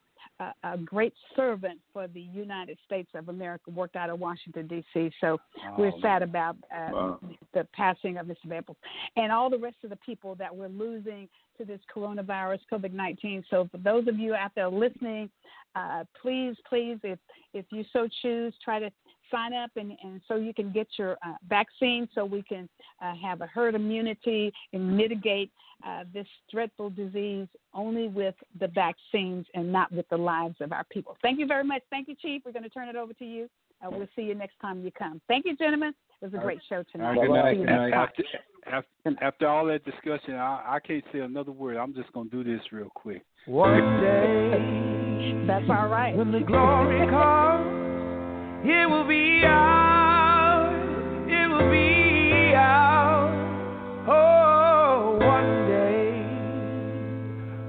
A 0.63 0.77
great 0.77 1.13
servant 1.35 1.79
for 1.91 2.07
the 2.07 2.21
United 2.21 2.77
States 2.85 3.09
of 3.13 3.27
America, 3.27 3.71
worked 3.71 3.97
out 3.97 4.09
of 4.09 4.19
Washington 4.19 4.67
D.C. 4.67 5.11
So 5.19 5.37
we're 5.77 5.91
sad 6.01 6.21
about 6.21 6.55
uh, 6.73 6.89
Wow. 6.93 7.19
the 7.53 7.67
passing 7.73 8.17
of 8.17 8.27
Mr. 8.27 8.45
Babels 8.47 8.77
and 9.17 9.31
all 9.33 9.49
the 9.49 9.57
rest 9.57 9.77
of 9.83 9.89
the 9.89 9.97
people 9.97 10.35
that 10.35 10.55
we're 10.55 10.69
losing 10.69 11.27
to 11.57 11.65
this 11.65 11.81
coronavirus, 11.93 12.59
COVID 12.71 12.93
19. 12.93 13.43
So, 13.49 13.67
for 13.69 13.79
those 13.79 14.07
of 14.07 14.17
you 14.17 14.33
out 14.33 14.51
there 14.55 14.69
listening, 14.69 15.29
uh, 15.75 16.05
please, 16.21 16.55
please, 16.67 16.97
if, 17.03 17.19
if 17.53 17.65
you 17.71 17.83
so 17.91 18.07
choose, 18.21 18.53
try 18.63 18.79
to 18.79 18.89
sign 19.31 19.53
up 19.53 19.71
and, 19.75 19.93
and 20.03 20.21
so 20.27 20.35
you 20.35 20.53
can 20.53 20.71
get 20.71 20.87
your 20.97 21.13
uh, 21.25 21.33
vaccine 21.47 22.07
so 22.13 22.25
we 22.25 22.41
can 22.41 22.67
uh, 23.01 23.13
have 23.21 23.41
a 23.41 23.47
herd 23.47 23.75
immunity 23.75 24.51
and 24.73 24.97
mitigate 24.97 25.51
uh, 25.85 26.03
this 26.13 26.27
dreadful 26.51 26.89
disease 26.89 27.47
only 27.73 28.07
with 28.07 28.35
the 28.59 28.67
vaccines 28.67 29.45
and 29.53 29.71
not 29.71 29.91
with 29.91 30.07
the 30.09 30.17
lives 30.17 30.55
of 30.59 30.71
our 30.71 30.83
people. 30.91 31.15
Thank 31.21 31.39
you 31.39 31.47
very 31.47 31.63
much. 31.63 31.81
Thank 31.89 32.07
you, 32.07 32.15
Chief. 32.21 32.41
We're 32.45 32.51
going 32.51 32.63
to 32.63 32.69
turn 32.69 32.89
it 32.89 32.95
over 32.95 33.13
to 33.13 33.25
you. 33.25 33.49
Uh, 33.81 33.89
we'll 33.89 34.07
see 34.15 34.23
you 34.23 34.35
next 34.35 34.59
time 34.61 34.83
you 34.83 34.91
come. 34.91 35.21
Thank 35.27 35.45
you, 35.45 35.55
gentlemen. 35.55 35.93
It 36.21 36.25
was 36.25 36.33
a 36.33 36.43
great 36.43 36.59
show 36.67 36.83
tonight. 36.91 37.15
right, 37.15 37.27
good 37.27 37.33
night. 37.33 37.57
Good 37.57 37.65
night. 37.65 37.93
After, 37.93 38.23
after, 38.69 39.23
after 39.23 39.47
all 39.47 39.65
that 39.67 39.85
discussion, 39.85 40.35
I, 40.35 40.75
I 40.75 40.79
can't 40.85 41.03
say 41.13 41.19
another 41.19 41.53
word. 41.53 41.77
I'm 41.77 41.93
just 41.93 42.11
gonna 42.11 42.29
do 42.29 42.43
this 42.43 42.59
real 42.73 42.89
quick. 42.93 43.23
One 43.45 44.01
day, 44.01 45.45
That's 45.47 45.63
all 45.69 45.87
right. 45.87 46.13
when 46.13 46.33
the 46.33 46.41
glory 46.41 47.07
comes, 47.07 47.78
it 48.63 48.89
will 48.89 49.07
be 49.07 49.43
ours. 49.45 50.75
It 51.27 51.47
will 51.49 51.69
be 51.71 52.53
ours. 52.55 53.33
Oh, 54.07 55.17
one 55.21 55.67
day, 55.67 56.21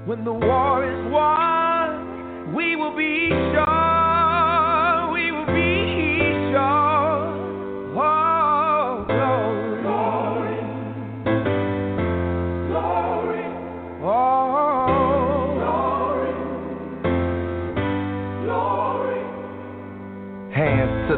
when 0.05 0.23
the 0.23 0.33
war 0.33 0.83
is 0.83 1.11
won, 1.11 2.53
we 2.55 2.75
will 2.75 2.95
be 2.95 3.29
sure. 3.53 3.70